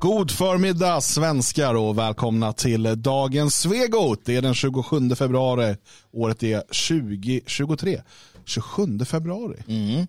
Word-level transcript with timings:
God 0.00 0.30
förmiddag 0.30 1.00
svenskar 1.00 1.74
och 1.74 1.98
välkomna 1.98 2.52
till 2.52 3.02
dagens 3.02 3.54
Svegot. 3.56 4.20
Det 4.24 4.36
är 4.36 4.42
den 4.42 4.54
27 4.54 5.10
februari. 5.14 5.76
Året 6.12 6.42
är 6.42 6.60
2023. 6.60 8.02
27 8.44 8.98
februari. 9.04 9.62
Mm. 9.68 10.06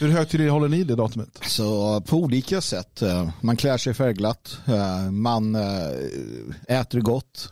Hur 0.00 0.08
högtidligt 0.08 0.50
håller 0.52 0.68
ni 0.68 0.84
det 0.84 0.94
datumet? 0.96 1.28
Så 1.46 2.00
på 2.00 2.16
olika 2.16 2.60
sätt. 2.60 3.02
Eh, 3.02 3.30
Man 3.40 3.56
klär 3.56 3.78
sig 3.78 3.94
färgglatt, 3.94 4.58
eh, 4.66 5.10
man 5.10 5.54
eh, 5.54 6.78
äter 6.80 7.00
gott, 7.00 7.50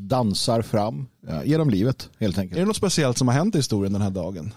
dansar 0.00 0.62
fram 0.62 1.06
genom 1.44 1.70
livet 1.70 2.08
helt 2.18 2.36
Är 2.36 2.40
enkelt. 2.40 2.60
det 2.60 2.64
något 2.66 2.76
speciellt 2.76 3.18
som 3.18 3.28
har 3.28 3.34
hänt 3.34 3.54
i 3.54 3.58
historien 3.58 3.92
den 3.92 4.02
här 4.02 4.10
dagen? 4.10 4.54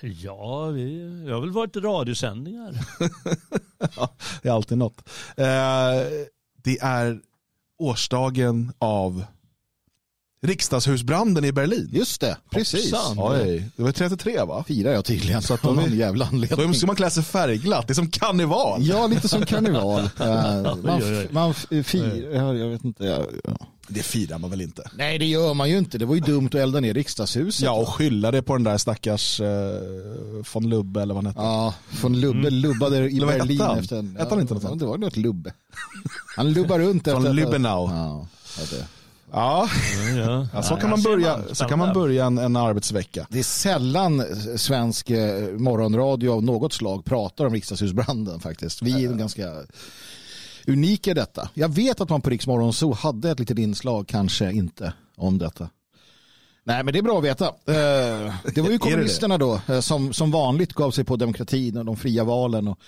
Ja, 0.00 0.66
vi, 0.66 1.30
har 1.30 1.40
väl 1.40 1.50
varit 1.50 1.76
radiosändningar. 1.76 2.74
Det 4.42 4.48
är 4.48 4.52
alltid 4.52 4.78
något. 4.78 5.08
Eh, 5.36 5.46
det 6.62 6.78
är 6.80 7.20
årsdagen 7.78 8.72
av 8.78 9.24
riksdagshusbranden 10.40 11.44
i 11.44 11.52
Berlin. 11.52 11.88
Just 11.92 12.20
det, 12.20 12.36
precis. 12.50 12.94
Oj, 13.16 13.70
det 13.76 13.82
var 13.82 13.92
33 13.92 14.44
va? 14.44 14.64
Firar 14.68 14.92
jag 14.92 15.04
tydligen 15.04 15.42
så 15.42 15.54
att 15.54 15.64
av 15.64 15.74
någon 15.76 15.96
jävla 15.98 16.24
Då 16.24 16.30
anledning. 16.30 16.74
ska 16.74 16.86
man 16.86 16.96
klä 16.96 17.10
sig 17.10 17.22
färgglatt, 17.22 17.86
det 17.86 17.92
är 17.92 17.94
som 17.94 18.10
karneval. 18.10 18.86
Ja, 18.86 19.06
lite 19.06 19.28
som 19.28 19.46
karneval. 19.46 20.10
Eh, 20.20 20.76
Man, 20.82 21.02
man 21.30 21.50
f- 21.50 21.86
firar, 21.86 22.54
jag 22.54 22.68
vet 22.68 22.84
inte. 22.84 23.26
Det 23.90 24.02
firar 24.02 24.38
man 24.38 24.50
väl 24.50 24.60
inte? 24.60 24.90
Nej, 24.94 25.18
det 25.18 25.24
gör 25.26 25.54
man 25.54 25.70
ju 25.70 25.78
inte. 25.78 25.98
Det 25.98 26.04
var 26.06 26.14
ju 26.14 26.20
dumt 26.20 26.46
att 26.46 26.54
elda 26.54 26.80
ner 26.80 26.94
riksdagshuset. 26.94 27.64
Ja, 27.64 27.72
och 27.72 27.88
skylla 27.88 28.30
det 28.30 28.42
på 28.42 28.52
den 28.52 28.64
där 28.64 28.78
stackars 28.78 29.40
eh, 29.40 29.48
von 30.52 30.68
Lubbe 30.68 31.02
eller 31.02 31.14
vad 31.14 31.24
han 31.24 31.32
hette. 31.34 31.44
Ja, 31.46 31.74
från 31.88 32.20
Lubbe 32.20 32.50
lubbade 32.50 33.10
i 33.10 33.20
Berlin 33.20 33.60
han? 33.60 33.78
efter 33.78 33.96
en... 33.98 34.16
Hette 34.18 34.30
han 34.34 34.40
inte 34.40 34.54
något 34.54 34.62
sånt? 34.62 34.80
Det 34.80 34.86
var 34.86 34.98
något 34.98 35.16
Lubbe. 35.16 35.52
Han 36.36 36.52
lubbar 36.52 36.78
runt 36.78 37.06
efter... 37.06 37.20
Lübbenau. 37.32 37.90
Ja, 37.90 38.26
ja, 38.58 38.62
det. 38.70 38.86
Ja, 39.32 39.68
Ja, 40.16 40.46
ja, 40.54 40.62
så 40.62 40.76
kan 40.76 40.90
man 40.90 41.02
börja, 41.02 41.40
så 41.52 41.64
kan 41.64 41.78
man 41.78 41.92
börja 41.94 42.24
en, 42.26 42.38
en 42.38 42.56
arbetsvecka. 42.56 43.26
Det 43.30 43.38
är 43.38 43.42
sällan 43.42 44.24
svensk 44.56 45.10
eh, 45.10 45.48
morgonradio 45.48 46.30
av 46.30 46.42
något 46.44 46.72
slag 46.72 47.04
pratar 47.04 47.46
om 47.46 47.52
riksdagshusbranden 47.52 48.40
faktiskt. 48.40 48.82
Vi 48.82 49.04
är 49.04 49.12
ganska 49.12 49.52
unika 50.66 51.10
i 51.10 51.14
detta. 51.14 51.48
Jag 51.54 51.68
vet 51.68 52.00
att 52.00 52.08
man 52.08 52.20
på 52.20 52.30
Riksmorgon 52.30 52.72
så 52.72 52.92
hade 52.92 53.30
ett 53.30 53.38
litet 53.40 53.58
inslag, 53.58 54.08
kanske 54.08 54.52
inte, 54.52 54.92
om 55.16 55.38
detta. 55.38 55.68
Nej, 56.64 56.84
men 56.84 56.92
det 56.92 56.98
är 56.98 57.02
bra 57.02 57.18
att 57.18 57.24
veta. 57.24 57.46
Eh, 57.46 58.34
Det 58.54 58.60
var 58.60 58.70
ju 58.70 58.78
kommunisterna 58.78 59.38
då 59.38 59.60
eh, 59.68 59.80
som, 59.80 60.12
som 60.12 60.30
vanligt 60.30 60.72
gav 60.72 60.90
sig 60.90 61.04
på 61.04 61.16
demokratin 61.16 61.76
och 61.76 61.84
de 61.84 61.96
fria 61.96 62.24
valen. 62.24 62.68
Och, 62.68 62.78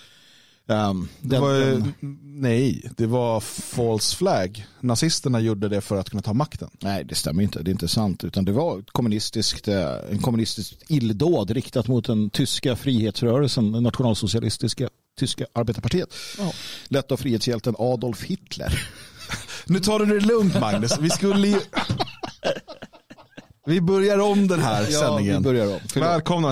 ehm, 0.69 1.07
Det 1.21 1.29
den- 1.29 1.41
var, 1.41 1.53
den- 1.59 1.93
nej, 2.23 2.91
det 2.97 3.05
var 3.05 3.39
false 3.39 4.15
flag. 4.17 4.65
Nazisterna 4.79 5.39
gjorde 5.39 5.69
det 5.69 5.81
för 5.81 5.97
att 5.97 6.09
kunna 6.09 6.21
ta 6.23 6.33
makten. 6.33 6.69
Nej, 6.79 7.03
det 7.03 7.15
stämmer 7.15 7.43
inte. 7.43 7.63
Det 7.63 7.69
är 7.69 7.73
inte 7.73 7.87
sant. 7.87 8.23
Utan 8.23 8.45
det 8.45 8.51
var 8.51 8.79
ett 8.79 8.91
kommunistiskt, 8.91 9.67
eh, 9.67 9.91
en 10.11 10.17
kommunistisk 10.19 10.75
illdåd 10.87 11.51
riktat 11.51 11.87
mot 11.87 12.05
den 12.05 12.29
tyska 12.29 12.75
frihetsrörelsen, 12.75 13.71
den 13.71 13.83
nationalsocialistiska 13.83 14.89
tyska 15.19 15.45
arbetarpartiet. 15.53 16.13
Lett 16.87 17.11
av 17.11 17.17
frihetshjälten 17.17 17.75
Adolf 17.79 18.23
Hitler. 18.23 18.87
Nu 19.65 19.79
tar 19.79 19.99
du 19.99 20.05
det 20.19 20.25
lugnt 20.25 20.59
Magnus. 20.59 20.91
Vi 20.99 21.09
skulle 21.09 21.47
ju... 21.47 21.59
Vi 23.65 23.81
börjar 23.81 24.17
om 24.19 24.47
den 24.47 24.59
här 24.59 24.87
Ja, 24.91 24.99
sändningen. 24.99 25.37
vi 25.37 25.43
börjar 25.43 25.67
om. 25.67 25.79
Välkomna. 25.95 26.47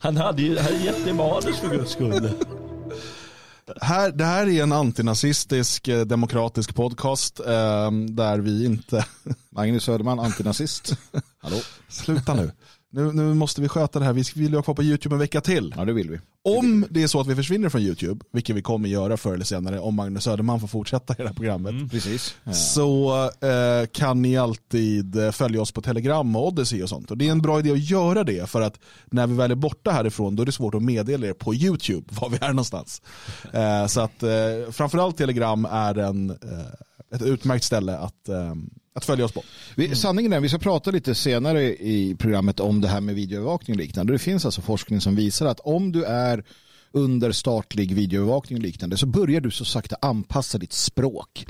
Han 0.00 0.16
hade 0.16 0.42
ju 0.42 0.58
han 0.58 0.66
hade 0.66 0.84
gett 0.84 1.04
dig 1.04 1.12
manus 1.12 1.56
för 1.58 1.68
guds 1.76 1.92
skull. 1.92 2.30
Här, 3.80 4.12
det 4.12 4.24
här 4.24 4.48
är 4.48 4.62
en 4.62 4.72
antinazistisk 4.72 5.88
eh, 5.88 6.00
demokratisk 6.00 6.74
podcast 6.74 7.40
eh, 7.40 7.90
där 8.10 8.38
vi 8.38 8.64
inte... 8.64 9.06
Magnus 9.50 9.84
Söderman, 9.84 10.20
antinazist. 10.20 10.98
Hallå? 11.38 11.56
Sluta 11.88 12.34
nu. 12.34 12.50
Nu. 12.94 13.12
Nu 13.12 13.34
måste 13.34 13.60
vi 13.60 13.68
sköta 13.68 13.98
det 13.98 14.04
här. 14.04 14.12
Vi 14.12 14.24
vill 14.34 14.50
ju 14.50 14.56
ha 14.56 14.62
kvar 14.62 14.74
på 14.74 14.82
YouTube 14.82 15.14
en 15.14 15.18
vecka 15.18 15.40
till. 15.40 15.74
Ja, 15.76 15.84
det 15.84 15.92
vill 15.92 16.10
vi. 16.10 16.20
Om 16.58 16.86
det 16.90 17.02
är 17.02 17.06
så 17.06 17.20
att 17.20 17.26
vi 17.26 17.34
försvinner 17.34 17.68
från 17.68 17.80
YouTube, 17.80 18.24
vilket 18.32 18.56
vi 18.56 18.62
kommer 18.62 18.88
göra 18.88 19.16
förr 19.16 19.34
eller 19.34 19.44
senare 19.44 19.80
om 19.80 19.94
Magnus 19.94 20.24
Söderman 20.24 20.60
får 20.60 20.68
fortsätta 20.68 21.12
i 21.12 21.16
det 21.16 21.26
här 21.26 21.34
programmet, 21.34 21.90
Precis. 21.90 22.36
Ja. 22.44 22.52
så 22.52 23.22
eh, 23.24 23.86
kan 23.92 24.22
ni 24.22 24.36
alltid 24.36 25.16
eh, 25.16 25.30
följa 25.30 25.62
oss 25.62 25.72
på 25.72 25.82
Telegram 25.82 26.36
och 26.36 26.46
Odyssey 26.46 26.82
och 26.82 26.88
sånt. 26.88 27.10
Och 27.10 27.18
det 27.18 27.28
är 27.28 27.32
en 27.32 27.42
bra 27.42 27.58
idé 27.58 27.72
att 27.72 27.90
göra 27.90 28.24
det 28.24 28.50
för 28.50 28.60
att 28.60 28.78
när 29.06 29.26
vi 29.26 29.34
väl 29.34 29.50
är 29.50 29.54
borta 29.54 29.90
härifrån 29.90 30.36
då 30.36 30.42
är 30.42 30.46
det 30.46 30.52
svårt 30.52 30.74
att 30.74 30.82
meddela 30.82 31.26
er 31.26 31.32
på 31.32 31.54
YouTube 31.54 32.06
var 32.20 32.28
vi 32.28 32.38
är 32.40 32.48
någonstans. 32.48 33.02
Eh, 33.52 33.86
så 33.86 34.00
att 34.00 34.22
eh, 34.22 34.70
framförallt 34.72 35.16
Telegram 35.16 35.64
är 35.70 35.98
en, 35.98 36.30
eh, 36.30 36.36
ett 37.14 37.22
utmärkt 37.22 37.64
ställe 37.64 37.96
att, 37.96 38.28
eh, 38.28 38.54
att 38.94 39.04
följa 39.04 39.24
oss 39.24 39.32
på. 39.32 39.42
Vi, 39.76 39.94
sanningen 39.94 40.32
är, 40.32 40.40
vi 40.40 40.48
ska 40.48 40.58
prata 40.58 40.90
lite 40.90 41.14
senare 41.14 41.62
i 41.62 42.16
programmet 42.18 42.60
om 42.60 42.80
det 42.80 42.88
här 42.88 43.00
med 43.00 43.14
videoövervakning 43.14 43.74
och 43.74 43.78
liknande. 43.78 44.12
Det 44.12 44.18
finns 44.18 44.44
alltså 44.44 44.60
forskning 44.60 45.00
som 45.00 45.16
visar 45.16 45.46
att 45.46 45.60
om 45.60 45.92
du 45.92 46.04
är 46.04 46.44
under 46.94 47.32
statlig 47.32 47.94
videoövervakning 47.94 48.58
och 48.58 48.62
liknande 48.62 48.96
så 48.96 49.06
börjar 49.06 49.40
du 49.40 49.50
så 49.50 49.64
sakta 49.64 49.96
anpassa 50.02 50.58
ditt 50.58 50.72
språk. 50.72 51.46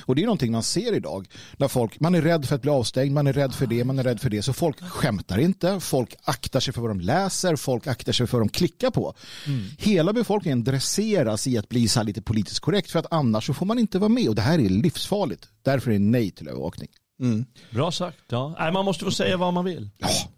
Och 0.00 0.14
det 0.14 0.22
är 0.22 0.26
någonting 0.26 0.52
man 0.52 0.62
ser 0.62 0.96
idag. 0.96 1.28
När 1.56 1.68
folk, 1.68 2.00
man 2.00 2.14
är 2.14 2.22
rädd 2.22 2.44
för 2.44 2.54
att 2.54 2.62
bli 2.62 2.70
avstängd, 2.70 3.14
man 3.14 3.26
är 3.26 3.32
rädd 3.32 3.54
för 3.54 3.66
det, 3.66 3.84
man 3.84 3.98
är 3.98 4.02
rädd 4.02 4.20
för 4.20 4.30
det. 4.30 4.42
Så 4.42 4.52
folk 4.52 4.80
skämtar 4.80 5.38
inte, 5.38 5.80
folk 5.80 6.14
aktar 6.24 6.60
sig 6.60 6.74
för 6.74 6.80
vad 6.80 6.90
de 6.90 7.00
läser, 7.00 7.56
folk 7.56 7.86
aktar 7.86 8.12
sig 8.12 8.26
för 8.26 8.38
vad 8.38 8.46
de 8.46 8.50
klickar 8.50 8.90
på. 8.90 9.14
Hela 9.78 10.12
befolkningen 10.12 10.64
dresseras 10.64 11.46
i 11.46 11.58
att 11.58 11.68
bli 11.68 11.88
så 11.88 12.02
lite 12.02 12.22
politiskt 12.22 12.60
korrekt 12.60 12.90
för 12.90 12.98
att 12.98 13.12
annars 13.12 13.46
så 13.46 13.54
får 13.54 13.66
man 13.66 13.78
inte 13.78 13.98
vara 13.98 14.08
med. 14.08 14.28
Och 14.28 14.34
det 14.34 14.42
här 14.42 14.58
är 14.58 14.68
livsfarligt. 14.68 15.48
Därför 15.62 15.90
är 15.90 15.94
det 15.94 16.00
nej 16.00 16.30
till 16.30 16.48
övervakning. 16.48 16.88
Bra 17.70 17.90
sagt. 17.92 18.18
Ja. 18.28 18.54
Nej, 18.58 18.72
man 18.72 18.84
måste 18.84 19.04
få 19.04 19.10
säga 19.10 19.36
vad 19.36 19.52
man 19.54 19.64
vill. 19.64 19.90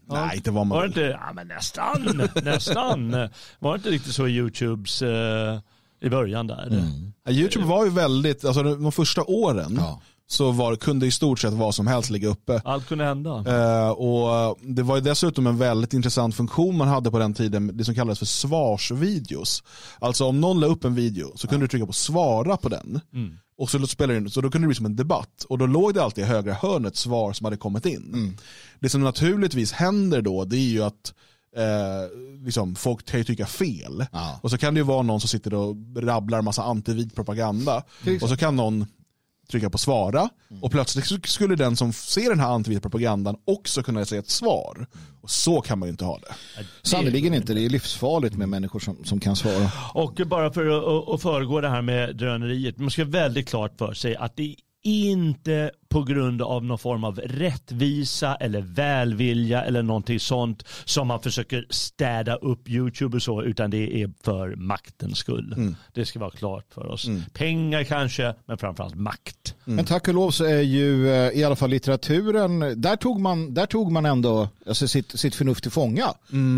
Nej, 0.09 0.37
inte 0.37 0.51
vad 0.51 0.69
Var 0.69 0.77
man 0.77 0.79
det 0.79 0.83
vill. 0.83 0.89
inte, 1.05 1.19
ja 1.21 1.33
men 1.33 1.49
nästan, 1.49 2.29
nästan. 2.45 3.11
Var 3.59 3.73
det 3.73 3.77
inte 3.77 3.91
riktigt 3.91 4.15
så 4.15 4.27
i 4.27 4.31
YouTubes 4.37 5.03
eh, 5.03 5.61
i 6.01 6.09
början 6.11 6.47
där? 6.47 6.83
Ja, 7.25 7.33
YouTube 7.33 7.65
var 7.67 7.85
ju 7.85 7.91
väldigt, 7.91 8.45
alltså 8.45 8.63
de 8.63 8.93
första 8.93 9.25
åren 9.25 9.77
Ja. 9.81 10.01
Så 10.31 10.51
var, 10.51 10.77
kunde 10.77 11.07
i 11.07 11.11
stort 11.11 11.39
sett 11.39 11.53
vad 11.53 11.75
som 11.75 11.87
helst 11.87 12.11
ligga 12.11 12.29
uppe. 12.29 12.61
Allt 12.65 12.89
kunde 12.89 13.05
hända. 13.05 13.31
Eh, 13.31 13.91
och 13.91 14.59
Det 14.63 14.83
var 14.83 14.97
ju 14.97 15.03
dessutom 15.03 15.47
en 15.47 15.59
väldigt 15.59 15.93
intressant 15.95 16.35
funktion 16.35 16.77
man 16.77 16.89
hade 16.89 17.11
på 17.11 17.19
den 17.19 17.35
tiden, 17.35 17.71
det 17.75 17.85
som 17.85 17.95
kallades 17.95 18.19
för 18.19 18.27
svarsvideos. 18.27 19.63
Alltså 19.99 20.25
om 20.25 20.41
någon 20.41 20.61
la 20.61 20.67
upp 20.67 20.85
en 20.85 20.95
video 20.95 21.33
så 21.37 21.49
kunde 21.49 21.65
du 21.65 21.69
trycka 21.69 21.87
på 21.87 21.93
svara 21.93 22.57
på 22.57 22.69
den. 22.69 23.01
Och 23.59 23.71
så 23.71 23.87
spelade 23.87 24.19
in, 24.19 24.31
så 24.31 24.41
då 24.41 24.51
kunde 24.51 24.65
det 24.65 24.69
bli 24.69 24.75
som 24.75 24.87
en 24.87 24.97
debatt. 24.97 25.45
Och 25.49 25.59
då 25.59 25.67
låg 25.67 25.95
det 25.95 26.03
alltid 26.03 26.25
i 26.25 26.27
högra 26.27 26.55
hörnet 26.55 26.97
svar 26.97 27.33
som 27.33 27.45
hade 27.45 27.57
kommit 27.57 27.87
in. 27.87 28.39
Det 28.81 28.89
som 28.89 29.01
naturligtvis 29.01 29.73
händer 29.73 30.23
då 30.23 30.45
det 30.45 30.57
är 30.57 30.71
ju 30.71 30.83
att 30.83 31.15
eh, 31.57 32.45
liksom, 32.45 32.75
folk 32.75 33.07
kan 33.07 33.21
ju 33.21 33.25
tycka 33.25 33.47
fel. 33.47 34.07
Ja. 34.13 34.41
Och 34.43 34.51
så 34.51 34.59
kan 34.59 34.75
det 34.75 34.79
ju 34.79 34.85
vara 34.85 35.03
någon 35.03 35.21
som 35.21 35.29
sitter 35.29 35.55
och 35.55 35.77
rabblar 35.97 36.43
massa 36.43 36.63
antivit 36.63 37.15
propaganda. 37.15 37.83
Och 38.23 38.29
så 38.29 38.37
kan 38.37 38.57
någon 38.57 38.87
trycka 39.51 39.71
på 39.71 39.79
svara 39.79 40.29
och 40.63 40.71
plötsligt 40.71 41.27
skulle 41.29 41.57
den 41.57 41.77
som 41.77 41.93
ser 41.93 42.31
den 42.31 42.41
här 42.41 42.49
antivita 42.49 42.81
propagandan 42.81 43.37
också 43.45 43.83
kunna 43.83 44.05
säga 44.05 44.19
ett 44.19 44.31
svar. 44.31 44.87
Och 45.21 45.31
så 45.31 45.61
kan 45.61 45.79
man 45.79 45.87
ju 45.89 45.91
inte 45.91 46.05
ha 46.05 46.19
det. 46.19 46.35
Sannerligen 46.83 47.35
inte. 47.35 47.55
Det 47.55 47.65
är 47.65 47.69
livsfarligt 47.71 48.35
med 48.37 48.49
människor 48.49 48.81
som, 48.81 49.05
som 49.05 49.21
kan 49.21 49.37
svara. 49.37 49.71
Och 49.95 50.21
bara 50.27 50.53
för 50.53 50.67
att, 50.67 50.85
att- 50.85 51.15
att 51.15 51.23
föregå 51.23 51.61
det 51.61 51.69
här 51.69 51.83
med 51.83 52.17
dröneriet, 52.17 52.79
man 52.79 52.91
ska 52.91 53.05
väldigt 53.05 53.49
klart 53.49 53.73
för 53.79 53.95
sig 53.95 54.17
att 54.17 54.37
det 54.37 54.57
inte 54.83 55.71
på 55.89 56.03
grund 56.03 56.43
av 56.43 56.65
någon 56.65 56.79
form 56.79 57.05
av 57.05 57.17
rättvisa 57.19 58.35
eller 58.35 58.61
välvilja 58.61 59.65
eller 59.65 59.83
någonting 59.83 60.21
sånt 60.21 60.65
som 60.85 61.09
man 61.09 61.21
försöker 61.21 61.67
städa 61.71 62.35
upp 62.35 62.69
YouTube 62.69 63.17
och 63.17 63.23
så, 63.23 63.43
utan 63.43 63.71
det 63.71 64.03
är 64.03 64.11
för 64.23 64.57
maktens 64.57 65.19
skull. 65.19 65.75
Det 65.95 66.07
ska 66.07 66.19
vara 66.19 66.31
klart 66.31 66.65
för 66.75 66.87
oss. 66.87 67.07
Pengar 67.33 67.85
kanske, 67.85 68.35
men 68.47 68.59
framförallt 68.59 68.95
makt. 68.95 69.55
Men 69.65 69.85
tack 69.85 70.09
och 70.09 70.15
lov 70.15 70.31
så 70.31 70.45
är 70.45 70.61
ju 70.61 71.11
eh, 71.11 71.39
i 71.39 71.45
alla 71.45 71.57
fall 71.57 71.71
litteraturen, 71.71 72.83
där 72.83 72.97
tog 72.97 73.21
man, 73.21 73.55
där 73.55 73.67
tog 73.67 73.93
man 73.93 74.07
ändå 74.07 74.49
alltså 74.67 74.89
sitt, 74.89 75.21
sitt 75.21 75.35
förnuft 75.35 75.63
till 75.63 75.73
fånga 75.73 76.15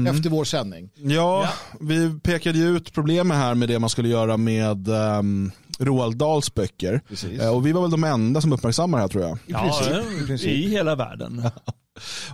efter 0.08 0.30
vår 0.30 0.44
sändning. 0.44 0.90
Ja, 0.94 1.48
vi 1.80 2.18
pekade 2.22 2.58
ju 2.58 2.76
ut 2.76 2.92
problemet 2.92 3.36
här 3.36 3.54
med 3.54 3.68
det 3.68 3.78
man 3.78 3.90
skulle 3.90 4.08
göra 4.08 4.36
med 4.36 4.88
um, 4.88 5.52
Roald 5.78 6.16
Dahls 6.16 6.54
böcker. 6.54 7.00
Precis. 7.08 7.40
Eh, 7.40 7.54
och 7.54 7.66
vi 7.66 7.72
var 7.72 7.82
väl 7.82 7.90
de 7.90 8.04
enda 8.04 8.40
som 8.40 8.52
uppmärksammar 8.52 8.98
det 8.98 9.02
här 9.02 9.08
tror 9.08 9.19
jag. 9.19 9.19
Ja, 9.46 9.60
princip, 9.60 10.22
i 10.22 10.26
princip. 10.26 10.48
i 10.48 10.68
hela 10.68 10.94
världen. 10.94 11.42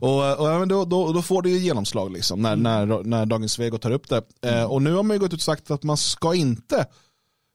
Och, 0.01 0.41
och 0.41 0.49
ja, 0.49 0.59
men 0.59 0.69
då, 0.69 0.85
då, 0.85 1.13
då 1.13 1.23
får 1.23 1.43
det 1.43 1.51
ju 1.51 1.59
genomslag 1.59 2.13
liksom, 2.13 2.43
när, 2.43 2.57
när, 2.57 3.05
när 3.05 3.27
Dagens 3.27 3.59
Vego 3.59 3.79
tar 3.79 3.91
upp 3.91 4.09
det. 4.09 4.23
Eh, 4.43 4.65
och 4.65 4.83
nu 4.83 4.95
har 4.95 5.03
man 5.03 5.15
ju 5.15 5.21
gått 5.21 5.33
ut 5.33 5.39
och 5.39 5.43
sagt 5.43 5.71
att 5.71 5.83
man 5.83 5.97
ska 5.97 6.35
inte 6.35 6.87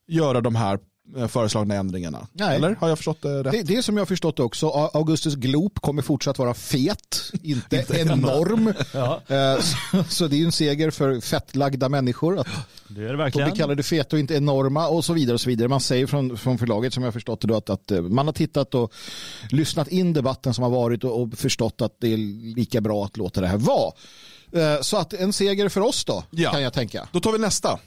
göra 0.08 0.42
de 0.42 0.56
här 0.56 0.74
eh, 0.74 0.80
föreslagna 1.28 1.76
ändringarna. 1.76 2.28
Nej. 2.34 2.56
Eller 2.56 2.76
har 2.76 2.90
jag 2.90 2.98
förstått 2.98 3.22
det 3.22 3.44
rätt? 3.44 3.52
Det, 3.52 3.64
det 3.76 3.84
som 3.84 3.98
jag 3.98 4.02
har 4.02 4.06
förstått 4.06 4.40
också, 4.40 4.68
A- 4.70 4.90
Augustus 4.94 5.36
Gloop 5.36 5.80
kommer 5.80 6.02
fortsatt 6.02 6.38
vara 6.40 6.54
fet, 6.54 7.32
inte 7.44 7.86
enorm. 8.00 8.74
Ja, 8.94 9.22
Eh, 9.28 9.60
så, 9.62 10.04
så 10.10 10.28
det 10.28 10.36
är 10.36 10.38
ju 10.38 10.46
en 10.46 10.52
seger 10.52 10.92
för 10.92 11.20
fettlagda 11.22 11.90
människor 11.90 12.40
att 12.40 12.48
det 12.88 13.02
är 13.02 13.06
det 13.06 13.12
de 13.12 13.18
verkligen. 13.18 13.50
blir 13.50 13.58
kallade 13.60 13.84
feta 13.84 14.16
och 14.16 14.20
inte 14.20 14.34
enorma 14.36 14.88
och 14.88 15.06
så 15.06 15.14
vidare. 15.14 15.34
och 15.34 15.42
så 15.42 15.50
vidare. 15.50 15.68
Man 15.68 15.82
säger 15.82 16.08
från, 16.08 16.38
från 16.38 16.58
förlaget 16.58 16.94
som 16.94 17.04
jag 17.04 17.08
har 17.08 17.12
förstått 17.14 17.42
det 17.42 17.48
då 17.48 17.56
att, 17.56 17.70
att 17.70 17.92
eh, 17.92 18.02
man 18.02 18.26
har 18.26 18.34
tittat 18.34 18.76
och 18.76 18.94
lyssnat 19.50 19.88
in 19.88 20.14
debatten 20.14 20.54
som 20.54 20.64
har 20.64 20.72
varit 20.72 21.04
och, 21.04 21.22
och 21.22 21.34
förstått 21.34 21.82
att 21.82 21.96
det 22.00 22.14
är 22.14 22.18
lika 22.56 22.82
bra 22.82 23.06
att 23.06 23.18
låta 23.18 23.42
det 23.42 23.48
här 23.48 23.58
vara. 23.58 23.92
Eh, 24.54 24.82
Så 24.82 24.98
att 24.98 25.14
en 25.14 25.34
seger 25.34 25.70
för 25.70 25.82
oss 25.82 26.06
då, 26.06 26.24
Ja. 26.30 26.52
kan 26.52 26.62
jag 26.62 26.74
tänka. 26.74 27.08
Då 27.12 27.20
tar 27.20 27.32
vi 27.32 27.38
nästa. 27.38 27.80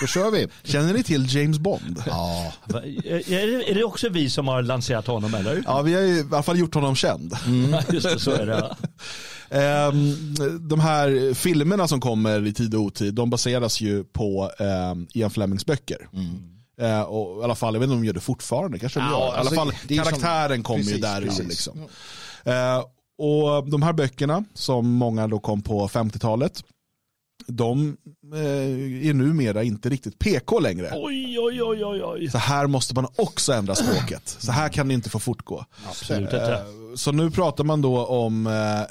Då 0.00 0.06
kör 0.06 0.30
vi. 0.30 0.48
Känner 0.64 0.92
ni 0.92 1.02
till 1.02 1.34
James 1.36 1.58
Bond? 1.58 2.02
Ja. 2.06 2.52
Är 2.74 3.74
det, 3.74 3.84
också 3.84 4.08
vi 4.08 4.30
som 4.30 4.48
har 4.48 4.62
lanserat 4.62 5.06
honom 5.06 5.34
eller? 5.34 5.62
Ja, 5.66 5.82
vi 5.82 5.94
har 5.94 6.00
ju 6.00 6.18
i 6.18 6.24
alla 6.32 6.42
fall 6.42 6.58
gjort 6.58 6.74
honom 6.74 6.94
känd. 6.96 7.36
Just 7.92 8.08
det, 8.08 8.18
så 8.20 8.30
är 8.30 8.46
det. 8.46 8.76
Ehm, 9.50 10.34
de 10.68 10.80
här 10.80 11.34
filmerna 11.34 11.88
som 11.88 12.00
kommer 12.00 12.46
i 12.46 12.52
tid 12.52 12.74
och 12.74 12.80
otid, 12.80 13.14
de 13.14 13.30
baseras 13.30 13.80
ju 13.80 14.04
på 14.04 14.50
um, 14.58 15.06
Ian 15.12 15.30
Flemings 15.30 15.66
böcker. 15.66 16.08
Eh, 16.80 17.00
och 17.02 17.40
I 17.40 17.44
alla 17.44 17.54
fall, 17.54 17.74
jag 17.74 17.80
vet 17.80 17.86
inte 17.86 17.94
om 17.94 18.00
de 18.00 18.06
gör 18.06 18.14
det 18.14 18.20
fortfarande, 18.20 18.78
kanske 18.78 19.00
de 19.00 19.06
Ja, 19.06 19.10
gör. 19.10 19.18
I 19.18 19.30
alla 19.30 19.38
alltså, 19.38 19.54
fall, 19.54 19.72
karaktären 19.96 20.62
kommer 20.62 20.82
ju 20.84 21.00
precis. 21.00 21.48
Liksom. 21.48 21.78
Eh, 22.44 22.82
och 23.18 23.70
de 23.70 23.82
här 23.82 23.92
böckerna, 23.92 24.44
som 24.54 24.90
många 24.92 25.28
då 25.28 25.38
kom 25.38 25.62
på 25.62 25.88
50-talet, 25.88 26.64
de 27.46 27.96
eh, 28.34 29.08
är 29.08 29.14
numera 29.14 29.62
inte 29.62 29.88
riktigt 29.88 30.18
PK 30.18 30.60
längre. 30.60 30.90
Oj, 30.94 31.38
oj, 31.40 31.62
oj, 31.62 31.84
oj, 31.84 32.02
oj. 32.04 32.30
Så 32.30 32.38
här 32.38 32.66
måste 32.66 32.94
man 32.94 33.06
också 33.16 33.52
ändra 33.52 33.74
språket. 33.74 34.36
Så 34.38 34.52
här 34.52 34.68
kan 34.68 34.88
det 34.88 34.94
inte 34.94 35.10
få 35.10 35.18
fortgå. 35.18 35.64
Absolut 35.88 36.32
inte. 36.32 36.52
Eh, 36.52 36.58
Så 36.94 37.12
nu 37.12 37.30
pratar 37.30 37.64
man 37.64 37.82
då 37.82 38.06
om 38.06 38.46
eh, 38.46 38.80
eh, 38.80 38.86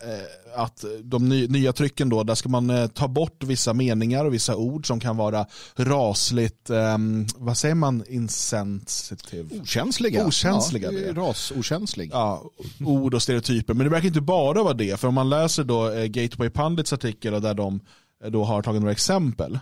att 0.55 0.85
de 1.03 1.29
ny, 1.29 1.47
nya 1.47 1.73
trycken 1.73 2.09
då, 2.09 2.23
där 2.23 2.35
ska 2.35 2.49
man 2.49 2.69
eh, 2.69 2.87
ta 2.87 3.07
bort 3.07 3.43
vissa 3.43 3.73
meningar 3.73 4.25
och 4.25 4.33
vissa 4.33 4.55
ord 4.55 4.87
som 4.87 4.99
kan 4.99 5.17
vara 5.17 5.45
rasligt, 5.75 6.69
ehm, 6.69 7.25
vad 7.35 7.57
säger 7.57 7.75
man, 7.75 8.03
insensitive? 8.07 9.61
Okänsliga. 9.61 10.25
Okänsliga, 10.27 10.91
Ja, 10.91 11.13
rasokänslig. 11.13 12.09
Ja, 12.13 12.43
ord 12.85 13.13
och 13.13 13.21
stereotyper. 13.21 13.73
Men 13.73 13.83
det 13.83 13.89
verkar 13.89 14.07
inte 14.07 14.21
bara 14.21 14.63
vara 14.63 14.73
det. 14.73 14.99
För 14.99 15.07
om 15.07 15.13
man 15.13 15.29
läser 15.29 15.63
då 15.63 15.89
eh, 15.91 16.05
Gateway 16.05 16.49
Pundits 16.49 16.93
artikel 16.93 17.41
där 17.41 17.53
de 17.53 17.79
eh, 18.23 18.31
då 18.31 18.43
har 18.43 18.61
tagit 18.61 18.81
några 18.81 18.91
exempel 18.91 19.59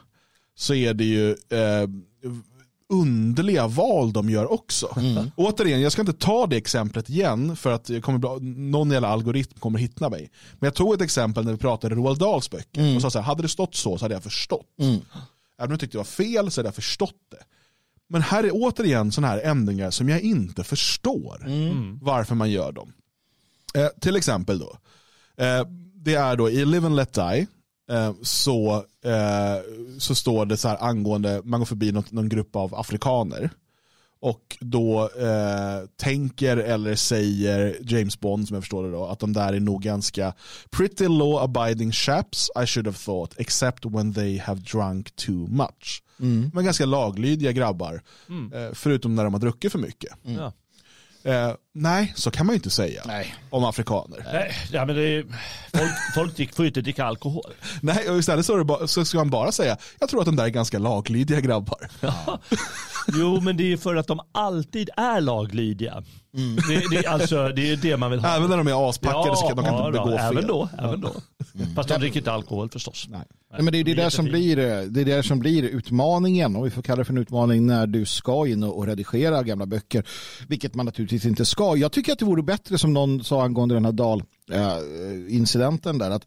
så 0.55 0.73
är 0.73 0.93
det 0.93 1.05
ju 1.05 1.29
eh, 1.31 1.87
underliga 2.89 3.67
val 3.67 4.13
de 4.13 4.29
gör 4.29 4.51
också. 4.51 4.89
Återigen, 5.35 5.81
jag 5.81 5.91
ska 5.91 6.01
inte 6.01 6.13
ta 6.13 6.47
det 6.47 6.57
exemplet 6.57 7.09
igen 7.09 7.55
för 7.55 7.71
att 7.71 7.89
jag 7.89 8.03
kommer, 8.03 8.19
bli- 8.19 8.49
någon 8.69 8.91
jävla 8.91 9.07
algoritm 9.07 9.59
kommer 9.59 9.79
hitta 9.79 10.09
mig. 10.09 10.31
Men 10.59 10.67
jag 10.67 10.73
tog 10.75 10.93
ett 10.93 11.01
exempel 11.01 11.45
när 11.45 11.51
vi 11.51 11.57
pratade 11.57 11.95
Roald 11.95 12.19
Dahls 12.19 12.49
böcker 12.49 12.81
och 12.95 13.01
sa 13.01 13.09
så 13.11 13.19
här, 13.19 13.25
hade 13.25 13.41
det 13.41 13.47
stått 13.49 13.75
så 13.75 13.97
så 13.97 14.05
hade 14.05 14.15
jag 14.15 14.23
förstått. 14.23 14.65
Även 14.79 15.67
om 15.67 15.71
jag 15.71 15.79
tyckte 15.79 15.93
det 15.97 15.99
var 15.99 16.03
fel 16.05 16.51
så 16.51 16.59
hade 16.61 16.67
jag 16.67 16.75
förstått 16.75 17.15
det. 17.31 17.37
Men 18.11 18.21
här 18.21 18.43
är 18.43 18.49
återigen 18.53 19.11
sådana 19.11 19.27
här 19.33 19.39
ändringar 19.41 19.91
som 19.91 20.09
jag 20.09 20.21
inte 20.21 20.63
förstår 20.63 21.45
varför 22.01 22.35
man 22.35 22.51
gör 22.51 22.71
dem. 22.71 22.93
Eh, 23.75 23.87
till 24.01 24.15
exempel 24.15 24.59
då, 24.59 24.77
eh, 25.37 25.65
det 25.95 26.13
är 26.15 26.35
då 26.35 26.49
i 26.49 26.65
Live 26.65 26.85
and 26.85 26.95
Let 26.95 27.13
Die 27.13 27.47
så, 28.21 28.75
eh, 29.03 29.57
så 29.99 30.15
står 30.15 30.45
det 30.45 30.57
så 30.57 30.67
här 30.67 30.83
angående, 30.83 31.41
man 31.43 31.59
går 31.59 31.65
förbi 31.65 31.91
något, 31.91 32.11
någon 32.11 32.29
grupp 32.29 32.55
av 32.55 32.75
afrikaner 32.75 33.49
och 34.21 34.57
då 34.59 35.09
eh, 35.19 35.87
tänker 35.97 36.57
eller 36.57 36.95
säger 36.95 37.77
James 37.81 38.19
Bond 38.19 38.47
som 38.47 38.55
jag 38.55 38.63
förstår 38.63 38.83
det 38.83 38.91
då 38.91 39.05
att 39.05 39.19
de 39.19 39.33
där 39.33 39.53
är 39.53 39.59
nog 39.59 39.81
ganska 39.81 40.33
pretty 40.69 41.07
law 41.07 41.43
abiding 41.43 41.91
chaps 41.91 42.49
I 42.63 42.65
should 42.65 42.87
have 42.87 42.97
thought 42.97 43.33
except 43.37 43.85
when 43.85 44.13
they 44.13 44.37
have 44.37 44.61
drunk 44.61 45.15
too 45.15 45.47
much. 45.47 46.03
Men 46.53 46.65
ganska 46.65 46.85
laglydiga 46.85 47.51
grabbar 47.51 48.01
eh, 48.53 48.69
förutom 48.73 49.15
när 49.15 49.23
de 49.23 49.33
har 49.33 49.41
druckit 49.41 49.71
för 49.71 49.79
mycket. 49.79 50.11
Ja. 50.23 50.53
Eh, 51.23 51.51
nej, 51.73 52.13
så 52.15 52.31
kan 52.31 52.45
man 52.45 52.53
ju 52.53 52.57
inte 52.57 52.69
säga 52.69 53.03
Nej. 53.05 53.35
om 53.49 53.63
afrikaner. 53.63 54.25
Nej, 54.33 54.51
ja, 54.71 54.85
men 54.85 54.97
är, 54.97 55.23
folk, 55.77 55.91
folk 56.15 56.37
drick- 56.37 56.55
får 56.55 56.65
ju 56.65 56.67
inte 56.67 56.81
dricka 56.81 57.05
alkohol. 57.05 57.53
Nej, 57.81 58.09
och 58.09 58.17
istället 58.19 58.45
så, 58.45 58.63
bara, 58.63 58.87
så 58.87 59.05
ska 59.05 59.17
man 59.17 59.29
bara 59.29 59.51
säga, 59.51 59.77
jag 59.99 60.09
tror 60.09 60.19
att 60.19 60.25
de 60.25 60.35
där 60.35 60.43
är 60.43 60.49
ganska 60.49 60.79
laglydiga 60.79 61.39
grabbar. 61.41 61.89
Jo, 63.13 63.41
men 63.41 63.57
det 63.57 63.63
är 63.63 63.67
ju 63.67 63.77
för 63.77 63.95
att 63.95 64.07
de 64.07 64.19
alltid 64.31 64.89
är 64.97 65.21
laglydiga. 65.21 66.03
Det, 66.31 66.83
det, 66.91 67.05
är 67.05 67.09
alltså, 67.09 67.49
det 67.49 67.71
är 67.71 67.77
det 67.77 67.97
man 67.97 68.11
vill 68.11 68.19
ha. 68.19 68.35
Även 68.35 68.49
när 68.49 68.57
de 68.57 68.67
är 68.67 68.89
aspackade 68.89 69.35
så 69.35 69.47
kan 69.47 69.55
de 69.55 69.65
kan 69.65 69.85
inte 69.85 69.97
då, 69.97 70.05
begå 70.05 70.17
fel. 70.17 70.37
Även 70.37 70.47
då. 70.47 70.69
Även 70.77 71.01
då. 71.01 71.13
Fast 71.75 71.89
de 71.89 71.99
dricker 71.99 72.19
inte 72.19 72.31
alkohol 72.31 72.69
förstås. 72.69 73.07
Nej. 73.09 73.21
Nej, 73.51 73.61
men 73.61 73.71
det 73.71 73.79
är 73.79 73.83
det, 73.83 73.93
Det 73.93 74.01
är 74.01 74.03
där 74.03 74.09
som 74.09 74.25
blir, 74.25 74.55
det 74.89 75.01
är 75.01 75.05
det 75.05 75.23
som 75.23 75.39
blir 75.39 75.63
utmaningen, 75.63 76.55
och 76.55 76.65
vi 76.65 76.69
får 76.69 76.81
kalla 76.81 76.97
det 76.97 77.05
för 77.05 77.13
en 77.13 77.17
utmaning 77.17 77.67
när 77.67 77.87
du 77.87 78.05
ska 78.05 78.47
in 78.47 78.63
och 78.63 78.77
och 78.77 78.87
redigera 78.87 79.43
gamla 79.43 79.65
böcker, 79.65 80.03
vilket 80.47 80.75
man 80.75 80.85
naturligtvis 80.85 81.25
inte 81.25 81.45
ska. 81.45 81.77
Jag 81.77 81.91
tycker 81.91 82.13
att 82.13 82.19
det 82.19 82.25
vore 82.25 82.43
bättre 82.43 82.77
som 82.77 82.93
någon 82.93 83.23
sa 83.23 83.43
angående 83.43 83.75
den 83.75 83.85
här 83.85 83.91
Dahl-incidenten 83.91 85.97
där, 85.97 86.11
att 86.11 86.25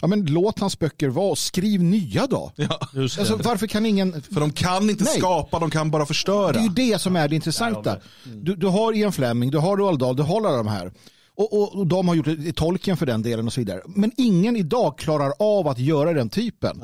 ja, 0.00 0.06
men 0.06 0.26
låt 0.26 0.58
hans 0.58 0.78
böcker 0.78 1.08
vara 1.08 1.30
och 1.30 1.38
skriv 1.38 1.82
nya 1.82 2.26
då. 2.26 2.52
Det. 2.56 2.68
Alltså, 3.00 3.36
varför 3.36 3.66
kan 3.66 3.86
ingen... 3.86 4.22
För 4.22 4.40
de 4.40 4.52
kan 4.52 4.90
inte 4.90 5.04
Nej. 5.04 5.18
skapa, 5.18 5.58
de 5.58 5.70
kan 5.70 5.90
bara 5.90 6.06
förstöra. 6.06 6.52
Det 6.52 6.58
är 6.58 6.62
ju 6.62 6.68
det 6.68 6.98
som 6.98 7.16
är 7.16 7.28
det 7.28 7.34
intressanta. 7.34 7.96
Du, 8.24 8.54
du 8.56 8.66
har 8.66 8.92
Ian 8.96 9.12
Fleming, 9.12 9.50
du 9.50 9.58
har 9.58 9.76
Roald 9.76 9.98
Dahl, 9.98 10.16
du 10.16 10.22
har 10.22 10.36
alla 10.46 10.56
de 10.56 10.66
här. 10.66 10.92
Och, 11.34 11.52
och, 11.52 11.78
och 11.78 11.86
de 11.86 12.08
har 12.08 12.14
gjort 12.14 12.26
det- 12.26 12.52
tolken 12.52 12.96
för 12.96 13.06
den 13.06 13.22
delen 13.22 13.46
och 13.46 13.52
så 13.52 13.60
vidare. 13.60 13.80
Men 13.86 14.12
ingen 14.16 14.56
idag 14.56 14.98
klarar 14.98 15.32
av 15.38 15.68
att 15.68 15.78
göra 15.78 16.12
den 16.12 16.28
typen. 16.28 16.82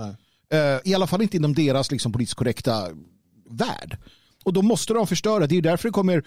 Eh, 0.52 0.58
I 0.90 0.94
alla 0.94 1.06
fall 1.06 1.22
inte 1.22 1.36
inom 1.36 1.54
deras 1.54 1.90
liksom, 1.90 2.12
politiskt 2.12 2.36
korrekta 2.36 2.82
värld. 3.50 3.98
Och 4.44 4.52
då 4.52 4.62
måste 4.62 4.94
de 4.94 5.06
förstöra. 5.06 5.46
Det 5.46 5.52
är 5.52 5.56
ju 5.56 5.60
därför 5.60 5.88
det 5.88 5.92
kommer 5.92 6.24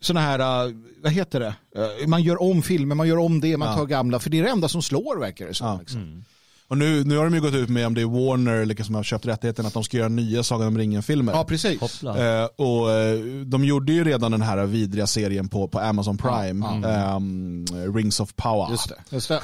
sådana 0.00 0.20
här, 0.26 0.66
uh, 0.68 0.74
vad 1.02 1.12
heter 1.12 1.40
det? 1.40 1.54
Eh, 2.02 2.06
man 2.08 2.22
gör 2.22 2.42
om 2.42 2.62
filmer, 2.62 2.94
man 2.94 3.08
gör 3.08 3.18
om 3.18 3.40
det, 3.40 3.56
man 3.56 3.68
Ja. 3.68 3.74
tar 3.76 3.86
gamla. 3.86 4.18
För 4.18 4.30
det 4.30 4.38
är 4.38 4.42
det 4.42 4.50
enda 4.50 4.68
som 4.68 4.82
slår 4.82 5.20
verkar 5.20 5.46
det 5.46 5.54
som. 5.54 5.66
Ja. 5.66 5.78
Liksom. 5.80 6.24
Och 6.72 6.78
nu, 6.78 7.04
nu 7.04 7.16
har 7.16 7.24
de 7.24 7.34
ju 7.34 7.40
gått 7.40 7.54
ut 7.54 7.68
med, 7.68 7.86
om 7.86 7.94
det 7.94 8.00
är 8.00 8.06
Warner 8.06 8.52
eller 8.52 8.66
vilka 8.66 8.84
som 8.84 8.94
har 8.94 9.02
köpt 9.02 9.26
rättigheten, 9.26 9.66
att 9.66 9.74
de 9.74 9.84
ska 9.84 9.96
göra 9.96 10.08
nya 10.08 10.42
Sagan 10.42 10.66
om 10.66 10.78
ringen-filmer. 10.78 11.32
Ja, 11.32 11.44
precis. 11.44 12.02
Eh, 12.04 12.44
och 12.56 12.90
eh, 12.90 13.18
de 13.46 13.64
gjorde 13.64 13.92
ju 13.92 14.04
redan 14.04 14.30
den 14.30 14.42
här 14.42 14.66
vidriga 14.66 15.06
serien 15.06 15.48
på, 15.48 15.68
på 15.68 15.78
Amazon 15.78 16.18
Prime, 16.18 16.66
ehm, 16.86 17.66
Rings 17.94 18.20
of 18.20 18.34
Power. 18.36 18.70
Just 18.70 18.88
det. 18.88 18.96
Just 19.10 19.28
det. 19.28 19.40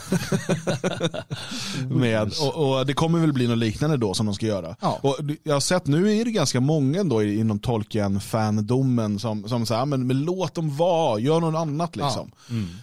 Med, 1.94 2.32
och, 2.40 2.78
och 2.78 2.86
det 2.86 2.94
kommer 2.94 3.18
väl 3.18 3.32
bli 3.32 3.48
något 3.48 3.58
liknande 3.58 3.96
då 3.96 4.14
som 4.14 4.26
de 4.26 4.34
ska 4.34 4.46
göra. 4.46 4.76
Ja. 4.80 4.98
Och 5.02 5.16
jag 5.42 5.52
har 5.54 5.60
sett 5.60 5.86
nu 5.86 6.16
är 6.16 6.24
det 6.24 6.30
ganska 6.30 6.60
många 6.60 7.04
då 7.04 7.22
inom 7.22 7.58
Tolkien-fandomen 7.58 9.18
som, 9.18 9.48
som 9.48 9.66
säger, 9.66 9.80
"Ja, 9.80 9.84
men, 9.84 10.06
men 10.06 10.24
låt 10.24 10.54
dem 10.54 10.76
vara, 10.76 11.20
gör 11.20 11.40
något 11.40 11.58
annat 11.58 11.96
liksom. 11.96 12.32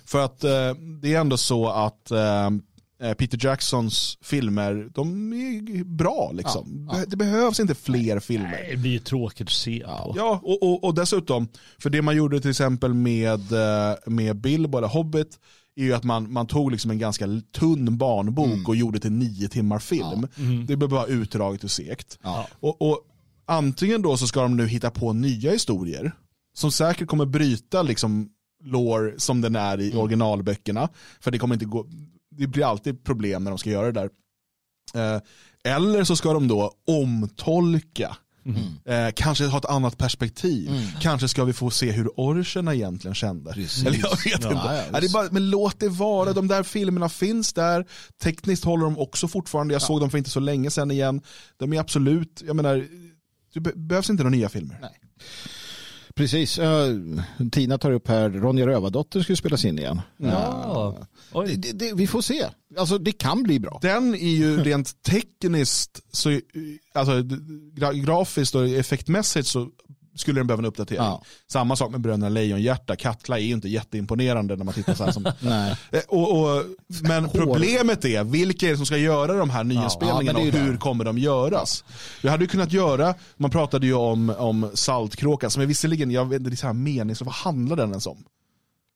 För 0.05 0.25
att 0.25 0.43
eh, 0.43 0.49
det 1.01 1.13
är 1.13 1.19
ändå 1.19 1.37
så 1.37 1.69
att 1.69 2.11
eh, 2.11 2.49
Peter 3.17 3.45
Jacksons 3.45 4.17
filmer, 4.21 4.89
de 4.93 5.33
är 5.33 5.83
bra 5.83 6.31
liksom. 6.33 6.87
Ja, 6.91 6.99
ja. 6.99 7.05
Det 7.07 7.15
behövs 7.17 7.59
inte 7.59 7.75
fler 7.75 8.19
filmer. 8.19 8.49
Nej, 8.49 8.67
det 8.71 8.77
blir 8.77 8.91
ju 8.91 8.99
tråkigt 8.99 9.47
att 9.47 9.53
se 9.53 9.83
på. 9.85 10.13
Ja, 10.17 10.39
och, 10.43 10.63
och, 10.63 10.83
och 10.83 10.95
dessutom, 10.95 11.47
för 11.79 11.89
det 11.89 12.01
man 12.01 12.15
gjorde 12.15 12.39
till 12.39 12.49
exempel 12.49 12.93
med, 12.93 13.51
eh, 13.51 13.95
med 14.05 14.35
Bilbo 14.35 14.77
eller 14.77 14.87
Hobbit, 14.87 15.39
är 15.75 15.83
ju 15.83 15.93
att 15.93 16.03
man, 16.03 16.33
man 16.33 16.47
tog 16.47 16.71
liksom 16.71 16.91
en 16.91 16.99
ganska 16.99 17.25
tunn 17.51 17.97
barnbok 17.97 18.67
och 18.67 18.75
gjorde 18.75 18.99
till 18.99 19.11
nio 19.11 19.47
timmar 19.47 19.79
film. 19.79 20.27
Det 20.67 20.75
blev 20.75 20.89
bara 20.89 21.05
utdraget 21.05 21.63
och 21.63 21.71
segt. 21.71 22.19
Ja. 22.23 22.47
Och, 22.59 22.81
och 22.81 22.99
antingen 23.45 24.01
då 24.01 24.17
så 24.17 24.27
ska 24.27 24.41
de 24.41 24.57
nu 24.57 24.67
hitta 24.67 24.91
på 24.91 25.13
nya 25.13 25.51
historier, 25.51 26.11
som 26.53 26.71
säkert 26.71 27.07
kommer 27.07 27.25
bryta 27.25 27.81
liksom 27.81 28.29
lore 28.63 29.13
som 29.17 29.41
den 29.41 29.55
är 29.55 29.81
i 29.81 29.93
originalböckerna. 29.93 30.89
För 31.19 31.31
det 31.31 31.37
kommer 31.37 31.55
inte 31.55 31.65
gå, 31.65 31.85
det 32.37 32.47
blir 32.47 32.65
alltid 32.69 33.03
problem 33.03 33.43
när 33.43 33.51
de 33.51 33.57
ska 33.57 33.69
göra 33.69 33.91
det 33.91 33.99
där. 34.01 34.09
Eh, 35.15 35.21
eller 35.75 36.03
så 36.03 36.15
ska 36.15 36.33
de 36.33 36.47
då 36.47 36.71
omtolka. 36.87 38.17
Eh, 38.85 39.07
kanske 39.15 39.45
ha 39.45 39.57
ett 39.57 39.65
annat 39.65 39.97
perspektiv. 39.97 40.71
Kanske 41.01 41.27
ska 41.27 41.43
vi 41.43 41.53
få 41.53 41.69
se 41.69 41.91
hur 41.91 42.07
orcherna 42.15 42.75
egentligen 42.75 43.15
kände. 43.15 43.53
Precis. 43.53 43.85
Eller 43.85 43.97
jag 43.97 44.09
vet 44.09 44.25
Ja, 44.25 44.33
inte. 44.33 44.49
ja, 44.65 44.83
Nej, 44.91 45.01
det 45.01 45.11
bara, 45.11 45.27
men 45.31 45.49
låt 45.49 45.79
det 45.79 45.89
vara. 45.89 46.33
De 46.33 46.47
där 46.47 46.63
filmerna 46.63 47.09
finns 47.09 47.53
där. 47.53 47.85
Tekniskt 48.23 48.63
håller 48.63 48.83
de 48.83 48.97
också 48.99 49.27
fortfarande. 49.27 49.73
Jag 49.73 49.81
såg 49.81 49.99
dem 49.99 50.09
för 50.09 50.17
inte 50.17 50.29
så 50.29 50.39
länge 50.39 50.71
sedan 50.71 50.91
igen. 50.91 51.21
De 51.57 51.73
är 51.73 51.79
absolut, 51.79 52.43
jag 52.45 52.55
menar, 52.55 52.87
det 53.53 53.59
be- 53.59 53.73
behövs 53.75 54.09
inte 54.09 54.23
några 54.23 54.35
nya 54.35 54.49
filmer. 54.49 54.77
Nej. 54.81 54.91
Precis. 56.15 56.59
Eh, 56.59 56.89
Tina 57.51 57.77
tar 57.77 57.91
upp 57.91 58.07
här, 58.07 58.29
Ronja 58.29 58.67
Rövardotter 58.67 59.21
ska 59.21 59.31
ju 59.31 59.37
spelas 59.37 59.65
in 59.65 59.79
igen. 59.79 60.01
Ja. 60.17 60.97
Oj. 61.31 61.55
det, 61.55 61.71
det, 61.71 61.93
vi 61.93 62.07
får 62.07 62.21
se. 62.21 62.45
Alltså 62.77 62.97
det 62.97 63.11
kan 63.11 63.43
bli 63.43 63.59
bra. 63.59 63.79
Den 63.81 64.15
är 64.15 64.29
ju 64.35 64.63
rent 64.63 65.03
tekniskt, 65.03 66.01
så, 66.11 66.39
alltså, 66.93 67.11
gra- 67.11 67.93
grafiskt 68.05 68.55
och 68.55 68.67
effektmässigt 68.67 69.47
så 69.47 69.69
skulle 70.15 70.39
den 70.39 70.47
behöva 70.47 70.61
en 70.61 70.65
uppdatering. 70.65 71.03
Ja. 71.03 71.21
Samma 71.51 71.75
sak 71.75 71.91
med 71.91 72.01
Bröderna 72.01 72.29
Lejonhjärta, 72.29 72.95
Katla 72.95 73.39
är 73.39 73.43
ju 73.43 73.53
inte 73.53 73.67
jätteimponerande 73.69 74.55
när 74.55 74.65
man 74.65 74.73
tittar 74.73 74.93
så 74.93 75.03
här 75.03 75.11
som 75.11 75.23
Nej. 75.39 75.75
Eh, 75.91 75.99
Och, 76.07 76.41
och, 76.41 76.63
men 77.01 77.29
problemet 77.29 78.05
är, 78.05 78.23
vilka 78.23 78.65
är 78.67 78.71
det 78.71 78.77
som 78.77 78.85
ska 78.85 78.97
göra 78.97 79.33
de 79.33 79.49
här 79.49 79.63
nyinspelningarna 79.63 80.39
Ja, 80.39 80.45
är 80.45 80.53
och 80.53 80.59
hur 80.59 80.71
det. 80.71 80.77
kommer 80.77 81.05
de 81.05 81.17
göras? 81.17 81.83
Vi 82.23 82.29
hade 82.29 82.43
ju 82.43 82.47
kunnat 82.47 82.71
göra, 82.71 83.13
man 83.37 83.51
pratade 83.51 83.85
ju 83.87 83.93
om, 83.93 84.29
om 84.37 84.69
Saltkråkan, 84.73 85.51
som 85.51 85.61
är 85.61 85.65
visserligen, 85.65 86.11
jag 86.11 86.25
vet 86.29 86.39
inte, 86.39 86.49
det 86.49 86.53
är 86.53 86.57
så 86.57 86.67
här 86.67 86.73
mening, 86.73 87.15
så 87.15 87.25
vad 87.25 87.33
handlar 87.33 87.75
den 87.75 87.89
ens 87.89 88.07
om? 88.07 88.17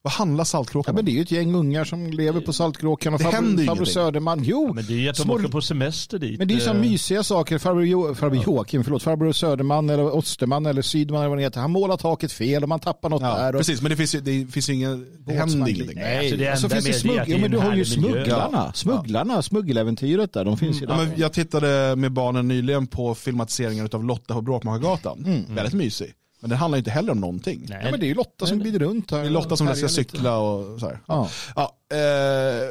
Vad 0.10 0.14
handlar 0.14 0.42
Ja, 0.42 0.46
Saltkråkan 0.46 0.96
men 0.96 1.00
om? 1.02 1.06
det 1.06 1.12
är 1.12 1.14
ju 1.14 1.22
ett 1.22 1.32
gäng 1.32 1.56
ungar 1.56 1.84
som 1.84 2.12
lever 2.12 2.42
på 2.42 2.54
Saltkråkan 2.54 3.14
och 3.14 3.22
farbror. 3.22 3.86
Söderman. 3.86 4.42
Jo, 4.44 4.74
Men 4.74 4.86
det 4.86 4.94
är 4.94 4.98
ju 4.98 5.10
att 5.10 5.16
de 5.16 5.22
små- 5.24 5.34
åker 5.36 5.48
på 5.48 5.62
semester 5.62 6.20
dit. 6.20 6.40
Men 6.40 6.48
det 6.48 6.54
är 6.54 6.56
ju 6.56 6.62
så 6.62 6.70
Eh, 6.70 6.76
mysiga 6.82 7.24
saker. 7.24 7.58
Farbror, 7.58 7.86
jo, 7.86 8.16
farbror 8.16 8.44
Joakim, 8.44 8.84
förlåt, 8.84 9.04
farbror 9.04 9.32
Söderman 9.32 9.90
eller 9.90 10.16
Osterman 10.16 10.66
eller 10.66 10.82
Sydman 10.82 11.20
eller 11.22 11.30
vad 11.30 11.38
det 11.38 11.42
heter. 11.44 11.60
Han 11.62 11.72
målar 11.72 11.98
taket 11.98 12.32
fel 12.32 12.64
och 12.64 12.70
man 12.70 12.80
tappar 12.80 13.10
något 13.10 13.22
Ja, 13.22 13.38
där. 13.38 13.54
Och 13.56 13.60
precis, 13.60 13.82
men 13.82 13.90
det 13.92 13.96
finns 13.98 14.16
ju, 14.16 14.20
det 14.20 14.52
finns 14.52 14.70
ju 14.70 14.74
ingen, 14.74 15.08
det 15.26 15.34
händer 15.34 15.70
ingenting. 15.70 15.96
Nej, 15.96 16.20
alltså 16.20 16.38
det 16.38 16.58
så 16.58 16.66
enda 16.66 16.76
finns 16.76 16.86
det 16.86 16.94
smugg... 16.94 17.16
ja, 17.18 17.24
är 17.24 17.28
men 17.36 17.44
en 17.44 17.52
du 17.52 17.58
har 17.58 17.76
ju 17.76 17.86
smugglarna, 17.86 18.74
smugglarna, 18.74 19.42
smuggeläventyret 19.42 20.34
där. 20.34 20.46
De 20.46 20.58
finns 20.58 20.82
ju 20.82 20.86
Ja, 20.86 20.92
där. 20.96 21.06
men 21.06 21.12
jag 21.16 21.34
tittade 21.34 21.96
med 21.96 22.12
barnen 22.12 22.48
nyligen 22.48 22.88
på 22.88 23.16
filmatiseringen 23.16 23.90
av 23.94 24.04
Lotta 24.04 24.34
på 24.34 24.42
Bråkmakargatan. 24.42 25.24
Mm. 25.26 25.56
Väldigt 25.56 25.74
mysig. 25.74 26.14
Men 26.42 26.50
den 26.50 26.60
handlar 26.60 26.78
inte 26.78 26.92
heller 26.92 27.12
om 27.12 27.20
någonting. 27.20 27.66
Nej. 27.70 27.82
Ja, 27.84 27.92
men 27.92 28.00
det 28.00 28.06
är 28.06 28.08
ju 28.08 28.14
Lotta 28.14 28.46
som 28.46 28.60
glider 28.60 28.80
runt 28.80 29.12
här. 29.12 29.20
Det 29.20 29.26
är 29.26 29.30
Lotta 29.30 29.58
som 29.58 29.76
ska 29.76 29.88
cykla 29.90 30.38
och 30.38 30.80
så 30.80 30.86
här. 30.88 31.00
Ja. 31.08 31.30
Ja, 31.56 31.76
eh, 31.92 32.70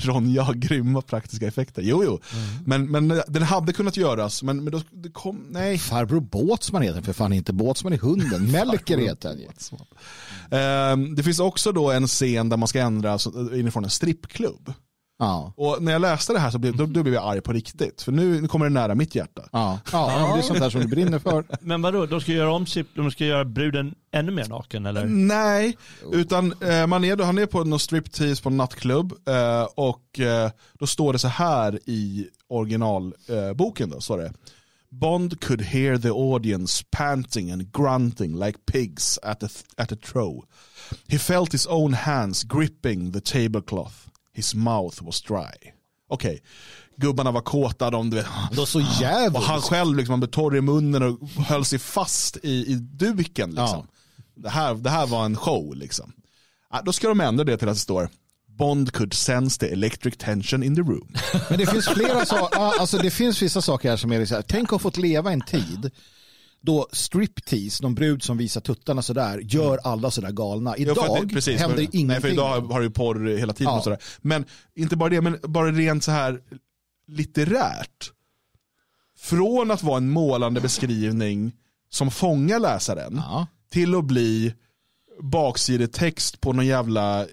Ronja 0.00 0.42
har 0.42 0.54
grymma 0.54 1.00
praktiska 1.02 1.46
effekter. 1.46 1.82
Jo, 1.82 2.04
jo. 2.04 2.20
Men, 2.66 2.90
men 2.90 3.22
den 3.28 3.42
hade 3.42 3.72
kunnat 3.72 3.96
göras, 3.96 4.42
men, 4.42 4.64
men 4.64 4.72
då, 4.72 4.80
det 4.90 5.10
kom, 5.10 5.46
nej. 5.50 5.78
Farbror 5.78 6.20
Båtsman 6.20 6.82
heter 6.82 6.94
den 6.94 7.02
för 7.04 7.12
fan 7.12 7.32
inte. 7.32 7.52
Båtsman 7.52 7.92
är 7.92 7.98
hunden. 7.98 8.50
Melker 8.52 8.98
heter 8.98 9.28
den. 9.28 9.38
Eh, 10.50 11.14
det 11.16 11.22
finns 11.22 11.38
också 11.40 11.72
då 11.72 11.90
en 11.90 12.06
scen 12.06 12.48
där 12.48 12.56
man 12.56 12.68
ska 12.68 12.80
ändra 12.80 13.18
så- 13.18 13.54
inifrån 13.54 13.84
en 13.84 13.90
strippklubb. 13.90 14.72
Ja. 15.24 15.52
Och 15.56 15.82
när 15.82 15.92
jag 15.92 16.00
läste 16.02 16.32
det 16.32 16.38
här 16.38 16.50
så 16.50 16.58
blev, 16.58 16.76
då, 16.76 16.86
då 16.86 17.02
blev 17.02 17.14
jag 17.14 17.24
arg 17.24 17.40
på 17.40 17.52
riktigt. 17.52 18.02
För 18.02 18.12
nu, 18.12 18.40
nu 18.40 18.48
kommer 18.48 18.66
det 18.66 18.72
nära 18.72 18.94
mitt 18.94 19.14
hjärta. 19.14 19.42
Ja. 19.52 19.78
ja, 19.92 20.32
det 20.34 20.38
är 20.38 20.42
sånt 20.42 20.60
där 20.60 20.70
som 20.70 20.80
du 20.80 20.86
brinner 20.86 21.18
för. 21.18 21.44
Men 21.60 21.82
vadå, 21.82 22.06
de 22.06 22.20
ska 22.20 22.32
göra 22.32 22.52
om 22.52 22.66
sitt, 22.66 22.86
de 22.94 23.10
ska 23.10 23.24
göra 23.24 23.44
bruden 23.44 23.94
ännu 24.12 24.32
mer 24.32 24.48
naken 24.48 24.86
eller? 24.86 25.04
Nej, 25.06 25.76
utan 26.12 26.54
eh, 26.62 26.86
man 26.86 27.04
är, 27.04 27.16
då- 27.16 27.24
han 27.24 27.38
är 27.38 27.46
på 27.46 27.64
någon 27.64 27.78
striptease 27.78 28.42
på 28.42 28.48
en 28.48 28.56
nattklubb 28.56 29.12
eh, 29.28 29.62
och 29.74 30.20
eh, 30.20 30.50
då 30.78 30.86
står 30.86 31.12
det 31.12 31.18
så 31.18 31.28
här 31.28 31.78
i 31.86 32.26
originalboken. 32.48 33.90
Eh, 33.90 33.94
då, 33.94 34.00
står 34.00 34.18
det. 34.18 34.32
Bond 34.90 35.40
could 35.40 35.62
hear 35.62 35.98
the 35.98 36.08
audience 36.10 36.84
panting 36.90 37.50
and 37.50 37.72
grunting 37.72 38.38
like 38.44 38.58
pigs 38.72 39.18
at 39.22 39.42
a, 39.42 39.48
at 39.76 39.92
a 39.92 39.96
throw. 40.12 40.44
He 41.08 41.18
felt 41.18 41.52
his 41.52 41.66
own 41.66 41.94
hands 41.94 42.42
gripping 42.44 43.12
the 43.12 43.20
tablecloth. 43.20 43.94
His 44.34 44.54
mouth 44.54 45.02
was 45.04 45.22
dry. 45.22 45.72
Okej, 46.08 46.42
gubbarna 46.96 47.30
var 47.30 47.40
kåta, 47.40 47.90
de, 47.90 48.10
du 48.10 48.16
vet, 48.16 48.26
Då 48.52 48.66
så 48.66 48.78
och 48.80 48.86
jävligt. 49.00 49.42
han 49.42 49.60
själv 49.60 49.96
liksom, 49.96 50.12
han 50.12 50.20
blev 50.20 50.30
torr 50.30 50.56
i 50.56 50.60
munnen 50.60 51.02
och 51.02 51.28
höll 51.28 51.64
sig 51.64 51.78
fast 51.78 52.36
i, 52.42 52.50
i 52.50 52.74
duken. 52.74 53.50
Liksom. 53.50 53.86
Det, 54.34 54.48
här, 54.50 54.74
det 54.74 54.90
här 54.90 55.06
var 55.06 55.24
en 55.24 55.36
show. 55.36 55.76
Liksom. 55.76 56.12
Ja, 56.70 56.82
då 56.84 56.92
ska 56.92 57.08
de 57.08 57.20
ändra 57.20 57.44
det 57.44 57.56
till 57.56 57.68
att 57.68 57.74
det 57.74 57.80
står 57.80 58.08
Bond 58.58 58.92
could 58.92 59.14
sense 59.14 59.60
the 59.60 59.72
electric 59.72 60.16
tension 60.16 60.62
in 60.62 60.76
the 60.76 60.82
room. 60.82 61.14
Men 61.50 61.58
det 61.58 61.66
finns 61.66 61.88
flera 61.88 62.26
saker, 62.26 62.58
alltså 62.58 62.98
det 62.98 63.10
finns 63.10 63.42
vissa 63.42 63.62
saker 63.62 63.90
här 63.90 63.96
som 63.96 64.12
är 64.12 64.26
så 64.26 64.34
här, 64.34 64.42
tänk 64.42 64.64
att 64.64 64.70
ha 64.70 64.78
fått 64.78 64.96
leva 64.96 65.32
en 65.32 65.40
tid 65.40 65.90
då 66.62 66.86
striptease, 66.92 67.82
någon 67.82 67.94
brud 67.94 68.22
som 68.22 68.36
visar 68.38 68.60
tuttarna 68.60 69.02
sådär, 69.02 69.38
gör 69.44 69.78
alla 69.84 70.10
sådär 70.10 70.30
galna. 70.32 70.70
Ja, 70.70 70.76
Idag 70.76 70.98
att 70.98 71.28
det- 71.28 71.34
precis, 71.34 71.60
händer 71.60 71.76
för, 71.76 71.82
ingenting. 71.82 72.06
Nej, 72.06 72.20
för 72.20 72.28
idag 72.28 72.60
har 72.60 72.80
du 72.80 72.86
ju 72.86 72.90
porr 72.90 73.36
hela 73.38 73.52
tiden. 73.52 73.72
Ja. 73.72 73.78
Och 73.78 73.84
sådär. 73.84 73.98
Men 74.18 74.44
inte 74.74 74.96
bara 74.96 75.08
det, 75.08 75.20
men 75.20 75.38
bara 75.42 75.70
rent 75.72 76.04
så 76.04 76.10
här 76.10 76.40
litterärt. 77.06 78.10
Från 79.18 79.70
att 79.70 79.82
vara 79.82 79.96
en 79.96 80.10
målande 80.10 80.60
beskrivning 80.60 81.52
som 81.90 82.10
fångar 82.10 82.58
läsaren 82.58 83.14
Ja. 83.16 83.46
till 83.72 83.94
att 83.94 84.04
bli 84.04 84.54
baksidetext 85.22 86.40
på 86.40 86.52
någon 86.52 86.66
jävla, 86.66 87.20
eh, 87.20 87.26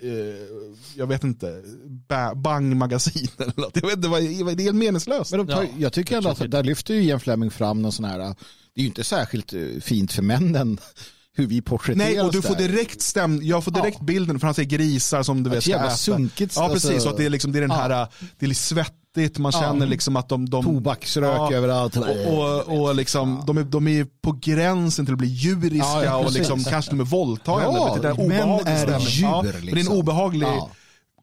jag 0.96 1.08
vet 1.08 1.24
inte, 1.24 1.64
ba- 2.08 2.36
bang-magasin 2.36 3.28
eller 3.38 3.54
något. 3.62 3.76
Jag 3.76 3.82
vet 3.88 3.96
inte, 3.96 4.08
det 4.56 4.62
är 4.62 4.66
helt 4.66 4.76
meningslöst. 4.78 5.32
Men 5.32 5.46
de 5.48 5.54
tar, 5.54 5.64
Ja, 5.64 5.70
jag 5.78 5.94
tycker 5.94 6.18
ändå 6.18 6.30
att 6.30 6.52
där 6.52 6.64
lyfter 6.64 6.94
ju 6.94 7.02
Ian 7.04 7.20
Fleming 7.20 7.52
fram 7.52 7.82
någon 7.82 7.92
sån 7.92 8.06
här, 8.06 8.36
det 8.80 8.82
är 8.82 8.86
ju 8.86 8.88
inte 8.88 9.04
särskilt 9.04 9.54
eh, 9.54 9.60
fint 9.82 10.12
för 10.14 10.22
männen 10.22 10.80
hur 11.36 11.48
vi 11.48 11.62
porträtteras 11.62 12.08
Nej, 12.10 12.22
och 12.22 12.32
du 12.32 12.42
får 12.42 12.56
direkt 12.56 13.02
stäm, 13.02 13.40
jag 13.44 13.64
får 13.64 13.72
direkt 13.72 13.98
Ja. 14.00 14.06
bilden 14.06 14.40
för 14.40 14.48
han 14.48 14.54
säger 14.54 14.70
grisar 14.70 15.24
som 15.24 15.44
du 15.44 15.50
vet 15.50 15.64
ska 15.64 15.76
äta. 15.76 15.90
sunkigt, 15.90 16.54
Ja, 16.56 16.70
precis. 16.74 16.92
alltså. 16.92 17.10
Och 17.10 17.18
det 17.18 17.26
är, 17.26 17.30
liksom, 17.30 17.52
det 17.52 17.60
är 17.60 17.62
den 17.62 17.70
Ja. 17.70 17.76
här, 17.76 18.08
det 18.40 18.46
är 18.46 18.54
svettigt, 18.54 19.38
man 19.38 19.52
Ja. 19.56 19.62
känner 19.62 19.88
liksom 19.88 20.16
att 20.16 20.30
de... 20.30 20.50
de 20.50 20.64
Tobaksrök 20.66 21.38
Ja. 21.38 21.54
överallt. 21.54 21.98
och, 21.98 22.08
och, 22.28 22.82
och 22.82 22.96
liksom, 22.96 23.44
de, 23.48 23.58
är, 23.58 23.64
de 23.64 23.88
är 23.88 24.08
på 24.22 24.32
gränsen 24.42 25.06
till 25.06 25.14
att 25.14 25.20
bli 25.20 25.28
djuriska 25.28 25.78
Ja, 25.88 26.04
ja, 26.06 26.16
och 26.18 26.32
liksom, 26.32 26.64
kanske 26.64 26.92
de 26.92 27.00
är 27.00 27.04
våldtagande. 27.06 27.80
Ja, 27.80 27.98
det 28.02 28.08
är 28.08 28.28
män 28.28 28.50
är 28.68 29.00
djur, 29.00 29.24
ja, 29.24 29.42
men 29.42 29.52
Det 29.52 29.58
är 29.58 29.60
en 29.60 29.66
liksom. 29.76 29.98
obehaglig, 29.98 30.48
Ja. 30.48 30.70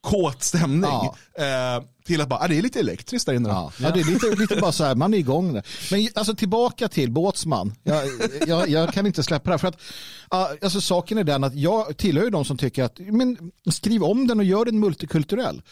Kåt 0.06 0.42
stämning. 0.42 0.90
Ja. 0.90 1.16
Eh, 1.38 1.82
till 2.04 2.20
att 2.20 2.28
bara, 2.28 2.40
ah, 2.40 2.48
det 2.48 2.58
är 2.58 2.62
lite 2.62 2.80
elektriskt 2.80 3.26
där 3.26 3.34
inne. 3.34 3.48
Ja, 3.48 3.72
ja, 3.80 3.90
det 3.90 4.00
är 4.00 4.04
lite, 4.04 4.26
lite 4.26 4.56
bara 4.56 4.72
så 4.72 4.84
här, 4.84 4.94
man 4.94 5.14
är 5.14 5.18
igång 5.18 5.52
där. 5.52 5.66
Men 5.90 6.08
alltså 6.14 6.34
tillbaka 6.34 6.88
till 6.88 7.10
Båtsman. 7.10 7.74
Jag, 7.82 8.04
jag, 8.46 8.68
jag 8.68 8.92
kan 8.92 9.06
inte 9.06 9.22
släppa 9.22 9.50
det 9.50 9.52
här. 9.52 9.58
För 9.58 9.68
att, 9.68 9.80
alltså, 10.62 10.80
saken 10.80 11.18
är 11.18 11.24
den 11.24 11.44
att 11.44 11.54
jag 11.54 11.96
tillhör 11.96 12.24
ju 12.24 12.30
de 12.30 12.44
som 12.44 12.56
tycker 12.56 12.84
att 12.84 12.98
men, 12.98 13.52
skriv 13.70 14.04
om 14.04 14.26
den 14.26 14.38
och 14.38 14.44
gör 14.44 14.64
den 14.64 14.80
multikulturell. 14.80 15.62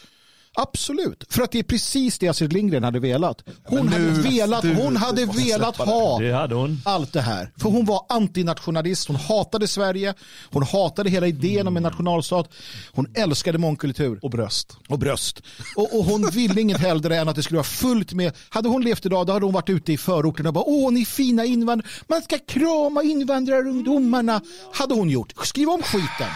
Absolut, 0.56 1.24
för 1.30 1.42
att 1.42 1.50
det 1.52 1.58
är 1.58 1.62
precis 1.62 2.18
det 2.18 2.28
Astrid 2.28 2.52
Lindgren 2.52 2.84
hade 2.84 3.00
velat. 3.00 3.42
Hon 3.64 3.86
nu- 3.86 4.10
hade 4.10 4.22
velat, 4.28 4.64
hon 4.64 4.96
hade 4.96 5.26
velat 5.26 5.76
ha 5.76 6.18
Det 6.18 6.32
hade 6.32 6.54
hon. 6.54 6.80
allt 6.84 7.12
det 7.12 7.20
här. 7.20 7.52
För 7.56 7.68
hon 7.70 7.84
var 7.84 8.06
antinationalist, 8.08 9.06
hon 9.08 9.16
hatade 9.16 9.68
Sverige, 9.68 10.14
hon 10.50 10.62
hatade 10.62 11.10
hela 11.10 11.26
idén 11.26 11.68
om 11.68 11.76
en 11.76 11.82
nationalstat, 11.82 12.48
hon 12.92 13.06
älskade 13.14 13.58
mångkultur 13.58 14.18
Och 14.22 14.30
bröst. 14.30 14.76
och 14.88 14.98
bröst. 14.98 15.40
Och, 15.76 15.98
och 15.98 16.04
hon 16.04 16.30
ville 16.30 16.60
inget 16.60 16.80
hellre 16.80 17.16
än 17.16 17.28
att 17.28 17.36
det 17.36 17.42
skulle 17.42 17.56
vara 17.58 17.64
fullt 17.64 18.12
med, 18.12 18.32
hade 18.48 18.68
hon 18.68 18.82
levt 18.84 19.06
idag 19.06 19.26
då 19.26 19.32
hade 19.32 19.44
hon 19.46 19.54
varit 19.54 19.70
ute 19.70 19.92
i 19.92 19.98
förorten 19.98 20.46
och 20.46 20.52
bara 20.52 20.64
åh 20.66 20.92
ni 20.92 21.04
fina 21.04 21.44
invandrare, 21.44 21.88
man 22.08 22.22
ska 22.22 22.38
krama 22.48 23.02
invandrarungdomarna. 23.02 24.40
Hade 24.72 24.94
hon 24.94 25.10
gjort. 25.10 25.32
Skriv 25.44 25.68
om 25.68 25.82
skiten. 25.82 26.28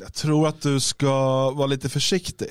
Jag 0.00 0.14
tror 0.14 0.48
att 0.48 0.60
du 0.62 0.80
ska 0.80 1.10
vara 1.50 1.66
lite 1.66 1.88
försiktig. 1.88 2.48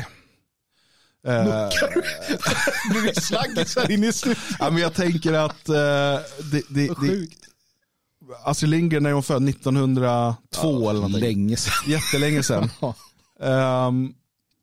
Blir 1.24 3.14
det 3.14 3.22
slaggisar 3.22 3.92
in 3.92 4.04
i 4.04 4.14
studion? 4.14 4.44
ja, 4.60 4.70
men 4.70 4.82
jag 4.82 4.94
tänker 4.94 5.34
att 5.34 5.70
eh, 5.70 5.76
det, 5.76 6.64
det, 6.70 6.88
det. 6.88 7.28
Astrid 8.44 8.70
Lindgren 8.70 9.04
när 9.04 9.12
hon 9.12 9.24
född 9.24 9.50
1902 9.50 10.90
eller 10.90 10.94
någonting. 10.94 11.22
Länge 11.22 11.58
sedan. 11.58 11.74
Jättelänge 11.88 12.44
sedan. 12.44 12.70
Ja. 12.82 12.96
Ehm, 13.42 14.14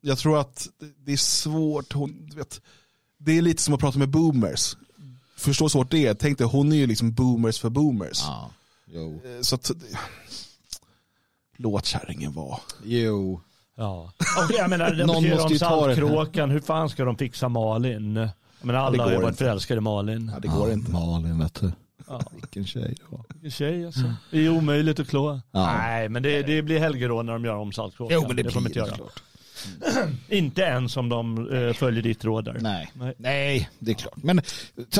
jag 0.01 0.19
tror 0.19 0.41
att 0.41 0.69
det- 1.05 1.13
är 1.13 1.17
svårt. 1.17 1.93
Hon, 1.93 2.31
vet, 2.37 2.61
det 3.19 3.39
är 3.39 3.43
lite 3.43 3.63
som 3.63 3.75
att 3.75 3.81
prata 3.81 3.99
med 3.99 4.09
boomers. 4.09 4.77
Förstå 5.37 5.65
hur 5.65 5.69
svårt 5.69 5.91
det 5.91 6.07
är. 6.07 6.15
Tänk 6.15 6.39
dig, 6.39 6.47
hon 6.47 6.73
är 6.73 6.77
ju 6.77 6.87
liksom 6.87 7.13
boomers 7.13 7.59
för 7.61 7.69
boomers. 7.71 8.19
Ja. 8.21 8.51
Eh, 8.95 9.41
Så 9.43 9.55
att, 9.55 9.71
låt 11.57 11.87
kärringen 11.87 12.33
vara. 12.33 12.59
jo. 12.85 13.41
Ja. 13.76 14.12
Och 14.18 14.54
jag 14.59 14.71
menar, 14.71 14.90
de 14.90 15.04
Någon 15.04 15.28
måste 15.28 15.45
om 15.45 15.52
ju 15.52 15.59
ta 15.59 15.87
det. 15.87 15.95
Saltkråkan, 15.97 16.50
hur 16.50 16.61
fan 16.61 16.88
ska 16.88 17.04
de 17.04 17.16
fixa 17.16 17.49
Malin? 17.49 18.28
Menar, 18.62 18.80
alla 18.80 18.97
det 18.97 19.02
har 19.02 19.11
ju 19.11 19.16
varit 19.16 19.28
inte. 19.28 19.45
förälskade 19.45 19.78
i 19.78 19.80
Malin. 19.80 20.30
Ja, 20.35 20.40
det 20.40 20.49
går 20.49 20.73
inte. 20.73 20.90
Malin 20.92 21.38
vet 21.38 21.54
du. 21.61 21.73
Ja. 22.09 22.21
Vilken 22.35 22.66
tjej 22.66 22.83
det 22.97 23.16
var. 23.16 23.25
Vilken 23.28 23.50
tjej 23.50 23.87
alltså. 23.87 24.14
Det 24.30 24.38
är 24.47 24.49
omöjligt 24.49 25.00
att 25.00 25.09
klå. 25.09 25.40
Ja. 25.52 25.73
Nej, 25.76 26.09
men 26.09 26.23
det, 26.23 26.42
det 26.42 26.62
blir 26.62 26.78
helgerån 26.78 27.26
när 27.26 27.33
de 27.33 27.45
gör 27.45 27.56
om 27.56 27.73
Saltkråkan. 27.73 28.18
Jo 28.21 28.25
men 28.28 28.37
det, 28.37 28.45
får 28.52 28.61
man 28.61 28.64
blir 28.64 28.71
inte 28.71 28.80
det 28.80 28.87
göra. 28.87 28.97
klart. 28.97 29.23
Inte 30.28 30.62
ens 30.62 30.97
om 30.97 31.09
de 31.09 31.52
eh, 31.54 31.73
följer 31.73 32.02
ditt 32.02 32.25
råd 32.25 32.45
där. 32.45 32.59
Nej. 32.61 32.90
Nej. 32.95 33.14
Nej, 33.18 33.71
det 33.78 33.90
är 33.90 33.95
klart. 33.95 34.16
Men 34.16 34.40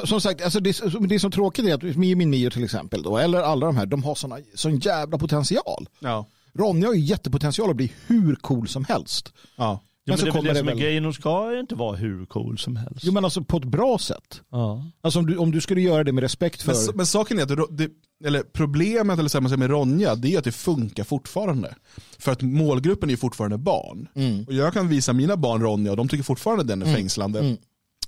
som 0.04 0.21
sagt, 0.21 0.42
alltså 0.42 0.61
det, 0.61 0.80
det 1.09 1.14
är 1.14 1.18
så 1.18 1.30
tråkigt 1.30 1.64
är 1.64 1.75
att 1.75 1.97
Mio 1.97 2.16
Min 2.16 2.30
Mio 2.30 2.50
till 2.50 2.64
exempel, 2.64 3.02
då, 3.02 3.18
eller 3.18 3.40
alla 3.40 3.66
de 3.66 3.76
här, 3.76 3.87
de 3.87 4.04
har 4.04 4.14
såna, 4.14 4.38
sån 4.54 4.78
jävla 4.78 5.18
potential. 5.18 5.88
Ja. 5.99 6.26
Ronja 6.59 6.89
har 6.89 6.95
ju 6.95 7.01
jättepotential 7.01 7.71
att 7.71 7.77
bli 7.77 7.93
hur 8.07 8.35
cool 8.35 8.69
som 8.69 8.85
helst. 8.85 9.33
Ja. 9.57 9.83
Ja, 10.09 10.13
men 10.13 10.19
så 10.19 10.25
det 10.25 10.31
är 10.31 10.33
kommer 10.33 10.49
det 10.49 10.55
det 10.55 10.59
som 10.59 10.69
är 10.69 10.73
väl- 10.73 10.81
grejen, 10.83 11.05
hon 11.05 11.15
ska 11.15 11.53
ju 11.53 11.61
inte 11.61 11.75
vara 11.75 11.97
hur 11.97 12.27
cool 12.27 12.59
som 12.59 12.77
helst. 12.77 13.01
Jo 13.05 13.13
men 13.13 13.25
alltså 13.25 13.45
på 13.45 13.57
ett 13.57 13.65
bra 13.65 13.99
sätt. 13.99 14.41
Ja. 14.51 14.85
Alltså 15.01 15.19
om 15.19 15.27
du, 15.27 15.37
om 15.37 15.51
du 15.51 15.61
skulle 15.61 15.81
göra 15.81 16.05
det 16.05 16.13
med 16.13 16.23
respekt 16.23 16.63
för... 16.63 16.87
Men, 16.87 16.97
men 16.97 17.07
saken 17.07 17.39
är 17.39 17.43
att 17.43 17.79
det, 17.79 17.89
eller 18.25 18.43
problemet 18.43 19.19
eller 19.19 19.29
så 19.29 19.39
här, 19.39 19.43
man 19.43 19.49
säger 19.51 19.59
med 19.59 19.71
Ronja, 19.71 20.15
det 20.15 20.35
är 20.35 20.39
att 20.39 20.45
det 20.45 20.53
funkar 20.53 21.05
fortfarande. 21.05 21.75
För 22.19 22.33
att 22.33 22.43
målgruppen 22.43 23.11
är 23.11 23.17
fortfarande 23.17 23.59
barn. 23.59 24.09
Mm. 24.15 24.45
Och 24.45 24.53
jag 24.55 24.73
kan 24.73 24.89
visa 24.89 25.13
mina 25.13 25.37
barn 25.37 25.63
Ronja 25.63 25.91
och 25.91 25.97
de 25.97 26.09
tycker 26.09 26.25
fortfarande 26.25 26.65
den 26.65 26.83
är 26.83 26.95
fängslande. 26.95 27.57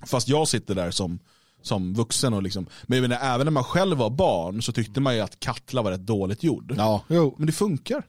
Fast 0.06 0.28
jag 0.28 0.48
sitter 0.48 0.74
där 0.74 0.90
som, 0.90 1.18
som 1.62 1.94
vuxen. 1.94 2.34
Och 2.34 2.42
liksom. 2.42 2.66
Men 2.82 2.98
jag 2.98 3.08
menar, 3.08 3.34
även 3.34 3.44
när 3.46 3.50
man 3.52 3.64
själv 3.64 3.96
var 3.98 4.10
barn 4.10 4.62
så 4.62 4.72
tyckte 4.72 5.00
man 5.00 5.14
ju 5.14 5.20
att 5.20 5.40
Katla 5.40 5.82
var 5.82 5.90
rätt 5.90 6.06
dåligt 6.06 6.42
gjord. 6.42 6.74
Ja, 6.76 7.02
jo. 7.08 7.34
Men 7.38 7.46
det 7.46 7.52
funkar. 7.52 8.02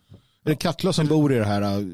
Är 0.45 0.49
det 0.49 0.55
Katla 0.55 0.93
som 0.93 1.07
bor 1.07 1.33
i 1.33 1.37
det 1.37 1.45
här 1.45 1.61
äh, 1.61 1.85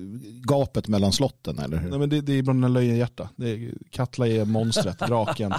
gapet 0.43 0.87
mellan 0.87 1.13
slotten 1.13 1.59
eller 1.59 1.77
hur? 1.77 1.89
Nej, 1.89 1.99
men 1.99 2.09
det, 2.09 2.21
det 2.21 2.33
är 2.33 2.43
Bröderna 2.43 2.67
Löjenhjärta. 2.67 3.29
Katla 3.91 4.27
är 4.27 4.45
monstret, 4.45 4.99
draken. 5.07 5.53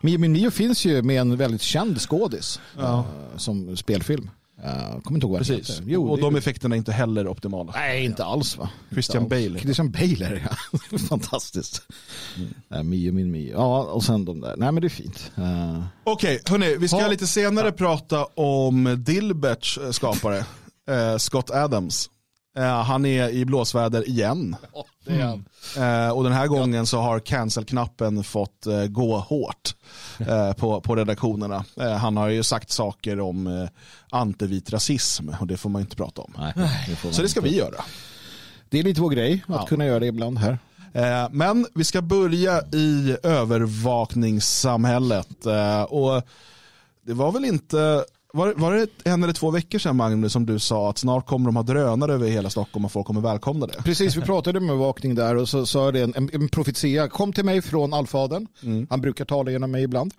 Mio 0.00 0.18
min 0.18 0.32
Mio 0.32 0.50
finns 0.50 0.84
ju 0.84 1.02
med 1.02 1.20
en 1.20 1.36
väldigt 1.36 1.62
känd 1.62 2.00
skådis 2.00 2.60
äh, 2.78 3.04
som 3.36 3.76
spelfilm. 3.76 4.30
Uh, 4.64 5.00
kommer 5.00 5.16
inte 5.16 5.26
ihåg 5.26 5.32
vad 5.32 5.46
Precis. 5.46 5.82
Jo, 5.86 6.08
och 6.10 6.20
de 6.20 6.36
effekterna 6.36 6.74
är 6.74 6.78
inte 6.78 6.92
heller 6.92 7.28
optimala. 7.28 7.72
Nej, 7.76 8.04
inte 8.04 8.24
alls 8.24 8.58
va? 8.58 8.70
Christian 8.90 9.22
alls. 9.22 9.30
Bale. 9.30 9.58
Christian 9.58 9.90
Bale 9.90 10.26
är 10.26 10.48
ja. 10.50 10.98
Fantastiskt. 11.08 11.82
Mm. 12.70 12.88
Mio 12.88 13.12
min 13.12 13.30
Mio. 13.30 13.52
Ja, 13.52 13.82
och 13.82 14.04
sen 14.04 14.24
de 14.24 14.40
där. 14.40 14.54
Nej 14.56 14.72
men 14.72 14.80
det 14.80 14.86
är 14.86 14.88
fint. 14.88 15.32
Uh, 15.38 15.84
Okej, 16.04 16.40
hörni, 16.46 16.76
vi 16.76 16.88
ska 16.88 17.00
Ja. 17.00 17.08
lite 17.08 17.26
senare 17.26 17.72
prata 17.72 18.24
om 18.24 18.96
Dilberts 18.98 19.78
skapare, 19.90 20.44
eh, 20.90 21.16
Scott 21.16 21.50
Adams. 21.50 22.10
Eh, 22.56 22.82
han 22.82 23.06
är 23.06 23.28
i 23.28 23.44
blåsväder 23.44 24.08
igen. 24.08 24.56
det 25.06 25.12
är 25.12 25.22
han. 25.22 25.44
Eh, 25.76 26.10
och 26.16 26.24
den 26.24 26.32
här 26.32 26.46
gången 26.46 26.86
så 26.86 27.00
har 27.00 27.20
cancel-knappen 27.20 28.24
fått 28.24 28.66
eh, 28.66 28.84
gå 28.86 29.16
hårt 29.18 29.74
eh, 30.18 30.52
på, 30.52 30.80
på 30.80 30.96
redaktionerna. 30.96 31.64
Eh, 31.80 31.92
han 31.92 32.16
har 32.16 32.28
ju 32.28 32.42
sagt 32.42 32.70
saker 32.70 33.20
om 33.20 33.46
eh, 33.46 33.68
antivit 34.10 34.70
rasism 34.72 35.28
och 35.40 35.46
det 35.46 35.56
får 35.56 35.70
man 35.70 35.82
inte 35.82 35.96
prata 35.96 36.22
om. 36.22 36.34
Nej, 36.38 36.52
det 36.88 36.96
får 36.96 37.08
man 37.08 37.14
Så 37.14 37.22
det 37.22 37.28
ska 37.28 37.40
inte. 37.40 37.50
vi 37.50 37.56
göra. 37.56 37.84
Det 38.70 38.78
är 38.78 38.82
lite 38.82 39.00
vår 39.00 39.10
grej 39.10 39.44
att 39.48 39.54
Ja. 39.54 39.66
kunna 39.66 39.86
göra 39.86 40.00
det 40.00 40.06
ibland 40.06 40.38
här. 40.38 40.58
Men 41.30 41.66
vi 41.74 41.84
ska 41.84 42.02
börja 42.02 42.60
i 42.72 43.16
övervakningssamhället. 43.22 45.46
Och 45.88 46.22
det 47.06 47.14
var 47.14 47.32
väl 47.32 47.44
inte, 47.44 48.04
var, 48.32 48.54
var 48.54 48.72
det 48.74 48.86
en 49.04 49.22
eller 49.22 49.32
två 49.32 49.50
veckor 49.50 49.78
sedan 49.78 49.96
Magnus 49.96 50.32
som 50.32 50.46
du 50.46 50.58
sa 50.58 50.90
att 50.90 50.98
snart 50.98 51.26
kommer 51.26 51.46
de 51.46 51.56
ha 51.56 51.62
drönare 51.62 52.12
över 52.14 52.28
hela 52.28 52.50
Stockholm 52.50 52.84
och 52.84 52.92
folk 52.92 53.06
kommer 53.06 53.20
välkomna 53.20 53.66
det. 53.66 53.82
Precis, 53.84 54.16
vi 54.16 54.20
pratade 54.20 54.60
med 54.60 54.68
bevakning 54.68 55.14
där 55.14 55.36
och 55.36 55.48
så 55.48 55.66
sa 55.66 55.92
det 55.92 56.00
en, 56.00 56.14
en, 56.16 56.30
en 56.32 56.48
profetia 56.48 57.08
kom 57.08 57.32
till 57.32 57.44
mig 57.44 57.62
från 57.62 57.94
Alfaden. 57.94 58.46
Han 58.90 59.00
brukar 59.00 59.24
tala 59.24 59.50
genom 59.50 59.70
mig 59.70 59.82
ibland. 59.82 60.14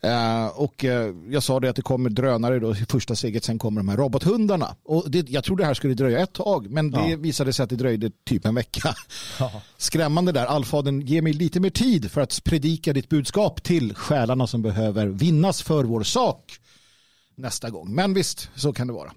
Eh, 0.00 0.46
och 0.46 0.84
eh, 0.84 1.14
jag 1.30 1.42
sa 1.42 1.60
det 1.60 1.70
att 1.70 1.76
det 1.76 1.82
kommer 1.82 2.10
drönare 2.10 2.58
då 2.58 2.72
i 2.72 2.74
första 2.74 3.16
steget, 3.16 3.44
sen 3.44 3.58
kommer 3.58 3.80
de 3.80 3.88
här 3.88 3.96
robothundarna. 3.96 4.76
Och 4.84 5.10
det, 5.10 5.30
jag 5.30 5.44
trodde 5.44 5.62
det 5.62 5.66
här 5.66 5.74
skulle 5.74 5.94
dröja 5.94 6.18
ett 6.18 6.32
tag, 6.32 6.70
men 6.70 6.90
det 6.90 7.08
Ja. 7.08 7.16
visade 7.16 7.52
sig 7.52 7.64
att 7.64 7.70
det 7.70 7.76
dröjde 7.76 8.10
typ 8.24 8.46
en 8.46 8.54
vecka. 8.54 8.94
Skrämmande 9.78 10.32
där, 10.32 10.46
Alfaden 10.46 11.00
ge 11.00 11.22
mig 11.22 11.32
lite 11.32 11.60
mer 11.60 11.70
tid 11.70 12.10
för 12.10 12.20
att 12.20 12.44
predika 12.44 12.92
ditt 12.92 13.08
budskap 13.08 13.62
till 13.62 13.94
själarna 13.94 14.46
som 14.46 14.62
behöver 14.62 15.06
vinnas 15.06 15.62
för 15.62 15.84
vår 15.84 16.02
sak 16.02 16.58
nästa 17.36 17.70
gång. 17.70 17.94
Men 17.94 18.14
visst, 18.14 18.50
så 18.54 18.72
kan 18.72 18.86
det 18.86 18.92
vara. 18.92 19.12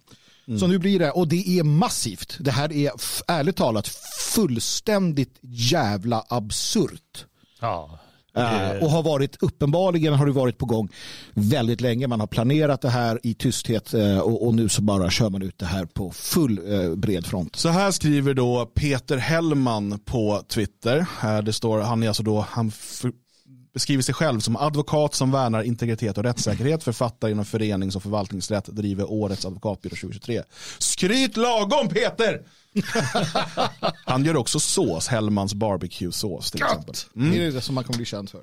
Så 0.60 0.68
nu 0.68 0.78
blir 0.78 1.00
det, 1.00 1.12
och 1.12 1.28
det 1.28 1.60
är 1.60 1.64
massivt. 1.64 2.38
Det 2.40 2.52
här 2.52 2.74
är 2.74 2.92
ärligt 3.28 3.56
talat 3.56 3.88
fullständigt 4.36 5.40
jävla 5.42 6.26
absurt. 6.30 7.26
Ja. 7.60 8.00
Eh, 8.36 8.84
och 8.84 8.90
har 8.92 9.04
varit, 9.04 9.44
uppenbarligen 9.44 10.14
har 10.14 10.26
det 10.26 10.32
varit 10.32 10.58
på 10.58 10.66
gång 10.66 10.90
väldigt 11.34 11.82
länge. 11.82 12.08
Man 12.08 12.20
har 12.20 12.28
planerat 12.28 12.82
det 12.82 12.90
här 12.90 13.20
i 13.24 13.34
tysthet 13.34 13.94
eh, 13.94 14.20
och, 14.20 14.48
och 14.48 14.56
nu 14.56 14.70
så 14.70 14.82
bara 14.82 15.10
kör 15.10 15.30
man 15.30 15.42
ut 15.42 15.58
det 15.58 15.66
här 15.66 15.86
på 15.86 16.12
full 16.12 16.74
eh, 16.74 16.96
bred 16.96 17.26
front. 17.26 17.56
Så 17.56 17.70
här 17.70 17.92
skriver 17.92 18.34
då 18.34 18.66
Peter 18.66 19.18
Hellman 19.18 20.00
på 20.06 20.44
Twitter. 20.48 21.06
Här 21.20 21.42
det 21.42 21.54
står, 21.54 21.82
han 21.82 22.04
är 22.04 22.08
alltså 22.08 22.24
då, 22.24 22.46
han 22.50 22.72
beskriver 23.74 24.04
sig 24.04 24.14
själv 24.14 24.40
som 24.40 24.56
advokat 24.56 25.16
som 25.16 25.32
värnar 25.32 25.64
integritet 25.64 26.18
och 26.18 26.24
rättssäkerhet, 26.24 26.84
författare 26.84 27.32
inom 27.32 27.46
förenings 27.46 27.96
och 27.96 28.04
förvaltningsrätt, 28.04 28.66
driver 28.66 29.12
årets 29.12 29.46
advokatbyrå 29.46 29.96
2023. 29.96 30.44
Skryt 30.78 31.38
lagom 31.38 31.90
Peter! 31.90 32.42
han 34.06 34.26
gör 34.26 34.38
också 34.38 34.60
sås, 34.60 35.08
Hellmans 35.08 35.54
barbecue-sås 35.54 36.52
till 36.52 36.64
exempel. 36.64 36.96
Det 37.14 37.46
är 37.46 37.52
det 37.52 37.62
som 37.62 37.76
man 37.76 37.84
kommer 37.84 37.98
bli 37.98 38.06
känd 38.06 38.30
för. 38.30 38.42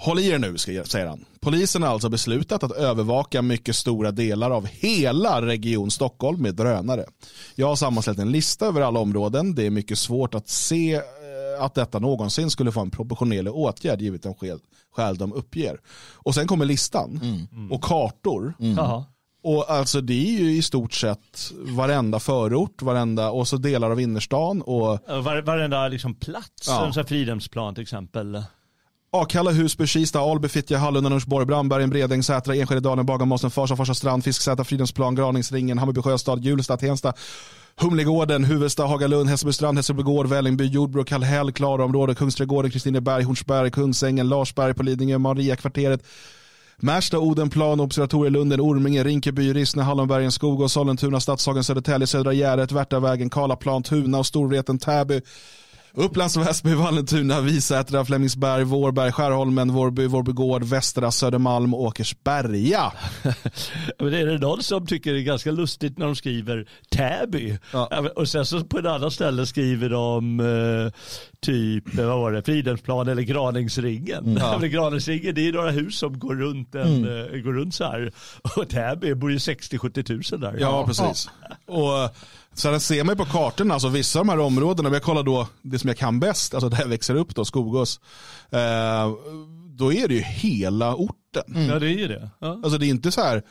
Håll 0.00 0.18
i 0.18 0.28
er 0.28 0.38
nu, 0.38 0.58
säger 0.58 1.06
han. 1.06 1.24
Polisen 1.40 1.82
har 1.82 1.90
alltså 1.90 2.08
beslutat 2.08 2.62
att 2.62 2.72
övervaka 2.72 3.42
mycket 3.42 3.76
stora 3.76 4.10
delar 4.10 4.50
av 4.50 4.66
hela 4.66 5.42
Region 5.42 5.90
Stockholm 5.90 6.42
med 6.42 6.54
drönare. 6.54 7.04
Jag 7.54 7.66
har 7.66 7.76
sammanställt 7.76 8.18
en 8.18 8.32
lista 8.32 8.66
över 8.66 8.80
alla 8.80 9.00
områden. 9.00 9.54
Det 9.54 9.66
är 9.66 9.70
mycket 9.70 9.98
svårt 9.98 10.34
att 10.34 10.48
se 10.48 11.00
att 11.58 11.74
detta 11.74 11.98
någonsin 11.98 12.50
skulle 12.50 12.72
få 12.72 12.80
en 12.80 12.90
proportionerlig 12.90 13.52
åtgärd 13.54 14.00
givet 14.00 14.22
de 14.22 14.34
skäl, 14.34 14.58
skäl 14.96 15.16
de 15.16 15.32
uppger. 15.32 15.80
Och 16.14 16.34
sen 16.34 16.46
kommer 16.46 16.64
listan 16.64 17.20
och 17.70 17.82
kartor. 17.84 18.54
Jaha. 18.58 19.04
Och 19.42 19.70
alltså 19.70 20.00
det 20.00 20.28
är 20.36 20.38
ju 20.40 20.56
i 20.56 20.62
stort 20.62 20.92
sett 20.92 21.50
varenda 21.76 22.20
förort, 22.20 22.82
varenda, 22.82 23.30
och 23.30 23.48
så 23.48 23.56
delar 23.56 23.90
av 23.90 24.00
innerstan 24.00 24.62
och 24.62 24.98
Var, 25.08 25.42
varenda 25.42 25.88
liksom 25.88 26.14
plats, 26.14 26.66
Ja. 26.66 26.86
en 26.86 26.92
sån 26.92 27.00
här 27.00 27.08
Fridhemsplan 27.08 27.74
till 27.74 27.82
exempel. 27.82 28.42
Akalla, 29.10 29.52
Husby, 29.52 29.86
Kista, 29.86 30.20
Alby, 30.20 30.48
Fittja, 30.48 30.78
Hallunda, 30.78 31.08
Norsborg, 31.08 31.46
Brandbergen, 31.46 31.90
Bredäng, 31.90 32.22
Sätra, 32.22 32.54
Enskede, 32.54 32.80
Dalen, 32.80 33.06
Bagarmossen, 33.06 33.50
Farsa, 33.50 33.76
Farsa 33.76 33.94
strand, 33.94 34.24
Fisksätra, 34.24 34.64
Fridhemsplan, 34.64 35.14
Graningsringen, 35.14 35.78
Hammarby 35.78 36.02
Sjöstad, 36.02 36.44
Hjulsta, 36.44 36.76
Tensta, 36.76 37.12
Humlegården, 37.80 38.44
Huvudsta, 38.44 38.86
Hagalund, 38.86 39.28
Hässelbystrand, 39.30 39.78
Hässelbygård, 39.78 40.26
Vällingby, 40.26 40.64
Jordbro, 40.64 41.04
Kallhäll, 41.04 41.52
Klaraområdet, 41.52 42.18
Kungsträdgården, 42.18 42.70
Kristineberg, 42.70 43.22
Hornsberg, 43.24 43.70
Kungsängen, 43.70 44.28
Larsberg 44.28 44.74
på 44.74 44.82
Lidingö, 44.82 45.18
Mariakvarteret, 45.18 46.02
Märsta, 46.76 47.18
Odenplan, 47.18 47.80
Observatorielunden, 47.80 48.60
Orminge, 48.60 49.04
Rinkeby, 49.04 49.52
Rissne, 49.52 49.82
Hallonbergen, 49.82 50.32
Skogås, 50.32 50.72
Sollentuna, 50.72 51.20
Stadshagen, 51.20 51.64
Södertälje, 51.64 52.06
Södra 52.06 52.32
Gärdet, 52.32 52.72
Värtavägen, 52.72 53.30
Karlaplan, 53.30 53.82
Tuna 53.82 54.18
och 54.18 54.26
Storvreten, 54.26 54.78
Täby, 54.78 55.20
Upplands 55.94 56.36
Väsby, 56.36 56.74
Vallentuna, 56.74 57.40
Visätra, 57.40 58.04
Flemingsberg, 58.04 58.64
Vårberg, 58.64 59.12
Skärholmen, 59.12 59.72
Vårby, 59.72 60.06
Vårbygård, 60.06 60.64
Västra, 60.64 61.10
Södermalm, 61.10 61.74
Åkersberga. 61.74 62.92
Men 63.98 64.14
är 64.14 64.26
det 64.26 64.38
någon 64.38 64.62
som 64.62 64.86
tycker 64.86 65.12
det 65.12 65.20
är 65.20 65.22
ganska 65.22 65.50
lustigt 65.50 65.98
när 65.98 66.06
de 66.06 66.16
skriver 66.16 66.68
Täby? 66.90 67.58
Ja. 67.72 67.88
Ja, 67.90 68.10
Och 68.16 68.28
sen 68.28 68.46
så 68.46 68.64
på 68.64 68.78
ett 68.78 68.86
annat 68.86 69.12
ställe 69.12 69.46
skriver 69.46 69.88
de 69.88 70.40
eh, 70.40 70.92
typ, 71.40 71.98
eh, 71.98 72.06
vad 72.06 72.18
var 72.18 72.32
det, 72.32 72.42
Fridhemsplan 72.42 73.08
eller 73.08 73.22
Graningsringen. 73.22 74.36
Ja. 74.40 74.58
Men 74.60 74.70
Graningsringen 74.70 75.34
det 75.34 75.48
är 75.48 75.52
några 75.52 75.70
hus 75.70 75.98
som 75.98 76.18
går 76.18 76.34
runt, 76.34 76.74
en, 76.74 77.04
eh, 77.04 77.40
går 77.40 77.52
runt 77.52 77.74
så 77.74 77.84
här. 77.84 78.12
Och 78.56 78.68
Täby 78.68 79.14
bor 79.14 79.30
ju 79.30 79.38
60-70 79.38 80.02
tusen 80.02 80.40
där. 80.40 80.56
Ja, 80.60 80.86
precis. 80.86 81.28
Och 81.66 82.14
eh, 82.64 82.70
sen 82.70 82.80
ser 82.80 83.04
man 83.04 83.12
ju 83.12 83.16
på 83.16 83.24
kartorna, 83.24 83.74
alltså 83.74 83.88
vissa 83.88 84.18
av 84.18 84.26
de 84.26 84.30
här 84.30 84.40
områdena, 84.40 84.88
om 84.88 84.92
jag 84.92 85.02
kollar 85.02 85.22
då 85.22 85.48
det 85.62 85.78
som 85.78 85.88
jag 85.88 85.98
kan 85.98 86.20
bäst, 86.20 86.54
alltså 86.54 86.68
där 86.68 86.80
jag 86.80 86.88
växer 86.88 87.14
upp 87.14 87.34
då, 87.34 87.44
Skogås, 87.44 88.00
eh, 88.50 89.12
då 89.78 89.92
är 89.92 90.08
det 90.08 90.14
ju 90.14 90.20
hela 90.20 90.94
orten. 90.94 91.68
Ja, 91.68 91.78
det 91.78 91.86
är 91.86 91.98
ju 91.98 92.08
det. 92.08 92.30
Ja. 92.38 92.60
Alltså 92.62 92.78
det 92.78 92.86
är 92.86 92.90
inte 92.90 93.12
så 93.12 93.20
här, 93.20 93.42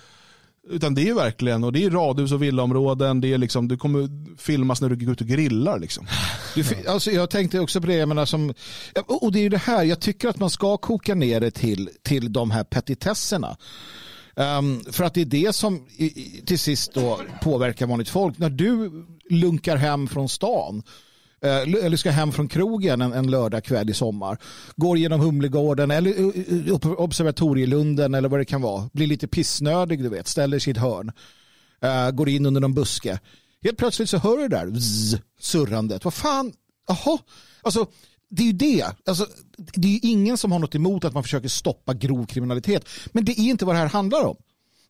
utan 0.69 0.95
det 0.95 1.09
är 1.09 1.13
verkligen, 1.13 1.63
och 1.63 1.73
det 1.73 1.83
är 1.83 1.89
radhus 1.89 2.31
och 2.31 2.43
villaområden, 2.43 3.21
det 3.21 3.33
är 3.33 3.37
liksom, 3.37 3.67
du 3.67 3.77
kommer 3.77 4.09
filmas 4.37 4.81
när 4.81 4.89
du 4.89 4.95
går 4.95 5.13
ut 5.13 5.21
och 5.21 5.27
grillar 5.27 5.79
liksom. 5.79 6.07
Du, 6.55 6.63
alltså, 6.87 7.11
jag 7.11 7.29
tänkte 7.29 7.59
också 7.59 7.81
på 7.81 7.87
det, 7.87 7.93
jag 7.93 8.07
menar, 8.09 8.25
som, 8.25 8.53
och 9.07 9.31
det 9.31 9.39
är 9.39 9.43
ju 9.43 9.49
det 9.49 9.57
här, 9.57 9.83
jag 9.83 9.99
tycker 9.99 10.29
att 10.29 10.39
man 10.39 10.49
ska 10.49 10.77
koka 10.77 11.15
ner 11.15 11.39
det 11.39 11.51
till, 11.51 11.89
till 12.03 12.33
de 12.33 12.51
här 12.51 12.63
petitesserna. 12.63 13.57
Um, 14.39 14.83
för 14.91 15.03
att 15.03 15.13
det 15.13 15.21
är 15.21 15.25
det 15.25 15.55
som 15.55 15.87
i, 15.95 16.05
i, 16.05 16.41
till 16.45 16.59
sist 16.59 16.93
då 16.93 17.19
påverkar 17.41 17.87
vanligt 17.87 18.09
folk. 18.09 18.37
När 18.37 18.49
du 18.49 18.91
lunkar 19.29 19.75
hem 19.77 20.07
från 20.07 20.29
stan, 20.29 20.83
eh, 21.41 21.85
eller 21.85 21.97
ska 21.97 22.11
hem 22.11 22.31
från 22.31 22.47
krogen 22.47 23.01
en, 23.01 23.13
en 23.13 23.31
lördagkväll 23.31 23.89
i 23.89 23.93
sommar, 23.93 24.37
går 24.75 24.97
genom 24.97 25.19
Humlegården 25.19 25.91
eller 25.91 26.11
eh, 26.11 26.67
eh, 26.67 26.73
upp- 26.73 26.99
Observatorielunden 26.99 28.13
eller 28.13 28.29
vad 28.29 28.39
det 28.39 28.45
kan 28.45 28.61
vara, 28.61 28.89
blir 28.93 29.07
lite 29.07 29.27
pissnödig, 29.27 30.03
du 30.03 30.09
vet, 30.09 30.27
ställer 30.27 30.59
sig 30.59 30.71
i 30.71 30.75
ett 30.75 30.81
hörn, 30.81 31.11
Uh, 31.85 32.11
går 32.11 32.29
in 32.29 32.45
under 32.45 32.61
någon 32.61 32.73
buske. 32.73 33.19
Helt 33.63 33.77
plötsligt 33.77 34.09
så 34.09 34.17
hör 34.17 34.37
du 34.37 34.47
det 34.47 34.55
där 34.57 34.79
zzz, 34.79 35.17
surrandet. 35.39 36.05
Vad 36.05 36.13
fan, 36.13 36.53
jaha, 36.87 37.17
alltså 37.61 37.87
det 38.29 38.43
är 38.43 38.47
ju 38.47 38.53
det. 38.53 38.85
Alltså, 39.05 39.27
det 39.57 39.87
är 39.87 39.91
ju 39.91 39.99
ingen 40.01 40.37
som 40.37 40.51
har 40.51 40.59
något 40.59 40.75
emot 40.75 41.05
att 41.05 41.13
man 41.13 41.23
försöker 41.23 41.47
stoppa 41.49 41.93
grov 41.93 42.25
kriminalitet. 42.25 42.85
Men 43.11 43.25
det 43.25 43.31
är 43.31 43.49
inte 43.49 43.65
vad 43.65 43.75
det 43.75 43.79
här 43.79 43.89
handlar 43.89 44.25
om. 44.25 44.35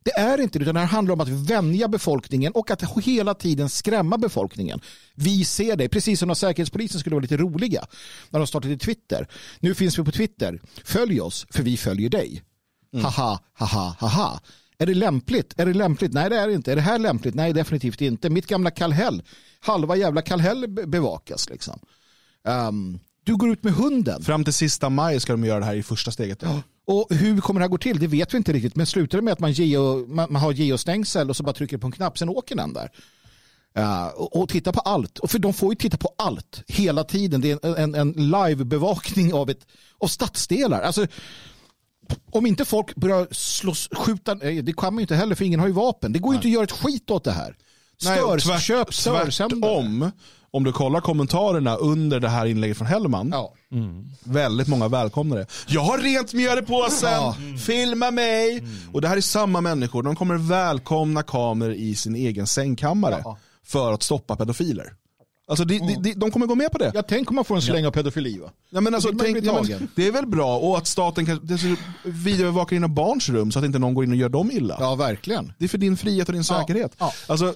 Det 0.04 0.10
är 0.10 0.40
inte 0.40 0.58
det, 0.58 0.62
utan 0.62 0.74
det 0.74 0.80
här 0.80 0.86
handlar 0.86 1.14
om 1.14 1.20
att 1.20 1.28
vänja 1.28 1.88
befolkningen 1.88 2.52
och 2.52 2.70
att 2.70 2.82
hela 3.02 3.34
tiden 3.34 3.68
skrämma 3.68 4.18
befolkningen. 4.18 4.80
Vi 5.14 5.44
ser 5.44 5.76
det, 5.76 5.88
precis 5.88 6.18
som 6.18 6.26
när 6.28 6.34
Säkerhetspolisen 6.34 7.00
skulle 7.00 7.14
vara 7.14 7.22
lite 7.22 7.36
roliga 7.36 7.86
när 8.30 8.40
de 8.40 8.46
startade 8.46 8.76
Twitter. 8.78 9.28
Nu 9.60 9.74
finns 9.74 9.98
vi 9.98 10.04
på 10.04 10.12
Twitter. 10.12 10.60
Följ 10.84 11.20
oss, 11.20 11.46
för 11.50 11.62
vi 11.62 11.76
följer 11.76 12.10
dig. 12.10 12.42
Haha, 13.02 13.40
haha, 13.52 13.96
haha. 13.98 14.40
Är 14.78 14.86
det 14.86 14.94
lämpligt? 14.94 15.54
Är 15.60 15.66
det 15.66 15.74
lämpligt? 15.74 16.12
Nej, 16.12 16.30
det 16.30 16.36
är 16.36 16.48
det 16.48 16.54
inte. 16.54 16.72
Är 16.72 16.76
det 16.76 16.82
här 16.82 16.98
lämpligt? 16.98 17.34
Nej, 17.34 17.52
definitivt 17.52 18.00
inte. 18.00 18.30
Mitt 18.30 18.46
gamla 18.46 18.70
Kallhäll, 18.70 19.22
halva 19.60 19.96
jävla 19.96 20.22
Kallhäll 20.22 20.68
be- 20.68 20.86
bevakas 20.86 21.48
liksom. 21.48 21.78
Ehm, 22.48 22.98
du 23.28 23.36
går 23.36 23.50
ut 23.50 23.64
med 23.64 23.72
hunden. 23.72 24.22
Fram 24.22 24.44
till 24.44 24.52
sista 24.52 24.88
maj 24.88 25.20
ska 25.20 25.32
de 25.32 25.44
göra 25.44 25.58
det 25.58 25.64
här 25.64 25.74
i 25.74 25.82
första 25.82 26.10
steget. 26.10 26.42
Och 26.86 27.06
hur 27.10 27.40
kommer 27.40 27.60
det 27.60 27.64
här 27.64 27.70
gå 27.70 27.78
till? 27.78 27.98
Det 27.98 28.06
vet 28.06 28.34
vi 28.34 28.38
inte 28.38 28.52
riktigt. 28.52 28.76
Men 28.76 28.86
slutar 28.86 29.18
det 29.18 29.22
med 29.22 29.32
att 29.32 29.38
man, 29.38 29.52
geo, 29.52 30.06
man, 30.06 30.32
man 30.32 30.42
har 30.42 30.52
geostängsel 30.52 31.30
och 31.30 31.36
så 31.36 31.42
bara 31.42 31.52
trycker 31.52 31.78
på 31.78 31.86
en 31.86 31.92
knapp, 31.92 32.18
sen 32.18 32.28
åker 32.28 32.56
den 32.56 32.72
där. 32.72 32.90
Uh, 33.78 34.06
och, 34.06 34.36
och 34.36 34.48
titta 34.48 34.72
på 34.72 34.80
allt. 34.80 35.18
Och 35.18 35.30
för 35.30 35.38
de 35.38 35.52
får 35.52 35.72
ju 35.72 35.76
titta 35.76 35.96
på 35.96 36.14
allt 36.18 36.62
hela 36.68 37.04
tiden. 37.04 37.40
Det 37.40 37.50
är 37.50 37.66
en, 37.66 37.94
en, 37.94 37.94
en 37.94 38.30
livebevakning 38.30 39.34
av, 39.34 39.50
ett, 39.50 39.66
av 39.98 40.06
stadsdelar. 40.06 40.82
Alltså, 40.82 41.06
om 42.30 42.46
inte 42.46 42.64
folk 42.64 42.94
börjar 42.94 43.28
slåss, 43.30 43.88
skjuta, 43.92 44.34
det 44.34 44.76
kan 44.76 44.94
man 44.94 45.00
ju 45.00 45.02
inte 45.02 45.16
heller 45.16 45.34
för 45.34 45.44
ingen 45.44 45.60
har 45.60 45.66
ju 45.66 45.72
vapen. 45.72 46.12
Det 46.12 46.18
går 46.18 46.32
ju 46.32 46.36
inte 46.36 46.48
att 46.48 46.52
göra 46.52 46.64
ett 46.64 46.72
skit 46.72 47.10
åt 47.10 47.24
det 47.24 47.32
här. 47.32 47.56
Stör, 48.02 48.38
tvärt, 48.38 48.62
köp 48.62 48.94
störsändare. 48.94 49.60
Tvärtom, 49.60 50.10
om 50.50 50.64
du 50.64 50.72
kollar 50.72 51.00
kommentarerna 51.00 51.76
under 51.76 52.20
det 52.20 52.28
här 52.28 52.46
inlägget 52.46 52.76
från 52.78 52.86
Hellman, 52.86 53.28
Ja. 53.32 53.52
väldigt 54.24 54.68
många 54.68 54.88
välkomnar 54.88 55.36
det. 55.36 55.46
Jag 55.66 55.80
har 55.80 55.98
rent 55.98 56.32
mjöl 56.34 56.58
i 56.58 56.62
påsen, 56.62 57.10
Ja. 57.12 57.36
filma 57.66 58.10
mig. 58.10 58.64
Och 58.92 59.00
det 59.00 59.08
här 59.08 59.16
är 59.16 59.20
samma 59.20 59.60
människor, 59.60 60.02
de 60.02 60.16
kommer 60.16 60.34
välkomna 60.34 61.22
kameror 61.22 61.72
i 61.74 61.94
sin 61.94 62.14
egen 62.16 62.46
sängkammare 62.46 63.20
Ja. 63.24 63.38
för 63.66 63.92
att 63.92 64.02
stoppa 64.02 64.36
pedofiler. 64.36 64.92
Alltså 65.50 65.64
de, 65.64 65.78
de, 65.78 65.94
de, 66.02 66.14
de 66.14 66.30
kommer 66.30 66.46
gå 66.46 66.54
med 66.54 66.72
på 66.72 66.78
det. 66.78 66.90
Jag 66.94 67.06
tänk 67.08 67.30
om 67.30 67.36
man 67.36 67.44
får 67.44 67.56
en 67.56 67.62
släng 67.62 67.86
av 67.86 67.90
pedofili 67.90 68.38
va? 68.38 68.50
Ja, 68.70 68.80
men 68.80 68.94
alltså, 68.94 69.08
man 69.08 69.18
tänk, 69.18 69.44
ja, 69.44 69.62
men, 69.68 69.88
det 69.96 70.06
är 70.06 70.12
väl 70.12 70.26
bra 70.26 70.58
och 70.58 70.78
att 70.78 70.86
staten 70.86 71.26
kan 71.26 71.40
det 71.42 71.76
videoövervakar 72.04 72.76
dina 72.76 72.88
barns 72.88 73.28
rum 73.28 73.52
så 73.52 73.58
att 73.58 73.64
inte 73.64 73.78
någon 73.78 73.94
går 73.94 74.04
in 74.04 74.10
och 74.10 74.16
gör 74.16 74.28
dem 74.28 74.50
illa. 74.50 74.76
Ja, 74.80 74.94
verkligen. 74.94 75.52
Det 75.58 75.64
är 75.64 75.68
för 75.68 75.78
din 75.78 75.96
frihet 75.96 76.28
och 76.28 76.32
din 76.32 76.44
Ja, 76.48 76.58
säkerhet. 76.60 76.92
ja. 76.98 77.12
Alltså, 77.26 77.54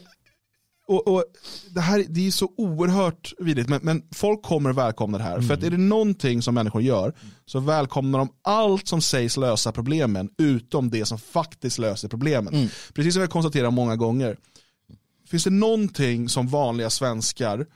och, 0.93 1.09
och 1.09 1.25
det 1.71 1.81
här 1.81 2.05
det 2.09 2.27
är 2.27 2.31
så 2.31 2.49
oerhört 2.57 3.33
vidrigt, 3.39 3.69
men, 3.69 3.81
men 3.83 4.03
folk 4.15 4.43
kommer 4.43 4.73
välkomna 4.73 5.19
det 5.19 5.25
här. 5.25 5.41
För 5.41 5.55
att 5.55 5.63
är 5.63 5.71
det 5.71 5.77
någonting 5.77 6.43
som 6.43 6.55
människor 6.55 6.83
gör 6.83 7.13
så 7.47 7.61
välkomnar 7.61 8.19
de 8.19 8.29
allt 8.43 8.89
som 8.89 9.01
sägs 9.01 9.37
lösa 9.37 9.73
problemen 9.73 10.31
utom 10.39 10.91
det 10.91 11.05
som 11.05 11.19
faktiskt 11.19 11.79
löser 11.79 12.09
problemen. 12.09 12.69
Precis 12.95 13.15
som 13.15 13.21
jag 13.21 13.31
konstaterar 13.31 13.71
många 13.71 13.97
gånger. 13.97 14.37
Finns 15.29 15.45
det 15.45 15.51
någonting 15.51 16.29
som 16.29 16.49
vanliga 16.49 16.91
svenskar 16.91 17.67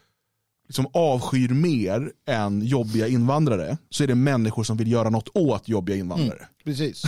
liksom 0.68 0.86
avskyr 0.92 1.48
mer 1.48 2.12
än 2.28 2.62
jobbiga 2.62 3.08
invandrare 3.08 3.78
så 3.90 4.02
är 4.02 4.06
det 4.06 4.14
människor 4.14 4.64
som 4.64 4.76
vill 4.76 4.92
göra 4.92 5.10
något 5.10 5.28
åt 5.34 5.68
jobbiga 5.68 5.96
invandrare. 5.96 6.48
Precis. 6.64 7.02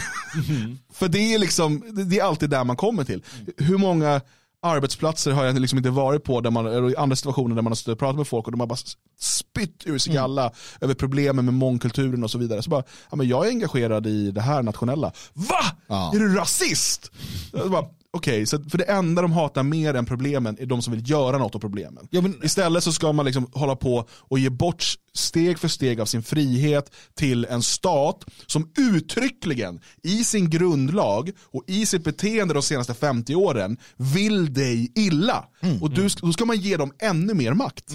För 0.92 1.08
det 1.08 1.34
är, 1.34 1.38
liksom, 1.38 1.84
det 2.08 2.18
är 2.18 2.24
alltid 2.24 2.50
där 2.50 2.64
man 2.64 2.76
kommer 2.76 3.04
till. 3.04 3.22
Hur 3.56 3.78
många 3.78 4.20
arbetsplatser 4.62 5.32
har 5.32 5.44
jag 5.44 5.60
liksom 5.60 5.78
inte 5.78 5.90
varit 5.90 6.24
på 6.24 6.40
där 6.40 6.50
man, 6.50 6.66
eller 6.66 6.90
i 6.90 6.96
andra 6.96 7.16
situationer 7.16 7.54
där 7.54 7.62
man 7.62 7.70
har 7.70 7.76
stått 7.76 7.92
och 7.92 7.98
pratat 7.98 8.16
med 8.16 8.28
folk 8.28 8.46
och 8.46 8.52
de 8.52 8.60
har 8.60 8.66
bara 8.66 8.78
spytt 9.20 9.82
ur 9.86 9.98
sig 9.98 10.12
galla 10.14 10.52
över 10.80 10.94
problemen 10.94 11.44
med 11.44 11.54
mångkulturen 11.54 12.24
och 12.24 12.30
så 12.30 12.38
vidare. 12.38 12.62
Så 12.62 12.70
bara, 12.70 12.82
ja, 13.10 13.16
men 13.16 13.28
jag 13.28 13.46
är 13.46 13.50
engagerad 13.50 14.06
i 14.06 14.30
det 14.30 14.40
här 14.40 14.62
nationella. 14.62 15.12
Va? 15.32 15.64
Ja. 15.86 16.12
Är 16.14 16.18
du 16.18 16.34
rasist? 16.34 17.10
Jag 17.52 17.70
bara, 17.70 17.84
Okej, 18.10 18.46
så 18.46 18.62
för 18.62 18.78
det 18.78 18.84
enda 18.84 19.22
de 19.22 19.32
hatar 19.32 19.62
mer 19.62 19.94
än 19.94 20.06
problemen 20.06 20.56
är 20.60 20.66
de 20.66 20.82
som 20.82 20.92
vill 20.92 21.10
göra 21.10 21.38
något 21.38 21.54
åt 21.54 21.60
problemen. 21.60 22.08
Ja, 22.10 22.20
men- 22.20 22.44
Istället 22.44 22.84
så 22.84 22.92
ska 22.92 23.12
man 23.12 23.26
liksom 23.26 23.50
hålla 23.52 23.76
på 23.76 24.08
och 24.12 24.38
ge 24.38 24.50
bort 24.50 24.84
steg 25.14 25.58
för 25.58 25.68
steg 25.68 26.00
av 26.00 26.06
sin 26.06 26.22
frihet 26.22 26.92
till 27.14 27.44
en 27.44 27.62
stat 27.62 28.24
som 28.46 28.70
uttryckligen 28.78 29.80
i 30.02 30.24
sin 30.24 30.50
grundlag 30.50 31.30
och 31.44 31.64
i 31.66 31.86
sitt 31.86 32.04
beteende 32.04 32.54
de 32.54 32.62
senaste 32.62 32.94
50 32.94 33.34
åren 33.34 33.76
vill 33.96 34.52
dig 34.54 34.92
illa. 34.94 35.44
Och 35.80 35.90
du, 35.90 36.08
då 36.22 36.32
ska 36.32 36.44
man 36.44 36.56
ge 36.56 36.76
dem 36.76 36.92
ännu 37.02 37.34
mer 37.34 37.52
makt. 37.54 37.94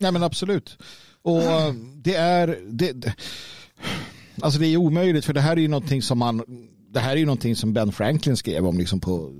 Nej 0.00 0.12
men 0.12 0.22
absolut. 0.22 0.78
Och 1.22 1.42
eh, 1.42 1.72
det 1.96 2.14
är, 2.14 2.58
det, 2.70 2.92
det- 2.92 3.14
alltså 4.42 4.60
det 4.60 4.66
är 4.66 4.76
omöjligt 4.76 5.24
för 5.24 5.32
det 5.32 5.40
här 5.40 5.52
är 5.56 5.60
ju 5.60 5.68
någonting 5.68 6.02
som 6.02 6.18
man, 6.18 6.42
det 6.90 7.00
här 7.00 7.12
är 7.12 7.16
ju 7.16 7.26
någonting 7.26 7.56
som 7.56 7.72
Ben 7.72 7.92
Franklin 7.92 8.36
skrev 8.36 8.66
om 8.66 8.78
liksom 8.78 9.00
på 9.00 9.32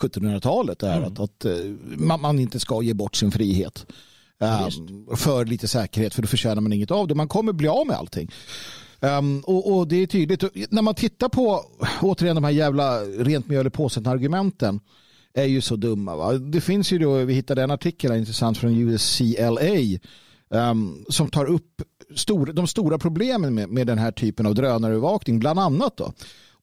1700-talet. 0.00 0.78
Det 0.78 0.88
här, 0.88 1.02
att, 1.02 1.20
att 1.20 1.44
eh, 1.44 1.52
man, 1.82 2.20
man 2.20 2.38
inte 2.38 2.60
ska 2.60 2.82
ge 2.82 2.94
bort 2.94 3.16
sin 3.16 3.32
frihet. 3.32 3.86
eh, 4.40 5.16
för 5.16 5.44
lite 5.44 5.68
säkerhet 5.68 6.14
för 6.14 6.22
då 6.22 6.28
förtjänar 6.28 6.60
man 6.60 6.72
inget 6.72 6.90
av 6.90 7.08
det. 7.08 7.14
Man 7.14 7.28
kommer 7.28 7.52
bli 7.52 7.68
av 7.68 7.86
med 7.86 7.96
allting. 7.96 8.30
Um, 9.00 9.40
och, 9.40 9.76
och 9.76 9.88
det 9.88 9.96
är 9.96 10.06
tydligt. 10.06 10.42
Och 10.42 10.50
När 10.70 10.82
man 10.82 10.94
tittar 10.94 11.28
på 11.28 11.64
återigen 12.00 12.34
de 12.34 12.44
här 12.44 12.50
jävla 12.50 13.00
rent 13.00 13.48
mjöl 13.48 13.66
i 13.66 13.70
påsen 13.70 14.06
argumenten 14.06 14.80
är 15.34 15.44
ju 15.44 15.60
så 15.60 15.76
dumma. 15.76 16.16
Va? 16.16 16.32
Det 16.32 16.60
finns 16.60 16.92
ju 16.92 16.98
då, 16.98 17.14
vi 17.14 17.34
hittade 17.34 17.62
en 17.62 17.70
artikel 17.70 18.10
här, 18.10 18.18
intressant 18.18 18.58
från 18.58 18.76
USCLA 18.76 19.98
um, 20.48 21.04
som 21.08 21.28
tar 21.28 21.44
upp 21.44 21.82
stor, 22.16 22.46
de 22.46 22.66
stora 22.66 22.98
problemen 22.98 23.54
med, 23.54 23.68
med 23.68 23.86
den 23.86 23.98
här 23.98 24.12
typen 24.12 24.46
av 24.46 24.54
drönarövervakning, 24.54 25.38
bland 25.38 25.58
annat. 25.58 25.96
Då. 25.96 26.12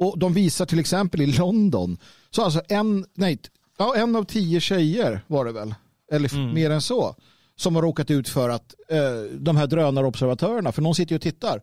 Och 0.05 0.19
de 0.19 0.33
visar 0.33 0.65
till 0.65 0.79
exempel 0.79 1.21
i 1.21 1.25
London, 1.27 1.97
så 2.29 2.41
alltså 2.41 2.61
en, 2.69 3.05
nej, 3.13 3.39
ja, 3.77 3.95
en 3.95 4.15
av 4.15 4.23
tio 4.23 4.59
tjejer 4.59 5.21
var 5.27 5.45
det 5.45 5.51
väl, 5.51 5.75
eller 6.11 6.25
f- 6.25 6.53
mer 6.53 6.69
än 6.69 6.81
så, 6.81 7.15
som 7.55 7.75
har 7.75 7.81
råkat 7.81 8.11
ut 8.11 8.29
för 8.29 8.49
att 8.49 8.75
eh, 8.89 8.97
de 9.39 9.57
här 9.57 9.67
drönarobservatörerna, 9.67 10.71
för 10.71 10.81
någon 10.81 10.95
sitter 10.95 11.11
ju 11.11 11.15
och 11.15 11.21
tittar, 11.21 11.61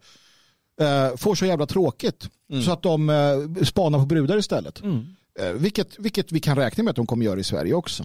eh, 0.81 1.17
får 1.17 1.35
så 1.35 1.47
jävla 1.47 1.67
tråkigt 1.67 2.29
så 2.65 2.73
att 2.73 2.83
de 2.83 3.11
eh, 3.11 3.65
spanar 3.65 3.99
på 3.99 4.07
brudar 4.07 4.39
istället. 4.39 4.83
Eh, 5.41 5.53
vilket, 5.53 5.99
vilket 5.99 6.33
vi 6.33 6.41
kan 6.41 6.57
räkna 6.57 6.85
med 6.85 6.91
att 6.91 6.97
de 6.97 7.07
kommer 7.07 7.25
göra 7.25 7.41
i 7.41 7.45
Sverige 7.45 7.75
också. 7.75 8.05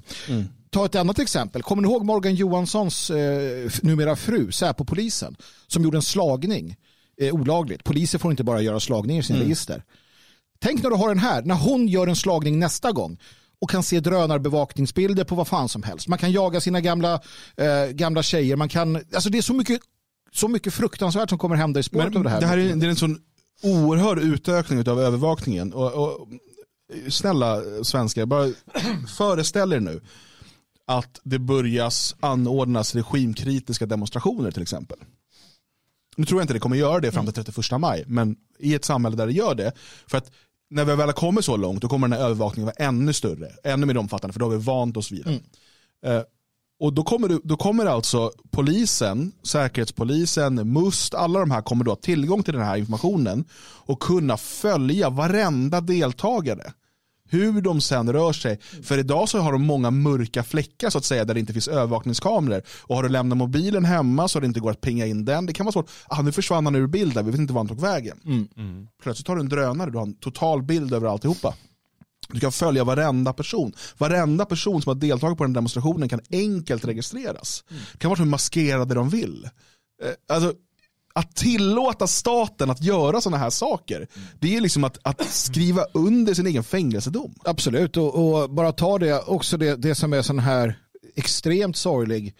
Ta 0.69 0.86
ett 0.86 0.96
annat 0.96 1.19
exempel. 1.19 1.62
Kommer 1.63 1.82
ni 1.84 1.88
ihåg 1.89 2.06
Morgan 2.06 2.36
Johanssons 2.36 3.10
eh, 3.10 3.72
numera 3.82 4.15
fru, 4.15 4.52
Säpo-polisen, 4.52 5.36
som 5.67 5.84
gjorde 5.84 5.98
en 5.98 6.02
slagning 6.02 6.76
eh, 7.22 7.34
olagligt. 7.34 7.84
Poliser 7.84 8.19
får 8.19 8.32
inte 8.32 8.43
bara 8.43 8.62
göra 8.62 8.80
slagningar 8.80 9.19
i 9.22 9.24
sin 9.26 9.36
register. 9.43 9.84
Tänk 10.63 10.84
när 10.84 10.89
du 10.89 10.95
har 10.95 11.08
den 11.08 11.19
här, 11.19 11.41
när 11.41 11.56
hon 11.56 11.88
gör 11.88 12.08
en 12.08 12.15
slagning 12.15 12.60
nästa 12.60 12.91
gång 12.91 13.19
och 13.62 13.69
kan 13.69 13.84
se 13.84 13.99
drönarbevakningsbilder 13.99 15.23
på 15.23 15.36
vad 15.36 15.47
fan 15.47 15.69
som 15.69 15.84
helst. 15.84 16.08
Man 16.08 16.19
kan 16.19 16.32
jaga 16.32 16.62
sina 16.62 16.82
gamla, 16.82 17.21
eh, 17.58 17.91
gamla 17.91 18.23
tjejer. 18.23 18.56
Man 18.56 18.69
kan, 18.69 18.95
alltså 18.95 19.30
det 19.30 19.38
är 19.38 19.41
så 19.41 19.54
mycket, 19.54 19.82
så 20.32 20.47
mycket 20.47 20.73
fruktansvärt 20.73 21.30
som 21.30 21.38
kommer 21.38 21.56
hända 21.56 21.80
i 21.80 21.84
spåret 21.84 22.15
av 22.15 22.23
det 22.23 22.30
här. 22.30 22.41
det 22.41 22.47
här 22.47 22.58
är, 22.58 22.76
det 22.76 22.86
är 22.86 22.89
en 22.89 22.95
sån 22.95 23.19
oerhörd 23.63 24.19
utökning 24.19 24.89
av 24.89 24.99
övervakningen. 24.99 25.73
Och, 25.73 25.93
och, 25.93 26.28
snälla 27.10 27.62
svenskar, 27.84 28.26
bara 28.26 28.52
föreställ 29.17 29.73
er 29.73 29.80
nu 29.80 30.02
att 30.88 31.19
det 31.23 31.39
börjas 31.39 32.15
anordnas 32.19 32.95
regimkritiska 32.95 33.86
demonstrationer 33.86 34.52
till 34.52 34.62
exempel. 34.62 34.97
Nu 36.15 36.26
tror 36.26 36.39
jag 36.39 36.43
inte 36.43 36.54
det 36.54 36.60
kommer 36.60 36.76
göra 36.76 36.99
det 36.99 37.12
fram 37.12 37.26
till 37.26 37.34
31 37.34 37.80
maj, 37.80 38.04
men 38.08 38.36
i 38.60 38.73
ett 38.73 38.86
samhälle 38.86 39.15
där 39.15 39.28
det 39.28 39.34
gör 39.34 39.56
det, 39.56 39.71
för 40.08 40.17
att 40.17 40.32
när 40.73 40.86
vi 40.86 40.95
väl 40.95 41.05
har 41.07 41.13
kommit 41.13 41.45
så 41.45 41.57
långt, 41.57 41.81
då 41.81 41.88
kommer 41.88 42.07
den 42.07 42.17
här 42.19 42.25
övervakningen 42.25 42.65
vara 42.65 42.88
ännu 42.88 43.13
större, 43.13 43.51
ännu 43.63 43.86
mer 43.86 43.97
omfattande, 43.97 44.33
för 44.33 44.39
då 44.39 44.45
har 44.45 44.51
vi 44.51 44.63
vant 44.63 44.97
oss 44.97 45.12
vid 45.12 45.25
det. 45.25 45.31
Eh, 46.09 46.23
och 46.79 46.93
då 46.93 47.03
kommer, 47.03 47.27
du, 47.27 47.41
då 47.43 47.57
kommer 47.57 47.86
alltså 47.86 48.31
polisen, 48.51 49.31
säkerhetspolisen, 49.43 50.55
MUST, 50.73 51.13
alla 51.13 51.39
de 51.39 51.51
här 51.51 51.62
kommer 51.62 51.86
då 51.86 51.91
ha 51.91 51.95
tillgång 51.95 52.43
till 52.43 52.53
den 52.53 52.63
här 52.63 52.77
informationen 52.77 53.45
och 53.86 53.99
kunna 53.99 54.38
följa 54.38 55.09
varenda 55.09 55.81
deltagare. 55.81 56.73
Hur 57.34 57.62
de 57.62 57.82
sen 57.82 58.13
rör 58.13 58.34
sig. 58.34 58.60
För 58.84 58.98
idag 58.98 59.30
så 59.30 59.39
har 59.39 59.52
de 59.52 59.65
många 59.65 59.91
mörka 59.91 60.43
fläckar 60.43 60.89
så 60.89 60.98
att 60.98 61.06
säga 61.06 61.26
där 61.26 61.34
det 61.34 61.39
inte 61.39 61.54
finns 61.54 61.67
övervakningskameror. 61.67 62.62
Och 62.82 62.96
har 62.96 63.04
du 63.04 63.10
lämnat 63.10 63.38
mobilen 63.38 63.86
hemma 63.86 64.28
så 64.28 64.39
det 64.39 64.46
inte 64.46 64.60
går 64.60 64.72
att 64.72 64.82
pinga 64.82 65.06
in 65.06 65.26
den. 65.26 65.46
Det 65.46 65.54
kan 65.54 65.65
vara 65.65 65.72
svårt. 65.74 65.89
Ah, 66.08 66.22
nu 66.22 66.32
försvann 66.32 66.65
han 66.65 66.76
ur 66.76 66.88
bilden, 66.88 67.26
vi 67.26 67.32
vet 67.32 67.39
inte 67.39 67.54
var 67.54 67.60
han 67.60 67.67
tog 67.67 67.82
vägen. 67.82 68.17
Plötsligt 69.04 69.28
har 69.28 69.36
du 69.36 69.41
en 69.41 69.50
drönare, 69.50 69.91
du 69.91 69.98
har 69.98 70.06
en 70.06 70.13
total 70.15 70.63
bild 70.63 70.93
över 70.93 71.08
alltihopa. 71.08 71.54
Du 72.30 72.39
kan 72.39 72.52
följa 72.52 72.84
varenda 72.84 73.34
person. 73.34 73.74
Varenda 73.98 74.46
person 74.46 74.82
som 74.82 74.89
har 74.89 74.96
deltagit 74.96 75.38
på 75.38 75.43
den 75.43 75.54
demonstrationen 75.54 76.10
kan 76.10 76.19
enkelt 76.32 76.86
registreras. 76.86 77.63
Det 77.91 77.98
kan 77.98 78.10
vara 78.10 78.19
hur 78.19 78.26
maskerade 78.26 78.96
de 78.96 79.10
vill. 79.10 79.50
Eh, 80.04 80.36
Alltså, 80.36 80.54
att 81.15 81.36
tillåta 81.36 82.08
staten 82.08 82.69
att 82.69 82.84
göra 82.84 83.21
sådana 83.21 83.38
här 83.38 83.49
saker, 83.49 84.08
det 84.39 84.56
är 84.56 84.62
liksom 84.62 84.84
att, 84.84 84.97
att 85.02 85.26
skriva 85.26 85.86
under 85.93 86.34
sin 86.34 86.47
egen 86.47 86.63
fängelsedom. 86.63 87.36
Absolut, 87.45 87.97
och, 87.97 88.15
och 88.15 88.49
bara 88.49 88.71
ta 88.71 88.97
det 88.97 89.19
också 89.19 89.58
det, 89.58 89.76
det 89.76 89.95
som 89.95 90.13
är 90.13 90.21
sån 90.21 90.39
här 90.39 90.80
extremt 91.15 91.78
sorglig 91.78 92.36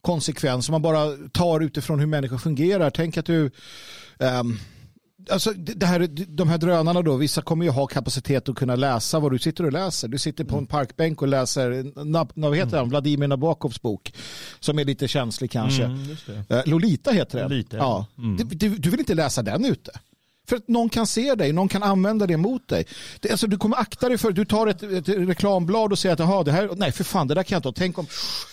konsekvens 0.00 0.66
som 0.66 0.72
man 0.72 0.82
bara 0.82 1.16
tar 1.32 1.60
utifrån 1.60 1.98
hur 1.98 2.06
människor 2.06 2.38
fungerar. 2.38 2.90
Tänk 2.90 3.16
att 3.16 3.26
du 3.26 3.50
um, 4.18 4.58
Alltså, 5.30 5.52
det 5.52 5.86
här, 5.86 6.08
de 6.28 6.48
här 6.48 6.58
drönarna 6.58 7.02
då, 7.02 7.16
vissa 7.16 7.42
kommer 7.42 7.64
ju 7.64 7.70
ha 7.70 7.86
kapacitet 7.86 8.48
att 8.48 8.56
kunna 8.56 8.76
läsa 8.76 9.18
vad 9.18 9.32
du 9.32 9.38
sitter 9.38 9.64
och 9.64 9.72
läser. 9.72 10.08
Du 10.08 10.18
sitter 10.18 10.44
på 10.44 10.58
en 10.58 10.66
parkbänk 10.66 11.22
och 11.22 11.28
läser, 11.28 12.04
na, 12.04 12.28
vad 12.34 12.56
heter 12.56 12.78
han, 12.78 12.88
Vladimir 12.88 13.28
Nabokovs 13.28 13.82
bok, 13.82 14.12
som 14.60 14.78
är 14.78 14.84
lite 14.84 15.08
känslig 15.08 15.50
kanske. 15.50 15.84
Mm. 15.84 16.16
Eh, 16.48 16.62
Lolita 16.66 17.10
heter 17.10 17.38
den. 17.38 17.50
Lolita, 17.50 17.76
ja. 17.76 18.06
Mm. 18.18 18.36
Du, 18.36 18.44
du, 18.44 18.68
du 18.76 18.90
vill 18.90 19.00
inte 19.00 19.14
läsa 19.14 19.42
den 19.42 19.64
ute. 19.64 19.90
För 20.48 20.56
att 20.56 20.68
någon 20.68 20.88
kan 20.88 21.06
se 21.06 21.34
dig, 21.34 21.52
någon 21.52 21.68
kan 21.68 21.82
använda 21.82 22.26
det 22.26 22.36
mot 22.36 22.68
dig. 22.68 22.86
Det, 23.20 23.30
alltså, 23.30 23.46
du 23.46 23.58
kommer 23.58 23.76
akta 23.76 24.08
dig 24.08 24.18
för, 24.18 24.32
du 24.32 24.44
tar 24.44 24.66
ett, 24.66 24.82
ett 24.82 25.08
reklamblad 25.08 25.92
och 25.92 25.98
säger 25.98 26.12
att 26.12 26.44
det 26.44 26.52
här, 26.52 26.70
nej 26.76 26.92
för 26.92 27.04
fan 27.04 27.28
det 27.28 27.34
där 27.34 27.42
kan 27.42 27.56
jag 27.56 27.58
inte 27.58 27.68
ha. 27.68 27.74
Tänk 27.76 27.98
om, 27.98 28.06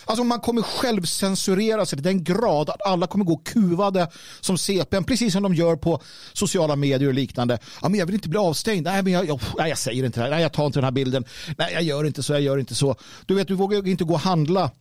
alltså 0.05 0.23
man 0.23 0.39
kommer 0.39 0.61
självcensurera 0.61 1.85
sig 1.85 1.97
till 1.97 2.03
den 2.03 2.23
grad 2.23 2.69
att 2.69 2.81
alla 2.81 3.07
kommer 3.07 3.25
gå 3.25 3.37
kuvade 3.37 4.07
som 4.39 4.57
CPN, 4.57 5.03
precis 5.03 5.33
som 5.33 5.43
de 5.43 5.55
gör 5.55 5.75
på 5.75 6.01
sociala 6.33 6.75
medier 6.75 7.07
och 7.07 7.13
liknande. 7.13 7.59
Ja, 7.81 7.89
men 7.89 7.99
jag 7.99 8.05
vill 8.05 8.15
inte 8.15 8.29
bli 8.29 8.39
avstängd, 8.39 8.83
nej 8.83 9.03
men 9.03 9.13
jag, 9.13 9.27
jag, 9.27 9.39
nej, 9.57 9.69
jag 9.69 9.77
säger 9.77 10.03
inte 10.05 10.19
det 10.19 10.23
här, 10.23 10.31
nej 10.31 10.41
jag 10.41 10.53
tar 10.53 10.65
inte 10.65 10.77
den 10.79 10.83
här 10.83 10.91
bilden, 10.91 11.25
nej 11.57 11.73
jag 11.73 11.83
gör 11.83 12.03
inte 12.03 12.23
så, 12.23 12.33
jag 12.33 12.41
gör 12.41 12.57
inte 12.57 12.75
så. 12.75 12.95
Du 13.25 13.35
vet, 13.35 13.47
du 13.47 13.53
vågar 13.55 13.87
inte 13.87 14.03
gå 14.03 14.13
och 14.13 14.19
handla 14.19 14.71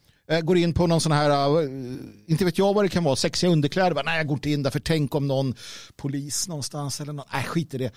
går 0.43 0.57
in 0.57 0.75
på 0.75 0.87
någon 0.87 1.01
sån 1.01 1.13
här, 1.13 1.31
eh, 1.63 1.69
inte 2.27 2.45
vet 2.45 2.59
jag 2.59 2.75
vad 2.75 2.85
det 2.85 2.89
kan 2.89 3.05
vara, 3.05 3.17
sexiga 3.17 3.51
underkläder. 3.51 4.03
Nej, 4.05 4.17
jag 4.17 4.27
går 4.27 4.37
inte 4.37 4.51
in 4.51 4.63
där 4.63 4.71
för 4.71 4.81
tänk 4.81 5.15
om 5.15 5.27
någon 5.27 5.55
polis 5.97 6.49
någonstans 6.49 7.01
eller 7.01 7.13
något. 7.13 7.29
Nej, 7.33 7.45
skit 7.45 7.75
i 7.75 7.79
det. 7.79 7.93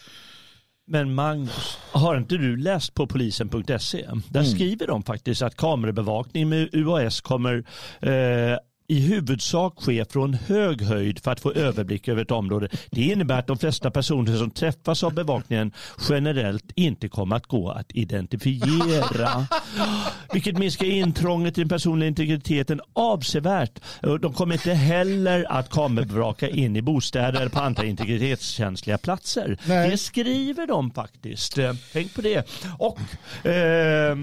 Men 0.88 1.14
Magnus, 1.14 1.78
har 1.92 2.18
inte 2.18 2.38
du 2.38 2.58
läst 2.58 2.94
på 2.94 3.08
polisen.se? 3.08 4.10
Där 4.30 4.40
mm. 4.40 4.52
skriver 4.52 4.88
de 4.88 5.04
faktiskt 5.04 5.42
att 5.42 5.56
kamerabevakning 5.56 6.50
med 6.50 6.70
UAS 6.74 7.22
kommer 7.22 7.66
eh, 8.02 8.58
i 8.88 9.00
huvudsak 9.00 9.74
ske 9.78 10.06
från 10.06 10.34
hög 10.34 10.82
höjd 10.82 11.24
för 11.24 11.32
att 11.32 11.40
få 11.40 11.52
överblick 11.52 12.08
över 12.08 12.22
ett 12.22 12.32
område. 12.32 12.68
Det 12.92 13.02
innebär 13.02 13.40
att 13.40 13.48
de 13.48 13.58
flesta 13.58 13.92
personer 13.92 14.38
som 14.38 14.52
träffas 14.52 15.04
av 15.04 15.14
bevakningen 15.14 15.72
generellt 16.10 16.72
inte 16.76 17.10
kommer 17.10 17.36
att 17.36 17.48
gå 17.48 17.70
att 17.70 17.92
identifiera. 17.92 19.48
Vilket 20.34 20.58
minskar 20.58 20.86
intrånget 20.86 21.58
i 21.58 21.62
den 21.62 21.70
personliga 21.70 22.08
integriteten 22.08 22.82
avsevärt. 22.94 23.80
De 24.22 24.34
kommer 24.34 24.54
inte 24.54 24.74
heller 24.74 25.46
att 25.50 25.70
kamerabevaka 25.70 26.50
in 26.50 26.76
i 26.76 26.82
bostäder 26.82 27.40
eller 27.42 27.50
på 27.50 27.60
andra 27.60 27.86
integritetskänsliga 27.86 28.98
platser. 28.98 29.58
Nej. 29.66 29.90
Det 29.90 29.98
skriver 29.98 30.68
de 30.68 30.92
faktiskt. 30.92 31.58
Tänk 31.94 32.16
på 32.16 32.22
det. 32.22 32.48
Och 32.78 33.00
eh, 33.48 34.16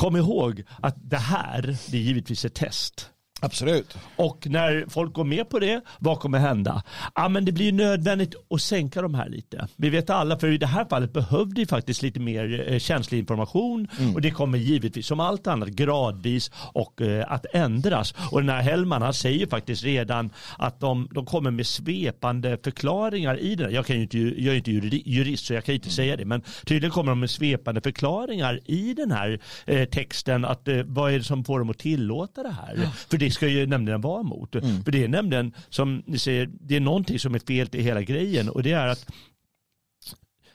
kom 0.00 0.16
ihåg 0.16 0.62
att 0.82 1.10
det 1.10 1.16
här, 1.16 1.62
det 1.90 1.96
är 1.96 2.00
givetvis 2.00 2.44
ett 2.44 2.54
test. 2.54 3.10
Absolut. 3.40 3.96
Och 4.16 4.46
när 4.50 4.84
folk 4.88 5.12
går 5.12 5.24
med 5.24 5.48
på 5.48 5.58
det, 5.58 5.80
vad 5.98 6.20
kommer 6.20 6.38
hända? 6.38 6.82
Ja, 7.14 7.28
men 7.28 7.44
det 7.44 7.52
blir 7.52 7.72
nödvändigt 7.72 8.34
att 8.50 8.62
sänka 8.62 9.02
de 9.02 9.14
här 9.14 9.28
lite. 9.28 9.68
Vi 9.76 9.90
vet 9.90 10.10
alla, 10.10 10.38
för 10.38 10.48
i 10.48 10.58
det 10.58 10.66
här 10.66 10.84
fallet 10.84 11.12
behövde 11.12 11.60
vi 11.60 11.66
faktiskt 11.66 12.02
lite 12.02 12.20
mer 12.20 12.72
eh, 12.72 12.78
känslig 12.78 13.18
information 13.18 13.88
mm. 13.98 14.14
och 14.14 14.20
det 14.20 14.30
kommer 14.30 14.58
givetvis 14.58 15.06
som 15.06 15.20
allt 15.20 15.46
annat 15.46 15.68
gradvis 15.68 16.50
och 16.54 17.00
eh, 17.00 17.24
att 17.28 17.46
ändras. 17.52 18.14
Och 18.30 18.40
den 18.40 18.48
här 18.48 18.62
Hellman 18.62 19.02
han 19.02 19.14
säger 19.14 19.46
faktiskt 19.46 19.84
redan 19.84 20.30
att 20.58 20.80
de, 20.80 21.08
de 21.10 21.26
kommer 21.26 21.50
med 21.50 21.66
svepande 21.66 22.58
förklaringar 22.64 23.40
i 23.40 23.54
den. 23.54 23.72
Jag, 23.72 23.86
kan 23.86 23.96
ju 23.96 24.02
inte, 24.02 24.18
jag 24.18 24.54
är 24.54 24.56
inte 24.56 24.70
jurist 25.10 25.46
så 25.46 25.54
jag 25.54 25.64
kan 25.64 25.74
inte 25.74 25.86
mm. 25.86 25.94
säga 25.94 26.16
det, 26.16 26.24
men 26.24 26.42
tydligen 26.64 26.90
kommer 26.90 27.10
de 27.10 27.20
med 27.20 27.30
svepande 27.30 27.80
förklaringar 27.80 28.60
i 28.64 28.94
den 28.94 29.10
här 29.10 29.40
eh, 29.66 29.84
texten 29.84 30.44
att 30.44 30.68
eh, 30.68 30.76
vad 30.84 31.12
är 31.12 31.18
det 31.18 31.24
som 31.24 31.44
får 31.44 31.58
dem 31.58 31.70
att 31.70 31.78
tillåta 31.78 32.42
det 32.42 32.52
här? 32.52 32.78
Ja. 32.82 32.90
För 33.10 33.18
det 33.18 33.29
det 33.30 33.34
ska 33.34 33.48
ju 33.48 33.66
nämligen 33.66 34.00
vara 34.00 34.20
emot. 34.20 34.54
Mm. 34.54 34.84
För 34.84 34.92
det 34.92 35.04
är 35.04 35.08
nämligen, 35.08 35.54
som 35.68 36.02
ni 36.06 36.18
säger, 36.18 36.50
det 36.60 36.76
är 36.76 36.80
någonting 36.80 37.18
som 37.18 37.34
är 37.34 37.38
fel 37.38 37.68
i 37.72 37.82
hela 37.82 38.02
grejen 38.02 38.48
och 38.48 38.62
det 38.62 38.72
är 38.72 38.86
att 38.86 39.06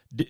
det, 0.10 0.26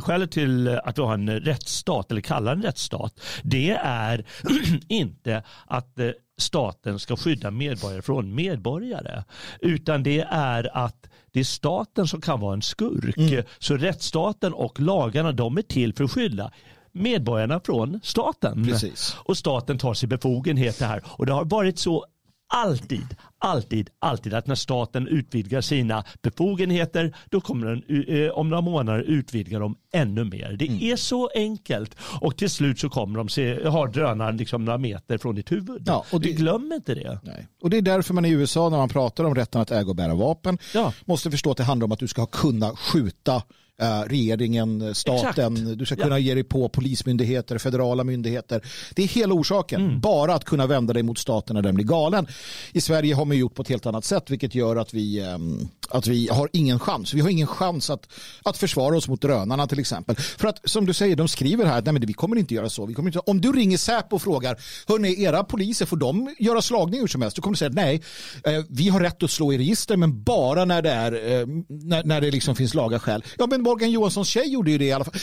skälet 0.00 0.30
till 0.30 0.68
att 0.68 0.98
vi 0.98 1.02
har 1.02 1.14
en 1.14 1.30
rättsstat, 1.30 2.10
eller 2.10 2.20
kallar 2.20 2.52
en 2.52 2.62
rättsstat, 2.62 3.20
det 3.42 3.70
är 3.84 4.24
inte 4.88 5.42
att 5.66 5.98
eh, 5.98 6.10
staten 6.38 6.98
ska 6.98 7.16
skydda 7.16 7.50
medborgare 7.50 8.02
från 8.02 8.34
medborgare, 8.34 9.24
utan 9.60 10.02
det 10.02 10.20
är 10.30 10.76
att 10.76 11.10
det 11.32 11.40
är 11.40 11.44
staten 11.44 12.06
som 12.06 12.20
kan 12.20 12.40
vara 12.40 12.54
en 12.54 12.62
skurk. 12.62 13.16
Mm. 13.16 13.44
Så 13.58 13.76
rättsstaten 13.76 14.52
och 14.52 14.80
lagarna 14.80 15.32
de 15.32 15.58
är 15.58 15.62
till 15.62 15.94
för 15.94 16.04
att 16.04 16.10
skydda 16.10 16.52
medborgarna 16.92 17.60
från 17.60 18.00
staten. 18.02 18.64
Precis. 18.64 19.16
Och 19.18 19.36
staten 19.36 19.78
tar 19.78 19.94
sig 19.94 20.08
befogenheter 20.08 20.86
här. 20.86 21.02
Och 21.06 21.26
det 21.26 21.32
har 21.32 21.44
varit 21.44 21.78
så 21.78 22.06
alltid, 22.52 23.16
alltid, 23.38 23.90
alltid 23.98 24.34
att 24.34 24.46
när 24.46 24.54
staten 24.54 25.08
utvidgar 25.08 25.60
sina 25.60 26.04
befogenheter 26.22 27.16
då 27.30 27.40
kommer 27.40 27.66
den 27.66 28.06
eh, 28.08 28.30
om 28.30 28.48
några 28.48 28.60
månader 28.60 29.02
utvidga 29.02 29.58
dem 29.58 29.76
ännu 29.92 30.24
mer. 30.24 30.56
Det 30.58 30.68
mm. 30.68 30.92
är 30.92 30.96
så 30.96 31.30
enkelt 31.34 31.96
och 32.20 32.36
till 32.36 32.50
slut 32.50 32.78
så 32.78 32.88
kommer 32.88 33.18
de 33.18 33.28
se, 33.28 33.68
har 33.68 33.88
drönaren 33.88 34.36
liksom 34.36 34.64
några 34.64 34.78
meter 34.78 35.18
från 35.18 35.34
ditt 35.34 35.52
huvud. 35.52 35.82
Ja, 35.86 36.04
och 36.12 36.20
det, 36.20 36.28
du 36.28 36.34
glömmer 36.34 36.76
inte 36.76 36.94
det. 36.94 37.20
Nej. 37.22 37.48
Och 37.62 37.70
det 37.70 37.76
är 37.76 37.82
därför 37.82 38.14
man 38.14 38.24
i 38.24 38.30
USA 38.30 38.68
när 38.68 38.78
man 38.78 38.88
pratar 38.88 39.24
om 39.24 39.34
rätten 39.34 39.60
att 39.60 39.70
äga 39.70 39.88
och 39.88 39.96
bära 39.96 40.14
vapen 40.14 40.58
ja. 40.74 40.92
måste 41.04 41.30
förstå 41.30 41.50
att 41.50 41.56
det 41.56 41.64
handlar 41.64 41.84
om 41.84 41.92
att 41.92 41.98
du 41.98 42.08
ska 42.08 42.26
kunna 42.26 42.76
skjuta 42.76 43.42
Eh, 43.82 44.02
regeringen, 44.06 44.94
staten, 44.94 45.56
Exakt. 45.56 45.78
du 45.78 45.86
ska 45.86 45.96
kunna 45.96 46.18
ja. 46.18 46.18
ge 46.18 46.34
dig 46.34 46.44
på 46.44 46.68
polismyndigheter, 46.68 47.58
federala 47.58 48.04
myndigheter. 48.04 48.62
Det 48.94 49.02
är 49.02 49.08
hela 49.08 49.34
orsaken, 49.34 49.80
mm. 49.80 50.00
bara 50.00 50.34
att 50.34 50.44
kunna 50.44 50.66
vända 50.66 50.92
dig 50.92 51.02
mot 51.02 51.18
staten 51.18 51.54
när 51.54 51.62
den 51.62 51.74
blir 51.74 51.84
galen. 51.84 52.26
I 52.72 52.80
Sverige 52.80 53.14
har 53.14 53.24
man 53.24 53.36
gjort 53.36 53.54
på 53.54 53.62
ett 53.62 53.68
helt 53.68 53.86
annat 53.86 54.04
sätt 54.04 54.30
vilket 54.30 54.54
gör 54.54 54.76
att 54.76 54.94
vi, 54.94 55.20
ehm, 55.20 55.68
att 55.92 56.06
vi 56.06 56.28
har 56.28 56.48
ingen 56.52 56.78
chans. 56.78 57.14
Vi 57.14 57.20
har 57.20 57.28
ingen 57.28 57.46
chans 57.46 57.90
att, 57.90 58.08
att 58.42 58.56
försvara 58.56 58.96
oss 58.96 59.08
mot 59.08 59.20
drönarna 59.20 59.66
till 59.66 59.78
exempel. 59.78 60.16
För 60.16 60.48
att 60.48 60.70
som 60.70 60.86
du 60.86 60.92
säger, 60.92 61.16
de 61.16 61.28
skriver 61.28 61.64
här, 61.64 61.82
nej 61.82 61.92
men 61.92 62.06
vi 62.06 62.12
kommer 62.12 62.36
inte 62.36 62.54
göra 62.54 62.70
så. 62.70 62.86
Vi 62.86 62.94
kommer 62.94 63.08
inte, 63.08 63.18
om 63.18 63.40
du 63.40 63.52
ringer 63.52 63.78
Säpo 63.78 64.16
och 64.16 64.22
frågar, 64.22 64.60
hörni 64.88 65.22
era 65.22 65.44
poliser, 65.44 65.86
får 65.86 65.96
de 65.96 66.34
göra 66.38 66.62
slagning 66.62 67.00
hur 67.00 67.06
som 67.06 67.22
helst? 67.22 67.36
Du 67.36 67.42
kommer 67.42 67.56
säga 67.56 67.70
nej, 67.74 68.02
eh, 68.44 68.64
vi 68.68 68.88
har 68.88 69.00
rätt 69.00 69.22
att 69.22 69.30
slå 69.30 69.52
i 69.52 69.58
register 69.58 69.96
men 69.96 70.22
bara 70.22 70.64
när 70.64 70.82
det, 70.82 70.90
är, 70.90 71.12
eh, 71.12 71.46
när, 71.68 72.04
när 72.04 72.20
det 72.20 72.30
liksom 72.30 72.56
finns 72.56 72.74
laga 72.74 72.98
skäl. 72.98 73.24
Ja 73.38 73.46
men 73.46 73.62
Morgan 73.62 73.90
Johanssons 73.90 74.28
tjej 74.28 74.52
gjorde 74.52 74.70
ju 74.70 74.78
det 74.78 74.84
i 74.84 74.92
alla 74.92 75.04
fall. 75.04 75.14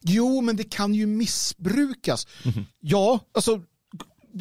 Jo, 0.00 0.40
men 0.40 0.56
det 0.56 0.64
kan 0.64 0.94
ju 0.94 1.06
missbrukas. 1.06 2.26
Mm 2.44 2.56
-hmm. 2.56 2.64
Ja, 2.80 3.20
alltså 3.34 3.60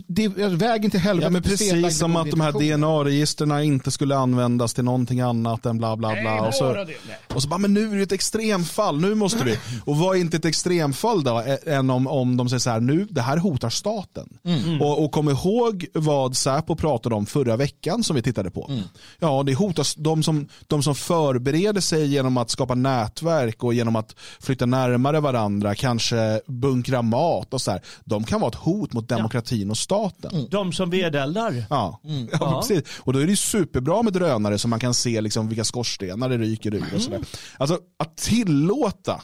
det, 0.07 0.27
vägen 0.27 0.91
till 0.91 0.99
helvetet. 0.99 1.23
Ja, 1.23 1.29
men 1.29 1.41
precis 1.41 1.97
som 1.97 2.15
att 2.15 2.31
de 2.31 2.41
här 2.41 2.51
DNA-registren 2.51 3.63
inte 3.63 3.91
skulle 3.91 4.15
användas 4.15 4.73
till 4.73 4.83
någonting 4.83 5.21
annat 5.21 5.65
än 5.65 5.77
bla 5.77 5.97
bla 5.97 6.11
bla. 6.11 6.31
Nej, 6.31 6.39
och, 6.39 6.53
så, 6.53 6.85
och 7.33 7.41
så 7.41 7.47
bara, 7.47 7.57
men 7.57 7.73
nu 7.73 7.91
är 7.91 7.95
det 7.97 8.03
ett 8.03 8.11
extremfall, 8.11 9.01
nu 9.01 9.15
måste 9.15 9.43
vi. 9.43 9.57
Och 9.85 9.97
vad 9.97 10.15
är 10.15 10.21
inte 10.21 10.37
ett 10.37 10.45
extremfall 10.45 11.23
då? 11.23 11.43
Än 11.65 11.89
om, 11.89 12.07
om 12.07 12.37
de 12.37 12.49
säger 12.49 12.59
så 12.59 12.69
här, 12.69 12.79
nu, 12.79 13.07
det 13.09 13.21
här 13.21 13.37
hotar 13.37 13.69
staten. 13.69 14.29
Mm. 14.43 14.81
Och, 14.81 15.03
och 15.03 15.11
kom 15.11 15.29
ihåg 15.29 15.85
vad 15.93 16.35
Säpo 16.35 16.75
pratade 16.75 17.15
om 17.15 17.25
förra 17.25 17.55
veckan 17.55 18.03
som 18.03 18.15
vi 18.15 18.21
tittade 18.21 18.51
på. 18.51 18.67
Mm. 18.69 18.83
Ja, 19.19 19.43
det 19.43 19.53
hotar 19.53 20.03
de 20.03 20.23
som, 20.23 20.47
de 20.67 20.83
som 20.83 20.95
förbereder 20.95 21.81
sig 21.81 22.07
genom 22.07 22.37
att 22.37 22.49
skapa 22.49 22.75
nätverk 22.75 23.63
och 23.63 23.73
genom 23.73 23.95
att 23.95 24.15
flytta 24.39 24.65
närmare 24.65 25.19
varandra, 25.19 25.75
kanske 25.75 26.41
bunkra 26.47 27.01
mat 27.01 27.53
och 27.53 27.61
så 27.61 27.71
här. 27.71 27.81
De 28.03 28.23
kan 28.23 28.41
vara 28.41 28.49
ett 28.49 28.55
hot 28.55 28.93
mot 28.93 29.09
demokratin 29.09 29.71
och 29.71 29.77
staten. 29.83 30.35
Mm. 30.35 30.47
De 30.49 30.73
som 30.73 30.89
vedeldar. 30.89 31.65
Ja. 31.69 31.99
Mm. 32.03 32.27
ja, 32.31 32.61
precis. 32.61 32.83
Och 32.99 33.13
då 33.13 33.19
är 33.19 33.27
det 33.27 33.35
superbra 33.35 34.03
med 34.03 34.13
drönare 34.13 34.59
så 34.59 34.67
man 34.67 34.79
kan 34.79 34.93
se 34.93 35.21
liksom 35.21 35.47
vilka 35.47 35.63
skorstenar 35.63 36.29
det 36.29 36.37
ryker 36.37 36.73
ur. 36.73 36.95
Och 36.95 37.01
sådär. 37.01 37.17
Mm. 37.17 37.27
Alltså 37.57 37.79
att 37.99 38.17
tillåta 38.17 39.21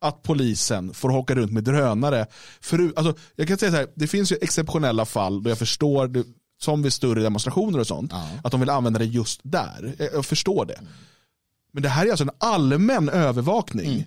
att 0.00 0.22
polisen 0.22 0.94
får 0.94 1.10
åka 1.10 1.34
runt 1.34 1.52
med 1.52 1.64
drönare. 1.64 2.26
För, 2.60 2.92
alltså, 2.96 3.14
jag 3.36 3.48
kan 3.48 3.58
säga 3.58 3.70
så 3.70 3.76
här, 3.76 3.86
det 3.94 4.06
finns 4.06 4.32
ju 4.32 4.36
exceptionella 4.40 5.04
fall 5.04 5.42
då 5.42 5.50
jag 5.50 5.58
förstår, 5.58 6.08
det, 6.08 6.24
som 6.62 6.82
vid 6.82 6.92
större 6.92 7.22
demonstrationer 7.22 7.78
och 7.78 7.86
sånt, 7.86 8.12
ja. 8.12 8.28
att 8.44 8.50
de 8.50 8.60
vill 8.60 8.70
använda 8.70 8.98
det 8.98 9.04
just 9.04 9.40
där. 9.42 9.94
Jag, 9.98 10.08
jag 10.12 10.26
förstår 10.26 10.66
det. 10.66 10.80
Men 11.72 11.82
det 11.82 11.88
här 11.88 12.06
är 12.06 12.10
alltså 12.10 12.24
en 12.24 12.30
allmän 12.38 13.08
övervakning 13.08 13.92
mm. 13.92 14.02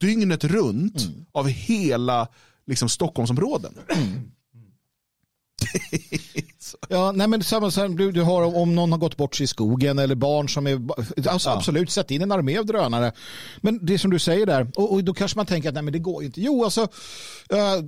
dygnet 0.00 0.44
runt 0.44 1.02
mm. 1.02 1.24
av 1.32 1.48
hela 1.48 2.28
liksom, 2.66 2.88
Stockholmsområden. 2.88 3.74
Mm. 3.88 4.30
Ja, 6.88 7.12
nej 7.12 7.28
men 7.28 7.42
samma 7.42 7.70
som 7.70 7.96
du, 7.96 8.12
du 8.12 8.22
har 8.22 8.56
om 8.56 8.74
någon 8.74 8.92
har 8.92 8.98
gått 8.98 9.16
bort 9.16 9.34
sig 9.34 9.44
i 9.44 9.46
skogen 9.46 9.98
eller 9.98 10.14
barn 10.14 10.48
som 10.48 10.66
är, 10.66 10.80
alltså 11.28 11.50
ja. 11.50 11.56
absolut, 11.56 11.90
sätt 11.90 12.10
in 12.10 12.22
en 12.22 12.32
armé 12.32 12.58
av 12.58 12.66
drönare. 12.66 13.12
Men 13.60 13.86
det 13.86 13.98
som 13.98 14.10
du 14.10 14.18
säger 14.18 14.46
där, 14.46 14.70
och, 14.76 14.92
och 14.92 15.04
då 15.04 15.14
kanske 15.14 15.38
man 15.38 15.46
tänker 15.46 15.68
att 15.68 15.74
nej 15.74 15.82
men 15.82 15.92
det 15.92 15.98
går 15.98 16.24
inte. 16.24 16.40
Jo, 16.40 16.64
alltså 16.64 16.88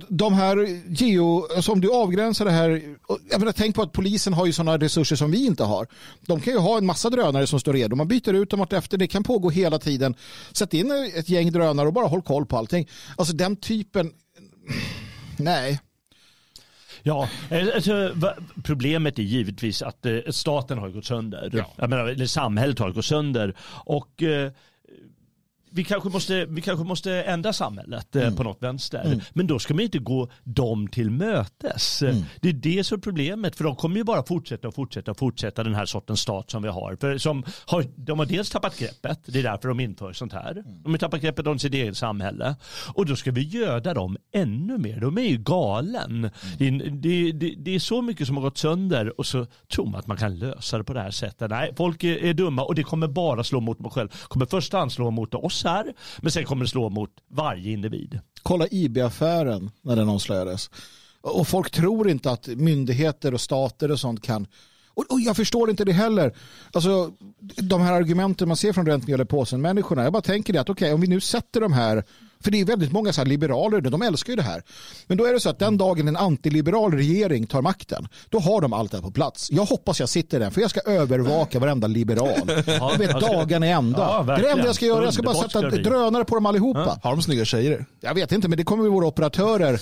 de 0.07 0.33
här 0.33 0.81
geo, 1.03 1.47
alltså 1.55 1.71
om 1.71 1.81
du 1.81 1.91
avgränsar 1.91 2.45
det 2.45 2.51
här, 2.51 2.81
jag 3.29 3.39
menar, 3.39 3.51
tänk 3.51 3.75
på 3.75 3.81
att 3.81 3.91
polisen 3.91 4.33
har 4.33 4.45
ju 4.45 4.53
sådana 4.53 4.77
resurser 4.77 5.15
som 5.15 5.31
vi 5.31 5.45
inte 5.45 5.63
har. 5.63 5.87
De 6.21 6.41
kan 6.41 6.53
ju 6.53 6.59
ha 6.59 6.77
en 6.77 6.85
massa 6.85 7.09
drönare 7.09 7.47
som 7.47 7.59
står 7.59 7.73
redo, 7.73 7.95
man 7.95 8.07
byter 8.07 8.33
ut 8.33 8.49
dem 8.49 8.67
efter, 8.69 8.97
det 8.97 9.07
kan 9.07 9.23
pågå 9.23 9.49
hela 9.49 9.79
tiden. 9.79 10.15
Sätt 10.51 10.73
in 10.73 11.11
ett 11.15 11.29
gäng 11.29 11.51
drönare 11.51 11.87
och 11.87 11.93
bara 11.93 12.07
håll 12.07 12.21
koll 12.21 12.45
på 12.45 12.57
allting. 12.57 12.89
Alltså 13.17 13.35
den 13.35 13.55
typen, 13.55 14.11
nej. 15.37 15.79
Ja, 17.07 17.29
eh, 17.49 17.67
alltså, 17.75 18.15
problemet 18.63 19.19
är 19.19 19.23
givetvis 19.23 19.81
att 19.81 20.05
eh, 20.05 20.17
staten 20.29 20.77
har 20.77 20.89
gått 20.89 21.05
sönder. 21.05 21.65
Ja. 21.77 21.87
Menar, 21.87 22.05
eller 22.05 22.25
samhället 22.25 22.79
har 22.79 22.91
gått 22.91 23.05
sönder. 23.05 23.53
Och 23.67 24.23
eh, 24.23 24.51
vi, 25.75 25.83
kanske 25.83 26.09
måste, 26.09 26.45
vi 26.45 26.61
kanske 26.61 26.85
måste 26.85 27.11
ändra 27.23 27.53
samhället 27.53 28.15
mm. 28.15 28.35
på 28.35 28.43
något 28.43 28.63
vänster. 28.63 29.03
Mm. 29.05 29.21
Men 29.33 29.47
då 29.47 29.59
ska 29.59 29.73
man 29.73 29.83
inte 29.83 29.99
gå 29.99 30.29
dem 30.43 30.87
till 30.87 31.11
mötes. 31.11 32.01
Mm. 32.01 32.23
Det 32.41 32.49
är 32.49 32.53
det 32.53 32.83
som 32.83 32.97
är 32.97 33.01
problemet. 33.01 33.55
För 33.55 33.63
de 33.63 33.75
kommer 33.75 33.97
ju 33.97 34.03
bara 34.03 34.23
fortsätta 34.23 34.67
och 34.67 34.75
fortsätta 34.75 35.11
och 35.11 35.17
fortsätta 35.17 35.63
den 35.63 35.75
här 35.75 35.85
sortens 35.85 36.19
stat 36.19 36.51
som 36.51 36.63
vi 36.63 36.69
har. 36.69 36.97
För 37.01 37.17
som 37.17 37.43
har 37.65 37.85
de 37.95 38.19
har 38.19 38.25
dels 38.25 38.49
tappat 38.49 38.79
greppet. 38.79 39.19
Det 39.25 39.39
är 39.39 39.43
därför 39.43 39.67
de 39.67 39.79
inför 39.79 40.13
sånt 40.13 40.33
här. 40.33 40.51
Mm. 40.51 40.83
De 40.83 40.91
har 40.91 40.97
tappat 40.97 41.21
greppet 41.21 41.47
om 41.47 41.59
sitt 41.59 41.73
eget 41.73 41.97
samhälle. 41.97 42.55
Och 42.93 43.05
då 43.05 43.15
ska 43.15 43.31
vi 43.31 43.41
göda 43.41 43.93
dem 43.93 44.17
ännu 44.31 44.77
mer. 44.77 44.99
De 44.99 45.17
är 45.17 45.21
ju 45.21 45.37
galen. 45.37 46.29
Mm. 46.59 46.77
Det, 46.79 46.89
det, 46.89 47.31
det, 47.31 47.55
det, 47.57 47.75
är 47.75 47.79
så 47.79 48.01
mycket 48.01 48.27
som 48.27 48.37
har 48.37 48.43
gått 48.43 48.57
sönder 48.57 49.19
och 49.19 49.25
så 49.25 49.45
tror 49.73 49.85
man 49.85 49.99
att 49.99 50.07
man 50.07 50.17
kan 50.17 50.39
lösa 50.39 50.77
det 50.77 50.83
på 50.83 50.93
det 50.93 51.01
här 51.01 51.11
sättet. 51.11 51.49
Nej, 51.49 51.73
folk 51.77 52.03
är, 52.03 52.23
är 52.23 52.33
dumma 52.33 52.63
och 52.63 52.75
det 52.75 52.83
kommer 52.83 53.07
bara 53.07 53.43
slå 53.43 53.59
mot 53.59 53.79
mig 53.79 53.91
själv. 53.91 54.09
kommer 54.27 54.45
först 54.45 54.73
slå 54.89 55.11
mot 55.11 55.33
oss 55.33 55.64
här, 55.65 55.93
men 56.21 56.31
sen 56.31 56.45
kommer 56.45 56.65
det 56.65 56.69
slå 56.69 56.89
mot 56.89 57.09
varje 57.27 57.71
individ. 57.71 58.19
Kolla 58.43 58.67
IB-affären 58.67 59.71
när 59.81 59.95
den 59.95 60.09
avslöjades. 60.09 60.69
Och 61.21 61.47
folk 61.47 61.71
tror 61.71 62.09
inte 62.09 62.31
att 62.31 62.47
myndigheter 62.47 63.33
och 63.33 63.41
stater 63.41 63.91
och 63.91 63.99
sånt 63.99 64.21
kan 64.21 64.47
och, 64.95 65.05
och, 65.11 65.21
jag 65.21 65.35
förstår 65.35 65.69
inte 65.69 65.85
det 65.85 65.91
heller. 65.91 66.33
Alltså, 66.73 67.11
de 67.55 67.81
här 67.81 67.93
argumenten 67.93 68.47
man 68.47 68.57
ser 68.57 68.73
från 68.73 68.85
rent 68.85 69.07
mjöl 69.07 69.25
påsen-människorna. 69.25 70.03
Jag 70.03 70.13
bara 70.13 70.21
tänker 70.21 70.53
det 70.53 70.59
att 70.59 70.69
okej, 70.69 70.85
okay, 70.85 70.93
om 70.93 71.01
vi 71.01 71.07
nu 71.07 71.21
sätter 71.21 71.61
de 71.61 71.73
här 71.73 72.03
för 72.45 72.51
det 72.51 72.61
är 72.61 72.65
väldigt 72.65 72.91
många 72.91 73.13
så 73.13 73.23
liberaler, 73.23 73.81
de 73.81 74.01
älskar 74.01 74.33
ju 74.33 74.35
det 74.37 74.43
här. 74.43 74.63
Men 75.07 75.17
då 75.17 75.25
är 75.25 75.33
det 75.33 75.39
så 75.39 75.49
att 75.49 75.59
den 75.59 75.77
dagen 75.77 76.07
en 76.07 76.17
antiliberal 76.17 76.91
regering 76.91 77.47
tar 77.47 77.61
makten, 77.61 78.07
då 78.29 78.39
har 78.39 78.61
de 78.61 78.73
allt 78.73 78.91
det 78.91 78.97
här 78.97 79.01
på 79.01 79.11
plats. 79.11 79.51
Jag 79.51 79.65
hoppas 79.65 79.99
jag 79.99 80.09
sitter 80.09 80.39
där, 80.39 80.49
för 80.49 80.61
jag 80.61 80.69
ska 80.69 80.79
övervaka 80.79 81.59
varenda 81.59 81.87
liberal. 81.87 82.25
Ja, 82.65 82.91
jag 82.91 82.97
vet 82.97 83.19
dagarna 83.19 83.67
i 83.67 83.71
ända. 83.71 83.99
Ja, 83.99 84.23
det 84.23 84.33
är 84.33 84.41
det 84.41 84.49
enda 84.49 84.65
jag 84.65 84.75
ska 84.75 84.85
göra. 84.85 85.03
Jag 85.03 85.13
ska 85.13 85.23
bara 85.23 85.35
sätta 85.35 85.61
drönare 85.61 86.25
på 86.25 86.35
dem 86.35 86.45
allihopa. 86.45 86.83
Ja. 86.85 86.97
Har 87.03 87.11
de 87.11 87.21
snygga 87.21 87.45
tjejer? 87.45 87.85
Jag 88.01 88.13
vet 88.13 88.31
inte, 88.31 88.47
men 88.47 88.57
det 88.57 88.63
kommer 88.63 88.89
våra 88.89 89.07
operatörer 89.07 89.71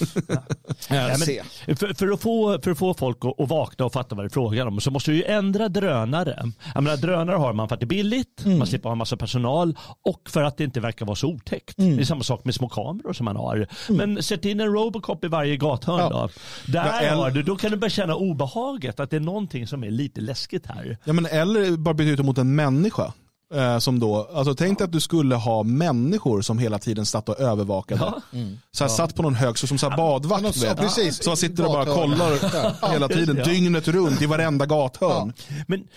ja. 0.90 1.18
se. 1.18 1.44
För, 1.66 1.94
för, 1.94 2.12
att 2.12 2.22
få, 2.22 2.60
för 2.64 2.72
att 2.72 2.78
få 2.78 2.94
folk 2.94 3.18
att, 3.38 3.50
vakna 3.50 3.86
och 3.86 3.94
fatta 3.94 4.16
vad 4.16 4.26
det 4.26 4.28
är 4.28 4.30
frågan 4.30 4.68
om 4.68 4.82
så 4.82 4.92
måste 4.92 5.12
du 5.12 5.18
ju 5.18 5.24
ändra 5.24 5.70
drönare. 5.70 6.52
Jag 6.74 6.84
menar, 6.84 6.98
drönare 6.98 7.36
har 7.36 7.54
man 7.54 7.68
för 7.68 7.76
att 7.76 7.80
det 7.80 7.84
är 7.84 7.88
billigt, 7.88 8.46
mm. 8.46 8.58
man 8.58 8.68
slipper 8.68 8.90
ha 8.90 8.92
en 8.92 8.98
massa 8.98 9.18
personal 9.18 9.78
och 10.06 10.30
för 10.30 10.44
att 10.44 10.58
det 10.58 10.64
inte 10.64 10.80
verkar 10.80 11.06
vara 11.06 11.16
så 11.16 11.28
otäckt. 11.28 11.80
Mm. 11.80 11.96
Det 11.96 12.04
är 12.04 12.06
samma 12.06 12.24
sak 12.24 12.46
med 12.46 12.53
små 12.54 12.70
kameror 12.70 13.14
som 13.14 13.26
man 13.26 13.36
har. 13.36 13.56
Mm. 13.56 13.68
Men 13.98 14.24
sätt 14.24 14.46
in 14.46 14.60
en 14.60 14.74
Robocop 14.74 15.26
i 15.26 15.28
varje 15.28 15.58
gathörn 15.58 16.00
ja. 16.00 16.10
då. 16.10 16.30
Där 16.72 17.04
ja, 17.04 17.16
har 17.16 17.32
du, 17.32 17.44
då 17.44 17.56
kan 17.56 17.72
du 17.72 17.78
börja 17.78 17.90
känna 17.90 18.16
obehaget 18.16 19.00
att 19.00 19.10
det 19.10 19.16
är 19.16 19.20
någonting 19.20 19.68
som 19.68 19.84
är 19.84 19.92
lite 19.92 20.22
läskigt 20.22 20.68
här. 20.68 20.98
Ja 21.04 21.14
men 21.14 21.26
eller 21.26 21.78
bara 21.78 21.94
byta 21.94 22.12
ut 22.12 22.26
mot 22.26 22.38
en 22.38 22.56
människa. 22.56 23.14
Eh, 23.54 23.80
som 23.80 24.00
då, 24.00 24.30
alltså 24.34 24.56
tänk 24.56 24.78
dig 24.78 24.86
att 24.86 24.92
du 24.92 25.00
skulle 25.00 25.36
ha 25.36 25.64
människor 25.64 26.42
som 26.42 26.60
hela 26.60 26.80
tiden 26.80 27.06
satt 27.06 27.30
och 27.30 27.40
övervakade. 27.40 28.02
Ja. 28.02 28.22
Mm. 28.40 28.58
Så 28.72 28.84
här, 28.84 28.92
ja. 28.92 28.96
Satt 28.96 29.16
på 29.16 29.22
någon 29.22 29.36
hög, 29.36 29.58
så 29.58 29.68
som 29.68 29.78
så 29.78 29.90
här 29.90 29.98
badvakt. 29.98 30.56
Ja, 30.56 30.70
vet. 30.70 30.78
Precis. 30.78 31.24
Så 31.24 31.30
man 31.30 31.38
sitter 31.38 31.66
och 31.66 31.72
bara 31.72 31.86
kollar 31.86 32.92
hela 32.92 33.08
tiden, 33.08 33.36
dygnet 33.36 33.88
runt 33.88 34.22
i 34.22 34.26
varenda 34.26 34.66
gathörn. 34.66 35.34
Men, 35.68 35.88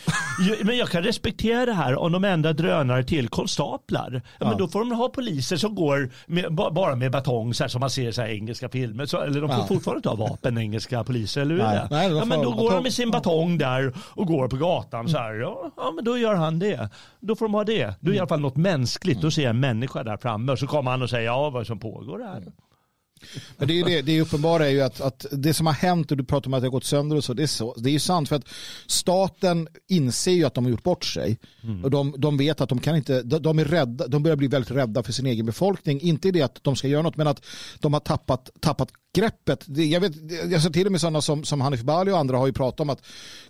men 0.62 0.76
jag 0.76 0.88
kan 0.88 1.02
respektera 1.02 1.66
det 1.66 1.72
här 1.72 1.96
om 1.96 2.12
de 2.12 2.24
ändrar 2.24 2.52
drönare 2.52 3.04
till 3.04 3.28
konstaplar. 3.28 4.22
Men 4.40 4.59
då 4.59 4.68
får 4.68 4.80
de 4.80 4.92
ha 4.92 5.09
poliser 5.09 5.56
som 5.56 5.74
går 5.74 6.11
med, 6.26 6.54
bara 6.54 6.96
med 6.96 7.12
batong 7.12 7.54
så 7.54 7.64
här, 7.64 7.68
som 7.68 7.80
man 7.80 7.90
ser 7.90 8.09
i 8.09 8.12
så 8.12 8.20
här 8.20 8.28
engelska 8.28 8.68
filmer. 8.68 9.06
Så, 9.06 9.20
eller 9.20 9.40
de 9.40 9.50
får 9.50 9.74
fortfarande 9.74 9.98
inte 9.98 10.09
ha 10.09 10.28
vapen, 10.28 10.59
engelska 10.59 11.04
poliser. 11.04 11.40
Eller 11.40 11.54
hur 11.54 11.62
Nej. 11.62 11.76
det? 11.76 11.88
Nej, 11.90 12.12
ja, 12.12 12.24
men 12.24 12.42
då 12.42 12.50
går 12.50 12.70
de 12.70 12.82
med 12.82 12.92
sin 12.92 13.11
batong 13.11 13.59
där 13.59 13.94
och 13.98 14.26
går 14.26 14.48
på 14.48 14.56
gatan 14.56 15.09
så 15.09 15.18
här. 15.18 15.35
Ja, 15.35 15.70
ja 15.76 15.92
men 15.94 16.04
då 16.04 16.18
gör 16.18 16.35
han 16.35 16.59
det. 16.59 16.90
Då 17.20 17.37
får 17.37 17.45
de 17.46 17.54
ha 17.54 17.64
det. 17.64 17.94
Då 18.00 18.09
är 18.09 18.11
det 18.11 18.16
i 18.16 18.18
alla 18.18 18.28
fall 18.28 18.40
något 18.40 18.56
mänskligt. 18.56 19.20
Då 19.20 19.30
ser 19.30 19.42
jag 19.42 19.50
en 19.50 19.61
människa 19.61 20.02
där 20.02 20.16
framme 20.16 20.52
och 20.52 20.59
så 20.59 20.66
kommer 20.66 20.90
han 20.90 21.02
och 21.02 21.11
säger 21.11 21.26
ja 21.26 21.50
vad 21.50 21.66
som 21.66 21.78
pågår 21.78 22.18
här. 22.18 22.42
Men 23.56 23.68
det, 23.68 23.80
är 23.80 23.85
det, 23.85 24.02
det 24.02 24.20
uppenbara 24.20 24.66
är 24.66 24.70
ju 24.70 24.80
att, 24.80 25.00
att, 25.00 25.26
det 25.30 25.54
som 25.54 25.66
har 25.66 25.74
hänt 25.74 26.11
och 26.11 26.16
du 26.16 26.24
pratar 26.24 26.48
om 26.48 26.54
att 26.54 26.61
det 26.61 26.66
har 26.66 26.72
gått 26.72 26.85
sönder 26.85 27.16
och 27.16 27.24
så, 27.24 27.35
det 27.35 27.42
är, 27.42 27.46
så, 27.46 27.74
det 27.74 27.90
är 27.90 27.92
ju 27.92 27.98
sant 27.98 28.28
för 28.28 28.37
att 28.37 28.48
staten 28.87 29.68
inser 29.88 30.32
ju 30.32 30.44
att 30.44 30.54
de 30.54 30.64
har 30.64 30.70
gjort 30.70 30.82
bort 30.82 31.04
sig 31.04 31.38
mm. 31.62 31.85
och 31.85 31.90
de, 31.90 32.14
de 32.18 32.37
vet 32.37 32.61
att 32.61 32.68
de 32.68 32.80
kan 32.80 32.96
inte, 32.96 33.22
de, 33.22 33.59
är 33.59 33.64
rädda, 33.64 34.06
de 34.06 34.22
börjar 34.22 34.37
bli 34.37 34.48
väldigt 34.48 34.70
rädda 34.70 35.02
för 35.02 35.12
sin 35.12 35.26
egen 35.26 35.46
befolkning. 35.46 36.00
Inte 36.00 36.30
det 36.30 36.42
att 36.42 36.64
de 36.64 36.76
ska 36.76 36.88
göra 36.88 37.02
något 37.02 37.16
men 37.16 37.26
att 37.26 37.44
de 37.80 37.92
har 37.92 38.00
tappat, 38.00 38.50
tappat 38.61 38.88
greppet. 39.14 39.64
Jag, 39.68 40.00
vet, 40.00 40.12
jag 40.50 40.62
ser 40.62 40.70
till 40.70 40.87
och 40.87 40.92
med 40.92 41.00
sådana 41.00 41.20
som, 41.20 41.44
som 41.44 41.61
Hanif 41.61 41.82
Bali 41.82 42.11
och 42.11 42.18
andra 42.18 42.38
har 42.38 42.46
ju 42.46 42.52
pratat 42.52 42.80
om 42.80 42.90
att 42.90 43.02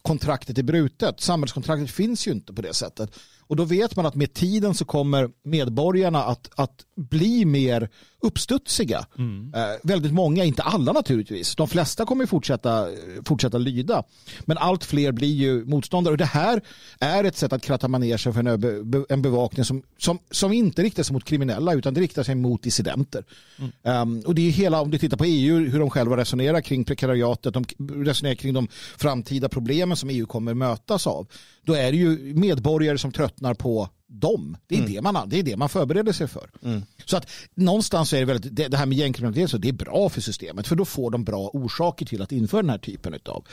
kontraktet 0.03 0.59
är 0.59 0.63
brutet. 0.63 1.21
Samhällskontraktet 1.21 1.91
finns 1.91 2.29
ju 2.29 2.33
inte 2.33 2.53
på 2.53 2.63
det 2.63 2.75
sättet. 2.75 3.19
Och 3.49 3.57
då 3.57 3.65
vet 3.65 3.97
man 3.97 4.07
att 4.07 4.15
med 4.15 4.35
tiden 4.35 4.75
så 4.75 4.85
kommer 4.85 5.31
medborgarna 5.45 6.25
att, 6.25 6.51
att 6.55 6.85
bli 6.97 7.45
mer 7.45 7.89
uppstudsiga. 8.21 9.07
Mm. 9.19 9.55
Eh, 9.55 9.77
väldigt 9.83 10.13
många, 10.13 10.45
inte 10.45 10.63
alla 10.63 10.93
naturligtvis. 10.93 11.57
De 11.57 11.69
flesta 11.69 12.07
kommer 12.07 12.27
fortsätta, 12.27 12.89
fortsätta 13.25 13.59
lyda. 13.59 14.03
Men 14.41 14.59
allt 14.59 14.85
fler 14.85 15.13
blir 15.13 15.35
ju 15.35 15.65
motståndare. 15.65 16.13
Och 16.13 16.19
det 16.19 16.25
här 16.25 16.61
är 17.01 17.25
ett 17.25 17.37
sätt 17.37 17.53
att 17.53 17.63
kratta 17.63 17.89
manegen 17.89 18.19
för 18.19 18.39
en, 18.39 19.07
en 19.09 19.23
bevakning 19.23 19.65
som, 19.65 19.83
som, 19.99 20.19
som 20.31 20.53
inte 20.53 20.83
riktar 20.83 21.03
sig 21.03 21.13
mot 21.13 21.25
kriminella 21.25 21.75
utan 21.75 21.95
det 21.95 22.01
riktar 22.01 22.23
sig 22.23 22.35
mot 22.35 22.63
dissidenter. 22.63 23.25
Mm. 23.59 24.03
Um, 24.03 24.23
och 24.27 24.35
det 24.35 24.49
är 24.49 24.51
hela, 24.51 24.81
om 24.81 24.91
du 24.91 24.99
tittar 24.99 25.17
på 25.17 25.25
EU, 25.25 25.71
hur 25.71 25.79
de 25.79 25.91
själva 25.91 26.17
resonerar 26.17 26.61
kring 26.61 26.85
prekariatet, 26.85 27.55
de 27.55 27.65
resonerar 28.05 28.35
kring 28.35 28.55
de 28.55 28.69
framtida 28.99 29.49
problemen 29.49 29.97
som 29.97 30.11
EU 30.11 30.27
kommer 30.27 30.55
mötas 30.55 31.07
av. 31.07 31.27
Då 31.63 31.75
är 31.75 31.93
det 31.93 31.99
ju 31.99 32.35
medborgare 32.35 32.99
som 32.99 33.13
tröttnar 33.13 33.36
på 33.55 33.89
dem. 34.09 34.57
Det 34.67 34.75
är, 34.75 34.79
mm. 34.79 34.93
det, 34.93 35.03
man, 35.03 35.29
det 35.29 35.39
är 35.39 35.43
det 35.43 35.57
man 35.57 35.69
förbereder 35.69 36.13
sig 36.13 36.29
för. 36.29 36.51
Mm. 36.63 36.83
Så 37.05 37.17
att 37.17 37.31
någonstans 37.55 38.13
är 38.13 38.19
det 38.19 38.25
väldigt, 38.25 38.57
det, 38.57 38.69
det 38.69 38.77
här 38.77 38.87
med 38.87 38.99
gängkriminalitet 38.99 39.51
så 39.51 39.59
det 39.59 39.69
är 39.69 39.73
bra 39.73 40.09
för 40.09 40.21
systemet 40.21 40.67
för 40.67 40.77
då 40.77 40.85
får 40.85 41.11
de 41.11 41.25
bra 41.25 41.51
orsaker 41.53 42.07
till 42.07 42.23
att 42.23 42.33
införa 42.33 42.63
den 42.63 42.71
här 42.71 42.79
typen 42.79 43.15
av 43.25 43.45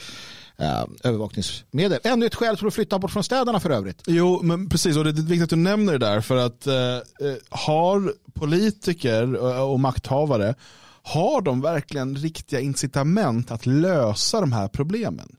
uh, 0.61 0.85
övervakningsmedel. 1.03 1.99
Ännu 2.03 2.25
ett 2.25 2.35
skäl 2.35 2.57
för 2.57 2.67
att 2.67 2.73
flytta 2.73 2.99
bort 2.99 3.11
från 3.11 3.23
städerna 3.23 3.59
för 3.59 3.69
övrigt. 3.69 4.01
Jo, 4.07 4.39
men 4.43 4.69
precis 4.69 4.97
och 4.97 5.03
det 5.03 5.09
är 5.09 5.13
viktigt 5.13 5.43
att 5.43 5.49
du 5.49 5.55
nämner 5.55 5.93
det 5.93 6.05
där 6.05 6.21
för 6.21 6.37
att 6.37 6.67
uh, 6.67 7.33
har 7.49 8.13
politiker 8.33 9.35
och, 9.35 9.73
och 9.73 9.79
makthavare 9.79 10.55
har 11.03 11.41
de 11.41 11.61
verkligen 11.61 12.15
riktiga 12.15 12.59
incitament 12.59 13.51
att 13.51 13.65
lösa 13.65 14.41
de 14.41 14.53
här 14.53 14.67
problemen? 14.67 15.35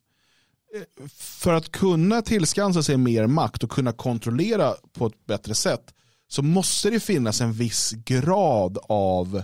För 1.16 1.54
att 1.54 1.72
kunna 1.72 2.22
tillskansa 2.22 2.82
sig 2.82 2.96
mer 2.96 3.26
makt 3.26 3.64
och 3.64 3.70
kunna 3.70 3.92
kontrollera 3.92 4.74
på 4.92 5.06
ett 5.06 5.26
bättre 5.26 5.54
sätt 5.54 5.94
så 6.28 6.42
måste 6.42 6.90
det 6.90 7.00
finnas 7.00 7.40
en 7.40 7.52
viss 7.52 7.92
grad 7.92 8.78
av 8.88 9.42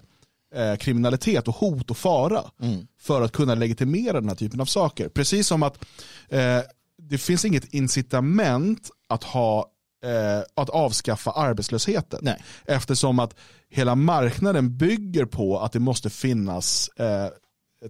eh, 0.55 0.77
kriminalitet 0.77 1.49
och 1.49 1.55
hot 1.55 1.90
och 1.90 1.97
fara 1.97 2.45
mm. 2.62 2.87
för 3.01 3.23
att 3.23 3.33
kunna 3.33 3.55
legitimera 3.55 4.21
den 4.21 4.29
här 4.29 4.37
typen 4.37 4.61
av 4.61 4.64
saker. 4.64 5.09
Precis 5.09 5.47
som 5.47 5.62
att 5.62 5.85
eh, 6.29 6.61
det 6.99 7.19
finns 7.19 7.45
inget 7.45 7.75
incitament 7.75 8.90
att, 9.09 9.25
ha, 9.25 9.71
eh, 10.05 10.43
att 10.55 10.71
avskaffa 10.71 11.31
arbetslösheten. 11.31 12.19
Nej. 12.23 12.43
Eftersom 12.64 13.19
att 13.19 13.35
hela 13.69 13.95
marknaden 13.95 14.77
bygger 14.77 15.25
på 15.25 15.59
att 15.59 15.73
det 15.73 15.81
måste 15.81 16.11
finnas 16.11 16.88
eh, 16.88 17.29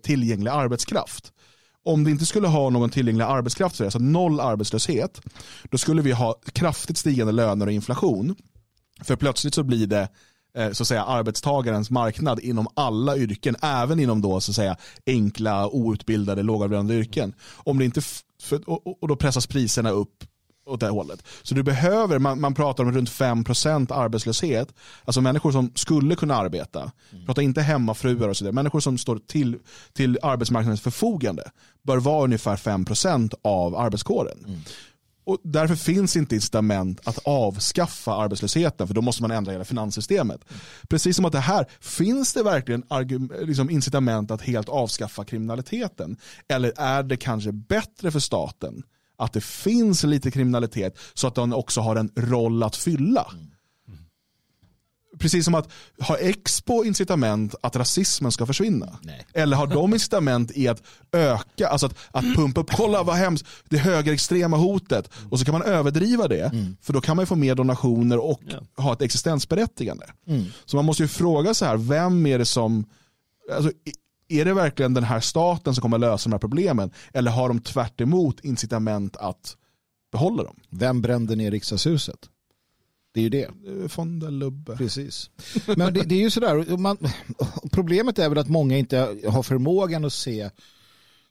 tillgänglig 0.02 0.50
arbetskraft 0.50 1.32
om 1.84 2.04
vi 2.04 2.10
inte 2.10 2.26
skulle 2.26 2.48
ha 2.48 2.70
någon 2.70 2.90
tillgänglig 2.90 3.24
arbetskraft, 3.24 3.80
alltså 3.80 3.98
noll 3.98 4.40
arbetslöshet, 4.40 5.20
då 5.70 5.78
skulle 5.78 6.02
vi 6.02 6.12
ha 6.12 6.34
kraftigt 6.52 6.98
stigande 6.98 7.32
löner 7.32 7.66
och 7.66 7.72
inflation. 7.72 8.36
För 9.02 9.16
plötsligt 9.16 9.54
så 9.54 9.62
blir 9.62 9.86
det 9.86 10.08
eh, 10.56 10.72
så 10.72 10.82
att 10.82 10.88
säga, 10.88 11.04
arbetstagarens 11.04 11.90
marknad 11.90 12.40
inom 12.40 12.68
alla 12.74 13.16
yrken, 13.16 13.56
även 13.62 14.00
inom 14.00 14.22
då, 14.22 14.40
så 14.40 14.52
att 14.52 14.56
säga, 14.56 14.76
enkla, 15.06 15.68
outbildade, 15.68 16.42
lågavlönade 16.42 16.94
yrken. 16.94 17.34
Om 17.54 17.78
det 17.78 17.84
inte 17.84 18.00
för, 18.42 18.68
och, 18.68 19.02
och 19.02 19.08
då 19.08 19.16
pressas 19.16 19.46
priserna 19.46 19.90
upp 19.90 20.24
åt 20.70 20.80
det 20.80 20.88
hållet. 20.88 21.22
Så 21.42 21.54
du 21.54 21.62
behöver, 21.62 22.18
man, 22.18 22.40
man 22.40 22.54
pratar 22.54 22.84
om 22.84 22.92
runt 22.92 23.10
5% 23.10 23.94
arbetslöshet, 23.94 24.74
alltså 25.04 25.20
människor 25.20 25.52
som 25.52 25.72
skulle 25.74 26.16
kunna 26.16 26.36
arbeta, 26.36 26.92
mm. 27.12 27.26
pratar 27.26 27.42
inte 27.42 27.62
hemmafruar 27.62 28.28
och 28.28 28.36
sådär, 28.36 28.52
människor 28.52 28.80
som 28.80 28.98
står 28.98 29.18
till, 29.26 29.58
till 29.92 30.18
arbetsmarknadens 30.22 30.80
förfogande 30.80 31.50
bör 31.82 31.96
vara 31.96 32.24
ungefär 32.24 32.56
5% 32.56 33.34
av 33.42 33.76
arbetskåren. 33.76 34.44
Mm. 34.46 34.60
Och 35.24 35.38
därför 35.42 35.74
finns 35.74 36.16
inte 36.16 36.34
incitament 36.34 37.00
att 37.04 37.18
avskaffa 37.24 38.14
arbetslösheten 38.14 38.86
för 38.86 38.94
då 38.94 39.02
måste 39.02 39.22
man 39.22 39.30
ändra 39.30 39.52
hela 39.52 39.64
finanssystemet. 39.64 40.40
Mm. 40.48 40.60
Precis 40.88 41.16
som 41.16 41.24
att 41.24 41.32
det 41.32 41.40
här, 41.40 41.66
finns 41.80 42.32
det 42.32 42.42
verkligen 42.42 42.84
liksom 43.42 43.70
incitament 43.70 44.30
att 44.30 44.42
helt 44.42 44.68
avskaffa 44.68 45.24
kriminaliteten? 45.24 46.16
Eller 46.48 46.72
är 46.76 47.02
det 47.02 47.16
kanske 47.16 47.52
bättre 47.52 48.10
för 48.10 48.20
staten 48.20 48.82
att 49.20 49.32
det 49.32 49.40
finns 49.44 50.02
lite 50.04 50.30
kriminalitet 50.30 50.98
så 51.14 51.26
att 51.26 51.34
den 51.34 51.52
också 51.52 51.80
har 51.80 51.96
en 51.96 52.10
roll 52.16 52.62
att 52.62 52.76
fylla. 52.76 53.26
precis 55.18 55.44
som 55.44 55.54
att 55.54 55.68
har 56.00 56.16
Expo 56.16 56.84
incitament 56.84 57.54
att 57.62 57.76
rasismen 57.76 58.32
ska 58.32 58.46
försvinna? 58.46 58.98
Nej. 59.02 59.26
Eller 59.34 59.56
har 59.56 59.66
de 59.66 59.92
incitament 59.94 60.50
i 60.56 60.68
att 60.68 60.82
öka, 61.12 61.68
alltså 61.68 61.86
att, 61.86 61.94
att 62.10 62.24
pumpa 62.36 62.60
upp, 62.60 62.70
kolla 62.72 63.02
vad 63.02 63.16
hemskt, 63.16 63.46
det 63.68 63.78
högerextrema 63.78 64.56
hotet. 64.56 65.10
Och 65.30 65.38
så 65.38 65.44
kan 65.44 65.52
man 65.52 65.62
överdriva 65.62 66.28
det, 66.28 66.44
Mm. 66.52 66.76
för 66.82 66.92
då 66.92 67.00
kan 67.00 67.16
man 67.16 67.26
få 67.26 67.36
mer 67.36 67.54
donationer 67.54 68.18
och 68.18 68.40
Ja. 68.46 68.82
ha 68.82 68.92
ett 68.92 69.02
existensberättigande. 69.02 70.06
Mm. 70.26 70.44
Så 70.64 70.76
man 70.76 70.84
måste 70.84 71.02
ju 71.02 71.08
fråga 71.08 71.54
så 71.54 71.64
här, 71.64 71.76
vem 71.76 72.26
är 72.26 72.38
det 72.38 72.44
som, 72.46 72.84
alltså, 73.56 73.72
är 74.32 74.44
det 74.44 74.54
verkligen 74.54 74.94
den 74.94 75.04
här 75.04 75.20
staten 75.20 75.74
som 75.74 75.82
kommer 75.82 75.98
lösa 75.98 76.28
de 76.28 76.32
här 76.32 76.38
problemen? 76.38 76.90
Eller 77.12 77.30
har 77.30 77.48
de 77.48 77.60
tvärt 77.60 78.00
emot 78.00 78.40
incitament 78.40 79.16
att 79.16 79.56
behålla 80.12 80.42
dem? 80.42 80.56
Vem 80.70 81.02
brände 81.02 81.36
ner 81.36 81.50
riksdagshuset? 81.50 82.18
Det 83.12 83.20
är 83.20 83.24
ju 83.24 83.30
det. 83.30 83.48
Der 83.96 84.30
Lubbe. 84.30 84.76
Precis. 84.76 85.30
Men 85.76 85.94
det, 85.94 86.02
det 86.02 86.14
är 86.14 86.20
ju 86.20 86.30
sådär, 86.30 86.76
man, 86.76 86.98
problemet 87.72 88.18
är 88.18 88.28
väl 88.28 88.38
att 88.38 88.48
många 88.48 88.78
inte 88.78 89.16
har 89.28 89.42
förmågan 89.42 90.04
att 90.04 90.12
se 90.12 90.50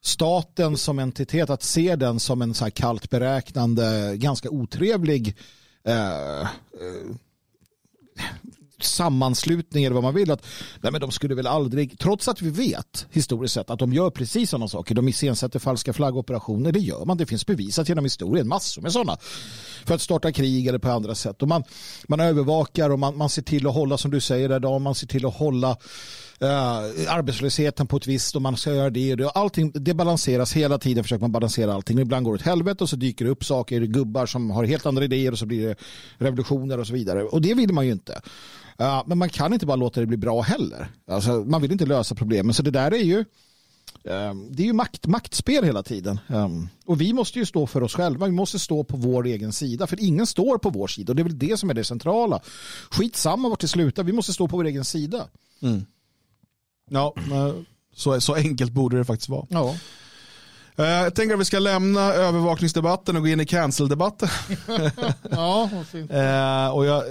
staten 0.02 0.78
som 0.78 1.00
entitet, 1.00 1.50
att 1.50 1.64
se 1.64 1.96
den 1.96 2.20
som 2.20 2.42
en 2.42 2.54
så 2.54 2.66
här 2.66 2.72
kallt 2.72 3.10
beräknande, 3.10 4.14
ganska 4.18 4.50
otrevlig 4.50 5.38
eh, 5.84 6.42
eh, 6.42 6.48
sammanslutning 8.84 9.84
eller 9.84 9.94
vad 9.94 10.04
man 10.04 10.16
vill. 10.16 10.32
Att, 10.32 10.46
nej 10.82 10.92
men 10.92 11.02
de 11.02 11.12
skulle 11.12 11.36
väl 11.36 11.48
aldrig, 11.48 12.00
trots 12.00 12.28
att 12.28 12.42
vi 12.42 12.50
vet 12.50 13.08
historiskt 13.12 13.54
sett 13.54 13.70
att 13.70 13.80
de 13.80 13.94
gör 13.94 14.10
precis 14.10 14.50
sådana 14.50 14.68
saker. 14.68 14.96
De 14.96 15.08
iscensätter 15.08 15.60
falska 15.60 15.94
flaggoperationer, 15.94 16.72
det 16.72 16.80
gör 16.80 17.06
man. 17.06 17.18
Det 17.18 17.26
finns 17.26 17.46
bevisat 17.46 17.90
genom 17.90 18.06
historien, 18.06 18.48
massor 18.48 18.82
med 18.82 18.92
sådana. 18.92 19.18
För 19.86 19.96
att 19.96 20.02
starta 20.02 20.32
krig 20.32 20.68
eller 20.68 20.80
på 20.80 20.90
andra 20.90 21.16
sätt. 21.16 21.42
Och 21.42 21.48
man, 21.48 21.64
man 22.08 22.20
övervakar 22.20 22.90
och 22.90 23.00
man, 23.00 23.18
man 23.18 23.30
ser 23.30 23.42
till 23.42 23.68
att 23.68 23.74
hålla, 23.74 23.98
som 23.98 24.12
du 24.12 24.22
säger 24.22 24.50
där, 24.50 24.80
man 24.80 24.96
ser 24.96 25.08
till 25.08 25.26
att 25.26 25.36
hålla 25.36 25.78
uh, 26.44 27.14
arbetslösheten 27.14 27.88
på 27.88 27.98
ett 27.98 28.08
visst 28.08 28.36
och 28.36 28.42
man 28.42 28.58
ska 28.58 28.74
göra 28.74 28.90
det. 28.90 29.12
och 29.12 29.18
det. 29.18 29.30
Allting, 29.30 29.72
det 29.76 29.94
balanseras 29.94 30.54
hela 30.54 30.78
tiden, 30.78 31.04
försöker 31.04 31.22
man 31.22 31.32
balansera 31.32 31.74
allting. 31.74 32.00
Ibland 32.00 32.26
går 32.26 32.32
det 32.32 32.36
åt 32.36 32.42
helvete 32.42 32.84
och 32.84 32.90
så 32.90 32.96
dyker 32.96 33.26
det 33.26 33.32
upp 33.32 33.46
saker, 33.46 33.82
gubbar 33.82 34.26
som 34.26 34.52
har 34.52 34.64
helt 34.64 34.86
andra 34.86 35.04
idéer 35.04 35.32
och 35.32 35.40
så 35.40 35.46
blir 35.46 35.68
det 35.68 35.76
revolutioner 36.18 36.78
och 36.78 36.88
så 36.88 36.94
vidare. 36.94 37.24
Och 37.24 37.42
det 37.42 37.54
vill 37.54 37.74
man 37.74 37.86
ju 37.86 37.92
inte. 37.92 38.22
Uh, 38.82 39.04
men 39.06 39.18
man 39.18 39.30
kan 39.30 39.54
inte 39.54 39.66
bara 39.66 39.76
låta 39.76 40.00
det 40.00 40.06
bli 40.06 40.18
bra 40.18 40.42
heller. 40.42 40.88
Alltså, 41.08 41.32
man 41.32 41.62
vill 41.62 41.72
inte 41.72 41.86
lösa 41.86 42.16
problemen. 42.16 42.54
Så 42.54 42.64
det 42.64 42.72
där 42.72 42.94
är 42.94 43.04
ju 43.04 43.20
eh, 44.04 44.34
det 44.50 44.64
är 44.64 44.68
ju 44.68 44.74
makt, 44.74 45.08
maktspel 45.08 45.64
hela 45.64 45.84
tiden. 45.84 46.20
Um, 46.28 46.70
och 46.86 47.02
vi 47.02 47.14
måste 47.14 47.40
ju 47.40 47.46
stå 47.46 47.68
för 47.68 47.84
oss 47.84 47.94
själva. 47.94 48.26
Vi 48.26 48.32
måste 48.32 48.60
stå 48.60 48.84
på 48.84 48.98
vår 48.98 49.26
egen 49.26 49.54
sida. 49.54 49.88
För 49.88 50.00
ingen 50.00 50.28
står 50.28 50.58
på 50.58 50.70
vår 50.70 50.88
sida. 50.88 51.12
Och 51.12 51.16
det 51.16 51.22
är 51.22 51.24
väl 51.24 51.40
det 51.40 51.58
som 51.58 51.70
är 51.70 51.74
det 51.74 51.84
centrala. 51.84 52.42
Skitsamma 52.92 53.50
vart 53.50 53.62
det 53.62 53.68
slutar. 53.68 54.04
Vi 54.04 54.14
måste 54.14 54.34
stå 54.34 54.48
på 54.48 54.58
vår 54.58 54.66
egen 54.66 54.86
sida. 54.86 55.28
Mm. 55.62 55.86
Ja, 56.90 57.14
så, 57.96 58.22
så 58.22 58.36
enkelt 58.36 58.72
borde 58.72 58.98
det 58.98 59.06
faktiskt 59.06 59.30
vara. 59.30 59.46
Ja. 59.50 59.76
Eh, 60.78 60.86
Jag 60.86 61.16
tänker 61.16 61.34
att 61.34 61.42
vi 61.42 61.46
ska 61.46 61.60
lämna 61.60 62.02
övervakningsdebatten 62.02 63.16
och 63.16 63.22
gå 63.22 63.28
in 63.28 63.40
i 63.40 63.46
cancel-debatten. 63.46 64.30
ja. 65.32 65.70
Eh, 66.10 66.70
och, 66.76 66.86
jag, 66.86 67.04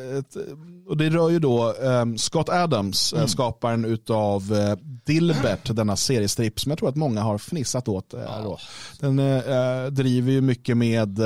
och 0.88 0.96
det 0.96 1.10
rör 1.10 1.30
ju 1.30 1.38
då 1.38 1.74
eh, 1.82 2.04
Scott 2.16 2.48
Adams, 2.48 3.12
eh, 3.12 3.26
skaparen 3.26 3.84
utav 3.84 4.52
eh, 4.54 4.76
Dilbert, 5.04 5.76
denna 5.76 5.96
seriestripp 5.96 6.60
som 6.60 6.70
jag 6.70 6.78
tror 6.78 6.88
att 6.88 6.96
många 6.96 7.22
har 7.22 7.38
fnissat 7.38 7.88
åt. 7.88 8.10
Då. 8.44 8.58
Den 9.00 9.16
driver 9.94 10.32
ju 10.32 10.40
mycket 10.40 10.76
med 10.76 11.20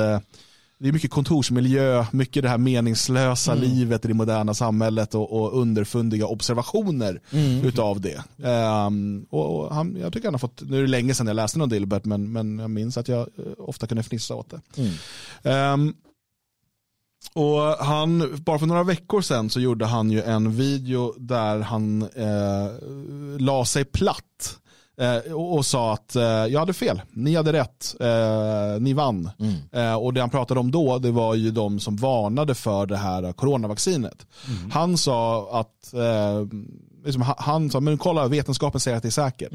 det 0.83 0.89
är 0.89 0.93
mycket 0.93 1.11
kontorsmiljö, 1.11 2.05
mycket 2.11 2.43
det 2.43 2.49
här 2.49 2.57
meningslösa 2.57 3.53
livet 3.53 4.05
i 4.05 4.07
det 4.07 4.13
moderna 4.13 4.53
samhället 4.53 5.15
och, 5.15 5.41
och 5.41 5.61
underfundiga 5.61 6.27
observationer 6.27 7.21
utav 7.63 8.01
det. 8.01 8.23
Ehm, 8.43 9.25
och, 9.29 9.55
och 9.59 9.75
han, 9.75 9.97
jag 10.01 10.13
tycker 10.13 10.27
han 10.27 10.33
har 10.33 10.39
fått, 10.39 10.61
nu 10.61 10.77
är 10.77 10.81
det 10.81 10.87
länge 10.87 11.13
sedan 11.13 11.27
jag 11.27 11.35
läste 11.35 11.59
någon 11.59 11.69
Dilbert 11.69 12.05
men, 12.05 12.31
men 12.31 12.59
jag 12.59 12.69
minns 12.69 12.97
att 12.97 13.07
jag 13.07 13.19
eh, 13.19 13.27
ofta 13.57 13.87
kunde 13.87 14.03
fnissa 14.03 14.35
åt 14.35 14.49
det. 14.49 14.61
Ehm, 15.49 15.93
och 17.33 17.61
han, 17.85 18.39
bara 18.45 18.59
för 18.59 18.65
några 18.65 18.83
veckor 18.83 19.21
sedan 19.21 19.49
så 19.49 19.59
gjorde 19.59 19.85
han 19.85 20.11
ju 20.11 20.21
en 20.21 20.51
video 20.51 21.13
där 21.17 21.59
han 21.59 22.01
eh, 22.01 23.39
la 23.39 23.65
sig 23.65 23.85
platt 23.85 24.59
och, 25.33 25.55
och 25.57 25.65
sa 25.65 25.93
att 25.93 26.15
eh, 26.15 26.23
jag 26.23 26.59
hade 26.59 26.73
fel, 26.73 27.01
ni 27.11 27.35
hade 27.35 27.53
rätt, 27.53 27.95
eh, 27.99 28.81
ni 28.81 28.93
vann. 28.93 29.29
Eh, 29.71 29.95
och 29.95 30.13
det 30.13 30.21
han 30.21 30.29
pratade 30.29 30.59
om 30.59 30.71
då, 30.71 30.99
det 30.99 31.11
var 31.11 31.35
ju 31.35 31.51
de 31.51 31.79
som 31.79 31.95
varnade 31.95 32.55
för 32.55 32.85
det 32.85 32.97
här 32.97 33.33
coronavaccinet. 33.33 34.25
Han 34.71 34.97
sa 34.97 35.49
att, 35.59 35.93
eh, 35.93 36.47
liksom, 37.05 37.33
han, 37.37 37.71
sa, 37.71 37.79
men 37.79 37.97
kolla 37.97 38.27
vetenskapen 38.27 38.81
säger 38.81 38.97
att 38.97 39.03
det 39.03 39.09
är 39.09 39.11
säkert. 39.11 39.51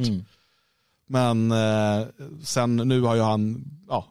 Men 1.07 1.53
eh, 1.53 2.07
sen 2.45 2.76
nu 2.76 3.01
har 3.01 3.14
ju 3.14 3.20
han, 3.22 3.64
ja, 3.89 4.05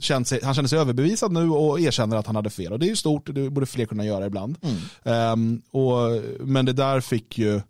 känt 0.00 0.28
sig, 0.28 0.40
han 0.44 0.54
känner 0.54 0.68
sig 0.68 0.78
överbevisad 0.78 1.32
nu 1.32 1.50
och 1.50 1.80
erkänner 1.80 2.16
att 2.16 2.26
han 2.26 2.36
hade 2.36 2.50
fel. 2.50 2.72
Och 2.72 2.78
det 2.78 2.86
är 2.86 2.90
ju 2.90 2.96
stort, 2.96 3.34
det 3.34 3.50
borde 3.50 3.66
fler 3.66 3.86
kunna 3.86 4.04
göra 4.04 4.26
ibland. 4.26 4.58
Ehm, 5.04 5.62
och, 5.70 6.22
men 6.40 6.66
det 6.66 6.72
där 6.72 7.00
fick 7.00 7.38
ju 7.38 7.60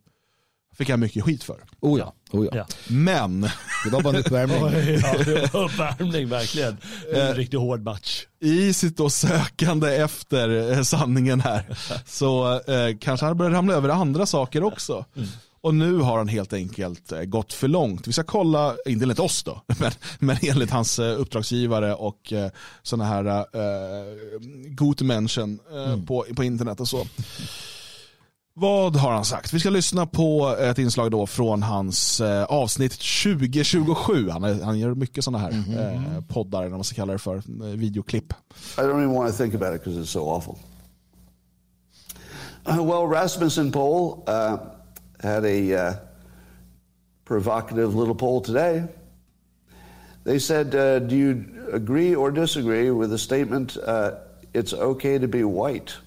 fick 0.76 0.90
han 0.90 1.00
mycket 1.00 1.24
skit 1.24 1.42
för. 1.44 1.56
Oh 1.80 1.98
ja. 1.98 2.12
Oh 2.34 2.44
ja. 2.44 2.50
Ja. 2.56 2.66
Men 2.88 3.40
Det 3.84 3.90
var 3.90 4.02
bara 4.02 4.16
en 4.16 4.20
uppvärmning. 4.24 4.58
ja, 5.52 5.60
uppvärmning 5.64 6.28
verkligen. 6.28 6.76
En 7.14 7.34
riktigt 7.34 7.60
hård 7.60 7.82
match. 7.82 8.26
i 8.40 8.72
sitt 8.72 8.96
då 8.96 9.10
sökande 9.10 9.96
efter 9.96 10.72
eh, 10.72 10.82
sanningen 10.82 11.40
här 11.40 11.64
så 12.06 12.52
eh, 12.52 12.96
kanske 13.00 13.26
han 13.26 13.36
börjar 13.36 13.52
ramla 13.52 13.74
över 13.74 13.88
andra 13.88 14.26
saker 14.26 14.62
också. 14.62 15.04
Och 15.60 15.74
nu 15.74 15.98
har 15.98 16.18
han 16.18 16.28
helt 16.28 16.52
enkelt 16.52 17.12
eh, 17.12 17.20
gått 17.20 17.52
för 17.52 17.68
långt. 17.68 18.08
Vi 18.08 18.12
ska 18.12 18.22
kolla, 18.22 18.74
inte 18.86 19.04
enligt 19.04 19.18
oss 19.18 19.42
då, 19.42 19.60
men, 19.66 19.92
men 20.18 20.36
enligt 20.42 20.70
hans 20.70 20.98
eh, 20.98 21.20
uppdragsgivare 21.20 21.94
och 21.94 22.32
eh, 22.32 22.50
sådana 22.82 23.04
här 23.04 23.24
eh, 23.38 24.14
Gutmenschen 24.66 25.58
eh, 25.74 26.04
på, 26.04 26.26
på 26.36 26.44
internet 26.44 26.80
och 26.80 26.88
så. 26.88 27.06
Vad 28.56 28.96
har 28.96 29.12
han 29.12 29.24
sagt? 29.24 29.52
Vi 29.52 29.60
ska 29.60 29.70
lyssna 29.70 30.06
på 30.06 30.56
ett 30.60 30.78
inslag 30.78 31.10
då 31.10 31.26
från 31.26 31.62
hans 31.62 32.20
eh, 32.20 32.44
avsnitt 32.44 32.92
2027. 32.92 34.28
Han, 34.30 34.44
är, 34.44 34.62
han 34.62 34.78
gör 34.78 34.94
mycket 34.94 35.24
sådana 35.24 35.38
här 35.38 35.50
eh, 35.50 36.24
poddar, 36.28 36.58
eller 36.58 36.70
vad 36.70 36.78
man 36.78 36.84
ska 36.84 36.96
kalla 36.96 37.12
det 37.12 37.18
för, 37.18 37.36
eh, 37.36 37.42
videoklipp. 37.76 38.32
I 38.78 38.80
don't 38.80 38.98
even 38.98 39.14
want 39.14 39.30
to 39.30 39.36
think 39.42 39.54
about 39.54 39.74
it 39.74 39.84
because 39.84 40.00
it's 40.00 40.12
so 40.12 40.28
awful. 40.30 40.56
Uh, 42.68 42.82
well, 42.82 43.06
Rasmussen 43.06 43.72
poll 43.72 44.22
uh, 44.28 44.56
had 45.22 45.44
a 45.44 45.74
uh, 45.74 45.94
provocative 47.24 47.94
little 47.94 48.14
poll 48.14 48.40
today. 48.40 48.82
They 50.24 50.40
said, 50.40 50.74
uh, 50.74 50.98
"Do 51.08 51.16
you 51.16 51.44
agree 51.72 52.14
or 52.14 52.30
disagree 52.30 52.90
with 52.90 53.10
the 53.10 53.18
statement? 53.18 53.76
Uh, 53.76 54.10
it's 54.54 54.72
okay 54.72 55.18
to 55.18 55.28
be 55.28 55.42
white." 55.44 56.03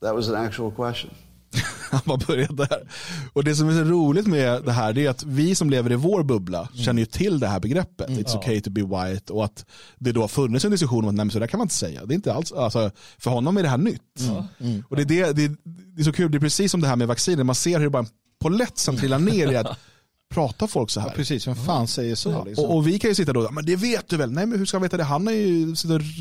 That 0.00 0.14
was 0.14 0.28
an 0.28 0.34
actual 0.34 0.72
question. 0.72 1.10
Han 1.90 2.00
bara 2.04 2.18
började 2.18 2.66
där. 2.66 2.88
Och 3.32 3.44
det 3.44 3.54
som 3.54 3.68
är 3.68 3.72
så 3.72 3.84
roligt 3.90 4.26
med 4.26 4.64
det 4.64 4.72
här 4.72 4.98
är 4.98 5.10
att 5.10 5.24
vi 5.24 5.54
som 5.54 5.70
lever 5.70 5.92
i 5.92 5.94
vår 5.94 6.22
bubbla 6.22 6.68
känner 6.74 7.02
ju 7.02 7.06
till 7.06 7.40
det 7.40 7.46
här 7.46 7.60
begreppet. 7.60 8.08
It's 8.08 8.36
okay 8.36 8.60
to 8.60 8.70
be 8.70 8.80
white. 8.82 9.32
Och 9.32 9.44
att 9.44 9.66
det 9.98 10.12
då 10.12 10.20
har 10.20 10.28
funnits 10.28 10.64
en 10.64 10.70
diskussion 10.70 11.04
om 11.04 11.08
att 11.08 11.14
nej, 11.14 11.24
men 11.24 11.30
så 11.30 11.38
där 11.38 11.46
kan 11.46 11.58
man 11.58 11.64
inte 11.64 11.74
säga. 11.74 12.06
Det 12.06 12.12
är 12.12 12.16
inte 12.16 12.34
alls, 12.34 12.52
alltså, 12.52 12.90
för 13.18 13.30
honom 13.30 13.56
är 13.56 13.62
det 13.62 13.68
här 13.68 13.78
nytt. 13.78 14.02
Och 14.88 14.96
det 14.96 15.02
är, 15.02 15.06
det, 15.06 15.32
det, 15.32 15.48
det 15.96 16.02
är 16.02 16.04
så 16.04 16.12
kul, 16.12 16.30
det 16.30 16.38
är 16.38 16.40
precis 16.40 16.70
som 16.70 16.80
det 16.80 16.88
här 16.88 16.96
med 16.96 17.08
vacciner. 17.08 17.44
Man 17.44 17.54
ser 17.54 17.78
hur 17.78 17.84
det 17.84 17.90
bara 17.90 18.02
en 18.02 18.08
polett 18.40 18.78
som 18.78 18.96
trillar 18.96 19.18
ner 19.18 19.52
i 19.52 19.56
att 19.56 19.78
pratar 20.34 20.66
folk 20.66 20.90
så 20.90 21.00
här. 21.00 21.10
Precis, 21.10 21.46
vem 21.46 21.56
fan 21.56 21.88
säger 21.88 22.14
så? 22.14 22.44
Liksom? 22.44 22.64
Och, 22.64 22.76
och 22.76 22.86
vi 22.86 22.98
kan 22.98 23.10
ju 23.10 23.14
sitta 23.14 23.32
då, 23.32 23.50
men 23.50 23.64
det 23.66 23.76
vet 23.76 24.08
du 24.08 24.16
väl? 24.16 24.32
Nej 24.32 24.46
men 24.46 24.58
hur 24.58 24.66
ska 24.66 24.76
jag 24.76 24.82
veta 24.82 24.96
det? 24.96 25.04
Han 25.04 25.26
har 25.26 25.34
ju 25.34 25.74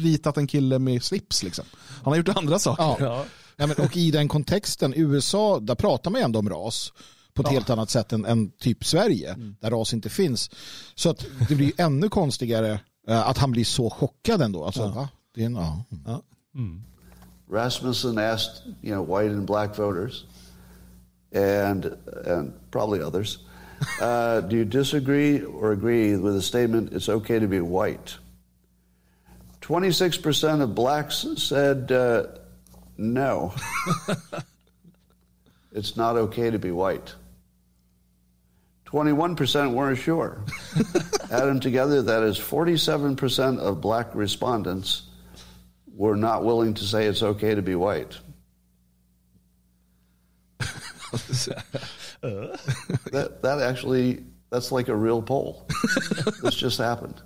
ritat 0.03 0.37
en 0.37 0.47
kille 0.47 0.79
med 0.79 1.03
slips 1.03 1.43
liksom. 1.43 1.65
Han 2.03 2.11
har 2.11 2.17
gjort 2.17 2.29
andra 2.29 2.59
saker. 2.59 3.05
Ja. 3.05 3.25
Ja. 3.57 3.63
Ja, 3.63 3.67
men, 3.67 3.85
och 3.85 3.97
i 3.97 4.11
den 4.11 4.27
kontexten, 4.27 4.93
USA, 4.95 5.59
där 5.59 5.75
pratar 5.75 6.11
man 6.11 6.21
ju 6.21 6.25
ändå 6.25 6.39
om 6.39 6.49
ras 6.49 6.93
på 7.33 7.41
ett 7.41 7.49
helt 7.49 7.69
annat 7.69 7.89
sätt 7.89 8.13
än, 8.13 8.25
än 8.25 8.51
typ 8.51 8.85
Sverige, 8.85 9.35
där 9.59 9.71
ras 9.71 9.93
inte 9.93 10.09
finns. 10.09 10.49
Så 10.95 11.09
att 11.09 11.25
det 11.49 11.55
blir 11.55 11.67
ju 11.67 11.73
ännu 11.77 12.09
konstigare 12.09 12.79
eh, 13.07 13.29
att 13.29 13.37
han 13.37 13.51
blir 13.51 13.65
så 13.65 13.89
chockad 13.89 14.41
ändå. 14.41 14.65
Alltså, 14.65 14.87
va? 14.87 15.09
Det 15.35 15.41
är 15.41 15.45
en, 15.45 15.55
ja. 15.55 16.21
Rasmussen 17.49 18.17
asked, 18.17 18.75
you 18.81 18.93
know, 18.93 19.05
white 19.05 19.31
and 19.31 19.45
black 19.45 19.79
voters, 19.79 20.25
and 21.33 21.85
and 22.25 22.53
probably 22.71 23.01
others, 23.01 23.39
uh, 24.01 24.41
do 24.41 24.57
you 24.57 24.65
disagree 24.65 25.41
or 25.43 25.71
agree 25.71 26.17
with 26.17 26.33
the 26.33 26.41
statement? 26.41 26.91
It's 26.91 27.07
okay 27.09 27.39
to 27.39 27.47
be 27.47 27.61
white. 27.61 28.17
Twenty-six 29.61 30.17
percent 30.17 30.61
of 30.61 30.75
blacks 30.75 31.25
said 31.37 31.91
uh, 31.91 32.23
no. 32.97 33.53
it's 35.71 35.95
not 35.97 36.15
okay 36.15 36.49
to 36.49 36.59
be 36.59 36.71
white. 36.71 37.13
Twenty-one 38.85 39.35
percent 39.35 39.71
weren't 39.71 39.97
sure. 39.97 40.43
Add 41.29 41.43
them 41.43 41.59
together, 41.59 42.01
that 42.03 42.23
is 42.23 42.37
forty-seven 42.37 43.17
percent 43.17 43.59
of 43.59 43.81
black 43.81 44.15
respondents 44.15 45.03
were 45.93 46.15
not 46.15 46.45
willing 46.45 46.73
to 46.75 46.83
say 46.83 47.05
it's 47.05 47.23
okay 47.23 47.55
to 47.55 47.61
be 47.61 47.75
white. 47.75 48.17
that, 52.21 53.39
that 53.41 53.59
actually, 53.61 54.23
that's 54.49 54.71
like 54.71 54.87
a 54.87 54.95
real 54.95 55.21
poll. 55.21 55.67
this 56.41 56.55
just 56.55 56.77
happened. 56.77 57.21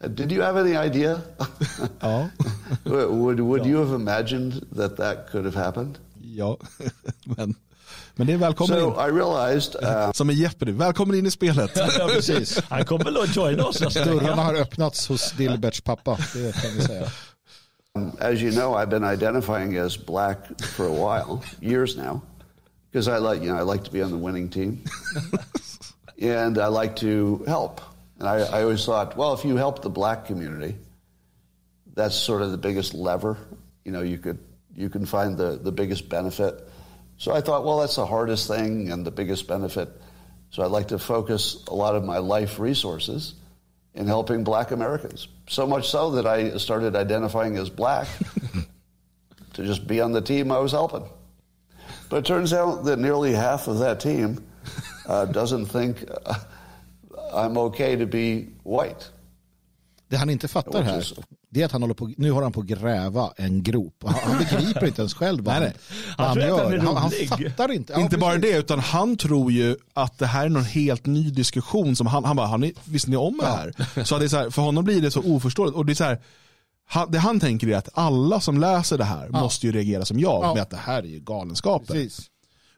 Uh, 0.00 0.08
Did 0.08 0.32
you 0.32 0.40
have 0.42 0.56
any 0.56 0.76
idea? 0.76 1.22
Ja. 2.02 2.28
would 2.84 3.40
would 3.40 3.66
you 3.66 3.78
have 3.78 3.94
imagined 3.94 4.66
that 4.76 4.96
that 4.96 5.30
could 5.30 5.44
have 5.44 5.64
happened? 5.64 5.98
ja. 6.34 6.56
men, 7.36 7.54
men 8.14 8.26
det 8.26 8.32
är 8.32 8.36
välkommen 8.36 8.78
So 8.78 8.86
in. 8.88 9.10
I 9.10 9.18
realized 9.18 9.76
uh, 9.82 10.12
Som 10.12 10.30
i 10.30 10.32
Jeopardy. 10.34 10.72
Välkommen 10.72 11.18
in 11.18 11.26
i 11.26 11.30
spelet. 11.30 11.70
Ja, 11.76 12.08
precis. 12.08 12.62
Han 12.68 12.84
kommer 12.84 13.04
väl 13.04 13.16
att 13.16 13.36
joina 13.36 13.64
oss 13.66 13.80
nästa 13.80 14.04
Dörrarna 14.04 14.42
har 14.42 14.54
öppnats 14.54 15.08
hos 15.08 15.32
Dilberts 15.32 15.80
pappa. 15.80 16.18
Det 16.34 16.62
kan 16.62 16.70
vi 16.76 16.82
säga. 16.82 17.08
As 18.20 18.40
you 18.40 18.52
know, 18.52 18.76
I've 18.76 18.90
been 18.90 19.04
identifying 19.04 19.76
as 19.76 20.06
black 20.06 20.38
for 20.62 20.86
a 20.86 20.92
while, 20.92 21.40
years 21.60 21.96
now, 21.96 22.20
because 22.92 23.08
I 23.08 23.18
like 23.18 23.44
you 23.44 23.52
know 23.52 23.58
I 23.58 23.72
like 23.72 23.84
to 23.84 23.90
be 23.90 24.04
on 24.04 24.10
the 24.10 24.26
winning 24.26 24.48
team, 24.48 24.78
and 26.22 26.56
I 26.56 26.68
like 26.82 26.94
to 27.00 27.44
help. 27.46 27.80
And 28.20 28.28
I, 28.28 28.58
I 28.58 28.62
always 28.62 28.84
thought, 28.84 29.16
well, 29.16 29.34
if 29.34 29.44
you 29.44 29.56
help 29.56 29.82
the 29.82 29.90
black 29.90 30.24
community, 30.26 30.76
that's 31.94 32.16
sort 32.16 32.42
of 32.42 32.50
the 32.50 32.58
biggest 32.58 32.94
lever. 32.94 33.36
You 33.84 33.92
know, 33.92 34.02
you 34.02 34.18
could 34.18 34.38
you 34.74 34.88
can 34.88 35.06
find 35.06 35.36
the 35.36 35.58
the 35.62 35.72
biggest 35.72 36.08
benefit. 36.08 36.68
So 37.16 37.32
I 37.34 37.40
thought, 37.40 37.64
well, 37.64 37.80
that's 37.80 37.96
the 37.96 38.06
hardest 38.06 38.48
thing 38.48 38.90
and 38.90 39.04
the 39.04 39.10
biggest 39.10 39.46
benefit. 39.46 39.88
So 40.50 40.64
I'd 40.64 40.70
like 40.70 40.88
to 40.88 40.98
focus 40.98 41.64
a 41.68 41.74
lot 41.74 41.94
of 41.94 42.04
my 42.04 42.18
life 42.18 42.58
resources 42.58 43.34
in 43.94 44.06
helping 44.06 44.44
black 44.44 44.70
Americans. 44.70 45.28
So 45.48 45.66
much 45.66 45.88
so 45.90 46.12
that 46.12 46.26
I 46.26 46.56
started 46.56 46.96
identifying 46.96 47.56
as 47.56 47.68
black 47.68 48.08
to 49.52 49.64
just 49.64 49.86
be 49.86 50.00
on 50.00 50.12
the 50.12 50.22
team 50.22 50.50
I 50.50 50.58
was 50.58 50.72
helping. 50.72 51.04
But 52.08 52.18
it 52.18 52.24
turns 52.24 52.52
out 52.52 52.84
that 52.84 52.98
nearly 52.98 53.32
half 53.32 53.68
of 53.68 53.78
that 53.78 54.00
team 54.00 54.44
uh, 55.06 55.24
doesn't 55.40 55.66
think 55.66 56.04
uh, 56.26 56.34
I'm 57.32 57.58
okay 57.58 57.96
to 57.96 58.06
be 58.06 58.48
white. 58.62 59.10
Det 60.08 60.16
han 60.16 60.30
inte 60.30 60.48
fattar 60.48 60.82
här, 60.82 61.04
det 61.52 61.60
är 61.62 61.66
att 61.66 61.72
han 61.72 61.82
håller 61.82 61.94
på, 61.94 62.12
nu 62.16 62.30
har 62.32 62.42
han 62.42 62.52
på 62.52 62.60
att 62.60 62.66
gräva 62.66 63.32
en 63.36 63.62
grop. 63.62 64.04
Han, 64.06 64.14
han 64.24 64.38
begriper 64.38 64.86
inte 64.86 65.02
ens 65.02 65.14
själv 65.14 65.44
vad 65.44 65.54
han, 65.54 65.62
han 65.62 65.72
Han 66.16 66.26
han 66.26 66.38
gör. 66.48 66.72
är 66.72 66.78
Han, 66.78 66.96
han 66.96 67.10
fattar 67.10 67.72
inte. 67.72 67.92
Ja, 67.92 68.00
inte 68.00 68.18
bara 68.18 68.38
det, 68.38 68.56
utan 68.58 68.78
han 68.80 69.16
tror 69.16 69.52
ju 69.52 69.76
att 69.94 70.18
det 70.18 70.26
här 70.26 70.44
är 70.44 70.48
någon 70.48 70.64
helt 70.64 71.06
ny 71.06 71.30
diskussion. 71.30 71.96
Som 71.96 72.06
han, 72.06 72.24
han 72.24 72.36
bara, 72.36 72.46
har 72.46 72.58
ni, 72.58 72.74
visste 72.84 73.10
ni 73.10 73.16
om 73.16 73.38
det 73.40 73.46
här? 73.46 74.04
Så, 74.04 74.14
att 74.14 74.20
det 74.20 74.26
är 74.26 74.28
så 74.28 74.36
här, 74.36 74.50
för 74.50 74.62
honom 74.62 74.84
blir 74.84 75.02
det 75.02 75.10
så 75.10 75.20
oförståeligt. 75.22 75.76
Och 75.76 75.86
det, 75.86 75.92
är 75.92 75.94
så 75.94 76.04
här, 76.04 76.20
han, 76.88 77.10
det 77.12 77.18
han 77.18 77.40
tänker 77.40 77.68
är 77.68 77.76
att 77.76 77.88
alla 77.94 78.40
som 78.40 78.60
läser 78.60 78.98
det 78.98 79.04
här 79.04 79.28
måste 79.28 79.66
ju 79.66 79.72
reagera 79.72 80.04
som 80.04 80.20
jag 80.20 80.44
Ja. 80.44 80.54
med 80.54 80.62
att 80.62 80.70
det 80.70 80.76
här 80.76 81.02
är 81.02 81.06
ju 81.08 81.20
galenskaper. 81.20 81.94
Precis. 81.94 82.26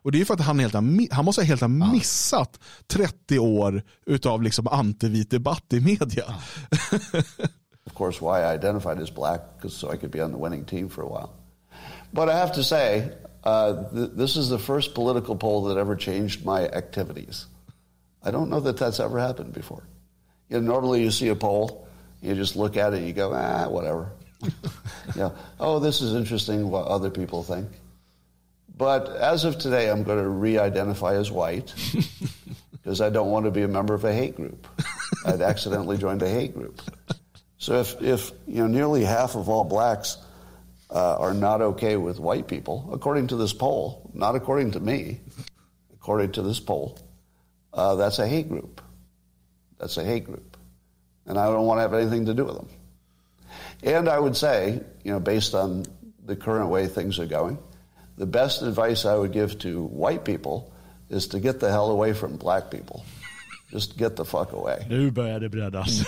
Och 0.02 0.12
det 0.12 0.16
är 0.16 0.20
ju 0.20 0.24
för 0.24 0.34
att 0.34 0.40
han, 0.40 0.58
helt 0.58 0.74
har, 0.74 1.14
han 1.14 1.24
måste 1.24 1.44
helt 1.44 1.60
ha 1.60 1.68
missat 1.68 2.58
30 2.86 3.38
år 3.38 3.82
utav 4.06 4.42
liksom 4.42 4.66
antivit 4.68 5.30
debatt 5.30 5.64
i 5.72 5.80
media. 5.80 6.24
Of 7.86 7.94
course, 7.94 8.20
why 8.20 8.42
I 8.42 8.52
identified 8.52 8.98
as 9.00 9.10
black, 9.10 9.40
because 9.56 9.74
so 9.74 9.90
I 9.90 9.96
could 9.96 10.10
be 10.10 10.20
on 10.20 10.32
the 10.32 10.38
winning 10.38 10.64
team 10.64 10.88
for 10.88 11.02
a 11.02 11.08
while. 11.08 11.34
But 12.12 12.28
I 12.28 12.38
have 12.38 12.52
to 12.52 12.64
say, 12.64 13.10
uh, 13.42 13.90
th- 13.90 14.10
this 14.14 14.36
is 14.36 14.48
the 14.48 14.58
first 14.58 14.94
political 14.94 15.36
poll 15.36 15.64
that 15.64 15.78
ever 15.78 15.96
changed 15.96 16.44
my 16.44 16.66
activities. 16.68 17.46
I 18.22 18.30
don't 18.30 18.50
know 18.50 18.60
that 18.60 18.76
that's 18.76 19.00
ever 19.00 19.18
happened 19.18 19.52
before. 19.52 19.82
You 20.48 20.60
know, 20.60 20.72
normally 20.72 21.02
you 21.02 21.10
see 21.10 21.28
a 21.28 21.34
poll, 21.34 21.88
you 22.20 22.34
just 22.34 22.54
look 22.54 22.76
at 22.76 22.92
it, 22.92 22.98
and 22.98 23.06
you 23.06 23.12
go, 23.12 23.32
ah, 23.34 23.68
whatever. 23.68 24.12
yeah. 25.16 25.30
Oh, 25.58 25.78
this 25.78 26.00
is 26.00 26.14
interesting 26.14 26.70
what 26.70 26.86
other 26.86 27.10
people 27.10 27.42
think. 27.42 27.68
But 28.76 29.08
as 29.16 29.44
of 29.44 29.58
today, 29.58 29.90
I'm 29.90 30.02
going 30.02 30.22
to 30.22 30.28
re-identify 30.28 31.14
as 31.14 31.30
white 31.30 31.74
because 32.72 33.00
I 33.00 33.10
don't 33.10 33.30
want 33.30 33.44
to 33.44 33.50
be 33.50 33.62
a 33.62 33.68
member 33.68 33.94
of 33.94 34.04
a 34.04 34.12
hate 34.12 34.36
group. 34.36 34.66
I'd 35.26 35.40
accidentally 35.40 35.98
joined 35.98 36.22
a 36.22 36.28
hate 36.28 36.54
group. 36.54 36.80
So 37.62 37.78
if, 37.78 38.02
if 38.02 38.32
you 38.48 38.56
know 38.56 38.66
nearly 38.66 39.04
half 39.04 39.36
of 39.36 39.48
all 39.48 39.62
blacks 39.62 40.16
uh, 40.90 41.14
are 41.14 41.32
not 41.32 41.62
okay 41.62 41.96
with 41.96 42.18
white 42.18 42.48
people, 42.48 42.90
according 42.92 43.28
to 43.28 43.36
this 43.36 43.52
poll, 43.52 44.10
not 44.14 44.34
according 44.34 44.72
to 44.72 44.80
me, 44.80 45.20
according 45.94 46.32
to 46.32 46.42
this 46.42 46.58
poll, 46.58 46.98
uh, 47.72 47.94
that's 47.94 48.18
a 48.18 48.26
hate 48.26 48.48
group. 48.48 48.80
That's 49.78 49.96
a 49.96 50.02
hate 50.02 50.24
group, 50.24 50.56
and 51.24 51.38
I 51.38 51.46
don't 51.46 51.64
want 51.64 51.78
to 51.78 51.82
have 51.82 51.94
anything 51.94 52.26
to 52.26 52.34
do 52.34 52.44
with 52.44 52.56
them. 52.56 52.68
And 53.84 54.08
I 54.08 54.18
would 54.18 54.36
say, 54.36 54.80
you 55.04 55.12
know, 55.12 55.20
based 55.20 55.54
on 55.54 55.84
the 56.26 56.34
current 56.34 56.68
way 56.68 56.88
things 56.88 57.20
are 57.20 57.26
going, 57.26 57.58
the 58.18 58.26
best 58.26 58.62
advice 58.62 59.04
I 59.04 59.14
would 59.14 59.30
give 59.30 59.56
to 59.60 59.84
white 59.84 60.24
people 60.24 60.72
is 61.10 61.28
to 61.28 61.38
get 61.38 61.60
the 61.60 61.70
hell 61.70 61.92
away 61.92 62.12
from 62.12 62.38
black 62.38 62.72
people. 62.72 63.04
Just 63.70 63.96
get 63.96 64.16
the 64.16 64.24
fuck 64.24 64.52
away. 64.52 64.84
Nu 64.88 65.10
börjar 65.10 65.40
det 65.40 65.48
breddas. 65.48 66.02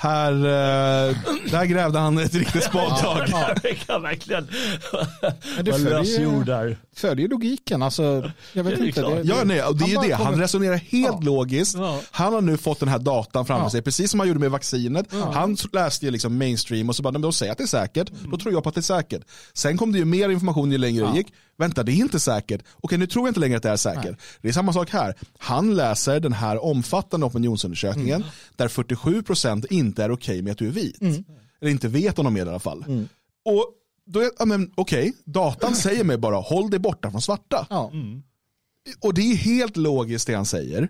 Här, 0.00 0.32
eh, 0.32 1.16
där 1.50 1.64
grävde 1.64 1.98
han 1.98 2.18
ett 2.18 2.34
riktigt 2.34 2.64
spadtag. 2.70 3.24
Ja, 3.28 3.50
det 3.62 3.74
kan 3.74 4.02
verkligen 4.02 4.48
Men 5.56 5.72
följer-. 5.72 6.76
Följer 6.98 7.28
logiken. 7.28 7.82
Alltså, 7.82 8.30
jag 8.52 8.64
vet 8.64 8.76
Det 8.76 8.82
är 8.82 8.86
inte. 8.86 9.00
klart. 9.00 9.20
Ja, 9.24 9.44
nej, 9.44 9.62
och 9.64 9.76
det 9.76 9.84
är 9.84 9.88
ju 10.02 10.08
det. 10.08 10.14
Han 10.14 10.40
resonerar 10.40 10.76
helt 10.76 11.06
Ja. 11.08 11.20
logiskt. 11.22 11.74
Ja. 11.76 12.00
Han 12.10 12.32
har 12.32 12.40
nu 12.40 12.56
fått 12.56 12.80
den 12.80 12.88
här 12.88 12.98
datan 12.98 13.46
framför 13.46 13.64
Ja. 13.66 13.70
sig, 13.70 13.82
precis 13.82 14.10
som 14.10 14.20
han 14.20 14.28
gjorde 14.28 14.40
med 14.40 14.50
vaccinet. 14.50 15.06
Han 15.32 15.56
läste 15.72 16.04
ju 16.04 16.10
liksom 16.10 16.38
mainstream 16.38 16.88
och 16.88 16.96
så 16.96 17.02
bara, 17.02 17.10
"Nej, 17.10 17.22
de 17.22 17.32
säger 17.32 17.52
att 17.52 17.58
det 17.58 17.64
är 17.64 17.68
säkert, 17.68 18.10
Mm. 18.10 18.30
då 18.30 18.36
tror 18.38 18.54
jag 18.54 18.62
på 18.62 18.68
att 18.68 18.74
det 18.74 18.80
är 18.80 18.82
säkert. 18.82 19.22
Sen 19.54 19.76
kom 19.78 19.92
det 19.92 19.98
ju 19.98 20.04
mer 20.04 20.28
information 20.28 20.72
ju 20.72 20.78
längre 20.78 21.06
det 21.10 21.16
gick. 21.16 21.32
Vänta, 21.58 21.82
det 21.82 21.92
är 21.92 21.96
inte 21.96 22.20
säkert. 22.20 22.62
Okej, 22.80 22.98
nu 22.98 23.06
tror 23.06 23.26
jag 23.26 23.30
inte 23.30 23.40
längre 23.40 23.56
att 23.56 23.62
det 23.62 23.70
är 23.70 23.76
säkert. 23.76 24.16
Det 24.42 24.48
är 24.48 24.52
samma 24.52 24.72
sak 24.72 24.90
här. 24.90 25.14
Han 25.38 25.76
läser 25.76 26.20
den 26.20 26.32
här 26.32 26.64
omfattande 26.64 27.26
opinionsundersökningen 27.26 28.14
Mm. 28.22 28.28
där 28.56 28.68
47% 28.68 29.66
inte 29.70 30.04
är 30.04 30.10
okej 30.10 30.42
med 30.42 30.50
att 30.52 30.58
du 30.58 30.66
är 30.66 30.72
vit. 30.72 31.00
Mm. 31.00 31.24
Eller 31.60 31.70
inte 31.70 31.88
vet 31.88 32.18
om 32.18 32.24
de 32.24 32.36
är 32.36 32.40
det 32.40 32.46
i 32.46 32.50
alla 32.50 32.58
fall. 32.58 32.84
Och 33.44 33.64
då 34.08 34.20
är, 34.20 34.30
ja, 34.38 34.44
men 34.44 34.70
okej, 34.74 35.12
datan 35.24 35.74
säger 35.74 36.04
mig 36.04 36.18
bara 36.18 36.36
håll 36.36 36.70
dig 36.70 36.80
borta 36.80 37.10
från 37.10 37.22
svarta. 37.22 37.66
Ja. 37.70 37.92
Och 39.00 39.14
det 39.14 39.20
är 39.20 39.36
helt 39.36 39.76
logiskt 39.76 40.26
det 40.26 40.34
han 40.34 40.46
säger. 40.46 40.88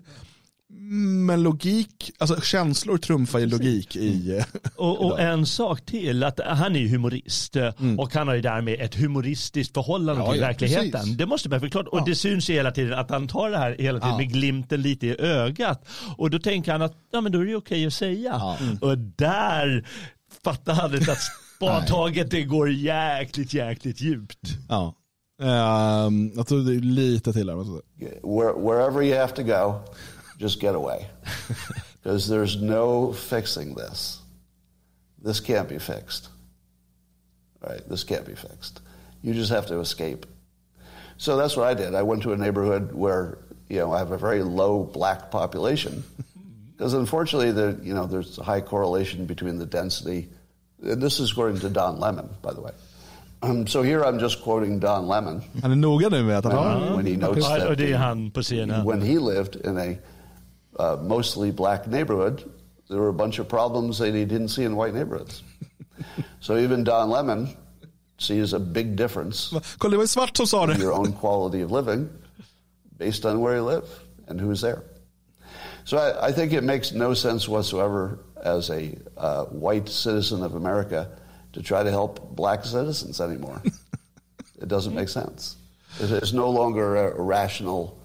Men 1.25 1.43
logik, 1.43 2.11
alltså 2.17 2.41
känslor 2.41 2.97
trumfar 2.97 3.39
ju 3.39 3.45
logik 3.45 3.95
i... 3.95 4.37
eh, 4.37 4.45
Och, 4.75 5.05
och 5.05 5.19
en 5.19 5.45
sak 5.45 5.85
till, 5.85 6.23
att 6.23 6.39
han 6.45 6.75
är 6.75 6.79
ju 6.79 6.87
humorist 6.87 7.55
eh, 7.55 7.73
och 7.97 8.13
han 8.13 8.27
har 8.27 8.35
ju 8.35 8.41
därmed 8.41 8.81
ett 8.81 8.95
humoristiskt 8.95 9.73
förhållande 9.73 10.21
Ja, 10.23 10.31
till 10.31 10.41
ja, 10.41 10.47
verkligheten. 10.47 10.91
precis. 10.91 11.17
Det 11.17 11.25
måste 11.25 11.49
man 11.49 11.59
förklara. 11.59 11.87
Och 11.87 12.05
det 12.05 12.15
syns 12.15 12.49
ju 12.49 12.53
hela 12.53 12.71
tiden 12.71 12.99
att 12.99 13.09
han 13.09 13.27
tar 13.27 13.49
det 13.49 13.57
här 13.57 13.75
hela 13.79 13.99
tiden 13.99 14.11
Ja. 14.11 14.17
med 14.17 14.31
glimten 14.33 14.81
lite 14.81 15.07
i 15.07 15.21
ögat. 15.21 15.87
Och 16.17 16.29
då 16.29 16.39
tänker 16.39 16.71
han 16.71 16.81
att 16.81 16.95
ja, 17.11 17.21
men 17.21 17.31
då 17.31 17.39
är 17.39 17.45
det 17.45 17.55
okej 17.55 17.85
att 17.87 17.93
säga. 17.93 18.31
Ja. 18.39 18.57
Och 18.81 18.97
där 18.97 19.87
fattar 20.43 20.73
han 20.73 20.95
inte 20.95 21.11
att 21.11 21.17
spadtaget 21.59 22.31
det 22.31 22.43
går 22.43 22.69
jäkligt, 22.69 23.53
jäkligt 23.53 24.01
djupt. 24.01 24.57
Ja. 24.69 24.95
Ehm, 25.41 26.31
jag 26.35 26.47
tror 26.47 26.59
det 26.59 26.75
är 26.75 26.79
lite 26.79 27.33
till 27.33 27.49
här. 27.49 27.81
Where, 28.23 28.53
wherever 28.53 29.01
you 29.01 29.17
have 29.17 29.33
to 29.33 29.43
go, 29.43 29.79
just 30.39 30.61
get 30.61 30.75
away. 30.75 31.05
Because 32.03 32.29
there's 32.29 32.61
no 32.61 33.13
fixing 33.13 33.75
this. 33.75 34.21
This 35.25 35.41
can't 35.41 35.67
be 35.67 35.79
fixed. 35.79 36.29
Right? 37.61 37.89
This 37.89 38.05
can't 38.05 38.25
be 38.25 38.35
fixed. 38.35 38.81
You 39.21 39.33
just 39.33 39.51
have 39.51 39.67
to 39.67 39.81
escape. 39.81 40.25
So 41.17 41.35
that's 41.35 41.57
what 41.57 41.67
I 41.67 41.73
did. 41.73 41.93
I 41.93 42.03
went 42.03 42.23
to 42.23 42.31
a 42.31 42.37
neighborhood 42.37 42.93
where, 42.93 43.37
you 43.67 43.79
know, 43.79 43.91
I 43.91 43.99
have 43.99 44.11
a 44.11 44.17
very 44.17 44.43
low 44.43 44.83
black 44.83 45.29
population. 45.31 46.03
Because 46.77 46.93
unfortunately, 46.93 47.51
there, 47.51 47.75
you 47.83 47.93
know, 47.93 48.05
there's 48.05 48.37
a 48.37 48.43
high 48.43 48.61
correlation 48.61 49.25
between 49.25 49.59
the 49.59 49.65
density. 49.65 50.29
And 50.83 51.01
this 51.01 51.19
is 51.19 51.31
according 51.31 51.59
to 51.61 51.69
Don 51.69 51.99
Lemon, 51.99 52.29
by 52.41 52.53
the 52.53 52.61
way. 52.61 52.71
Um, 53.41 53.67
so 53.67 53.81
here 53.83 54.03
I'm 54.03 54.19
just 54.19 54.41
quoting 54.43 54.79
Don 54.79 55.07
Lemon. 55.07 55.41
Han 55.61 55.71
är 55.71 55.75
noga 55.75 56.09
nu 56.09 56.23
med 56.23 56.37
att 56.37 56.43
han 56.45 56.53
har... 56.55 56.79
when, 56.79 56.95
when 56.95 57.05
he 57.05 57.17
notes 57.17 57.45
Ja, 57.49 57.55
och 57.55 57.61
that 57.69 57.77
det 57.77 57.91
är 57.91 57.97
han 57.97 58.31
på 58.31 58.41
scenen. 58.43 58.85
when 58.85 59.01
he 59.01 59.19
lived 59.19 59.55
in 59.65 59.77
a 59.77 59.95
uh, 60.79 61.01
mostly 61.03 61.51
black 61.51 61.87
neighborhood, 61.87 62.43
there 62.89 62.99
were 62.99 63.09
a 63.09 63.13
bunch 63.13 63.39
of 63.39 63.47
problems 63.47 63.97
that 63.97 64.13
he 64.13 64.25
didn't 64.25 64.49
see 64.49 64.63
in 64.63 64.75
white 64.75 64.93
neighborhoods. 64.93 65.43
so 66.39 66.57
even 66.57 66.83
Don 66.83 67.09
Lemon 67.09 67.47
sees 68.17 68.53
a 68.53 68.59
big 68.59 68.95
difference 68.97 69.55
Kolla 69.77 69.91
det 69.91 69.97
var 69.97 70.05
svart 70.05 70.37
som 70.37 70.45
sa 70.47 70.63
in 70.63 70.69
det. 70.69 70.79
your 70.79 70.93
own 70.93 71.13
quality 71.13 71.63
of 71.63 71.71
living 71.71 72.09
based 72.97 73.25
on 73.25 73.39
where 73.41 73.55
you 73.55 73.69
live 73.69 73.83
and 74.27 74.41
who's 74.41 74.61
there. 74.61 74.81
So 75.85 75.97
I, 75.97 76.29
I 76.29 76.33
think 76.33 76.53
it 76.53 76.63
makes 76.63 76.91
no 76.91 77.13
sense 77.13 77.47
whatsoever 77.51 78.17
as 78.43 78.69
a 78.69 78.97
uh, 79.17 79.45
white 79.45 79.89
citizen 79.89 80.43
of 80.43 80.55
America 80.55 81.09
to 81.53 81.61
try 81.61 81.83
to 81.83 81.89
help 81.89 82.35
black 82.35 82.63
citizens 82.63 83.19
anymore. 83.19 83.61
it 84.61 84.67
doesn't 84.67 84.93
make 84.93 85.09
sense. 85.09 85.55
It 85.99 86.11
is 86.11 86.33
no 86.33 86.49
longer 86.49 86.95
a 86.95 87.21
rational 87.21 87.99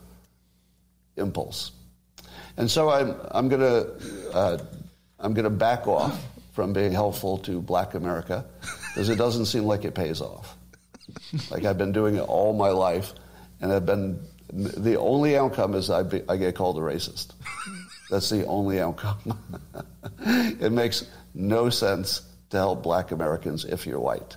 impulse. 1.16 1.72
And 2.56 2.70
so 2.70 2.90
I'm, 2.90 3.14
I'm 3.30 3.48
going 3.48 3.60
to 3.60 4.34
uh, 4.34 4.58
I'm 5.18 5.34
going 5.34 5.44
to 5.44 5.50
back 5.50 5.86
off 5.86 6.22
from 6.52 6.72
being 6.72 6.92
helpful 6.92 7.38
to 7.38 7.60
black 7.60 7.94
America 7.94 8.44
because 8.60 9.08
it 9.08 9.16
doesn't 9.16 9.46
seem 9.46 9.64
like 9.64 9.84
it 9.84 9.94
pays 9.94 10.20
off. 10.20 10.56
like 11.50 11.64
I've 11.64 11.78
been 11.78 11.92
doing 11.92 12.16
it 12.16 12.20
all 12.20 12.52
my 12.52 12.68
life, 12.68 13.12
and 13.60 13.72
I've 13.72 13.86
been 13.86 14.20
the 14.52 14.98
only 14.98 15.36
outcome 15.36 15.74
is 15.74 15.90
I, 15.90 16.02
be, 16.02 16.22
I 16.28 16.36
get 16.36 16.54
called 16.54 16.78
a 16.78 16.80
racist. 16.80 17.32
That's 18.10 18.28
the 18.28 18.46
only 18.46 18.82
outcome. 18.82 19.18
it 20.60 20.72
makes 20.72 21.04
no 21.32 21.70
sense 21.70 22.22
to 22.50 22.56
help 22.56 22.82
black 22.82 23.12
Americans 23.12 23.64
if 23.64 23.86
you're 23.86 24.12
white. 24.12 24.36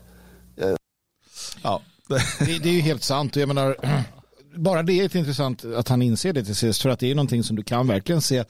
Ja. 1.64 1.82
Det, 2.40 2.64
det 2.64 2.70
är 2.70 2.74
ju 2.74 2.82
helt 2.82 3.04
sant. 3.04 3.36
Jag 3.36 3.48
menar, 3.48 3.76
bara 4.56 4.84
det 4.84 4.94
är 4.94 5.16
intressant 5.16 5.66
att 5.66 5.88
han 5.88 6.02
inser 6.02 6.34
det 6.34 6.44
till 6.44 6.56
sist. 6.56 6.82
För 6.82 6.90
att 6.90 7.00
det 7.00 7.12
är 7.12 7.16
någonting 7.16 7.44
som 7.44 7.56
du 7.56 7.64
kan 7.64 7.88
verkligen 7.88 8.22
se. 8.22 8.44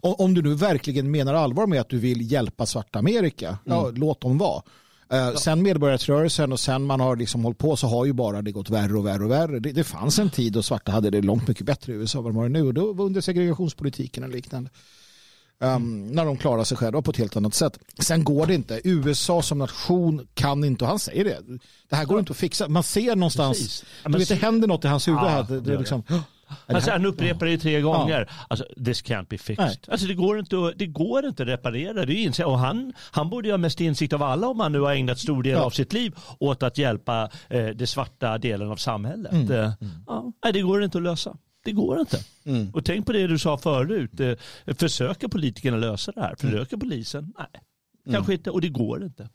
Om, 0.00 0.34
du 0.34 0.42
nu 0.42 0.54
verkligen 0.54 1.10
menar 1.10 1.34
allvar 1.34 1.66
med 1.66 1.80
att 1.80 1.88
du 1.88 1.98
vill 1.98 2.32
hjälpa 2.32 2.66
svarta 2.66 2.98
Amerika, 2.98 3.58
ja, 3.64 3.90
låt 3.94 4.20
dem 4.20 4.38
vara. 4.38 4.62
Eh, 5.12 5.34
Sen 5.34 5.62
medborgarrättsrörelsen 5.62 6.52
och 6.52 6.60
sen 6.60 6.82
man 6.82 7.00
har 7.00 7.16
liksom 7.16 7.44
hållit 7.44 7.58
på 7.58 7.76
så 7.76 7.86
har 7.86 8.04
ju 8.04 8.12
bara 8.12 8.42
det 8.42 8.52
gått 8.52 8.70
värre 8.70 8.98
och 8.98 9.06
värre 9.06 9.24
och 9.24 9.30
värre. 9.30 9.58
Det, 9.58 9.72
det 9.72 9.84
fanns 9.84 10.18
en 10.18 10.30
tid 10.30 10.52
då 10.52 10.62
svarta 10.62 10.92
hade 10.92 11.10
det 11.10 11.22
långt 11.22 11.48
mycket 11.48 11.66
bättre 11.66 11.92
i 11.92 11.96
USA 11.96 12.18
än 12.18 12.24
vad 12.24 12.32
de 12.32 12.38
har 12.38 12.48
nu 12.48 12.62
och 12.62 12.74
då 12.74 12.92
var 12.92 13.04
under 13.04 13.20
segregationspolitiken 13.20 14.24
och 14.24 14.30
liknande. 14.30 14.70
Um, 15.62 16.06
när 16.06 16.24
de 16.24 16.36
klarar 16.36 16.64
sig 16.64 16.76
själva 16.76 17.02
på 17.02 17.10
ett 17.10 17.16
helt 17.16 17.36
annat 17.36 17.54
sätt. 17.54 17.78
Sen 17.98 18.24
går 18.24 18.46
det 18.46 18.54
inte. 18.54 18.80
USA 18.84 19.42
som 19.42 19.58
nation 19.58 20.26
kan 20.34 20.64
inte, 20.64 20.84
och 20.84 20.90
han 20.90 20.98
säger 20.98 21.24
det, 21.24 21.38
det 21.88 21.96
här 21.96 22.04
går 22.04 22.18
inte 22.18 22.30
att 22.30 22.36
fixa. 22.36 22.68
Man 22.68 22.82
ser 22.82 23.16
någonstans, 23.16 23.58
Precis. 23.58 23.84
Ja, 24.04 24.10
du 24.10 24.18
vet, 24.18 24.28
det 24.28 24.34
händer 24.34 24.68
något 24.68 24.84
i 24.84 24.88
hans 24.88 25.08
huvud. 25.08 25.20
Ja, 25.20 25.28
här. 25.28 25.42
Det, 25.42 25.60
det 25.60 25.72
det 25.72 25.78
liksom, 25.78 26.02
Alltså, 26.66 26.90
han 26.90 27.06
upprepar 27.06 27.46
det 27.46 27.58
tre 27.58 27.80
gånger. 27.80 28.30
Alltså, 28.48 28.66
this 28.84 29.02
can't 29.04 29.26
be 29.28 29.38
fixed. 29.38 29.66
Nej. 29.66 29.76
Alltså, 29.88 30.06
det, 30.06 30.14
går 30.14 30.38
inte 30.38 30.56
att, 30.58 30.78
det 30.78 30.86
går 30.86 31.26
inte 31.26 31.42
att 31.42 31.48
reparera. 31.48 32.06
Det 32.06 32.14
är 32.14 32.44
och 32.46 32.58
han, 32.58 32.92
han 33.10 33.30
borde 33.30 33.48
ju 33.48 33.52
ha 33.52 33.58
mest 33.58 33.80
insikt 33.80 34.12
av 34.12 34.22
alla 34.22 34.48
om 34.48 34.60
han 34.60 34.72
nu 34.72 34.80
har 34.80 34.92
ägnat 34.92 35.18
stor 35.18 35.42
del 35.42 35.52
Ja. 35.52 35.60
av 35.60 35.70
sitt 35.70 35.92
liv 35.92 36.14
åt 36.38 36.62
att 36.62 36.78
hjälpa 36.78 37.30
eh, 37.48 37.66
det 37.66 37.86
svarta 37.86 38.38
delen 38.38 38.70
av 38.70 38.76
samhället. 38.76 39.32
Mm. 39.32 39.50
Eh, 39.50 39.72
ja, 40.06 40.32
nej, 40.44 40.52
det 40.52 40.60
går 40.60 40.84
inte 40.84 40.98
att 40.98 41.04
lösa. 41.04 41.36
Det 41.64 41.72
går 41.72 42.00
inte. 42.00 42.18
Mm. 42.44 42.70
Och 42.70 42.84
tänk 42.84 43.06
på 43.06 43.12
det 43.12 43.26
du 43.26 43.38
sa 43.38 43.58
förut. 43.58 44.20
Eh, 44.20 44.74
försöker 44.74 45.28
politikerna 45.28 45.76
lösa 45.76 46.12
det 46.12 46.20
här? 46.20 46.36
Mm. 46.42 46.52
Försöker 46.52 46.76
polisen? 46.76 47.32
Nej, 47.38 47.62
kanske 48.14 48.32
inte. 48.32 48.50
Och 48.50 48.60
det 48.60 48.68
går 48.68 49.04
inte. 49.04 49.28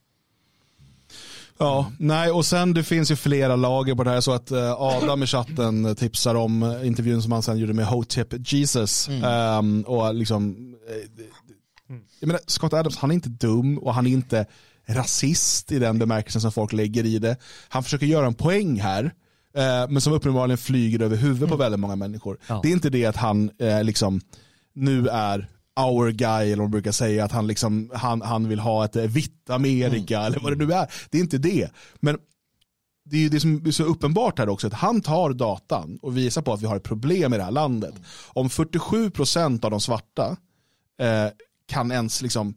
Ja, 1.60 1.92
nej 2.00 2.32
och 2.32 2.46
sen 2.46 2.74
det 2.74 2.84
finns 2.84 3.12
ju 3.12 3.16
flera 3.16 3.56
lager 3.56 3.96
på 3.96 4.04
det 4.04 4.10
här 4.10 4.22
så 4.22 4.32
att 4.32 4.52
eh, 4.52 4.72
Adam 4.82 5.24
i 5.24 5.28
chatten 5.28 5.96
tipsar 5.96 6.36
om 6.36 6.64
eh, 6.64 6.88
intervjun 6.88 7.22
som 7.22 7.32
han 7.32 7.42
sen 7.44 7.58
gjorde 7.58 7.74
med 7.74 7.86
Hotep 7.86 8.28
Jesus. 8.54 9.08
Ehm, 9.10 9.82
och 9.88 10.16
liksom, 10.16 10.56
eh, 10.90 11.10
det- 11.18 11.24
jag 12.20 12.28
menar, 12.28 12.42
Scott 12.48 12.74
Adams 12.74 12.98
han 12.98 13.12
är 13.12 13.16
inte 13.16 13.30
dum 13.30 13.78
och 13.78 13.94
han 13.94 14.08
är 14.08 14.12
inte 14.12 14.46
rasist 14.88 15.72
i 15.72 15.80
den 15.80 16.00
bemärkelsen 16.00 16.42
som 16.42 16.52
folk 16.52 16.74
lägger 16.74 17.06
i 17.06 17.20
det. 17.20 17.38
Han 17.70 17.84
försöker 17.84 18.06
göra 18.06 18.26
en 18.28 18.34
poäng 18.34 18.80
här. 18.80 19.04
eh, 19.58 19.90
Men 19.90 20.02
som 20.02 20.14
uppenbarligen 20.14 20.58
flyger 20.58 21.02
över 21.02 21.18
huvudet 21.18 21.50
på 21.50 21.56
väldigt 21.56 21.80
många 21.80 21.96
människor. 21.96 22.38
Ja. 22.48 22.60
Det 22.64 22.70
är 22.70 22.72
inte 22.74 22.90
det 22.90 23.06
att 23.06 23.16
han 23.16 23.52
liksom 23.84 24.22
nu 24.74 25.08
är 25.08 25.50
our 25.80 26.12
guy 26.12 26.46
eller 26.46 26.56
vad 26.56 26.64
man 26.64 26.72
brukar 26.72 26.92
säga 26.92 27.26
att 27.26 27.32
han, 27.32 27.48
liksom, 27.48 27.92
han, 27.94 28.22
han 28.22 28.48
vill 28.48 28.60
ha 28.60 28.86
ett 28.86 28.96
eh, 28.96 29.04
vitt 29.04 29.50
Amerika 29.50 30.22
eller 30.22 30.40
vad 30.40 30.52
det 30.58 30.66
nu 30.66 30.74
är. 30.74 30.92
Det 31.10 31.18
är 31.18 31.22
inte 31.22 31.38
det. 31.38 31.70
Men 32.00 32.18
det 33.06 33.18
är 33.18 33.22
ju 33.22 33.30
det 33.30 33.40
som 33.40 33.66
är 33.66 33.72
så 33.72 33.84
uppenbart 33.84 34.40
här 34.40 34.50
också 34.50 34.68
att 34.68 34.74
han 34.74 35.02
tar 35.02 35.34
datan 35.34 36.00
och 36.02 36.18
visar 36.18 36.42
på 36.42 36.54
att 36.54 36.62
vi 36.62 36.66
har 36.66 36.76
ett 36.76 36.84
problem 36.84 37.34
i 37.34 37.38
det 37.38 37.44
här 37.44 37.52
landet. 37.52 37.94
Om 38.28 38.50
47% 38.50 39.66
av 39.66 39.72
de 39.72 39.82
svarta 39.82 40.38
eh, 41.00 41.28
kan 41.68 41.92
ens 41.92 42.22
liksom 42.22 42.56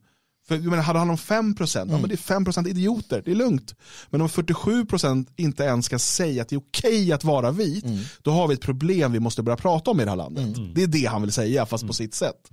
för, 0.49 0.55
jag 0.55 0.65
menar, 0.65 0.83
hade 0.83 0.99
han 0.99 1.11
om 1.11 1.17
5%, 1.17 1.79
ja, 1.79 1.85
men 1.85 2.09
det 2.09 2.15
är 2.15 2.17
5% 2.17 2.69
idioter, 2.69 3.23
det 3.25 3.31
är 3.31 3.35
lugnt. 3.35 3.75
Men 4.11 4.21
om 4.21 4.29
47% 4.29 5.27
inte 5.37 5.63
ens 5.63 5.87
ska 5.87 5.99
säga 5.99 6.43
att 6.43 6.49
det 6.49 6.57
är 6.57 6.61
okej 6.61 7.13
att 7.13 7.25
vara 7.25 7.51
vit, 7.51 7.85
då 8.23 8.31
har 8.31 8.49
vi 8.49 8.55
ett 8.55 8.61
problem 8.61 9.13
vi 9.13 9.21
måste 9.21 9.43
börja 9.43 9.57
prata 9.57 9.91
om 9.91 10.01
i 10.01 10.05
det 10.05 10.11
här 10.11 10.17
landet. 10.17 10.45
Det 10.75 10.83
är 10.83 10.87
det 10.87 11.05
han 11.05 11.23
vill 11.23 11.33
säga, 11.33 11.67
fast 11.67 11.87
på 11.87 11.93
sitt 11.93 12.15
sätt. 12.15 12.51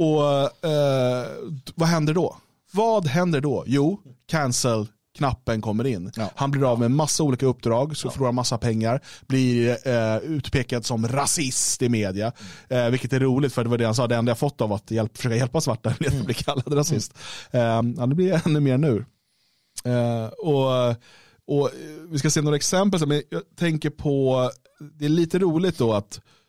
Och 0.00 0.64
eh, 0.64 1.26
vad 1.74 1.88
händer 1.88 2.14
då? 2.14 2.36
Vad 2.72 3.06
händer 3.06 3.40
då? 3.40 3.64
Jo, 3.66 4.00
cancel 4.26 4.86
knappen 5.18 5.60
kommer 5.60 5.86
in. 5.86 6.12
Ja. 6.16 6.30
Han 6.34 6.50
blir 6.50 6.70
av 6.70 6.80
med 6.80 6.90
massa 6.90 7.22
olika 7.22 7.46
uppdrag, 7.46 7.96
så 7.96 8.10
förlorar 8.10 8.32
massa 8.32 8.58
pengar, 8.58 9.00
blir 9.26 9.88
eh, 9.88 10.16
utpekad 10.16 10.86
som 10.86 11.08
rasist 11.08 11.82
i 11.82 11.88
media. 11.88 12.32
Eh, 12.68 12.86
vilket 12.88 13.12
är 13.12 13.20
roligt 13.20 13.52
för 13.52 13.64
det 13.64 13.70
var 13.70 13.78
det 13.78 13.84
han 13.84 13.94
sa, 13.94 14.06
det 14.06 14.16
enda 14.16 14.30
jag 14.30 14.38
fått 14.38 14.60
av 14.60 14.72
att 14.72 14.90
hjälp, 14.90 15.16
försöka 15.16 15.36
hjälpa 15.36 15.60
svarta 15.60 15.94
är 16.00 16.06
att 16.06 16.24
bli 16.24 16.34
kallad 16.34 16.76
rasist. 16.76 17.18
Eh, 17.50 17.60
ja, 17.96 18.06
det 18.06 18.14
blir 18.14 18.46
ännu 18.46 18.60
mer 18.60 18.78
nu. 18.78 19.04
Eh, 19.84 20.26
och, 20.26 20.88
och 21.46 21.66
eh, 21.66 21.72
vi 22.10 22.18
ska 22.18 22.30
se 22.30 22.40
några 22.40 22.56
exempel, 22.56 23.06
men 23.06 23.22
jag 23.28 23.42
tänker 23.58 23.90
på, 23.90 24.50
det 24.98 25.04
är 25.04 25.08
lite 25.08 25.38
roligt 25.38 25.78
då 25.78 25.92
att 25.92 26.20
Eh, 26.20 26.39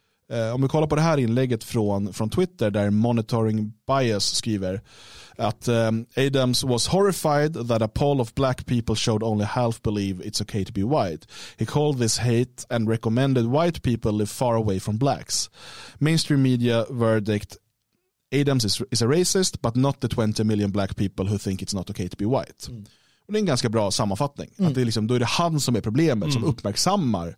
om 0.54 0.62
vi 0.62 0.68
kollar 0.68 0.88
på 0.88 0.96
det 0.96 1.02
här 1.02 1.18
inlägget 1.18 1.64
från, 1.64 2.14
från 2.14 2.30
Twitter 2.30 2.72
där 2.72 2.90
Monitoring 2.90 3.74
Bias 3.88 4.36
skriver 4.36 4.82
att 5.38 5.68
um, 5.68 6.06
Adams 6.16 6.64
was 6.64 6.88
horrified 6.88 7.68
that 7.68 7.82
a 7.82 7.88
poll 7.88 8.22
of 8.22 8.34
black 8.36 8.66
people 8.66 8.96
showed 8.96 9.24
only 9.24 9.46
half 9.46 9.82
believe 9.82 10.24
it's 10.24 10.42
okay 10.42 10.66
to 10.66 10.74
be 10.74 10.84
white. 10.84 11.28
He 11.58 11.66
called 11.66 12.00
this 12.00 12.18
hate 12.18 12.66
and 12.70 12.90
recommended 12.90 13.46
white 13.46 13.82
people 13.82 14.12
live 14.12 14.30
far 14.30 14.56
away 14.56 14.80
from 14.80 14.98
blacks. 14.98 15.50
Mainstream 16.00 16.42
media 16.42 16.86
verdict 16.90 17.58
Adams 18.32 18.66
is, 18.66 18.82
is 18.92 19.02
a 19.02 19.08
racist 19.08 19.62
but 19.62 19.76
not 19.76 20.00
the 20.02 20.08
20 20.08 20.44
million 20.44 20.72
black 20.72 20.96
people 20.96 21.26
who 21.26 21.38
think 21.38 21.62
it's 21.62 21.76
not 21.76 21.90
okay 21.90 22.08
to 22.08 22.18
be 22.18 22.26
white. 22.26 22.70
Och 23.28 23.34
det 23.34 23.38
är 23.38 23.42
en 23.42 23.46
ganska 23.46 23.70
bra 23.70 23.92
sammanfattning. 23.92 24.50
Att 24.58 24.76
det 24.76 24.82
är 24.82 24.86
liksom, 24.86 25.08
då 25.08 25.14
är 25.14 25.20
det 25.20 25.26
han 25.26 25.60
som 25.60 25.76
är 25.76 25.82
problemet, 25.82 26.34
som 26.34 26.44
uppmärksammar 26.44 27.36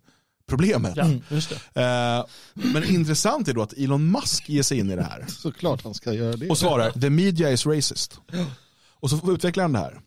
problemet. 0.48 0.96
Ja, 0.96 1.10
just 1.28 1.52
det. 1.74 1.82
Eh, 1.82 2.24
men 2.72 2.84
intressant 2.84 3.48
är 3.48 3.52
då 3.54 3.62
att 3.62 3.72
Elon 3.72 4.10
Musk 4.10 4.48
ger 4.48 4.62
sig 4.62 4.78
in 4.78 4.90
i 4.90 4.96
det 4.96 5.02
här 5.02 5.24
Såklart 5.28 5.84
han 5.84 5.94
ska 5.94 6.12
göra 6.12 6.36
det. 6.36 6.48
och 6.48 6.58
svarar 6.58 6.90
the 6.90 7.10
media 7.10 7.50
is 7.50 7.66
racist. 7.66 8.18
Och 9.00 9.10
så 9.10 9.32
utvecklar 9.32 9.64
han 9.64 9.72
det 9.72 9.78
här. 9.78 10.00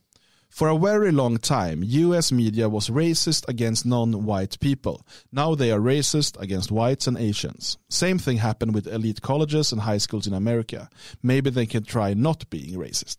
For 0.53 0.75
a 0.75 0.77
very 0.77 1.11
long 1.11 1.39
time, 1.39 1.85
US 1.85 2.31
media 2.31 2.67
was 2.69 2.89
racist 2.89 3.49
against 3.49 3.85
non-white 3.85 4.59
people. 4.59 5.03
Now 5.29 5.55
they 5.55 5.71
are 5.71 5.79
racist 5.79 6.37
against 6.41 6.71
whites 6.71 7.07
and 7.07 7.17
Asians. 7.17 7.77
Same 7.89 8.19
thing 8.19 8.39
happened 8.39 8.75
with 8.75 8.87
elite 8.87 9.21
colleges 9.21 9.73
and 9.73 9.81
high 9.81 9.99
schools 9.99 10.27
in 10.27 10.33
America. 10.33 10.89
Maybe 11.21 11.51
they 11.51 11.65
can 11.67 11.83
try 11.83 12.13
not 12.15 12.49
being 12.49 12.79
racist. 12.79 13.17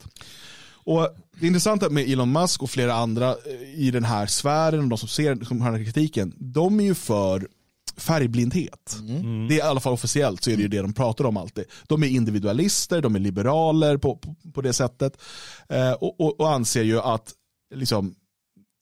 Och 0.88 1.08
det 1.40 1.46
intressanta 1.46 1.90
med 1.90 2.10
Elon 2.10 2.32
Musk 2.32 2.62
och 2.62 2.70
flera 2.70 2.94
andra 2.94 3.30
eh, 3.30 3.74
i 3.74 3.90
den 3.90 4.04
här 4.04 4.26
sfären 4.26 4.80
och 4.80 4.88
de 4.88 4.98
som 4.98 5.08
ser 5.08 5.44
som 5.44 5.60
har 5.60 5.70
den 5.70 5.80
här 5.80 5.84
kritiken, 5.84 6.34
de 6.36 6.80
är 6.80 6.84
ju 6.84 6.94
för 6.94 7.48
färgblindhet. 7.96 8.96
Det 9.48 9.54
är 9.54 9.58
i 9.58 9.60
alla 9.60 9.80
fall 9.80 9.92
officiellt 9.92 10.44
så 10.44 10.50
är 10.50 10.56
det 10.56 10.62
ju 10.62 10.68
det 10.68 10.82
de 10.82 10.92
pratar 10.92 11.24
om 11.24 11.36
alltid. 11.36 11.64
De 11.86 12.02
är 12.02 12.06
individualister, 12.06 13.02
de 13.02 13.14
är 13.14 13.18
liberaler 13.18 13.96
på, 13.96 14.16
på, 14.16 14.36
på 14.54 14.60
det 14.62 14.72
sättet 14.72 15.20
eh, 15.68 15.92
och, 15.92 16.20
och, 16.20 16.40
och 16.40 16.52
anser 16.52 16.82
ju 16.82 17.00
att 17.00 17.32
liksom, 17.74 18.14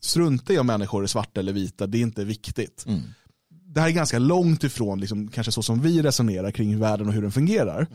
strunta 0.02 0.52
i 0.52 0.58
om 0.58 0.66
människor 0.66 1.02
är 1.02 1.06
svarta 1.06 1.40
eller 1.40 1.52
vita, 1.52 1.86
det 1.86 1.98
är 1.98 2.02
inte 2.02 2.24
viktigt. 2.24 2.84
Det 3.48 3.80
här 3.80 3.88
är 3.88 3.92
ganska 3.92 4.18
långt 4.18 4.64
ifrån 4.64 5.00
liksom, 5.00 5.28
kanske 5.28 5.52
så 5.52 5.62
som 5.62 5.80
vi 5.80 6.02
resonerar 6.02 6.50
kring 6.50 6.78
världen 6.78 7.08
och 7.08 7.14
hur 7.14 7.22
den 7.22 7.32
fungerar. 7.32 7.86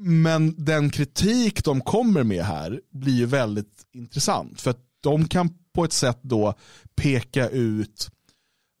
Men 0.00 0.64
den 0.64 0.90
kritik 0.90 1.64
de 1.64 1.80
kommer 1.80 2.22
med 2.22 2.44
här 2.44 2.80
blir 2.92 3.14
ju 3.14 3.26
väldigt 3.26 3.86
intressant. 3.94 4.60
För 4.60 4.70
att 4.70 4.80
de 5.00 5.28
kan 5.28 5.50
på 5.74 5.84
ett 5.84 5.92
sätt 5.92 6.18
då 6.22 6.54
peka 6.96 7.48
ut 7.48 8.10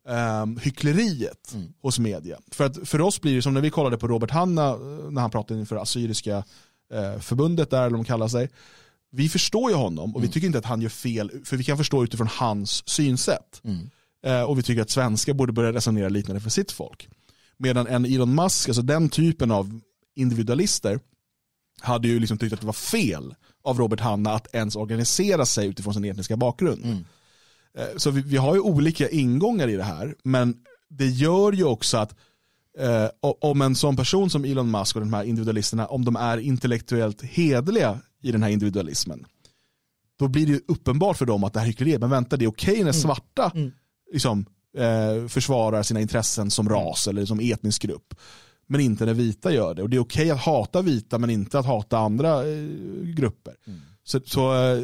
um, 0.08 0.56
hyckleriet 0.56 1.56
hos 1.82 1.98
media. 1.98 2.38
För, 2.50 2.64
att 2.64 2.88
för 2.88 3.00
oss 3.00 3.20
blir 3.20 3.36
det 3.36 3.42
som 3.42 3.54
när 3.54 3.60
vi 3.60 3.70
kollade 3.70 3.98
på 3.98 4.08
Robert 4.08 4.30
Hanna 4.30 4.68
eh, 4.68 4.78
när 5.10 5.20
han 5.20 5.30
pratade 5.30 5.60
inför 5.60 5.76
Assyriska 5.76 6.44
eh, 6.92 7.20
förbundet 7.20 7.70
där, 7.70 7.82
eller 7.82 7.96
de 7.96 8.04
kallar 8.04 8.28
sig. 8.28 8.50
Vi 9.10 9.28
förstår 9.28 9.70
ju 9.70 9.76
honom 9.76 10.16
och 10.16 10.24
vi 10.24 10.28
tycker 10.28 10.46
inte 10.46 10.58
att 10.58 10.64
han 10.64 10.80
gör 10.80 10.88
fel, 10.88 11.30
för 11.44 11.56
vi 11.56 11.64
kan 11.64 11.78
förstå 11.78 12.04
utifrån 12.04 12.28
hans 12.30 12.88
synsätt. 12.88 13.62
Eh, 14.26 14.42
och 14.42 14.58
vi 14.58 14.62
tycker 14.62 14.82
att 14.82 14.90
svenskar 14.90 15.32
borde 15.32 15.52
börja 15.52 15.72
resonera 15.72 16.08
liknande 16.08 16.40
för 16.40 16.50
sitt 16.50 16.72
folk. 16.72 17.08
Medan 17.56 17.86
en 17.86 18.04
Elon 18.04 18.34
Musk, 18.34 18.68
alltså 18.68 18.82
den 18.82 19.08
typen 19.08 19.50
av 19.50 19.80
individualister, 20.18 21.00
hade 21.80 22.08
ju 22.08 22.20
liksom 22.20 22.38
tyckt 22.38 22.52
att 22.52 22.60
det 22.60 22.66
var 22.66 22.72
fel 22.72 23.34
av 23.64 23.78
Robert 23.78 24.00
Hanna 24.00 24.30
att 24.32 24.54
ens 24.54 24.76
organisera 24.76 25.46
sig 25.46 25.66
utifrån 25.68 25.94
sin 25.94 26.04
etniska 26.04 26.36
bakgrund. 26.36 26.84
Eh, 27.78 27.86
Så 27.96 28.10
vi, 28.10 28.22
vi 28.22 28.36
har 28.36 28.54
ju 28.54 28.60
olika 28.60 29.08
ingångar 29.08 29.68
i 29.68 29.76
det 29.76 29.84
här, 29.84 30.14
men 30.24 30.56
det 30.90 31.06
gör 31.06 31.52
ju 31.52 31.64
också 31.64 31.96
att 31.96 32.14
eh, 32.78 33.06
om 33.20 33.62
en 33.62 33.74
sån 33.74 33.96
person 33.96 34.30
som 34.30 34.44
Elon 34.44 34.70
Musk 34.70 34.96
och 34.96 35.02
de 35.02 35.12
här 35.12 35.24
individualisterna, 35.24 35.86
om 35.86 36.04
de 36.04 36.16
är 36.16 36.38
intellektuellt 36.38 37.22
hedliga 37.22 38.00
i 38.22 38.32
den 38.32 38.42
här 38.42 38.50
individualismen, 38.50 39.24
då 40.18 40.28
blir 40.28 40.46
det 40.46 40.52
ju 40.52 40.60
uppenbart 40.68 41.16
för 41.16 41.26
dem 41.26 41.44
att 41.44 41.52
det 41.52 41.60
här 41.60 41.66
är 41.66 41.70
hyckleri. 41.70 41.98
Men 41.98 42.10
vänta, 42.10 42.36
det 42.36 42.44
är 42.44 42.48
okej 42.50 42.84
när 42.84 42.92
svarta 42.92 43.52
liksom, 44.12 44.46
eh, 44.76 45.28
försvarar 45.28 45.82
sina 45.82 46.00
intressen 46.00 46.50
som 46.50 46.68
ras 46.68 47.08
eller 47.08 47.24
som 47.26 47.40
etnisk 47.40 47.82
grupp. 47.82 48.14
Men 48.68 48.80
inte 48.80 49.06
när 49.06 49.14
vita 49.14 49.52
gör 49.52 49.74
det. 49.74 49.82
Och 49.82 49.90
det 49.90 49.96
är 49.96 50.00
okej 50.00 50.30
att 50.30 50.40
hata 50.40 50.82
vita 50.82 51.18
men 51.18 51.30
inte 51.30 51.58
att 51.58 51.66
hata 51.66 51.98
andra 51.98 52.48
eh, 52.48 52.64
grupper. 53.14 53.54
Så, 54.04 54.20
så 54.24 54.54
eh, 54.54 54.82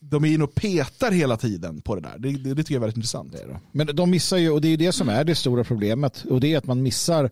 de 0.00 0.24
är 0.24 0.28
inne 0.28 0.44
och 0.44 0.54
petar 0.54 1.10
hela 1.10 1.36
tiden 1.36 1.80
på 1.80 1.94
det 1.94 2.00
där. 2.00 2.18
Det, 2.18 2.32
det, 2.32 2.54
det 2.54 2.62
tycker 2.62 2.74
jag 2.74 2.78
är 2.78 2.80
väldigt 2.80 2.96
intressant. 2.96 3.34
Men 3.72 3.96
de 3.96 4.10
missar 4.10 4.36
ju, 4.36 4.50
och 4.50 4.60
det 4.60 4.68
är 4.68 4.76
det 4.76 4.92
som 4.92 5.08
är 5.08 5.24
det 5.24 5.34
stora 5.34 5.64
problemet, 5.64 6.24
och 6.30 6.40
det 6.40 6.54
är 6.54 6.58
att 6.58 6.66
man 6.66 6.82
missar 6.82 7.30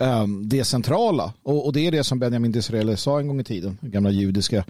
um, 0.00 0.48
det 0.48 0.64
centrala. 0.64 1.32
Och, 1.42 1.66
och, 1.66 1.72
det 1.72 1.86
är 1.86 1.92
det 1.92 2.04
som 2.04 2.18
Benjamin 2.18 2.52
Disraeli 2.52 2.96
sa 2.96 3.20
en 3.20 3.28
gång 3.28 3.40
i 3.40 3.44
tiden, 3.44 3.78
gamla 3.80 4.10
judiska, 4.10 4.64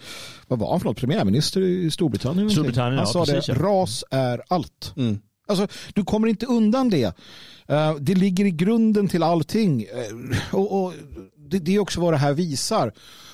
vad 0.48 0.58
var 0.58 0.70
han 0.70 0.80
för 0.80 0.86
något, 0.86 0.96
premiärminister 0.96 1.60
i 1.60 1.90
Storbritannien? 1.90 2.50
Storbritannien 2.50 2.98
han 2.98 3.06
ja, 3.06 3.12
sa 3.12 3.24
precis, 3.24 3.46
det, 3.46 3.52
ja. 3.52 3.68
ras 3.68 4.04
är 4.10 4.42
allt. 4.48 4.92
Mm. 4.96 5.18
Alltså, 5.48 5.66
du 5.94 6.04
kommer 6.04 6.28
inte 6.28 6.46
undan 6.46 6.90
det. 6.90 7.06
Uh, 7.70 7.94
det 8.00 8.14
ligger 8.14 8.44
i 8.44 8.50
grunden 8.50 9.08
till 9.08 9.22
allting. 9.22 9.86
Uh, 9.86 10.54
och, 10.54 10.84
och 10.84 10.92
det, 11.36 11.58
det 11.58 11.74
är 11.74 11.78
också 11.78 12.00
vad 12.00 12.12
det 12.12 12.18
här 12.18 12.32
visar. 12.32 12.92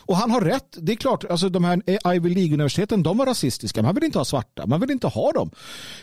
Och 0.08 0.16
han 0.16 0.30
har 0.30 0.40
rätt. 0.40 0.76
Det 0.80 0.92
är 0.92 0.96
klart, 0.96 1.24
alltså 1.24 1.48
de 1.48 1.64
här 1.64 1.82
Ivy 2.14 2.34
League-universiteten, 2.34 3.02
de 3.02 3.18
var 3.18 3.26
rasistiska. 3.26 3.82
Man 3.82 3.94
vill 3.94 4.04
inte 4.04 4.18
ha 4.18 4.24
svarta. 4.24 4.66
Man 4.66 4.80
vill 4.80 4.90
inte 4.90 5.06
ha 5.06 5.32
dem. 5.32 5.50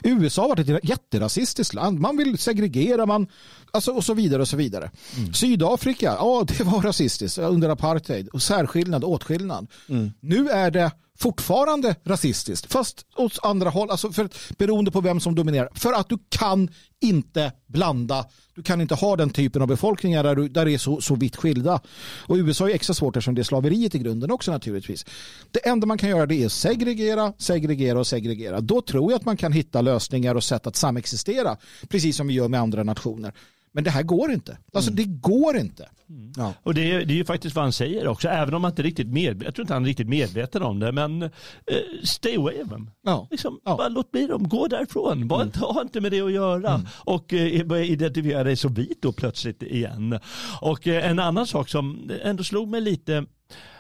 USA 0.04 0.42
har 0.42 0.50
varit 0.50 0.70
ett 0.70 0.90
jätterasistiskt 0.90 1.74
land. 1.74 2.00
Man 2.00 2.18
vill 2.18 2.38
segregera, 2.38 3.06
man, 3.06 3.28
alltså, 3.72 3.92
och 3.92 4.04
så 4.04 4.14
vidare. 4.14 4.42
och 4.42 4.48
så 4.48 4.58
vidare. 4.58 4.92
Mm. 5.18 5.34
Sydafrika, 5.34 6.06
ja 6.06 6.46
det 6.48 6.64
var 6.64 6.82
rasistiskt 6.82 7.38
under 7.38 7.70
apartheid. 7.70 8.28
Och 8.28 8.42
särskillnad, 8.42 9.04
åtskillnad. 9.04 9.68
Mm. 9.90 10.12
Nu 10.20 10.50
är 10.50 10.72
det 10.72 10.92
fortfarande 11.18 11.96
rasistiskt, 12.04 12.72
fast 12.72 13.06
åt 13.16 13.40
andra 13.44 13.70
håll, 13.70 13.92
alltså 13.92 14.12
för, 14.12 14.30
beroende 14.58 14.92
på 14.92 15.02
vem 15.02 15.20
som 15.20 15.36
dominerar. 15.36 15.70
För 15.76 15.94
att 15.94 16.10
du 16.10 16.18
kan 16.30 16.70
inte 17.02 17.52
blanda, 17.68 18.26
du 18.56 18.64
kan 18.64 18.82
inte 18.82 18.96
ha 18.96 19.16
den 19.16 19.30
typen 19.30 19.62
av 19.62 19.68
befolkningar 19.68 20.24
där, 20.24 20.36
du, 20.36 20.50
där 20.50 20.66
det 20.66 20.74
är 20.74 20.78
så, 20.78 21.02
så 21.02 21.16
vitt 21.16 21.36
skilda. 21.36 21.82
Och 22.28 22.36
USA 22.36 22.70
är 22.70 22.74
extra 22.74 22.94
svårt 22.94 23.16
eftersom 23.16 23.36
det 23.36 23.42
är 23.42 23.44
slaveriet 23.44 23.96
i 23.96 24.00
grunden 24.00 24.32
också 24.32 24.52
naturligtvis. 24.52 25.06
Det 25.52 25.68
enda 25.68 25.88
man 25.88 25.98
kan 25.98 26.10
göra 26.10 26.26
det 26.26 26.44
är 26.44 26.50
segregera, 26.50 27.34
segregera 27.38 28.00
och 28.00 28.08
segregera. 28.08 28.62
Då 28.62 28.82
tror 28.82 29.12
jag 29.12 29.20
att 29.20 29.26
man 29.26 29.38
kan 29.38 29.52
hitta 29.52 29.82
lösningar 29.82 30.36
och 30.36 30.44
sätt 30.44 30.68
att 30.68 30.76
samexistera, 30.76 31.58
precis 31.90 32.18
som 32.18 32.28
vi 32.28 32.34
gör 32.34 32.48
med 32.48 32.60
andra 32.60 32.84
nationer. 32.84 33.34
Men 33.76 33.84
det 33.84 33.90
här 33.90 34.04
går 34.04 34.32
inte. 34.32 34.58
Alltså 34.74 34.92
mm. 34.92 35.04
det 35.04 35.20
går 35.20 35.58
inte. 35.58 35.90
Mm. 36.10 36.32
Ja. 36.38 36.54
Och 36.64 36.74
det 36.74 36.92
är, 36.92 37.06
det 37.06 37.14
är 37.14 37.16
ju 37.16 37.26
faktiskt 37.26 37.56
vad 37.56 37.66
han 37.66 37.74
säger 37.74 38.08
också, 38.08 38.28
även 38.28 38.54
om 38.54 38.64
han 38.64 38.72
inte 38.72 38.84
riktigt 38.84 39.08
med, 39.08 39.44
jag 39.44 39.56
tror 39.56 39.64
inte 39.64 39.74
han 39.74 39.84
är 39.84 39.88
riktigt 39.88 40.10
medveten 40.10 40.64
om 40.64 40.80
det, 40.80 40.92
men 40.92 41.24
eh, 41.24 41.30
stay 42.04 42.36
away 42.36 42.62
of 42.62 42.70
them. 42.70 42.90
Ja. 43.06 43.28
Liksom, 43.32 43.60
ja. 43.66 43.78
Bara 43.78 43.88
låt 43.88 44.12
bli 44.12 44.28
dem, 44.28 44.50
gå 44.50 44.68
därifrån, 44.68 45.28
bara 45.28 45.42
mm. 45.42 45.54
ha 45.60 45.82
inte 45.82 46.02
med 46.02 46.12
det 46.12 46.22
att 46.22 46.32
göra 46.32 46.74
mm. 46.74 46.88
och 46.94 47.34
eh, 47.34 47.66
börja 47.66 47.84
identifiera 47.84 48.44
dig 48.44 48.56
som 48.56 48.74
vit 48.74 49.02
då 49.02 49.12
plötsligt 49.12 49.64
igen. 49.64 50.20
Och 50.62 50.88
eh, 50.88 51.10
en 51.10 51.20
annan 51.20 51.48
sak 51.48 51.70
som 51.70 52.12
ändå 52.24 52.44
slog 52.44 52.68
mig 52.68 52.82
lite, 52.82 53.26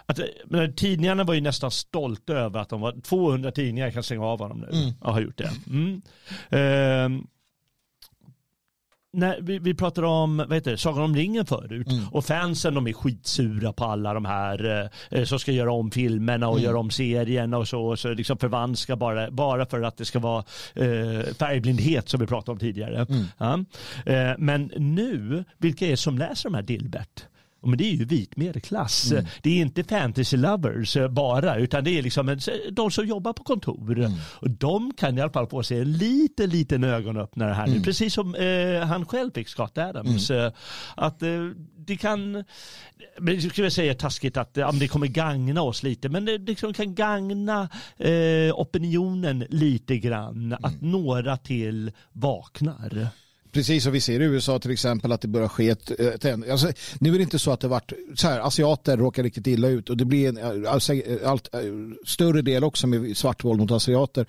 att, 0.05 0.19
men 0.45 0.75
tidningarna 0.75 1.23
var 1.23 1.33
ju 1.33 1.41
nästan 1.41 1.71
stolta 1.71 2.33
över 2.33 2.59
att 2.59 2.69
de 2.69 2.81
var 2.81 3.01
200 3.01 3.51
tidningar 3.51 3.91
kan 3.91 4.03
stänga 4.03 4.25
av 4.25 4.39
honom 4.39 4.59
nu. 4.59 4.77
Mm. 4.77 4.93
Och 5.01 5.13
har 5.13 5.21
gjort 5.21 5.37
det. 5.37 5.51
Mm. 5.69 6.01
Eh, 9.15 9.19
när 9.19 9.41
vi, 9.41 9.59
vi 9.59 9.73
pratade 9.73 10.07
om 10.07 10.37
vad 10.37 10.53
heter 10.53 10.71
det, 10.71 10.77
Sagan 10.77 11.03
om 11.03 11.15
ringen 11.15 11.45
förut 11.45 11.91
mm. 11.91 12.03
och 12.11 12.25
fansen 12.25 12.73
de 12.73 12.87
är 12.87 12.93
skitsura 12.93 13.73
på 13.73 13.85
alla 13.85 14.13
de 14.13 14.25
här 14.25 14.89
eh, 15.09 15.23
som 15.23 15.39
ska 15.39 15.51
göra 15.51 15.73
om 15.73 15.91
filmerna 15.91 16.47
och 16.47 16.57
mm. 16.57 16.65
göra 16.65 16.79
om 16.79 16.91
serierna 16.91 17.57
och 17.57 17.67
så, 17.67 17.95
så 17.95 18.13
liksom 18.13 18.37
förvanska 18.37 18.95
bara, 18.95 19.31
bara 19.31 19.65
för 19.65 19.81
att 19.81 19.97
det 19.97 20.05
ska 20.05 20.19
vara 20.19 20.43
eh, 20.73 21.33
färgblindhet 21.39 22.09
som 22.09 22.19
vi 22.19 22.27
pratade 22.27 22.51
om 22.51 22.59
tidigare. 22.59 23.05
Mm. 23.09 23.25
Ja. 23.37 23.59
Eh, 24.11 24.33
men 24.37 24.71
nu, 24.77 25.43
vilka 25.57 25.85
är 25.85 25.89
det 25.89 25.97
som 25.97 26.17
läser 26.17 26.49
de 26.49 26.55
här 26.55 26.61
Dilbert? 26.61 27.25
Men 27.65 27.77
det 27.77 27.83
är 27.83 27.91
ju 27.91 28.05
vit 28.05 28.37
medelklass. 28.37 29.11
Mm. 29.11 29.25
Det 29.41 29.49
är 29.49 29.61
inte 29.61 29.83
fantasy 29.83 30.37
lovers 30.37 30.97
eh, 30.97 31.07
bara, 31.07 31.57
utan 31.57 31.83
det 31.83 31.97
är 31.97 32.01
liksom 32.01 32.37
de 32.71 32.91
som 32.91 33.07
jobbar 33.07 33.33
på 33.33 33.43
kontor. 33.43 33.99
Mm. 33.99 34.11
Och 34.21 34.49
de 34.49 34.93
kan 34.93 35.17
i 35.17 35.21
alla 35.21 35.31
fall 35.31 35.47
få 35.47 35.63
sig 35.63 35.79
en 35.79 35.93
liten, 35.93 36.49
liten 36.49 36.83
ögonöppnare 36.83 37.53
här 37.53 37.63
mm. 37.63 37.77
nu. 37.77 37.83
Precis 37.83 38.13
som 38.13 38.35
eh, 38.35 38.87
han 38.87 39.05
själv 39.05 39.31
fick, 39.31 39.47
Scott 39.47 39.77
Adams. 39.77 40.29
Mm. 40.29 40.45
Eh, 40.45 40.51
att 40.95 41.21
eh, 41.21 41.29
det 41.77 41.97
kan, 41.97 42.31
men 43.19 43.33
jag 43.39 43.51
skulle 43.51 43.71
säga 43.71 43.93
taskigt 43.93 44.37
att 44.37 44.57
ja, 44.57 44.71
det 44.71 44.87
kommer 44.87 45.07
gagna 45.07 45.61
oss 45.61 45.83
lite, 45.83 46.09
men 46.09 46.25
det 46.25 46.37
liksom 46.37 46.73
kan 46.73 46.95
gagna 46.95 47.69
eh, 47.97 48.53
opinionen 48.53 49.45
lite 49.49 49.97
grann. 49.97 50.53
Att 50.53 50.81
mm. 50.81 50.91
några 50.91 51.37
till 51.37 51.91
vaknar. 52.11 53.07
Precis, 53.55 53.85
och 53.85 53.95
vi 53.95 54.01
ser 54.01 54.19
i 54.19 54.23
USA 54.23 54.59
till 54.59 54.71
exempel 54.71 55.11
att 55.11 55.21
det 55.21 55.27
börjar 55.27 55.47
ske 55.47 55.69
ett, 55.69 55.91
ett 55.91 56.25
alltså, 56.25 56.71
Nu 56.99 57.13
är 57.13 57.17
det 57.17 57.23
inte 57.23 57.39
så 57.39 57.51
att 57.51 57.59
det 57.59 57.67
varit 57.67 57.93
så 58.15 58.27
här, 58.27 58.39
asiater 58.39 58.97
råkar 58.97 59.23
riktigt 59.23 59.47
illa 59.47 59.67
ut 59.67 59.89
och 59.89 59.97
det 59.97 60.05
blir 60.05 60.29
en 60.29 60.67
alltså, 60.67 60.93
allt, 61.25 61.49
större 62.05 62.41
del 62.41 62.63
också 62.63 62.87
med 62.87 63.17
svart 63.17 63.43
våld 63.43 63.59
mot 63.59 63.71
asiater. 63.71 64.25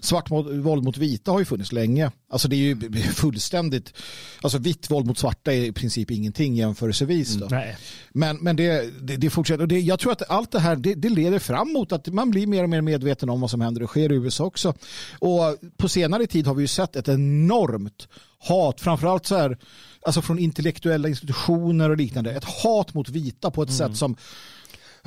Svart 0.00 0.30
våld 0.30 0.84
mot 0.84 0.98
vita 0.98 1.30
har 1.30 1.38
ju 1.38 1.44
funnits 1.44 1.72
länge. 1.72 2.10
Alltså 2.30 2.48
det 2.48 2.56
är 2.56 2.58
ju 2.58 2.90
fullständigt, 3.02 3.92
alltså 4.40 4.58
vitt 4.58 4.90
våld 4.90 5.06
mot 5.06 5.18
svarta 5.18 5.52
är 5.52 5.64
i 5.64 5.72
princip 5.72 6.10
ingenting 6.10 6.54
jämförelsevis. 6.54 7.34
Då. 7.34 7.46
Nej. 7.50 7.76
Men, 8.12 8.36
men 8.36 8.56
det, 8.56 8.90
det, 9.00 9.16
det 9.16 9.30
fortsätter 9.30 9.62
och 9.62 9.68
det, 9.68 9.80
jag 9.80 9.98
tror 9.98 10.12
att 10.12 10.30
allt 10.30 10.52
det 10.52 10.60
här 10.60 10.76
det, 10.76 10.94
det 10.94 11.08
leder 11.08 11.38
fram 11.38 11.72
mot 11.72 11.92
att 11.92 12.06
man 12.06 12.30
blir 12.30 12.46
mer 12.46 12.62
och 12.62 12.70
mer 12.70 12.80
medveten 12.80 13.30
om 13.30 13.40
vad 13.40 13.50
som 13.50 13.60
händer 13.60 13.82
och 13.82 13.88
sker 13.88 14.12
i 14.12 14.14
USA 14.14 14.44
också. 14.44 14.74
Och 15.18 15.56
på 15.76 15.88
senare 15.88 16.26
tid 16.26 16.46
har 16.46 16.54
vi 16.54 16.62
ju 16.62 16.68
sett 16.68 16.96
ett 16.96 17.08
enormt 17.08 18.08
hat, 18.48 18.63
framförallt 18.72 19.26
så 19.26 19.36
här, 19.36 19.58
alltså 20.02 20.22
från 20.22 20.38
intellektuella 20.38 21.08
institutioner 21.08 21.90
och 21.90 21.96
liknande. 21.96 22.32
Ett 22.32 22.44
hat 22.44 22.94
mot 22.94 23.08
vita 23.08 23.50
på 23.50 23.62
ett 23.62 23.68
mm. 23.68 23.78
sätt 23.78 23.98
som 23.98 24.16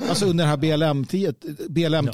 Alltså 0.08 0.26
under 0.26 0.44
den 0.44 0.50
här 0.50 0.56
BLM-tiden, 0.56 1.34
BLM 1.68 2.10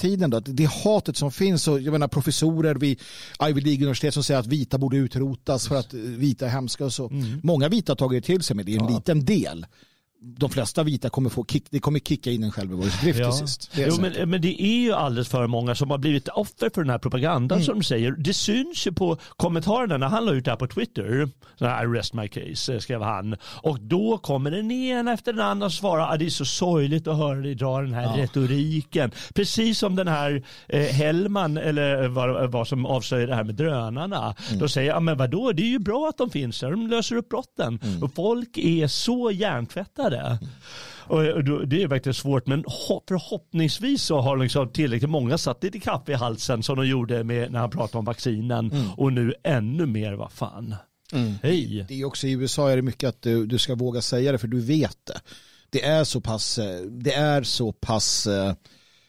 det 0.47 0.65
hatet 0.85 1.17
som 1.17 1.33
finns 1.33 1.69
och 1.69 1.81
jag 1.81 1.93
menar 1.93 2.09
professorer 2.09 2.75
vid 2.75 3.01
Ivy 3.49 3.61
League-universitet 3.61 4.15
som 4.15 4.25
säger 4.25 4.41
att 4.41 4.47
vita 4.47 4.79
borde 4.79 4.97
utrotas 4.97 5.69
för 5.69 5.77
att 5.77 5.95
vita 5.95 6.47
är 6.47 6.51
hemska 6.51 6.85
och 6.85 6.93
så. 6.93 7.09
Mm. 7.09 7.41
Många 7.43 7.69
vita 7.69 7.93
har 7.93 7.97
tagit 7.97 8.23
det 8.23 8.27
till 8.27 8.43
sig 8.43 8.57
men 8.57 8.67
det 8.67 8.75
är 8.75 8.81
en 8.81 8.89
ja. 8.89 8.97
liten 8.97 9.25
del 9.25 9.67
de 10.25 10.51
flesta 10.51 10.83
vita 10.83 11.11
kommer 11.11 11.31
få 11.31 11.45
kick, 11.45 11.65
det 11.71 11.81
kommer 11.81 11.99
kicka 11.99 12.31
in 12.31 12.43
en 12.43 12.53
självbevarelsedrift 12.53 13.19
ja. 13.19 13.31
till 13.31 13.49
sist. 13.49 13.71
jo, 13.75 13.97
men, 14.01 14.31
men, 14.31 14.41
det 14.41 14.63
är 14.63 14.81
ju 14.81 14.93
alldeles 14.93 15.29
för 15.29 15.47
många 15.47 15.75
som 15.75 15.91
har 15.91 15.99
blivit 15.99 16.29
offer 16.29 16.71
för 16.75 16.83
den 16.83 16.91
här 16.91 16.99
propagandan 16.99 17.59
mm. 17.59 17.67
som 17.67 17.79
de 17.79 17.85
säger. 17.85 18.13
Det 18.13 18.35
syns 18.35 18.87
ju 18.87 18.93
på 18.93 19.17
kommentarerna 19.37 19.99
när 19.99 20.07
han 20.07 20.25
la 20.25 20.33
ut 20.33 20.45
det 20.45 20.51
här 20.51 20.59
på 20.59 20.67
Twitter. 20.67 21.29
Så 21.59 21.67
här, 21.67 21.85
I 21.85 21.99
rest 21.99 22.15
my 22.15 22.29
case, 22.29 22.81
skrev 22.81 23.03
han. 23.03 23.37
Och 23.43 23.81
då 23.81 24.19
kommer 24.19 24.51
den 24.51 24.71
ena 24.71 25.13
efter 25.13 25.33
den 25.33 25.43
andra 25.43 25.71
svara 25.71 26.07
att 26.07 26.15
ah, 26.15 26.17
det 26.17 26.27
är 26.27 26.31
så 26.31 26.45
sorgligt 26.45 27.07
att 27.07 27.17
höra 27.17 27.41
dig 27.41 27.55
dra 27.55 27.81
den 27.81 27.95
här 27.95 28.03
ja. 28.03 28.23
retoriken. 28.23 29.11
Precis 29.35 29.79
som 29.79 29.97
den 29.97 30.09
här 30.09 30.43
eh, 30.69 30.81
Hellman, 30.81 31.57
eller 31.57 32.09
vad, 32.09 32.51
vad 32.51 32.69
som 32.69 32.87
avslöjar 32.87 33.27
det 33.27 33.35
här 33.35 33.45
med 33.45 33.55
drönarna. 33.55 34.35
Mm. 34.49 34.61
Då 34.61 34.69
säger 34.69 34.89
jag, 34.89 34.97
ah, 34.97 35.01
men 35.01 35.17
vadå, 35.17 35.53
det 35.53 35.63
är 35.63 35.71
ju 35.71 35.79
bra 35.79 36.09
att 36.09 36.19
de 36.19 36.31
finns 36.31 36.61
där, 36.61 36.71
de 36.71 36.87
löser 36.87 37.17
upp 37.17 37.29
brotten. 37.29 37.79
Mm. 37.83 38.03
Och 38.03 38.15
folk 38.15 38.59
är 38.59 38.87
så 38.87 39.31
hjärntvättade 39.31 40.14
det. 40.17 40.39
Och 41.07 41.69
det 41.69 41.83
är 41.83 41.89
verkligen 41.89 42.15
svårt 42.15 42.47
men 42.47 42.65
förhoppningsvis 43.09 44.03
så 44.03 44.21
har 44.21 44.37
liksom 44.37 44.69
tillräckligt 44.69 45.11
många 45.11 45.39
satt 45.39 45.65
lite 45.65 45.81
kaffe 45.81 46.13
i 46.13 46.15
halsen 46.15 46.63
som 46.63 46.77
de 46.77 46.87
gjorde 46.87 47.25
med, 47.25 47.53
när 47.53 47.61
han 47.61 47.71
pratade 47.71 47.99
om 47.99 48.05
vaccinen 48.05 48.73
mm. 48.73 48.91
och 48.97 49.13
nu 49.13 49.35
ännu 49.45 49.87
mer, 49.87 50.13
vad 50.13 50.33
fan. 50.33 50.75
Mm. 51.13 51.35
Hej. 51.43 51.85
Det 51.89 52.01
är 52.01 52.05
också 52.05 52.27
i 52.27 52.33
USA 52.33 52.71
är 52.71 52.77
det 52.77 52.83
mycket 52.83 53.09
att 53.09 53.23
du, 53.23 53.47
du 53.47 53.59
ska 53.59 53.75
våga 53.75 54.03
säga 54.03 54.33
det 54.33 54.39
för 54.39 54.49
du 54.49 54.61
vet 54.61 54.99
det. 55.07 55.21
Det 55.71 55.85
är 55.85 56.05
så 56.05 56.21
pass, 56.21 56.59
det 56.91 57.15
är 57.15 57.43
så 57.43 57.73
pass 57.73 58.29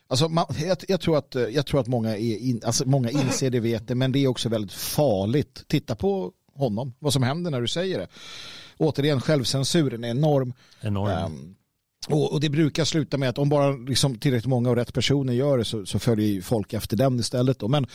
Alltså 0.08 0.30
man, 0.30 0.46
jag, 0.58 0.78
jag, 0.88 1.02
tror 1.02 1.18
att, 1.18 1.36
jag 1.52 1.66
tror 1.66 1.80
att 1.80 1.88
många, 1.88 2.18
är 2.18 2.38
in, 2.38 2.62
alltså 2.66 2.88
många 2.88 3.10
inser 3.10 3.50
det, 3.50 3.60
vet 3.60 3.88
det, 3.88 3.96
men 3.96 4.12
det 4.12 4.20
är 4.20 4.28
också 4.28 4.50
väldigt 4.50 4.74
farligt. 4.74 5.64
Titta 5.68 5.96
på 5.96 6.32
honom, 6.54 6.94
vad 7.00 7.14
som 7.14 7.24
händer 7.24 7.52
när 7.52 7.62
du 7.62 7.68
säger 7.68 8.00
det 8.00 8.08
återigen 8.78 9.22
självcensuren 9.22 10.04
är 10.04 10.10
enorm. 10.10 10.54
enorm. 10.82 11.26
Um, 11.26 11.56
och, 12.10 12.34
och, 12.34 12.40
det 12.40 12.50
brukar 12.50 12.86
sluta 12.86 13.18
med 13.18 13.30
att 13.30 13.38
om 13.38 13.50
bara 13.50 13.72
liksom 13.72 14.18
tillräckligt 14.18 14.50
många 14.50 14.70
och 14.70 14.76
rätt 14.76 14.94
personer 14.94 15.34
gör 15.34 15.58
det 15.58 15.66
så, 15.66 15.86
så 15.86 16.00
följer 16.00 16.42
folk 16.42 16.74
efter 16.74 16.98
den 16.98 17.20
istället. 17.20 17.60
Då. 17.60 17.68
Men 17.68 17.88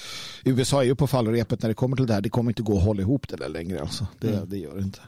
USA 0.45 0.83
är 0.83 0.87
ju 0.87 0.95
på 0.95 1.07
fallrepet 1.07 1.63
när 1.63 1.69
det 1.69 1.75
kommer 1.75 1.97
till 1.97 2.07
det 2.07 2.15
här. 2.15 2.21
Det 2.21 2.29
kommer 2.29 2.51
inte 2.51 2.63
gå 2.63 2.79
att 2.79 2.85
hålla 2.85 3.03
ihop 3.03 3.29
det 3.29 3.37
där 3.37 3.49
längre. 3.49 3.81
Alltså. 3.81 4.07
Det, 4.19 4.29
mm. 4.29 4.49
det 4.49 4.59
gör 4.59 4.77
det 4.77 4.83
inte. 4.83 5.01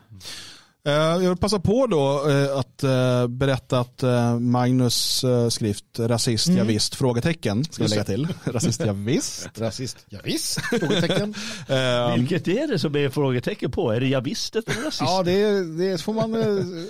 Eh, 0.88 0.92
jag 0.92 1.28
vill 1.28 1.36
passa 1.36 1.58
på 1.58 1.86
då 1.86 2.30
eh, 2.30 2.58
att 2.58 2.82
eh, 2.82 3.26
berätta 3.26 3.80
att 3.80 4.02
Magnus 4.40 5.24
skrift 5.48 5.84
rasist, 5.98 6.46
mm. 6.46 6.58
ja, 6.58 6.64
visst, 6.64 6.94
frågetecken 6.94 7.64
ska 7.64 7.84
vi 7.84 7.90
lägga 7.90 8.04
till. 8.04 8.28
rasist, 8.44 8.82
ja, 8.86 8.92
visst. 8.92 9.58
rasist, 9.58 10.06
ja, 10.08 10.18
visst, 10.24 10.60
frågetecken. 10.60 11.34
Vilket 12.16 12.48
är 12.48 12.68
det 12.68 12.78
som 12.78 12.96
är 12.96 13.08
frågetecken 13.08 13.70
på? 13.70 13.92
Är 13.92 14.00
det 14.00 14.08
ja, 14.08 14.20
visst 14.20 14.56
eller 14.56 14.84
rasist? 14.84 15.00
Ja, 15.00 15.22
det, 15.22 15.64
det 15.64 16.02
får 16.02 16.12
man... 16.12 16.32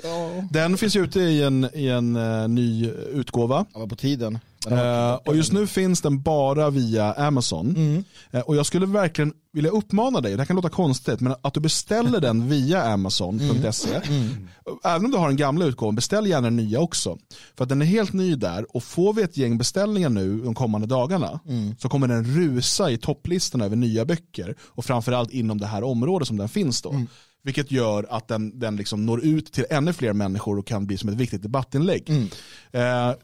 Ja. 0.03 0.45
Den 0.51 0.78
finns 0.78 0.97
ute 0.97 1.20
i 1.20 1.43
en, 1.43 1.68
i 1.74 1.88
en 1.88 2.12
ny 2.55 2.90
utgåva. 2.90 3.66
Ja, 3.74 3.86
på 3.86 3.97
tiden. 3.97 4.38
Eh, 4.66 5.14
och 5.14 5.36
just 5.36 5.52
nu 5.52 5.66
finns 5.66 6.00
den 6.00 6.22
bara 6.22 6.70
via 6.70 7.12
Amazon. 7.12 7.76
Mm. 7.76 8.04
Eh, 8.30 8.40
och 8.40 8.56
jag 8.56 8.66
skulle 8.66 8.86
verkligen 8.86 9.32
vilja 9.52 9.70
uppmana 9.70 10.20
dig, 10.20 10.32
det 10.32 10.38
här 10.38 10.46
kan 10.46 10.56
låta 10.56 10.68
konstigt, 10.68 11.20
men 11.20 11.34
att 11.42 11.54
du 11.54 11.60
beställer 11.60 12.20
den 12.20 12.48
via 12.48 12.82
amazon.se. 12.82 13.94
Mm. 13.94 14.48
Även 14.84 15.04
om 15.04 15.10
du 15.10 15.16
har 15.16 15.28
den 15.28 15.36
gamla 15.36 15.64
utgåvan, 15.64 15.94
beställ 15.94 16.26
gärna 16.26 16.46
den 16.46 16.56
nya 16.56 16.80
också. 16.80 17.18
För 17.56 17.64
att 17.64 17.68
den 17.68 17.82
är 17.82 17.86
helt 17.86 18.12
ny 18.12 18.34
där 18.34 18.76
och 18.76 18.82
får 18.84 19.12
vi 19.12 19.22
ett 19.22 19.36
gäng 19.36 19.58
beställningar 19.58 20.08
nu 20.08 20.38
de 20.38 20.54
kommande 20.54 20.86
dagarna 20.86 21.40
Mm. 21.48 21.74
så 21.78 21.88
kommer 21.88 22.08
den 22.08 22.24
rusa 22.24 22.90
i 22.90 22.98
topplistorna 22.98 23.64
över 23.64 23.76
nya 23.76 24.04
böcker 24.04 24.56
och 24.62 24.84
framförallt 24.84 25.30
inom 25.30 25.58
det 25.58 25.66
här 25.66 25.82
området 25.84 26.28
som 26.28 26.36
den 26.36 26.48
finns 26.48 26.82
då. 26.82 26.90
Mm. 26.90 27.06
Vilket 27.44 27.70
gör 27.70 28.06
att 28.10 28.28
den, 28.28 28.58
den 28.58 28.76
liksom 28.76 29.06
når 29.06 29.24
ut 29.24 29.52
till 29.52 29.64
ännu 29.70 29.92
fler 29.92 30.12
människor 30.12 30.58
och 30.58 30.66
kan 30.66 30.86
bli 30.86 30.98
som 30.98 31.08
ett 31.08 31.14
viktigt 31.14 31.42
debattinlägg. 31.42 32.10
Mm. 32.10 32.28
Eh, 32.72 33.14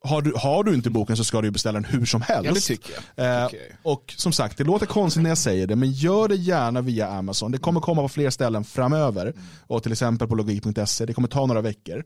har 0.00 0.22
du, 0.22 0.32
har 0.36 0.64
du 0.64 0.74
inte 0.74 0.90
boken 0.90 1.16
så 1.16 1.24
ska 1.24 1.40
du 1.40 1.50
beställa 1.50 1.80
den 1.80 1.90
hur 1.90 2.06
som 2.06 2.22
helst. 2.22 2.44
Ja, 2.44 2.52
det 2.52 2.60
tycker 2.60 2.92
jag. 3.14 3.26
Eh, 3.26 3.32
jag. 3.32 3.52
och 3.82 4.14
som 4.16 4.32
sagt, 4.32 4.58
det 4.58 4.64
låter 4.64 4.86
konstigt 4.86 5.22
när 5.22 5.30
jag 5.30 5.38
säger 5.38 5.66
det, 5.66 5.76
men 5.76 5.92
gör 5.92 6.28
det 6.28 6.36
gärna 6.36 6.80
via 6.80 7.08
Amazon. 7.08 7.52
Det 7.52 7.58
kommer 7.58 7.80
komma 7.80 8.02
på 8.02 8.08
fler 8.08 8.30
ställen 8.30 8.64
framöver. 8.64 9.34
Och 9.66 9.82
till 9.82 9.92
exempel 9.92 10.28
på 10.28 10.34
logik.se. 10.34 11.04
Det 11.04 11.14
kommer 11.14 11.28
ta 11.28 11.46
några 11.46 11.60
veckor. 11.60 12.04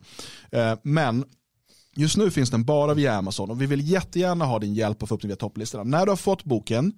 Eh, 0.50 0.74
men 0.82 1.24
just 1.96 2.16
nu 2.16 2.30
finns 2.30 2.50
den 2.50 2.64
bara 2.64 2.94
via 2.94 3.14
Amazon 3.14 3.50
och 3.50 3.62
vi 3.62 3.66
vill 3.66 3.90
jättegärna 3.90 4.44
ha 4.44 4.58
din 4.58 4.74
hjälp 4.74 5.02
att 5.02 5.08
få 5.08 5.14
upp 5.14 5.20
den 5.20 5.28
via 5.28 5.36
topplistorna. 5.36 5.84
När 5.84 6.06
du 6.06 6.12
har 6.12 6.16
fått 6.16 6.44
boken, 6.44 6.92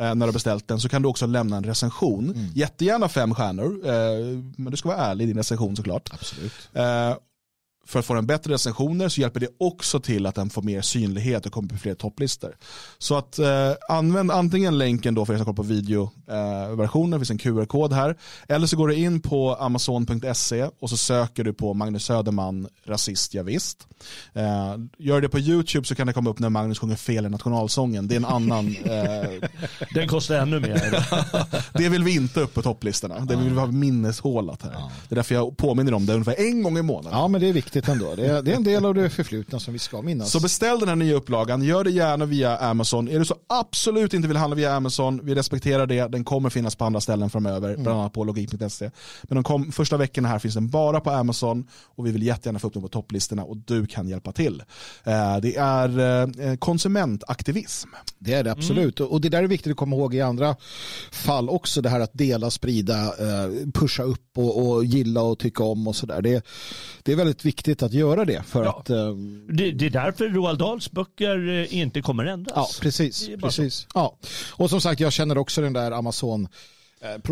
eh, 0.00 0.04
när 0.04 0.14
du 0.14 0.24
har 0.24 0.32
beställt 0.32 0.68
den, 0.68 0.80
så 0.80 0.88
kan 0.88 1.02
du 1.02 1.08
också 1.08 1.26
lämna 1.26 1.56
en 1.56 1.64
recension. 1.64 2.50
Jättegärna 2.54 3.08
fem 3.08 3.34
stjärnor, 3.34 3.80
eh, 3.84 4.38
men 4.56 4.70
du 4.70 4.76
ska 4.76 4.88
vara 4.88 4.98
ärlig 4.98 5.24
i 5.24 5.26
din 5.26 5.36
recension 5.36 5.76
såklart. 5.76 6.10
Absolut. 6.12 6.52
Eh, 7.88 7.92
för 7.92 7.98
att 7.98 8.06
få 8.06 8.14
en 8.14 8.26
bättre 8.26 8.52
recensioner 8.52 9.08
så 9.08 9.20
hjälper 9.20 9.40
det 9.40 9.48
också 9.58 10.00
till 10.00 10.26
att 10.26 10.34
den 10.34 10.50
får 10.50 10.62
mer 10.62 10.82
synlighet 10.82 11.46
och 11.46 11.52
kommer 11.52 11.68
på 11.68 11.76
fler 11.76 11.94
topplistor. 11.94 12.56
Så 12.98 13.16
att 13.16 13.38
eh, 13.38 13.72
använd 13.88 14.30
antingen 14.30 14.78
länken 14.78 15.14
då 15.14 15.26
för 15.26 15.32
er 15.32 15.36
som 15.36 15.44
kollar 15.44 15.56
på 15.56 15.62
videoversionen, 15.62 17.10
det 17.10 17.26
finns 17.26 17.30
en 17.30 17.38
QR-kod 17.38 17.92
här. 17.92 18.16
Eller 18.48 18.66
så 18.66 18.76
går 18.76 18.88
du 18.88 18.94
in 18.94 19.20
på 19.20 19.54
amazon.se 19.54 20.68
och 20.80 20.90
så 20.90 20.96
söker 20.96 21.44
du 21.44 21.52
på 21.52 21.74
Magnus 21.74 22.04
Söderman, 22.04 22.68
rasist, 22.84 23.34
ja, 23.34 23.42
visst. 23.42 23.86
Eh, 24.32 24.76
gör 24.98 25.20
det 25.20 25.28
på 25.28 25.38
YouTube 25.38 25.86
så 25.86 25.94
kan 25.94 26.06
det 26.06 26.12
komma 26.12 26.30
upp 26.30 26.38
när 26.38 26.48
Magnus 26.48 26.78
sjunger 26.78 26.96
fel 26.96 27.26
i 27.26 27.28
nationalsången. 27.28 28.08
Det 28.08 28.14
är 28.14 28.16
en 28.16 28.24
annan, 28.24 28.76
eh, 28.84 29.48
Den 29.94 30.08
kostar 30.08 30.34
ännu 30.34 30.60
mer. 30.60 31.06
det 31.78 31.88
vill 31.88 32.04
vi 32.04 32.14
inte 32.14 32.40
upp 32.40 32.54
på 32.54 32.62
topplistorna. 32.62 33.20
Det 33.20 33.36
vill 33.36 33.50
vi 33.50 33.58
ha 33.60 33.66
minneshålat 33.66 34.62
här. 34.62 34.70
Det 35.08 35.14
är 35.14 35.16
därför 35.16 35.34
jag 35.34 35.56
påminner 35.56 35.94
om 35.94 36.06
det 36.06 36.12
ungefär 36.12 36.40
en 36.48 36.62
gång 36.62 36.78
i 36.78 36.82
månaden. 36.82 37.18
Ja, 37.18 37.28
men 37.28 37.40
det 37.40 37.48
är 37.48 37.52
viktigt 37.52 37.77
ändå. 37.88 38.14
Det 38.14 38.26
är, 38.26 38.42
det 38.42 38.52
är 38.52 38.56
en 38.56 38.64
del 38.64 38.84
av 38.84 38.94
det 38.94 39.10
förflutna 39.10 39.60
som 39.60 39.72
vi 39.72 39.78
ska 39.78 40.02
minnas. 40.02 40.30
Så 40.30 40.40
beställ 40.40 40.78
den 40.80 40.88
här 40.88 40.96
nya 40.96 41.14
upplagan, 41.14 41.62
gör 41.62 41.84
det 41.84 41.90
gärna 41.90 42.24
via 42.24 42.56
Amazon. 42.56 43.08
Är 43.08 43.18
du 43.18 43.24
så 43.24 43.34
absolut 43.46 44.14
inte 44.14 44.28
vill 44.28 44.36
handla 44.36 44.56
via 44.56 44.72
Amazon, 44.74 45.20
vi 45.22 45.34
respekterar 45.34 45.86
det. 45.86 46.08
Den 46.08 46.24
kommer 46.24 46.50
finnas 46.50 46.76
på 46.76 46.84
andra 46.84 47.00
ställen 47.00 47.30
framöver, 47.30 47.68
Mm. 47.68 47.82
bland 47.82 47.98
annat 48.00 48.12
på 48.12 48.24
logik.se. 48.24 48.90
Men 49.22 49.34
de 49.34 49.44
kom, 49.44 49.72
första 49.72 49.96
veckorna 49.96 50.28
här 50.28 50.38
finns 50.38 50.54
den 50.54 50.68
bara 50.68 51.00
på 51.00 51.10
Amazon 51.10 51.66
och 51.96 52.06
vi 52.06 52.10
vill 52.12 52.22
jättegärna 52.22 52.58
få 52.58 52.66
upp 52.66 52.72
den 52.72 52.82
på 52.82 52.88
topplistorna 52.88 53.44
och 53.44 53.56
du 53.56 53.86
kan 53.86 54.08
hjälpa 54.08 54.32
till. 54.32 54.62
Eh, 55.04 55.36
Det 55.42 55.56
är 55.56 55.98
eh, 56.50 56.56
konsumentaktivism. 56.56 57.88
Det 58.18 58.32
är 58.34 58.44
det 58.44 58.52
absolut. 58.52 59.00
Och 59.00 59.20
det 59.20 59.28
där 59.28 59.42
är 59.42 59.46
viktigt 59.46 59.70
att 59.70 59.76
komma 59.76 59.96
ihåg 59.96 60.14
i 60.14 60.20
andra 60.20 60.56
fall 61.12 61.48
också. 61.50 61.80
Det 61.80 61.88
här 61.88 62.00
att 62.00 62.10
dela, 62.12 62.50
sprida, 62.50 63.04
eh, 63.04 63.50
pusha 63.74 64.02
upp 64.02 64.38
och, 64.38 64.68
och 64.68 64.84
gilla 64.84 65.22
och 65.22 65.38
tycka 65.38 65.64
om 65.64 65.88
och 65.88 65.96
sådär. 65.96 66.22
Det, 66.22 66.44
det 67.02 67.12
är 67.12 67.16
väldigt 67.16 67.44
viktigt 67.44 67.67
att 67.82 67.92
göra 67.92 68.24
det. 68.24 68.42
För 68.42 68.64
Ja. 68.64 68.78
att, 68.78 68.90
eh, 68.90 69.14
Det, 69.48 69.70
det 69.70 69.86
är 69.86 69.90
därför 69.90 70.28
Roald 70.28 70.58
Dahls 70.58 70.90
böcker 70.90 71.48
eh, 71.48 71.74
inte 71.78 72.02
kommer 72.02 72.24
ändras. 72.24 72.52
ja, 72.56 72.68
precis. 72.80 73.28
Precis. 73.42 73.86
Ja. 73.94 74.16
Och 74.52 74.70
som 74.70 74.80
sagt, 74.80 75.00
jag 75.00 75.12
känner 75.12 75.38
också 75.38 75.60
den 75.60 75.72
där 75.72 75.90
Amazon 75.92 76.48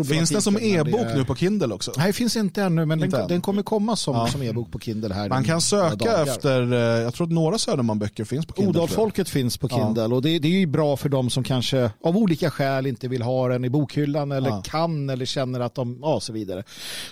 Finns 0.09 0.29
den 0.29 0.41
som 0.41 0.57
e-bok 0.61 1.07
nu 1.15 1.25
på 1.25 1.35
Kindle 1.35 1.73
också? 1.73 1.91
Nej, 1.97 2.13
finns 2.13 2.35
inte 2.35 2.63
ännu, 2.63 2.85
men 2.85 3.03
Inte 3.03 3.15
den, 3.17 3.21
än. 3.23 3.27
den 3.29 3.41
kommer 3.41 3.63
komma 3.63 3.95
som, 3.95 4.15
Ja. 4.15 4.27
som 4.27 4.41
e-bok 4.43 4.71
på 4.71 4.79
Kindle 4.79 5.13
här. 5.13 5.29
Man 5.29 5.43
kan 5.43 5.61
söka 5.61 5.95
dagar. 5.95 6.23
efter, 6.23 6.73
eh, 6.73 6.79
jag 6.79 7.13
tror 7.13 7.27
att 7.27 7.33
några 7.33 7.57
Söderman-böcker 7.57 8.23
finns 8.25 8.45
på 8.45 8.53
Kindle. 8.53 8.69
Odalfolket 8.79 9.29
finns 9.29 9.57
på 9.57 9.67
Ja. 9.71 9.77
Kindle 9.77 10.03
och 10.15 10.21
det, 10.21 10.39
det 10.39 10.47
är 10.47 10.51
ju 10.59 10.65
bra 10.67 10.97
för 10.97 11.09
de 11.09 11.29
som 11.29 11.43
kanske 11.43 11.91
av 12.03 12.17
olika 12.17 12.51
skäl 12.51 12.87
inte 12.87 13.07
vill 13.07 13.21
ha 13.21 13.47
den 13.47 13.65
i 13.65 13.69
bokhyllan 13.69 14.31
eller 14.31 14.49
Ja. 14.49 14.61
kan 14.65 15.09
eller 15.09 15.25
känner 15.25 15.59
att 15.59 15.75
de, 15.75 15.99
ja 16.01 16.19
så 16.19 16.33
vidare. 16.33 16.63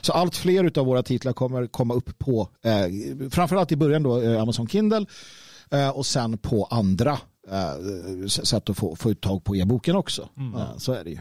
Så 0.02 0.14
allt 0.14 0.36
fler 0.36 0.80
av 0.80 0.86
våra 0.86 1.04
titlar 1.04 1.34
kommer 1.34 1.68
komma 1.68 1.94
upp 1.94 2.18
på, 2.20 2.50
eh, 2.64 3.30
framförallt 3.30 3.72
i 3.72 3.76
början 3.76 4.04
då 4.04 4.22
eh, 4.22 4.42
Amazon 4.42 4.68
Kindle 4.68 5.06
eh, 5.72 5.90
och 5.90 6.06
sen 6.06 6.38
på 6.38 6.66
andra 6.72 7.18
eh, 7.52 8.28
sätt 8.28 8.70
att 8.70 8.78
få, 8.78 8.96
få 8.96 9.12
uttag 9.12 9.44
på 9.44 9.56
e-boken 9.56 9.96
också. 9.96 10.30
Eh, 10.38 10.78
så 10.78 10.94
är 10.94 11.04
det 11.04 11.10
ju. 11.10 11.20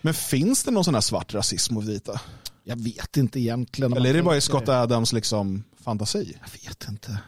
Men 0.00 0.14
finns 0.14 0.64
det 0.64 0.70
någon 0.70 0.84
sån 0.84 0.94
här 0.94 1.00
svart 1.00 1.34
rasism 1.34 1.74
hos 1.74 1.84
vita? 1.84 2.20
Jag 2.64 2.76
vet 2.76 3.16
inte 3.16 3.40
egentligen. 3.40 3.92
Eller 3.92 4.10
är 4.10 4.14
det 4.14 4.22
bara 4.22 4.36
i 4.36 4.40
Scott 4.40 4.68
Adams 4.68 5.12
liksom 5.12 5.64
fantasi? 5.84 6.36
Jag 6.40 6.68
vet 6.68 6.88
inte. 6.88 7.18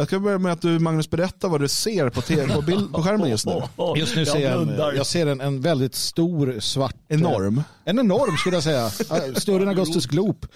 Jag 0.00 0.06
ska 0.06 0.18
börja 0.20 0.38
med 0.38 0.52
att 0.52 0.62
du 0.62 0.78
Magnus 0.78 1.10
berättar 1.10 1.48
vad 1.48 1.60
du 1.60 1.68
ser 1.68 2.08
på, 2.08 2.20
TV, 2.20 2.54
på, 2.54 2.62
bild, 2.62 2.92
på 2.92 3.02
skärmen 3.02 3.30
just 3.30 3.46
nu. 3.46 3.52
Just 3.96 4.14
nu 4.16 4.20
jag 4.22 4.28
ser 4.28 4.40
jag, 4.50 4.62
en, 4.62 4.96
jag 4.96 5.06
ser 5.06 5.26
en, 5.26 5.40
en 5.40 5.60
väldigt 5.60 5.94
stor 5.94 6.60
svart... 6.60 6.94
Enorm. 7.08 7.62
En 7.84 7.98
enorm 7.98 8.36
skulle 8.36 8.56
jag 8.56 8.62
säga. 8.62 8.80
Eh, 9.10 9.34
Större 9.34 9.62
än 9.62 9.68
Augustus 9.68 10.06
Gloop. 10.06 10.46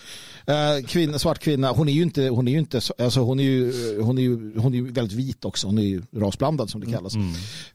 Eh, 0.47 0.87
Kvinna, 0.87 1.19
svart 1.19 1.39
kvinna. 1.39 1.71
Hon 1.73 1.89
är 1.89 1.93
ju 1.93 2.03
inte, 2.03 2.23
hon 2.29 2.49
är 2.49 2.53
ju 2.53 2.59
inte, 2.59 2.81
så- 2.81 2.95
alltså 2.99 3.21
hon 3.21 3.41
är 3.41 3.45
ju, 3.45 3.73
hon 4.03 4.19
är 4.19 4.23
ju, 4.23 4.59
hon 4.59 4.75
är 4.75 4.79
ju 4.79 4.93
väldigt 4.93 5.19
vit 5.19 5.45
också. 5.45 5.67
Hon 5.67 5.79
är 5.79 5.83
ju 5.83 6.03
rasblandad 6.17 6.71
som 6.71 6.81
det 6.81 6.93
kallas. 6.93 7.15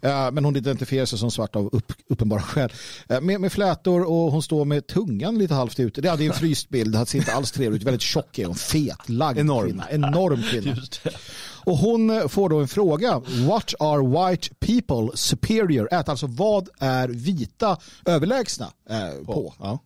Eh, 0.02 0.32
men 0.32 0.46
hon 0.46 0.56
identifierar 0.56 1.06
sig 1.06 1.20
som 1.20 1.32
svart 1.32 1.56
av 1.56 1.70
upp, 1.72 1.94
uppenbara 2.10 2.42
skäl. 2.42 2.72
Eh, 3.10 3.22
med, 3.22 3.42
med 3.42 3.52
flätor 3.52 4.02
och 4.04 4.32
hon 4.32 4.44
står 4.44 4.66
med 4.66 4.88
tungan 4.88 5.38
lite 5.38 5.54
halvt 5.54 5.80
ute. 5.80 6.02
Det 6.02 6.10
hade 6.10 6.24
en 6.26 6.34
fryst 6.34 6.70
bild. 6.70 6.96
Det 6.96 7.06
ser 7.06 7.18
inte 7.18 7.34
alls 7.34 7.52
trevligt 7.52 7.82
ut. 7.82 7.88
Väldigt 7.88 8.02
tjock 8.02 8.40
är 8.40 8.46
hon. 8.46 8.56
Fet, 8.56 9.10
lagd 9.10 9.40
Enorm. 9.40 9.66
kvinna. 9.68 9.90
Enorm 9.92 10.44
kvinna. 10.52 10.76
Och 11.66 11.78
hon 11.78 12.10
eh, 12.10 12.28
får 12.28 12.50
då 12.50 12.60
en 12.60 12.68
fråga. 12.68 13.22
What 13.48 13.74
are 13.80 14.30
white 14.30 14.50
people 14.60 15.18
superior 15.18 15.88
at? 15.94 16.10
Alltså 16.10 16.28
vad 16.28 16.70
är 16.80 17.08
vita 17.08 17.78
överlägsna 18.06 18.72
eh, 18.90 19.26
på? 19.26 19.54
Ja. 19.60 19.80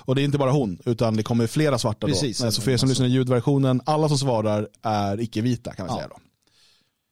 Och 0.00 0.14
det 0.14 0.22
är 0.22 0.24
inte 0.24 0.38
bara 0.38 0.50
hon, 0.50 0.78
utan 0.84 1.16
det 1.16 1.22
kommer 1.22 1.46
flera 1.46 1.78
svarta 1.78 2.06
Precis. 2.06 2.38
då. 2.38 2.50
Så 2.50 2.62
för 2.62 2.70
er 2.70 2.76
som 2.76 2.88
lyssnar 2.88 3.06
i 3.06 3.10
ljudversionen, 3.10 3.80
alla 3.86 4.08
som 4.08 4.18
svarar 4.18 4.68
är 4.82 5.20
icke-vita 5.20 5.74
kan 5.74 5.86
vi 5.86 5.92
Ja. 5.92 5.96
säga 5.96 6.08
då. 6.08 6.16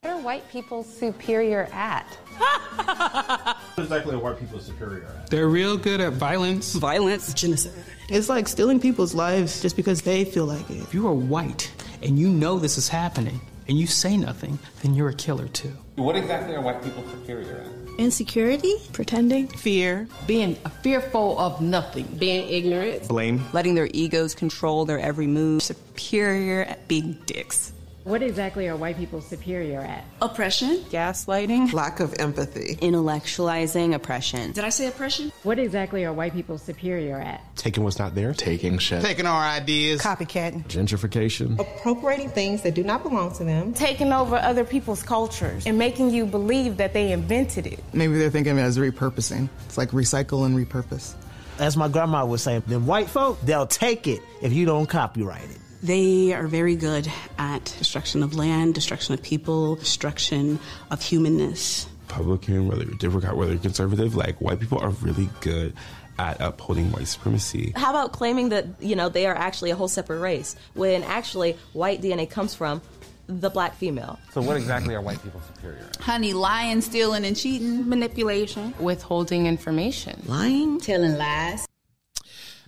What 0.03 0.13
are 0.27 0.35
white 0.35 0.45
people 0.53 0.85
superior 1.01 1.63
at? 1.73 2.03
What 3.77 3.85
exactly 3.87 4.13
are 4.15 4.21
white 4.31 4.39
people 4.41 4.61
superior 4.61 5.05
at? 5.07 5.31
They're 5.31 5.49
real 5.53 5.77
good 5.77 6.01
at 6.01 6.13
violence. 6.13 6.79
violence, 6.79 7.33
genocide. 7.37 7.73
It's 8.11 8.29
like 8.37 8.49
stealing 8.49 8.81
people's 8.81 9.15
lives 9.15 9.63
just 9.63 9.77
because 9.77 10.03
they 10.03 10.25
feel 10.25 10.47
like 10.47 10.71
it. 10.71 10.83
If 10.83 10.95
you 10.95 11.09
are 11.09 11.15
white 11.15 11.73
and 12.03 12.19
you 12.19 12.29
know 12.29 12.59
this 12.61 12.77
is 12.79 12.89
happening 12.89 13.41
and 13.69 13.79
you 13.79 13.87
say 13.87 14.17
nothing, 14.17 14.59
then 14.83 14.95
you're 14.95 15.09
a 15.11 15.15
killer 15.15 15.49
too. 15.49 15.73
What 15.97 16.17
exactly 16.17 16.55
are 16.55 16.61
white 16.61 16.83
people 16.83 17.05
superior 17.09 17.59
at? 17.65 17.99
Insecurity, 17.99 18.75
pretending, 18.93 19.47
fear, 19.47 20.09
being 20.27 20.57
fearful 20.83 21.39
of 21.39 21.61
nothing, 21.61 22.07
being 22.19 22.49
ignorant, 22.49 23.07
Blame. 23.07 23.45
letting 23.53 23.75
their 23.77 23.89
egos 23.93 24.35
control 24.35 24.85
their 24.85 24.99
every 24.99 25.29
move, 25.29 25.62
superior 25.62 26.62
at 26.62 26.89
being 26.89 27.12
dicks. 27.27 27.73
What 28.05 28.23
exactly 28.23 28.69
are 28.69 28.77
white 28.77 28.99
people 28.99 29.23
superior 29.23 29.81
at? 29.81 30.05
Oppression, 30.21 30.77
gaslighting, 30.91 31.73
lack 31.73 32.01
of 32.01 32.13
empathy. 32.19 32.77
intellectualizing 32.83 33.95
oppression. 33.95 34.53
Did 34.53 34.63
I 34.63 34.69
say 34.69 34.89
oppression? 34.89 35.33
What 35.43 35.59
exactly 35.59 36.05
are 36.05 36.13
white 36.13 36.35
people 36.35 36.59
superior 36.59 37.19
at? 37.19 37.43
Taking 37.57 37.83
what's 37.83 37.99
not 37.99 38.15
there. 38.15 38.35
Taking 38.35 38.77
shit. 38.77 39.03
Taking 39.03 39.25
our 39.25 39.43
ideas. 39.43 40.03
Copycatting. 40.03 40.67
Gentrification. 40.67 41.59
appropriating 41.59 42.29
things 42.29 42.61
that 42.61 42.75
do 42.75 42.85
not 42.85 43.03
belong 43.03 43.33
to 43.37 43.45
them. 43.45 43.73
Taking 43.73 44.13
over 44.13 44.37
other 44.37 44.65
people's 44.65 45.03
cultures 45.03 45.65
and 45.67 45.79
making 45.79 46.11
you 46.11 46.27
believe 46.27 46.77
that 46.77 46.93
they 46.93 47.11
invented 47.11 47.67
it. 47.67 47.83
Maybe 47.95 48.19
they're 48.19 48.29
thinking 48.29 48.53
of 48.53 48.59
it 48.59 48.63
as 48.63 48.77
repurposing. 48.77 49.49
It's 49.65 49.79
like 49.79 49.93
recycle 49.93 50.45
and 50.45 50.55
repurpose. 50.55 51.15
As 51.59 51.75
my 51.75 51.89
grandma 51.89 52.27
was 52.27 52.43
saying, 52.43 52.65
them 52.67 52.85
white 52.87 53.09
folk, 53.09 53.41
they'll 53.41 53.67
take 53.67 54.07
it 54.09 54.21
if 54.43 54.53
you 54.53 54.67
don't 54.67 54.87
copyright 54.91 55.45
it. 55.45 55.59
They 55.85 56.32
are 56.32 56.47
very 56.47 56.76
good 56.76 57.12
at 57.37 57.74
destruction 57.76 58.22
of 58.22 58.35
land, 58.35 58.74
destruction 58.74 59.12
of 59.12 59.22
people, 59.22 59.76
destruction 59.76 60.59
of 60.91 61.03
humanness. 61.03 61.87
Republican, 62.09 62.68
whether 62.68 62.85
you're 62.85 62.95
Democrat, 62.95 63.37
whether 63.37 63.53
you're 63.53 63.61
conservative, 63.61 64.14
like 64.14 64.41
white 64.41 64.61
people 64.61 64.78
are 64.78 64.89
really 64.89 65.28
good 65.43 65.74
at 66.18 66.41
upholding 66.41 66.91
white 66.91 67.07
supremacy. 67.07 67.74
How 67.76 67.91
about 67.91 68.12
claiming 68.12 68.49
that, 68.49 68.64
you 68.80 68.97
know, 68.97 69.11
they 69.11 69.26
are 69.26 69.35
actually 69.35 69.72
a 69.72 69.76
whole 69.76 69.89
separate 69.89 70.20
race 70.20 70.57
when 70.72 71.03
actually 71.03 71.59
white 71.74 72.01
DNA 72.01 72.30
comes 72.30 72.55
from 72.55 72.80
the 73.26 73.51
black 73.51 73.74
female? 73.74 74.18
So 74.32 74.41
what 74.41 74.57
exactly 74.57 74.95
are 74.95 75.03
white 75.03 75.22
people 75.22 75.43
superior 75.55 75.85
at? 75.87 75.97
Honey, 75.97 76.32
lying, 76.32 76.80
stealing, 76.80 77.26
and 77.26 77.37
cheating. 77.37 77.87
Manipulation. 77.87 78.72
Withholding 78.78 79.47
information. 79.47 80.22
Lying. 80.24 80.80
Telling 80.80 81.18
lies. 81.18 81.66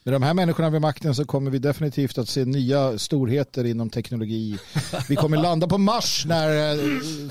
Med 0.07 0.12
de 0.12 0.22
här 0.22 0.34
människorna 0.34 0.70
vid 0.70 0.80
makten 0.80 1.14
så 1.14 1.24
kommer 1.24 1.50
vi 1.50 1.59
definitivt 1.59 2.18
att 2.18 2.28
se 2.28 2.44
nya 2.44 2.98
storheter 2.98 3.64
inom 3.64 3.90
teknologi. 3.90 4.59
Vi 5.09 5.16
kommer 5.16 5.36
landa 5.36 5.66
på 5.66 5.78
Mars 5.78 6.24
när 6.26 6.48
eh, 6.48 6.78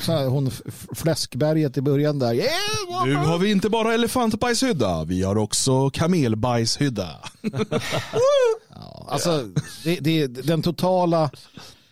här, 0.08 0.28
hon 0.28 0.52
Fläskberget 0.96 1.78
i 1.78 1.82
början 1.82 2.20
där. 2.20 2.34
Yeah! 2.34 3.06
Nu 3.06 3.16
har 3.16 3.38
vi 3.38 3.52
inte 3.52 3.70
bara 3.70 3.94
elefantbajshydda, 3.94 5.04
vi 5.04 5.24
har 5.24 5.38
också 5.38 5.90
kamelbajshydda. 5.90 7.10
Alltså, 9.08 9.44
det, 9.84 10.00
det, 10.00 10.28
den 10.28 10.62
totala... 10.62 11.30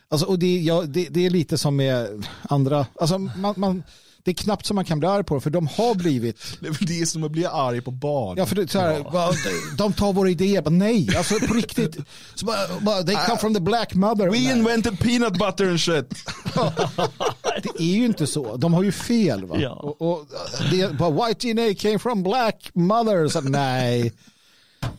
Alltså, 0.10 0.28
och 0.28 0.40
det, 0.40 0.58
ja, 0.58 0.82
det, 0.82 1.08
det 1.10 1.26
är 1.26 1.30
lite 1.30 1.58
som 1.58 1.76
med 1.76 2.26
andra... 2.42 2.86
Alltså, 3.00 3.18
man, 3.18 3.54
man, 3.58 3.84
det 4.26 4.32
är 4.32 4.36
knappt 4.36 4.66
som 4.66 4.76
man 4.76 4.86
kan 4.86 5.00
bli 5.00 5.08
arg 5.10 5.24
på 5.24 5.36
det, 5.36 5.42
för 5.42 5.50
de 5.50 5.68
har 5.68 5.96
blivit... 5.96 6.38
Det 6.62 6.68
är 6.68 7.00
det 7.00 7.06
som 7.06 7.24
att 7.24 7.32
bli 7.32 7.46
arg 7.46 7.82
på 7.82 7.92
barn. 7.92 8.38
Ja, 8.38 8.46
för 8.46 8.56
det, 8.56 8.72
så 8.72 8.80
här, 8.80 9.04
bara, 9.12 9.32
de- 9.78 9.94
tar 9.94 10.14
våra 10.14 10.30
idéer. 10.30 10.62
Bara, 10.62 10.70
nej, 10.70 11.10
alltså 11.18 11.40
på 11.48 11.54
riktigt. 11.54 11.98
Så 12.36 12.46
bara, 12.46 12.80
bara, 12.82 13.04
they 13.04 13.16
come 13.16 13.38
from 13.38 13.54
the 13.54 13.60
black 13.62 13.94
mother. 13.94 14.30
We 14.30 14.38
invented 14.38 15.00
peanut 15.00 15.34
butter 15.34 15.70
and 15.70 15.80
shit. 15.82 16.10
det 17.64 17.84
är 17.84 17.96
ju 17.96 18.06
inte 18.06 18.28
så. 18.28 18.58
De 18.58 18.74
har 18.74 18.84
ju 18.84 18.92
fel. 18.92 19.46
Va? 19.46 19.56
Ja. 19.60 19.70
Och, 19.72 20.02
och, 20.02 20.28
det, 20.72 20.94
bara, 20.98 21.28
white 21.28 21.54
DNA 21.54 21.74
came 21.76 22.00
from 22.00 22.24
black 22.24 22.70
mother. 22.74 23.28
Så, 23.28 23.42
nej, 23.42 24.14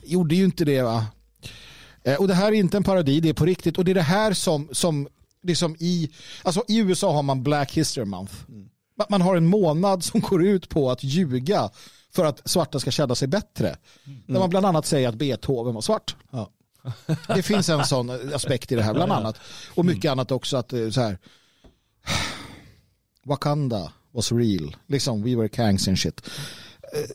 gjorde 0.02 0.34
ju 0.34 0.44
inte 0.44 0.64
det. 0.64 0.82
va. 0.82 1.06
Eh, 2.04 2.14
Och 2.16 2.28
det 2.28 2.34
här 2.34 2.46
är 2.48 2.52
inte 2.52 2.76
en 2.76 2.84
parodi, 2.84 3.20
det 3.20 3.28
är 3.28 3.34
på 3.34 3.44
riktigt. 3.46 3.78
Och 3.78 3.84
det 3.84 3.90
är 3.92 3.94
det 3.94 4.02
här 4.02 4.32
som, 4.32 4.68
som 4.72 5.08
liksom 5.42 5.76
i, 5.78 6.10
alltså 6.42 6.64
i 6.68 6.78
USA 6.78 7.12
har 7.12 7.22
man 7.22 7.42
Black 7.42 7.72
History 7.72 8.04
Month. 8.04 8.34
Man- 8.48 8.68
Man 9.08 9.20
har 9.22 9.36
en 9.36 9.46
månad 9.46 10.04
som 10.04 10.20
går 10.20 10.44
ut 10.46 10.68
på 10.68 10.90
att 10.90 11.04
ljuga 11.04 11.70
för 12.14 12.24
att 12.24 12.48
svarta 12.50 12.80
ska 12.80 12.90
känna 12.90 13.14
sig 13.14 13.28
bättre. 13.28 13.76
Där 14.26 14.38
man 14.38 14.50
bland 14.50 14.66
annat 14.66 14.86
säger 14.86 15.08
att 15.08 15.14
Beethoven 15.14 15.74
var 15.74 15.80
svart. 15.80 16.16
Ja. 16.30 16.50
Det 17.34 17.42
finns 17.42 17.68
en 17.68 17.84
sån 17.84 18.10
aspekt 18.34 18.72
i 18.72 18.74
det 18.74 18.82
här 18.82 18.94
bland 18.94 19.12
annat. 19.12 19.36
Och 19.74 19.84
mycket 19.84 20.10
annat 20.10 20.30
också 20.30 20.56
att 20.56 20.72
eh, 20.72 20.90
så 20.90 21.00
här. 21.00 21.18
Wakanda 23.26 23.92
was 24.12 24.32
real. 24.32 24.76
Liksom, 24.86 25.22
we 25.22 25.36
were 25.36 25.48
kangs 25.48 25.88
and 25.88 25.98
shit. 25.98 26.30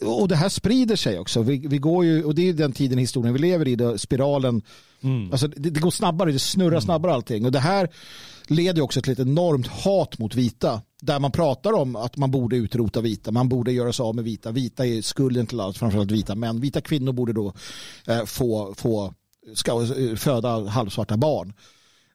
Eh, 0.02 0.08
Och 0.08 0.28
det 0.28 0.36
här 0.36 0.50
sprider 0.50 0.96
sig 0.96 1.20
också. 1.20 1.42
Vi, 1.42 1.68
vi 1.68 1.78
går 1.78 2.06
ju, 2.06 2.24
och 2.24 2.36
det 2.36 2.50
är 2.50 2.54
den 2.54 2.72
tiden 2.74 3.00
i 3.00 3.02
historien 3.02 3.34
vi 3.34 3.40
lever 3.40 3.68
i, 3.68 3.76
där 3.76 3.98
spiralen, 3.98 4.62
alltså 5.32 5.48
det, 5.48 5.70
det 5.70 5.80
går 5.80 5.92
snabbare, 5.92 6.32
det 6.32 6.40
snurrar 6.40 6.80
snabbare 6.80 7.14
allting. 7.14 7.46
Och 7.46 7.52
det 7.52 7.60
här 7.60 7.90
leder 8.48 8.82
också 8.82 9.02
till 9.02 9.12
ett 9.14 9.20
enormt 9.20 9.68
hat 9.68 10.18
mot 10.20 10.36
vita. 10.36 10.82
Där 11.02 11.20
man 11.20 11.32
pratar 11.32 11.74
om 11.74 11.96
att 11.96 12.18
man 12.18 12.32
borde 12.32 12.56
utrota 12.56 13.02
vita, 13.02 13.32
man 13.32 13.50
borde 13.50 13.72
göra 13.72 13.94
sig 13.94 14.04
av 14.04 14.16
med 14.16 14.24
vita. 14.24 14.52
Vita 14.52 14.86
är 14.86 15.02
skulden 15.02 15.48
till 15.48 15.60
allt, 15.60 15.78
framförallt 15.78 16.12
vita 16.12 16.36
män. 16.36 16.62
Vita 16.62 16.82
kvinnor 16.82 17.12
borde 17.12 17.34
då 17.34 17.54
eh, 18.08 18.26
få, 18.26 18.74
få 18.78 19.14
ska, 19.54 19.84
eh, 19.84 20.16
föda 20.16 20.68
halvsvarta 20.68 21.18
barn. 21.18 21.54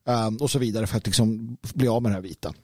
Um, 0.06 0.36
och 0.36 0.50
så 0.50 0.58
vidare 0.58 0.86
för 0.86 0.96
att 0.96 1.06
liksom 1.06 1.56
bli 1.74 1.88
av 1.88 2.02
med 2.02 2.10
det 2.10 2.14
här 2.14 2.22
vita. 2.22 2.54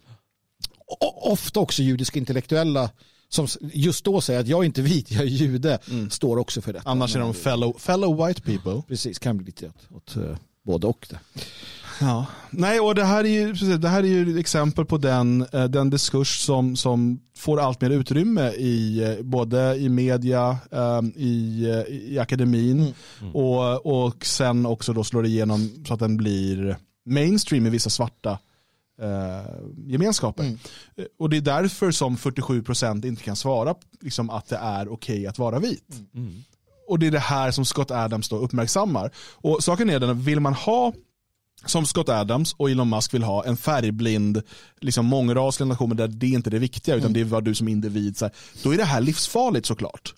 Och 0.86 1.32
ofta 1.32 1.60
också 1.60 1.82
judiska 1.82 2.18
intellektuella 2.18 2.90
som 3.28 3.46
just 3.60 4.04
då 4.04 4.20
säger 4.20 4.40
att 4.40 4.46
jag 4.46 4.60
är 4.60 4.64
inte 4.64 4.82
vit, 4.82 5.10
jag 5.10 5.22
är 5.22 5.26
jude, 5.26 5.78
står 6.10 6.36
också 6.36 6.60
för 6.60 6.72
detta. 6.72 6.90
Annars 6.90 7.16
är 7.16 7.20
de 7.20 7.34
fellow, 7.34 7.78
fellow 7.78 8.26
white 8.26 8.42
people. 8.42 8.82
Precis, 8.88 9.18
kan 9.18 9.36
bli 9.36 9.46
lite 9.46 9.66
åt, 9.66 9.96
åt 9.96 10.16
uh, 10.16 10.36
både 10.62 10.86
och 10.86 11.06
det. 11.10 11.18
Ja. 12.00 12.26
Nej, 12.50 12.80
och 12.80 12.94
det 12.94 13.04
här 13.04 13.24
är 13.24 13.28
ju, 13.28 13.50
precis, 13.52 13.76
det 13.78 13.88
här 13.88 14.02
är 14.02 14.06
ju 14.06 14.38
exempel 14.38 14.84
på 14.84 14.98
den, 14.98 15.46
eh, 15.52 15.64
den 15.64 15.90
diskurs 15.90 16.38
som, 16.40 16.76
som 16.76 17.20
får 17.36 17.60
allt 17.60 17.80
mer 17.80 17.90
utrymme 17.90 18.50
i 18.50 19.02
eh, 19.04 19.22
både 19.24 19.76
i 19.76 19.88
media, 19.88 20.58
eh, 20.72 21.00
i, 21.16 21.64
eh, 21.70 21.94
i 21.94 22.18
akademin 22.18 22.94
Och, 23.34 23.86
och 24.06 24.26
sen 24.26 24.66
också 24.66 24.92
då 24.92 25.04
slår 25.04 25.26
igenom 25.26 25.70
så 25.86 25.94
att 25.94 26.00
den 26.00 26.16
blir 26.16 26.76
mainstream 27.06 27.66
i 27.66 27.70
vissa 27.70 27.90
svarta 27.90 28.38
eh, 29.02 29.52
gemenskaper. 29.86 30.44
Eh, 30.96 31.04
Och 31.18 31.30
det 31.30 31.36
är 31.36 31.40
därför 31.40 31.90
som 31.90 32.16
47% 32.16 33.06
inte 33.06 33.22
kan 33.22 33.36
svara 33.36 33.74
liksom, 34.00 34.30
att 34.30 34.46
det 34.48 34.56
är 34.56 34.92
okej 34.92 35.26
att 35.26 35.38
vara 35.38 35.58
vit. 35.58 36.00
Och 36.88 36.98
det 36.98 37.06
är 37.06 37.10
det 37.10 37.18
här 37.18 37.50
som 37.50 37.64
Scott 37.64 37.90
Adams 37.90 38.28
då 38.28 38.36
uppmärksammar. 38.36 39.10
Och 39.32 39.62
saken 39.64 39.90
är 39.90 40.00
den, 40.00 40.20
vill 40.22 40.40
man 40.40 40.54
ha 40.54 40.92
som 41.66 41.86
Scott 41.86 42.08
Adams 42.08 42.52
och 42.52 42.70
Elon 42.70 42.90
Musk 42.90 43.14
vill 43.14 43.22
ha 43.22 43.44
en 43.44 43.56
färgblind, 43.56 44.42
liksom 44.80 45.06
mångraslig 45.06 45.66
nation 45.66 45.96
där 45.96 46.08
det 46.08 46.26
är 46.26 46.30
inte 46.30 46.50
det 46.50 46.58
viktiga 46.58 46.94
utan 46.94 47.12
det 47.12 47.20
är 47.20 47.24
vad 47.24 47.44
du 47.44 47.54
som 47.54 47.68
individ, 47.68 48.16
så 48.16 48.24
här, 48.24 48.34
då 48.62 48.74
är 48.74 48.76
det 48.76 48.84
här 48.84 49.00
livsfarligt 49.00 49.66
såklart. 49.66 50.14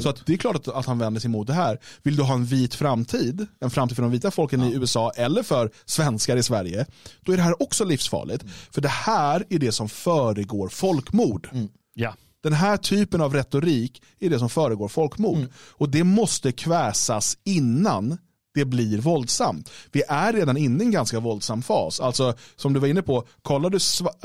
Så 0.00 0.08
att 0.08 0.26
det 0.26 0.32
är 0.32 0.36
klart 0.36 0.56
att, 0.56 0.68
att 0.68 0.86
han 0.86 0.98
vänder 0.98 1.20
sig 1.20 1.30
mot 1.30 1.46
det 1.46 1.52
här. 1.52 1.78
Vill 2.02 2.16
du 2.16 2.22
ha 2.22 2.34
en 2.34 2.44
vit 2.44 2.74
framtid, 2.74 3.46
en 3.60 3.70
framtid 3.70 3.96
för 3.96 4.02
de 4.02 4.12
vita 4.12 4.30
folken 4.30 4.62
i 4.62 4.74
USA 4.74 5.12
eller 5.16 5.42
för 5.42 5.70
svenskar 5.84 6.36
i 6.36 6.42
Sverige, 6.42 6.86
då 7.20 7.32
är 7.32 7.36
det 7.36 7.42
här 7.42 7.62
också 7.62 7.84
livsfarligt. 7.84 8.44
För 8.70 8.80
det 8.80 8.88
här 8.88 9.44
är 9.50 9.58
det 9.58 9.72
som 9.72 9.88
föregår 9.88 10.68
folkmord. 10.68 11.48
Ja. 11.94 12.14
Den 12.42 12.52
här 12.52 12.76
typen 12.76 13.20
av 13.20 13.34
retorik 13.34 14.02
är 14.20 14.30
det 14.30 14.38
som 14.38 14.50
föregår 14.50 14.88
folkmord. 14.88 15.46
Och 15.56 15.88
det 15.88 16.04
måste 16.04 16.52
kväsas 16.52 17.38
innan 17.44 18.18
det 18.54 18.64
blir 18.64 18.98
våldsamt. 18.98 19.70
Vi 19.92 20.02
är 20.08 20.32
redan 20.32 20.56
inne 20.56 20.82
i 20.82 20.86
en 20.86 20.92
ganska 20.92 21.20
våldsam 21.20 21.62
fas. 21.62 22.00
Alltså 22.00 22.34
som 22.56 22.72
du 22.72 22.80
var 22.80 22.88
inne 22.88 23.02
på, 23.02 23.24
kollar 23.42 23.70
du 23.70 23.78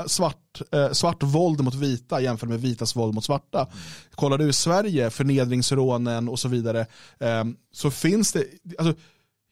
svart, 0.08 0.60
eh, 0.72 0.92
svart 0.92 1.22
våld 1.22 1.60
mot 1.60 1.74
vita 1.74 2.20
jämfört 2.20 2.48
med 2.48 2.60
vitas 2.60 2.96
våld 2.96 3.14
mot 3.14 3.24
svarta. 3.24 3.66
Kollar 4.14 4.38
du 4.38 4.48
i 4.48 4.52
Sverige, 4.52 5.10
förnedringsrånen 5.10 6.28
och 6.28 6.38
så 6.38 6.48
vidare, 6.48 6.86
eh, 7.20 7.44
så 7.72 7.90
finns 7.90 8.32
det, 8.32 8.44
alltså, 8.78 9.00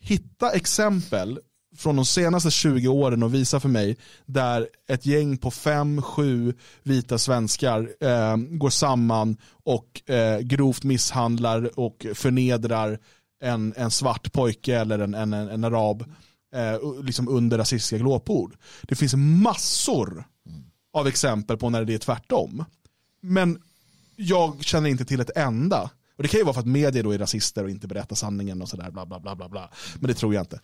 hitta 0.01 0.51
exempel 0.51 1.39
från 1.77 1.97
de 1.97 2.05
senaste 2.05 2.51
20 2.51 2.89
åren 2.89 3.23
och 3.23 3.35
visa 3.35 3.61
för 3.61 3.69
mig 3.69 3.97
där 4.27 4.69
ett 4.89 5.07
gäng 5.07 5.37
på 5.39 5.51
fem, 5.51 6.03
sju 6.03 6.55
vita 6.83 7.19
svenskar 7.19 7.89
eh, 8.01 8.37
går 8.37 8.71
samman 8.71 9.37
och 9.65 10.11
eh, 10.11 10.39
grovt 10.39 10.85
misshandlar 10.85 11.79
och 11.79 12.07
förnedrar 12.15 12.99
en, 13.41 13.75
en 13.77 13.91
svart 13.91 14.33
pojke 14.33 14.79
eller 14.79 14.99
en, 14.99 15.15
en, 15.15 15.33
en, 15.33 15.49
en 15.49 15.65
arab 15.65 16.05
eh, 16.55 17.05
liksom 17.05 17.29
under 17.29 17.59
rasistiska 17.59 17.99
glåpord. 17.99 18.57
Det 18.83 18.95
finns 18.95 19.15
massor 19.17 20.25
av 20.93 21.07
exempel 21.07 21.57
på 21.57 21.71
när 21.71 21.85
det 21.85 21.95
är 21.95 21.99
tvärtom. 21.99 22.65
Men 23.21 23.63
jag 24.17 24.65
känner 24.65 24.91
inte 24.91 25.05
till 25.05 25.21
ett 25.21 25.37
enda. 25.37 25.91
Och 26.17 26.23
Det 26.23 26.29
kan 26.29 26.41
ju 26.41 26.45
vara 26.45 26.55
för 26.55 26.61
att 26.61 26.67
media 26.67 27.03
då 27.03 27.11
är 27.11 27.19
rasister 27.19 27.65
och 27.65 27.71
inte 27.71 27.89
berättar 27.89 28.17
sanningen 28.17 28.63
och 28.63 28.69
sådär. 28.69 28.91
Bla, 28.91 29.07
bla, 29.07 29.21
bla, 29.21 29.37
bla, 29.37 29.49
bla. 29.49 29.71
Men 30.01 30.09
det 30.09 30.15
tror 30.15 30.35
jag 30.35 30.43
inte. 30.43 30.61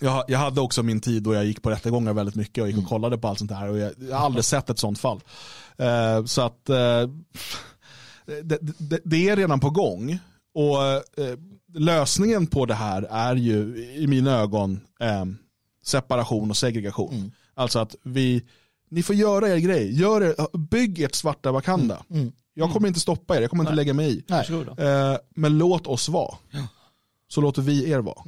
Jag, 0.00 0.24
jag 0.28 0.38
hade 0.38 0.60
också 0.60 0.82
min 0.82 1.00
tid 1.00 1.22
då 1.22 1.34
jag 1.34 1.44
gick 1.44 1.62
på 1.62 1.70
rättegångar 1.70 2.12
väldigt 2.12 2.34
mycket 2.34 2.62
och 2.62 2.68
gick 2.68 2.78
och 2.78 2.88
kollade 2.88 3.18
på 3.18 3.28
allt 3.28 3.38
sånt 3.38 3.50
här. 3.50 3.68
Och 3.68 3.78
jag, 3.78 3.92
jag 3.98 4.16
har 4.16 4.26
aldrig 4.26 4.44
sett 4.44 4.70
ett 4.70 4.78
sånt 4.78 4.98
fall. 4.98 5.20
Eh, 5.76 6.24
så 6.24 6.42
att 6.42 6.68
eh, 6.68 7.08
det, 8.42 8.58
det, 8.60 9.00
det 9.04 9.28
är 9.28 9.36
redan 9.36 9.60
på 9.60 9.70
gång. 9.70 10.18
Och 10.54 10.82
eh, 10.84 11.38
lösningen 11.76 12.46
på 12.46 12.66
det 12.66 12.74
här 12.74 13.02
är 13.02 13.36
ju 13.36 13.86
i 13.96 14.06
mina 14.06 14.30
ögon 14.40 14.80
eh, 15.00 15.24
separation 15.84 16.50
och 16.50 16.56
segregation. 16.56 17.32
Alltså 17.54 17.78
att 17.78 17.94
vi, 18.02 18.42
ni 18.90 19.02
får 19.02 19.14
göra 19.14 19.48
er 19.48 19.56
grej. 19.56 20.00
Gör 20.00 20.22
er, 20.22 20.58
bygg 20.58 21.00
ert 21.02 21.14
svarta 21.14 21.52
Wakanda. 21.52 22.04
Jag 22.54 22.72
kommer 22.72 22.88
inte 22.88 23.00
stoppa 23.00 23.36
er, 23.36 23.40
jag 23.40 23.50
kommer 23.50 23.64
inte 23.64 23.74
lägga 23.74 23.94
mig 23.94 24.12
i. 24.18 24.22
Eh, 24.78 25.16
men 25.34 25.58
låt 25.58 25.86
oss 25.86 26.08
vara. 26.08 26.34
Så 27.28 27.40
låter 27.40 27.62
vi 27.62 27.90
er 27.90 27.98
vara. 27.98 28.22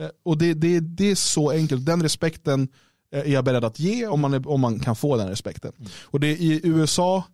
Eh, 0.00 0.08
och 0.22 0.38
det, 0.38 0.54
det, 0.54 0.80
det 0.80 1.10
är 1.10 1.14
så 1.14 1.50
enkelt. 1.50 1.86
Den 1.86 2.02
respekten 2.02 2.68
eh, 3.12 3.20
är 3.20 3.32
jag 3.32 3.44
beredd 3.44 3.64
att 3.64 3.78
ge 3.78 4.06
om 4.06 4.20
man, 4.20 4.34
är, 4.34 4.48
om 4.48 4.60
man 4.60 4.80
kan 4.80 4.96
få 4.96 5.16
den 5.16 5.28
respekten. 5.28 5.72
Och 6.02 6.20
det 6.20 6.26
är 6.26 6.36
i 6.36 6.60
USA, 6.64 7.24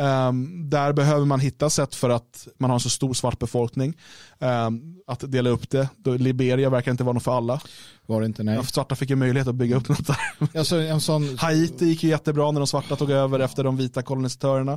ehm, 0.00 0.70
där 0.70 0.92
behöver 0.92 1.26
man 1.26 1.40
hitta 1.40 1.70
sätt 1.70 1.94
för 1.94 2.10
att 2.10 2.48
man 2.58 2.70
har 2.70 2.74
en 2.76 2.80
så 2.80 2.90
stor 2.90 3.14
svart 3.14 3.38
befolkning. 3.38 3.96
ehm, 4.38 4.80
att 5.06 5.32
dela 5.32 5.50
upp 5.50 5.70
det. 5.70 5.88
Liberia 6.18 6.70
verkar 6.70 6.90
inte 6.90 7.04
vara 7.04 7.12
något 7.12 7.22
för 7.22 7.36
alla. 7.36 7.60
Var 8.06 8.20
det 8.20 8.26
inte, 8.26 8.42
nej. 8.42 8.54
Ja, 8.54 8.62
Svarta 8.62 8.94
fick 8.94 9.10
ju 9.10 9.16
möjlighet 9.16 9.48
att 9.48 9.54
bygga 9.54 9.76
upp 9.76 9.88
något 9.88 10.06
där. 10.06 10.16
Alltså, 10.58 10.76
en 10.76 11.00
sån... 11.00 11.38
Haiti 11.38 11.86
gick 11.86 12.02
ju 12.02 12.08
jättebra 12.08 12.50
när 12.50 12.60
de 12.60 12.66
svarta 12.66 12.96
tog 12.96 13.10
över 13.10 13.38
efter 13.40 13.64
de 13.64 13.76
vita 13.76 14.02
kolonisatörerna. 14.02 14.72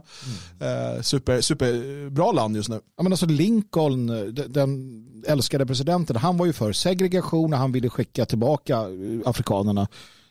Eh, 0.59 1.01
super, 1.01 1.41
superbra 1.41 2.31
land 2.31 2.55
just 2.55 2.69
nu. 2.69 2.79
Ja, 2.97 3.03
men 3.03 3.13
alltså 3.13 3.25
Lincoln, 3.25 4.07
den- 4.07 4.51
den 4.53 5.05
älskade 5.27 5.65
presidenten, 5.65 6.15
han 6.15 6.37
var 6.37 6.45
ju 6.45 6.53
för 6.53 6.73
segregation 6.73 7.53
och 7.53 7.59
han 7.59 7.71
ville 7.71 7.89
skicka 7.89 8.25
tillbaka 8.25 8.75
eh, 8.79 9.19
afrikanerna, 9.29 9.87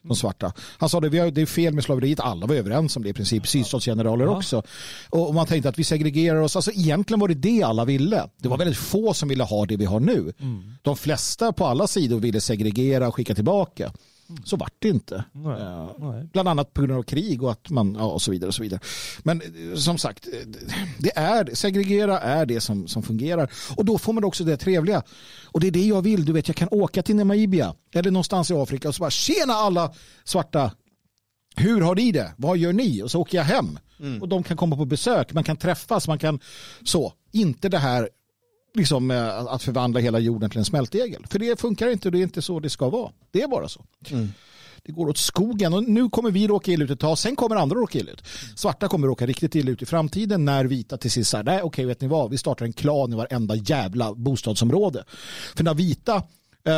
de 0.09 0.17
svarta. 0.17 0.53
Han 0.79 0.89
sa 0.89 1.01
det, 1.01 1.09
vi 1.09 1.19
har, 1.19 1.31
det 1.31 1.43
är 1.43 1.47
fel 1.47 1.75
med 1.75 1.85
slaveriet, 1.85 2.21
alla 2.21 2.47
var 2.47 2.55
överens 2.55 2.97
om 2.97 3.03
det 3.03 3.09
i 3.09 3.13
princip, 3.13 3.47
sydstatsgeneraler 3.47 4.29
också. 4.29 4.63
Och 5.11 5.35
man 5.35 5.47
tänkte 5.47 5.69
att 5.69 5.79
vi 5.79 5.85
segregerar 5.85 6.41
oss, 6.41 6.57
alltså 6.57 6.71
egentligen 6.71 7.21
var 7.21 7.29
det 7.29 7.35
det 7.35 7.63
alla 7.63 7.85
ville. 7.85 8.29
Det 8.43 8.49
var 8.49 8.59
väldigt 8.59 8.79
få 8.79 9.15
som 9.15 9.29
ville 9.29 9.45
ha 9.45 9.67
det 9.67 9.77
vi 9.77 9.85
har 9.85 10.01
nu. 10.01 10.33
De 10.83 10.97
flesta 10.97 11.53
på 11.53 11.67
alla 11.67 11.87
sidor 11.87 12.21
ville 12.21 12.41
segregera 12.41 13.09
och 13.09 13.15
skicka 13.15 13.35
tillbaka. 13.35 13.93
Så 14.45 14.57
vart 14.57 14.75
det 14.79 14.89
inte. 14.89 15.25
Nej. 15.33 15.61
Eh, 15.61 15.91
Nej. 15.99 16.29
Bland 16.33 16.49
annat 16.49 16.75
på 16.75 16.83
grund 16.83 16.99
av 16.99 17.03
krig 17.03 17.43
och 17.43 17.53
att 17.53 17.71
man, 17.71 17.97
ja, 17.99 18.05
och 18.05 18.23
så 18.23 18.31
vidare 18.31 18.49
och 18.49 18.55
så 18.55 18.63
vidare. 18.63 18.81
Men 19.23 19.41
eh, 19.41 19.77
som 19.77 19.99
sagt, 19.99 20.27
eh, 20.27 20.49
det 20.99 21.19
är, 21.19 21.55
segregera 21.55 22.21
är 22.21 22.47
det 22.47 22.61
som, 22.61 22.89
som 22.89 23.03
fungerar. 23.03 23.51
Och 23.77 23.85
då 23.85 23.99
får 23.99 24.13
man 24.13 24.25
också 24.25 24.45
det 24.45 24.57
trevliga. 24.57 25.03
Och 25.45 25.61
det 25.61 25.67
är 25.67 25.71
det 25.71 25.87
jag 25.87 26.03
vill, 26.03 26.25
du 26.25 26.33
vet, 26.33 26.49
jag 26.49 26.57
kan 26.57 26.69
åka 26.71 27.03
till 27.03 27.17
Namibia 27.17 27.75
eller 27.95 28.11
någonstans 28.11 28.51
i 28.51 28.55
Afrika 28.55 28.89
och 28.89 28.95
så 28.95 29.01
bara, 29.01 29.11
tjena 29.11 29.53
alla 29.53 29.95
svarta, 30.25 30.73
hur 31.57 31.81
har 31.81 31.95
ni 31.95 32.13
det? 32.13 32.35
Vad 32.37 32.59
gör 32.59 32.73
ni? 32.73 33.03
Och 33.03 33.11
så 33.11 33.21
åker 33.21 33.39
jag 33.39 33.45
hem. 33.45 33.79
Och 34.21 34.29
de 34.29 34.43
kan 34.43 34.57
komma 34.57 34.77
på 34.77 34.85
besök, 34.85 35.33
man 35.33 35.45
kan 35.45 35.57
träffas, 35.57 36.09
man 36.09 36.19
kan 36.19 36.41
så. 36.85 37.13
Inte 37.33 37.69
det 37.69 37.79
här 37.79 38.09
liksom, 38.75 39.11
eh, 39.11 39.39
att 39.39 39.63
förvandla 39.63 40.01
hela 40.01 40.19
jorden 40.19 40.51
till 40.51 40.59
en 40.59 40.65
smältdegel. 40.65 41.27
För 41.31 41.39
det 41.39 41.61
funkar 41.61 41.89
inte 41.89 42.09
och 42.09 42.13
det 42.13 42.19
är 42.19 42.23
inte 42.23 42.43
så 42.43 42.61
det 42.61 42.71
ska 42.71 42.89
vara. 42.89 43.13
Det 43.31 43.43
är 43.43 43.49
bara 43.49 43.69
så. 43.69 43.85
Det 44.87 44.93
går 44.93 45.09
åt 45.09 45.19
skogen 45.19 45.75
och 45.75 45.85
nu 45.85 46.09
kommer 46.09 46.31
vi 46.31 46.47
råka 46.49 46.73
illa 46.73 46.85
ut 46.85 46.91
ett 46.91 47.01
tag, 47.01 47.19
sen 47.19 47.37
kommer 47.37 47.57
andra 47.57 47.77
råka 47.77 47.99
illa 47.99 48.13
ut. 48.13 48.23
Svarta 48.57 48.89
kommer 48.89 49.07
råka 49.07 49.27
riktigt 49.27 49.55
illa 49.55 49.71
ut 49.71 49.83
i 49.83 49.87
framtiden 49.87 50.45
när 50.45 50.65
vita 50.65 50.97
till 50.97 51.11
sist 51.11 51.31
säger 51.31 51.45
nej 51.45 51.63
okej 51.63 51.85
vet 51.85 52.01
ni 52.01 52.09
vad, 52.09 52.31
vi 52.31 52.39
startar 52.39 52.65
en 52.65 52.73
klan 52.73 53.13
i 53.13 53.17
varenda 53.17 53.55
jävla 53.55 54.15
bostadsområde. 54.15 55.05
För 55.57 55.65
när 55.65 55.75
vita 55.75 56.23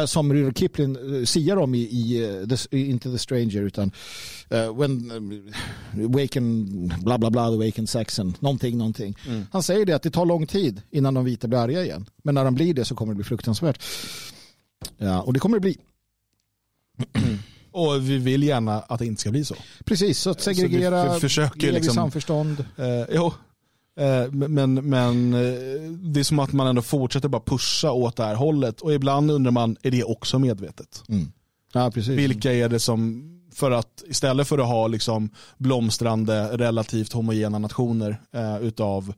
som 0.06 0.32
Rudyard 0.32 0.58
Kipling 0.58 0.96
uh, 0.96 1.24
siar 1.24 1.56
om 1.56 1.74
i, 1.74 1.78
i 1.78 2.24
eh, 2.24 2.56
the, 2.56 2.78
inte 2.78 3.10
The 3.10 3.18
Stranger 3.18 3.62
utan 3.62 3.90
eh, 4.50 4.76
when 4.78 5.10
uh, 5.10 6.10
Waken 6.10 6.66
bla 7.04 7.18
bla 7.18 7.30
bla 7.30 7.50
the 7.50 7.56
Waken 7.66 7.86
Saxon 7.86 8.34
någonting 8.40 8.78
någonting. 8.78 9.16
Han 9.52 9.62
säger 9.62 9.86
det 9.86 9.92
att 9.92 10.02
det 10.02 10.10
tar 10.10 10.26
lång 10.26 10.46
tid 10.46 10.82
innan 10.90 11.14
de 11.14 11.24
vita 11.24 11.48
blir 11.48 11.58
arga 11.58 11.84
igen. 11.84 12.06
Men 12.22 12.34
när 12.34 12.44
de 12.44 12.54
blir 12.54 12.74
det 12.74 12.84
så 12.84 12.94
kommer 12.94 13.12
det 13.12 13.16
bli 13.16 13.24
fruktansvärt. 13.24 13.82
Ja, 14.98 15.22
och 15.22 15.32
det 15.32 15.38
kommer 15.40 15.56
det 15.56 15.60
bli. 15.60 15.76
Och 17.70 18.10
vi 18.10 18.18
vill 18.18 18.42
gärna 18.42 18.80
att 18.80 18.98
det 18.98 19.06
inte 19.06 19.20
ska 19.20 19.30
bli 19.30 19.44
så. 19.44 19.54
Precis, 19.84 20.18
så 20.18 20.30
att 20.30 20.40
Så 20.40 20.50
vi 20.50 20.56
segregera, 20.56 21.12
för- 21.12 21.20
försöker 21.20 21.60
leva 21.60 21.70
i 21.70 21.74
liksom- 21.74 21.94
samförstånd. 21.94 22.64
Eh, 22.76 22.84
jo, 23.14 23.26
eh, 23.26 23.32
men, 24.30 24.74
men 24.74 25.34
eh, 25.34 25.90
det 25.90 26.20
är 26.20 26.24
som 26.24 26.38
att 26.38 26.52
man 26.52 26.66
ändå 26.66 26.82
fortsätter 26.82 27.28
bara 27.28 27.42
pusha 27.42 27.92
åt 27.92 28.16
det 28.16 28.24
här 28.24 28.34
hållet. 28.34 28.80
Och 28.80 28.94
ibland 28.94 29.30
undrar 29.30 29.50
man, 29.50 29.76
är 29.82 29.90
det 29.90 30.04
också 30.04 30.38
medvetet? 30.38 31.02
Ja, 31.72 31.90
precis. 31.90 32.18
Vilka 32.18 32.52
är 32.52 32.68
det 32.68 32.80
som, 32.80 33.24
för 33.54 33.70
att 33.70 34.04
istället 34.06 34.48
för 34.48 34.58
att 34.58 34.66
ha 34.66 34.86
liksom 34.86 35.30
blomstrande, 35.58 36.56
relativt 36.56 37.12
homogena 37.12 37.58
nationer 37.58 38.20
eh, 38.32 38.58
utav 38.58 39.14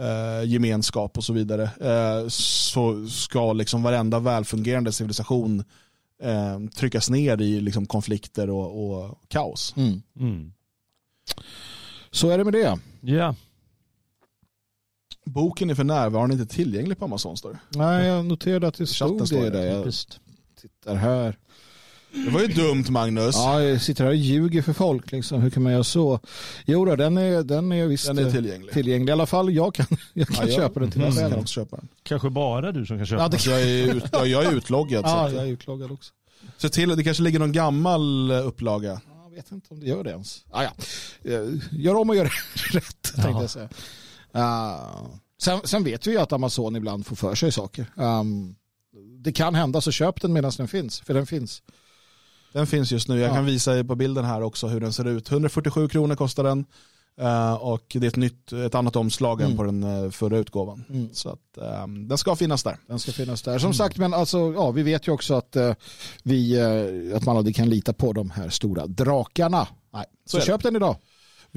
eh, 0.00 0.50
gemenskap 0.50 1.18
och 1.18 1.24
så 1.24 1.32
vidare, 1.32 1.62
eh, 1.62 2.28
så 2.28 3.06
ska 3.06 3.52
liksom 3.52 3.82
varenda 3.82 4.18
välfungerande 4.18 4.92
civilisation 4.92 5.64
eh, 6.22 6.60
tryckas 6.76 7.10
ner 7.10 7.40
i 7.40 7.60
liksom 7.60 7.86
konflikter 7.86 8.50
och, 8.50 9.00
och 9.00 9.18
kaos. 9.28 9.74
Mm. 9.76 10.02
Mm. 10.20 10.52
Så 12.10 12.30
är 12.30 12.38
det 12.38 12.44
med 12.44 12.52
det. 12.52 12.78
Ja. 13.00 13.34
Boken 15.24 15.70
är 15.70 15.74
för 15.74 15.84
närvarande 15.84 16.34
inte 16.34 16.54
tillgänglig 16.54 16.98
på 16.98 17.04
Amazon 17.04 17.36
står 17.36 17.50
det. 17.52 17.58
Nej, 17.78 18.06
jag 18.06 18.24
noterade 18.24 18.66
att 18.68 18.74
det 18.78 18.86
Chatten 18.86 19.26
stod 19.26 19.42
det 19.42 19.50
där. 19.50 19.66
Jag 19.66 19.92
tittar 20.60 20.94
här. 20.94 21.38
Det 22.24 22.30
var 22.30 22.40
ju 22.40 22.46
dumt 22.46 22.84
Magnus. 22.88 23.34
Ja, 23.34 23.62
jag 23.62 23.80
sitter 23.82 24.04
här 24.04 24.10
och 24.10 24.16
ljuger 24.16 24.62
för 24.62 24.72
folk. 24.72 25.12
Liksom. 25.12 25.42
Hur 25.42 25.50
kan 25.50 25.62
man 25.62 25.72
göra 25.72 25.84
så? 25.84 26.20
Jo, 26.66 26.84
då, 26.84 26.96
den 26.96 27.18
är, 27.18 27.42
den 27.42 27.72
är 27.72 27.86
visst 27.86 28.06
Den 28.06 28.18
är 28.18 28.30
tillgänglig. 28.30 28.72
tillgänglig. 28.74 29.08
I 29.08 29.12
alla 29.12 29.26
fall 29.26 29.52
jag 29.54 29.74
kan, 29.74 29.86
jag 30.12 30.28
kan 30.28 30.36
Ja, 30.36 30.42
jag- 30.52 30.54
köpa 30.56 30.80
den 30.80 30.90
till 30.90 31.00
mig 31.00 31.08
Jag 31.20 31.30
själv. 31.32 31.44
köpa 31.44 31.76
den. 31.76 31.88
Kanske 32.02 32.30
bara 32.30 32.72
du 32.72 32.86
som 32.86 32.96
kan 32.96 33.06
köpa 33.06 33.22
Ja, 33.22 33.24
Alltså, 33.26 33.50
jag, 33.50 33.62
är 33.62 33.94
ut, 33.96 34.04
ja, 34.12 34.26
jag 34.26 34.44
är 34.44 34.52
utloggad. 34.56 35.04
så 35.04 35.10
Ja, 35.10 35.30
jag 35.30 35.42
är 35.42 35.46
utloggad 35.52 35.90
också. 35.92 36.12
Se 36.58 36.68
till, 36.68 36.88
det 36.96 37.04
kanske 37.04 37.22
ligger 37.22 37.38
någon 37.38 37.52
gammal 37.52 38.30
eh, 38.30 38.46
upplaga. 38.46 39.00
Jag 39.30 39.36
vet 39.36 39.52
inte 39.52 39.66
om 39.74 39.80
det 39.80 39.86
gör 39.86 40.04
det 40.04 40.10
ens. 40.10 40.44
Ah, 40.50 40.62
ja. 40.62 40.70
Eh, 41.30 41.48
Gör 41.70 41.94
om 41.94 42.10
och 42.10 42.16
gör 42.16 42.24
rätt, 42.72 43.02
tänkte 43.14 43.30
jag 43.42 43.50
säga. 43.50 43.68
Ah, 44.34 45.06
sen, 45.42 45.60
sen 45.64 45.84
vet 45.84 46.06
vi 46.06 46.10
ju 46.10 46.18
att 46.18 46.32
Amazon 46.32 46.76
ibland 46.76 47.06
får 47.06 47.16
för 47.16 47.34
sig 47.34 47.52
saker. 47.52 47.86
Um, 47.96 48.54
det 49.18 49.32
kan 49.32 49.54
hända, 49.54 49.80
så 49.80 49.90
köp 49.90 50.20
den 50.20 50.32
medan 50.32 50.52
den 50.56 50.68
finns. 50.68 51.00
För 51.00 51.14
den 51.14 51.26
finns. 51.26 51.62
Den 52.52 52.66
finns 52.66 52.92
just 52.92 53.08
nu. 53.08 53.18
Jag 53.20 53.30
Ja. 53.30 53.34
kan 53.34 53.44
visa 53.44 53.78
er 53.78 53.82
på 53.84 53.94
bilden 53.94 54.24
här 54.24 54.42
också 54.42 54.66
hur 54.66 54.80
den 54.80 54.92
ser 54.92 55.04
ut. 55.08 55.30
147 55.30 55.88
kronor 55.88 56.14
kostar 56.16 56.44
den. 56.44 56.64
Eh, 57.20 57.54
och 57.54 57.82
det 57.88 58.06
är 58.06 58.08
ett, 58.08 58.16
nytt, 58.16 58.52
ett 58.52 58.74
annat 58.74 58.96
omslag 58.96 59.40
än 59.40 59.46
Mm. 59.46 59.56
på 59.56 59.62
den 59.64 59.82
eh, 59.82 60.10
förra 60.10 60.38
utgåvan. 60.38 60.84
Mm. 60.90 61.08
Så 61.14 61.28
att, 61.28 61.58
ehm, 61.62 62.08
den 62.08 62.18
ska 62.18 62.36
finnas 62.36 62.62
där. 62.62 62.76
Den 62.86 62.98
ska 62.98 63.12
finnas 63.12 63.42
där. 63.42 63.58
Som 63.58 63.74
sagt, 63.74 63.96
men 63.98 64.14
alltså, 64.14 64.52
ja, 64.52 64.70
vi 64.70 64.82
vet 64.82 65.08
ju 65.08 65.12
också 65.12 65.34
att, 65.34 65.56
eh, 65.56 65.74
vi, 66.22 66.56
eh, 67.10 67.16
att 67.16 67.24
man 67.24 67.36
aldrig 67.36 67.56
kan 67.56 67.68
lita 67.70 67.92
på 67.92 68.12
de 68.12 68.30
här 68.30 68.48
stora 68.48 68.86
drakarna. 68.86 69.68
Nej, 69.92 70.04
Så, 70.26 70.36
det. 70.38 70.44
köp 70.44 70.62
den 70.62 70.76
idag. 70.76 70.96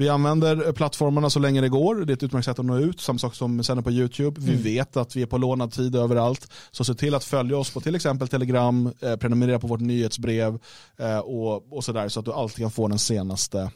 Vi 0.00 0.08
använder 0.08 0.66
eh, 0.66 0.72
plattformarna 0.72 1.30
så 1.30 1.38
länge 1.38 1.60
det 1.60 1.68
går. 1.68 1.94
Det 1.94 2.12
är 2.12 2.14
ett 2.14 2.22
utmärkt 2.22 2.44
sätt 2.44 2.58
att 2.58 2.64
nå 2.64 2.78
ut. 2.78 3.00
Samma 3.00 3.18
sak 3.18 3.34
som 3.34 3.62
sänder 3.64 3.82
på 3.82 3.90
YouTube. 3.90 4.40
Vi 4.40 4.50
Mm. 4.52 4.62
vet 4.62 4.96
att 4.96 5.16
vi 5.16 5.22
är 5.22 5.26
på 5.26 5.38
lånad 5.38 5.72
tid 5.72 5.96
överallt. 5.96 6.50
Så 6.70 6.84
se 6.84 6.94
till 6.94 7.14
att 7.14 7.24
följa 7.24 7.56
oss 7.58 7.70
på 7.70 7.80
till 7.80 7.94
exempel 7.94 8.28
Telegram, 8.28 8.92
eh, 9.00 9.16
prenumerera 9.16 9.58
på 9.58 9.66
vårt 9.66 9.80
nyhetsbrev 9.80 10.58
eh, 10.98 11.18
och, 11.18 11.72
och 11.76 11.84
sådär 11.84 12.08
så 12.08 12.20
att 12.20 12.26
du 12.26 12.32
alltid 12.32 12.64
kan 12.64 12.70
få 12.70 12.88
den 12.88 12.98
senaste 12.98 13.70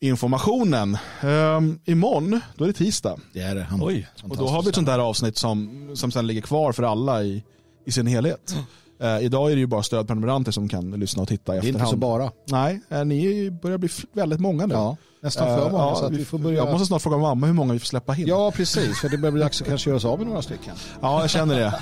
informationen. 0.00 0.98
Um, 1.22 1.80
imorgon, 1.84 2.40
då 2.56 2.64
är 2.64 2.68
det 2.68 2.74
tisdag. 2.74 3.16
Det 3.32 3.40
är 3.40 3.54
det. 3.54 3.66
Oj. 3.80 4.08
Och 4.22 4.36
då 4.36 4.46
har 4.46 4.62
vi 4.62 4.68
ett 4.68 4.74
sånt 4.74 4.86
där 4.86 4.98
avsnitt 4.98 5.38
som, 5.38 5.90
som 5.96 6.12
sen 6.12 6.26
ligger 6.26 6.40
kvar 6.42 6.72
för 6.72 6.82
alla 6.82 7.22
i, 7.24 7.44
i 7.86 7.92
sin 7.92 8.06
helhet. 8.06 8.56
Eh, 9.00 9.18
idag 9.24 9.50
är 9.50 9.54
det 9.54 9.60
ju 9.60 9.66
bara 9.66 9.82
stödprenumeranter 9.82 10.52
som 10.52 10.68
kan 10.68 10.90
lyssna 10.90 11.22
och 11.22 11.28
titta 11.28 11.56
i 11.56 11.60
Det 11.60 11.66
är 11.66 11.68
efterhand. 11.68 11.80
inte 11.80 11.90
så 11.90 11.96
bara. 11.96 12.30
Nej, 12.50 12.80
eh, 12.88 13.04
ni 13.04 13.50
börjar 13.50 13.78
bli 13.78 13.88
väldigt 14.12 14.40
många 14.40 14.66
nu. 14.66 14.74
Ja, 14.74 14.96
nästan 15.22 15.46
för 15.46 15.66
Eh, 15.66 15.72
många. 15.72 15.84
ja, 15.84 15.94
så 15.94 16.04
att 16.04 16.12
vi 16.12 16.24
får 16.24 16.38
börja... 16.38 16.56
Jag 16.56 16.70
måste 16.72 16.86
snart 16.86 17.02
fråga 17.02 17.18
mamma 17.18 17.46
hur 17.46 17.54
många 17.54 17.72
vi 17.72 17.78
får 17.78 17.86
släppa 17.86 18.16
in. 18.16 18.26
Ja, 18.26 18.50
precis. 18.56 19.00
För 19.00 19.08
det 19.08 19.18
börjar 19.18 19.32
bli 19.32 19.42
dags 19.42 19.60
att 19.62 19.68
kanske 19.68 19.90
göra 19.90 19.96
oss 19.96 20.04
av 20.04 20.18
med 20.18 20.26
några 20.28 20.42
stycken. 20.42 20.74
Ja, 21.00 21.20
jag 21.20 21.30
känner 21.30 21.54
det. 21.60 21.74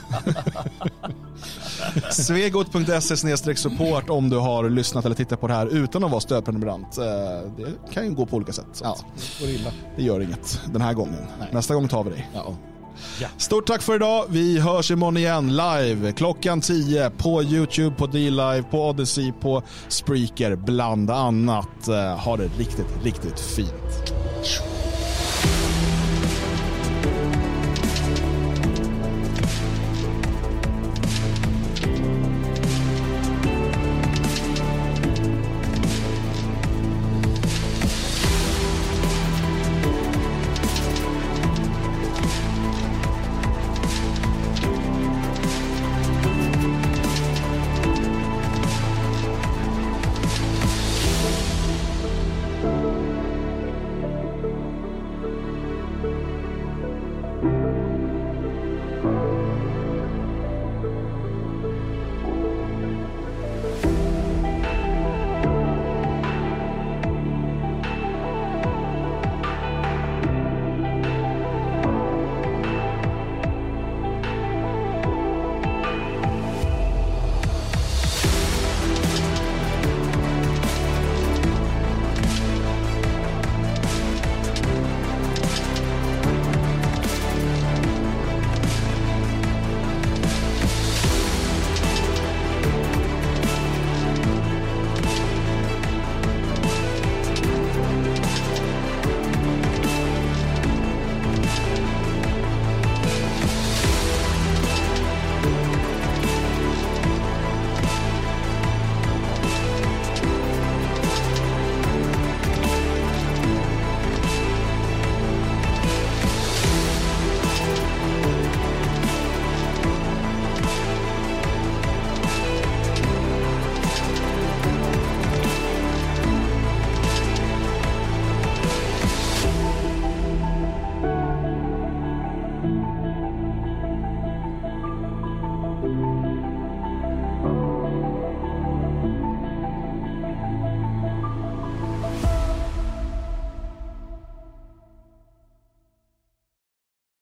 Svegot.se 2.12 3.56
support 3.56 4.10
om 4.10 4.30
du 4.30 4.36
har 4.38 4.70
lyssnat 4.70 5.04
eller 5.04 5.14
tittat 5.16 5.40
på 5.40 5.46
det 5.48 5.54
här 5.54 5.66
utan 5.66 6.04
att 6.04 6.10
vara 6.10 6.20
stödprenumerant. 6.20 6.98
Eh, 6.98 7.04
Det 7.56 7.92
kan 7.92 8.04
ju 8.04 8.14
gå 8.14 8.26
på 8.26 8.36
olika 8.36 8.52
sätt. 8.52 8.80
Ja, 8.82 8.96
det 9.40 9.72
det 9.96 10.02
gör 10.02 10.20
inget 10.20 10.60
den 10.72 10.80
här 10.82 10.92
gången. 10.94 11.16
Nej. 11.38 11.48
Nästa 11.52 11.74
gång 11.74 11.88
tar 11.88 12.04
vi 12.04 12.10
dig. 12.10 12.28
Ja. 12.34 12.54
Stort 13.36 13.66
tack 13.66 13.82
för 13.82 13.94
idag. 13.94 14.24
Vi 14.28 14.60
hörs 14.60 14.90
imorgon 14.90 15.16
igen 15.16 15.56
live 15.56 16.12
klockan 16.12 16.60
10 16.60 17.10
på 17.10 17.42
YouTube, 17.42 17.96
på 17.96 18.06
D-Live, 18.06 18.62
på 18.70 18.88
Odyssey, 18.88 19.32
på 19.32 19.62
Spreaker 19.88 20.56
bland 20.56 21.10
annat. 21.10 21.88
Eh, 21.88 22.18
ha 22.18 22.36
det 22.36 22.50
riktigt, 22.58 22.86
riktigt 23.04 23.40
fint. 23.40 24.14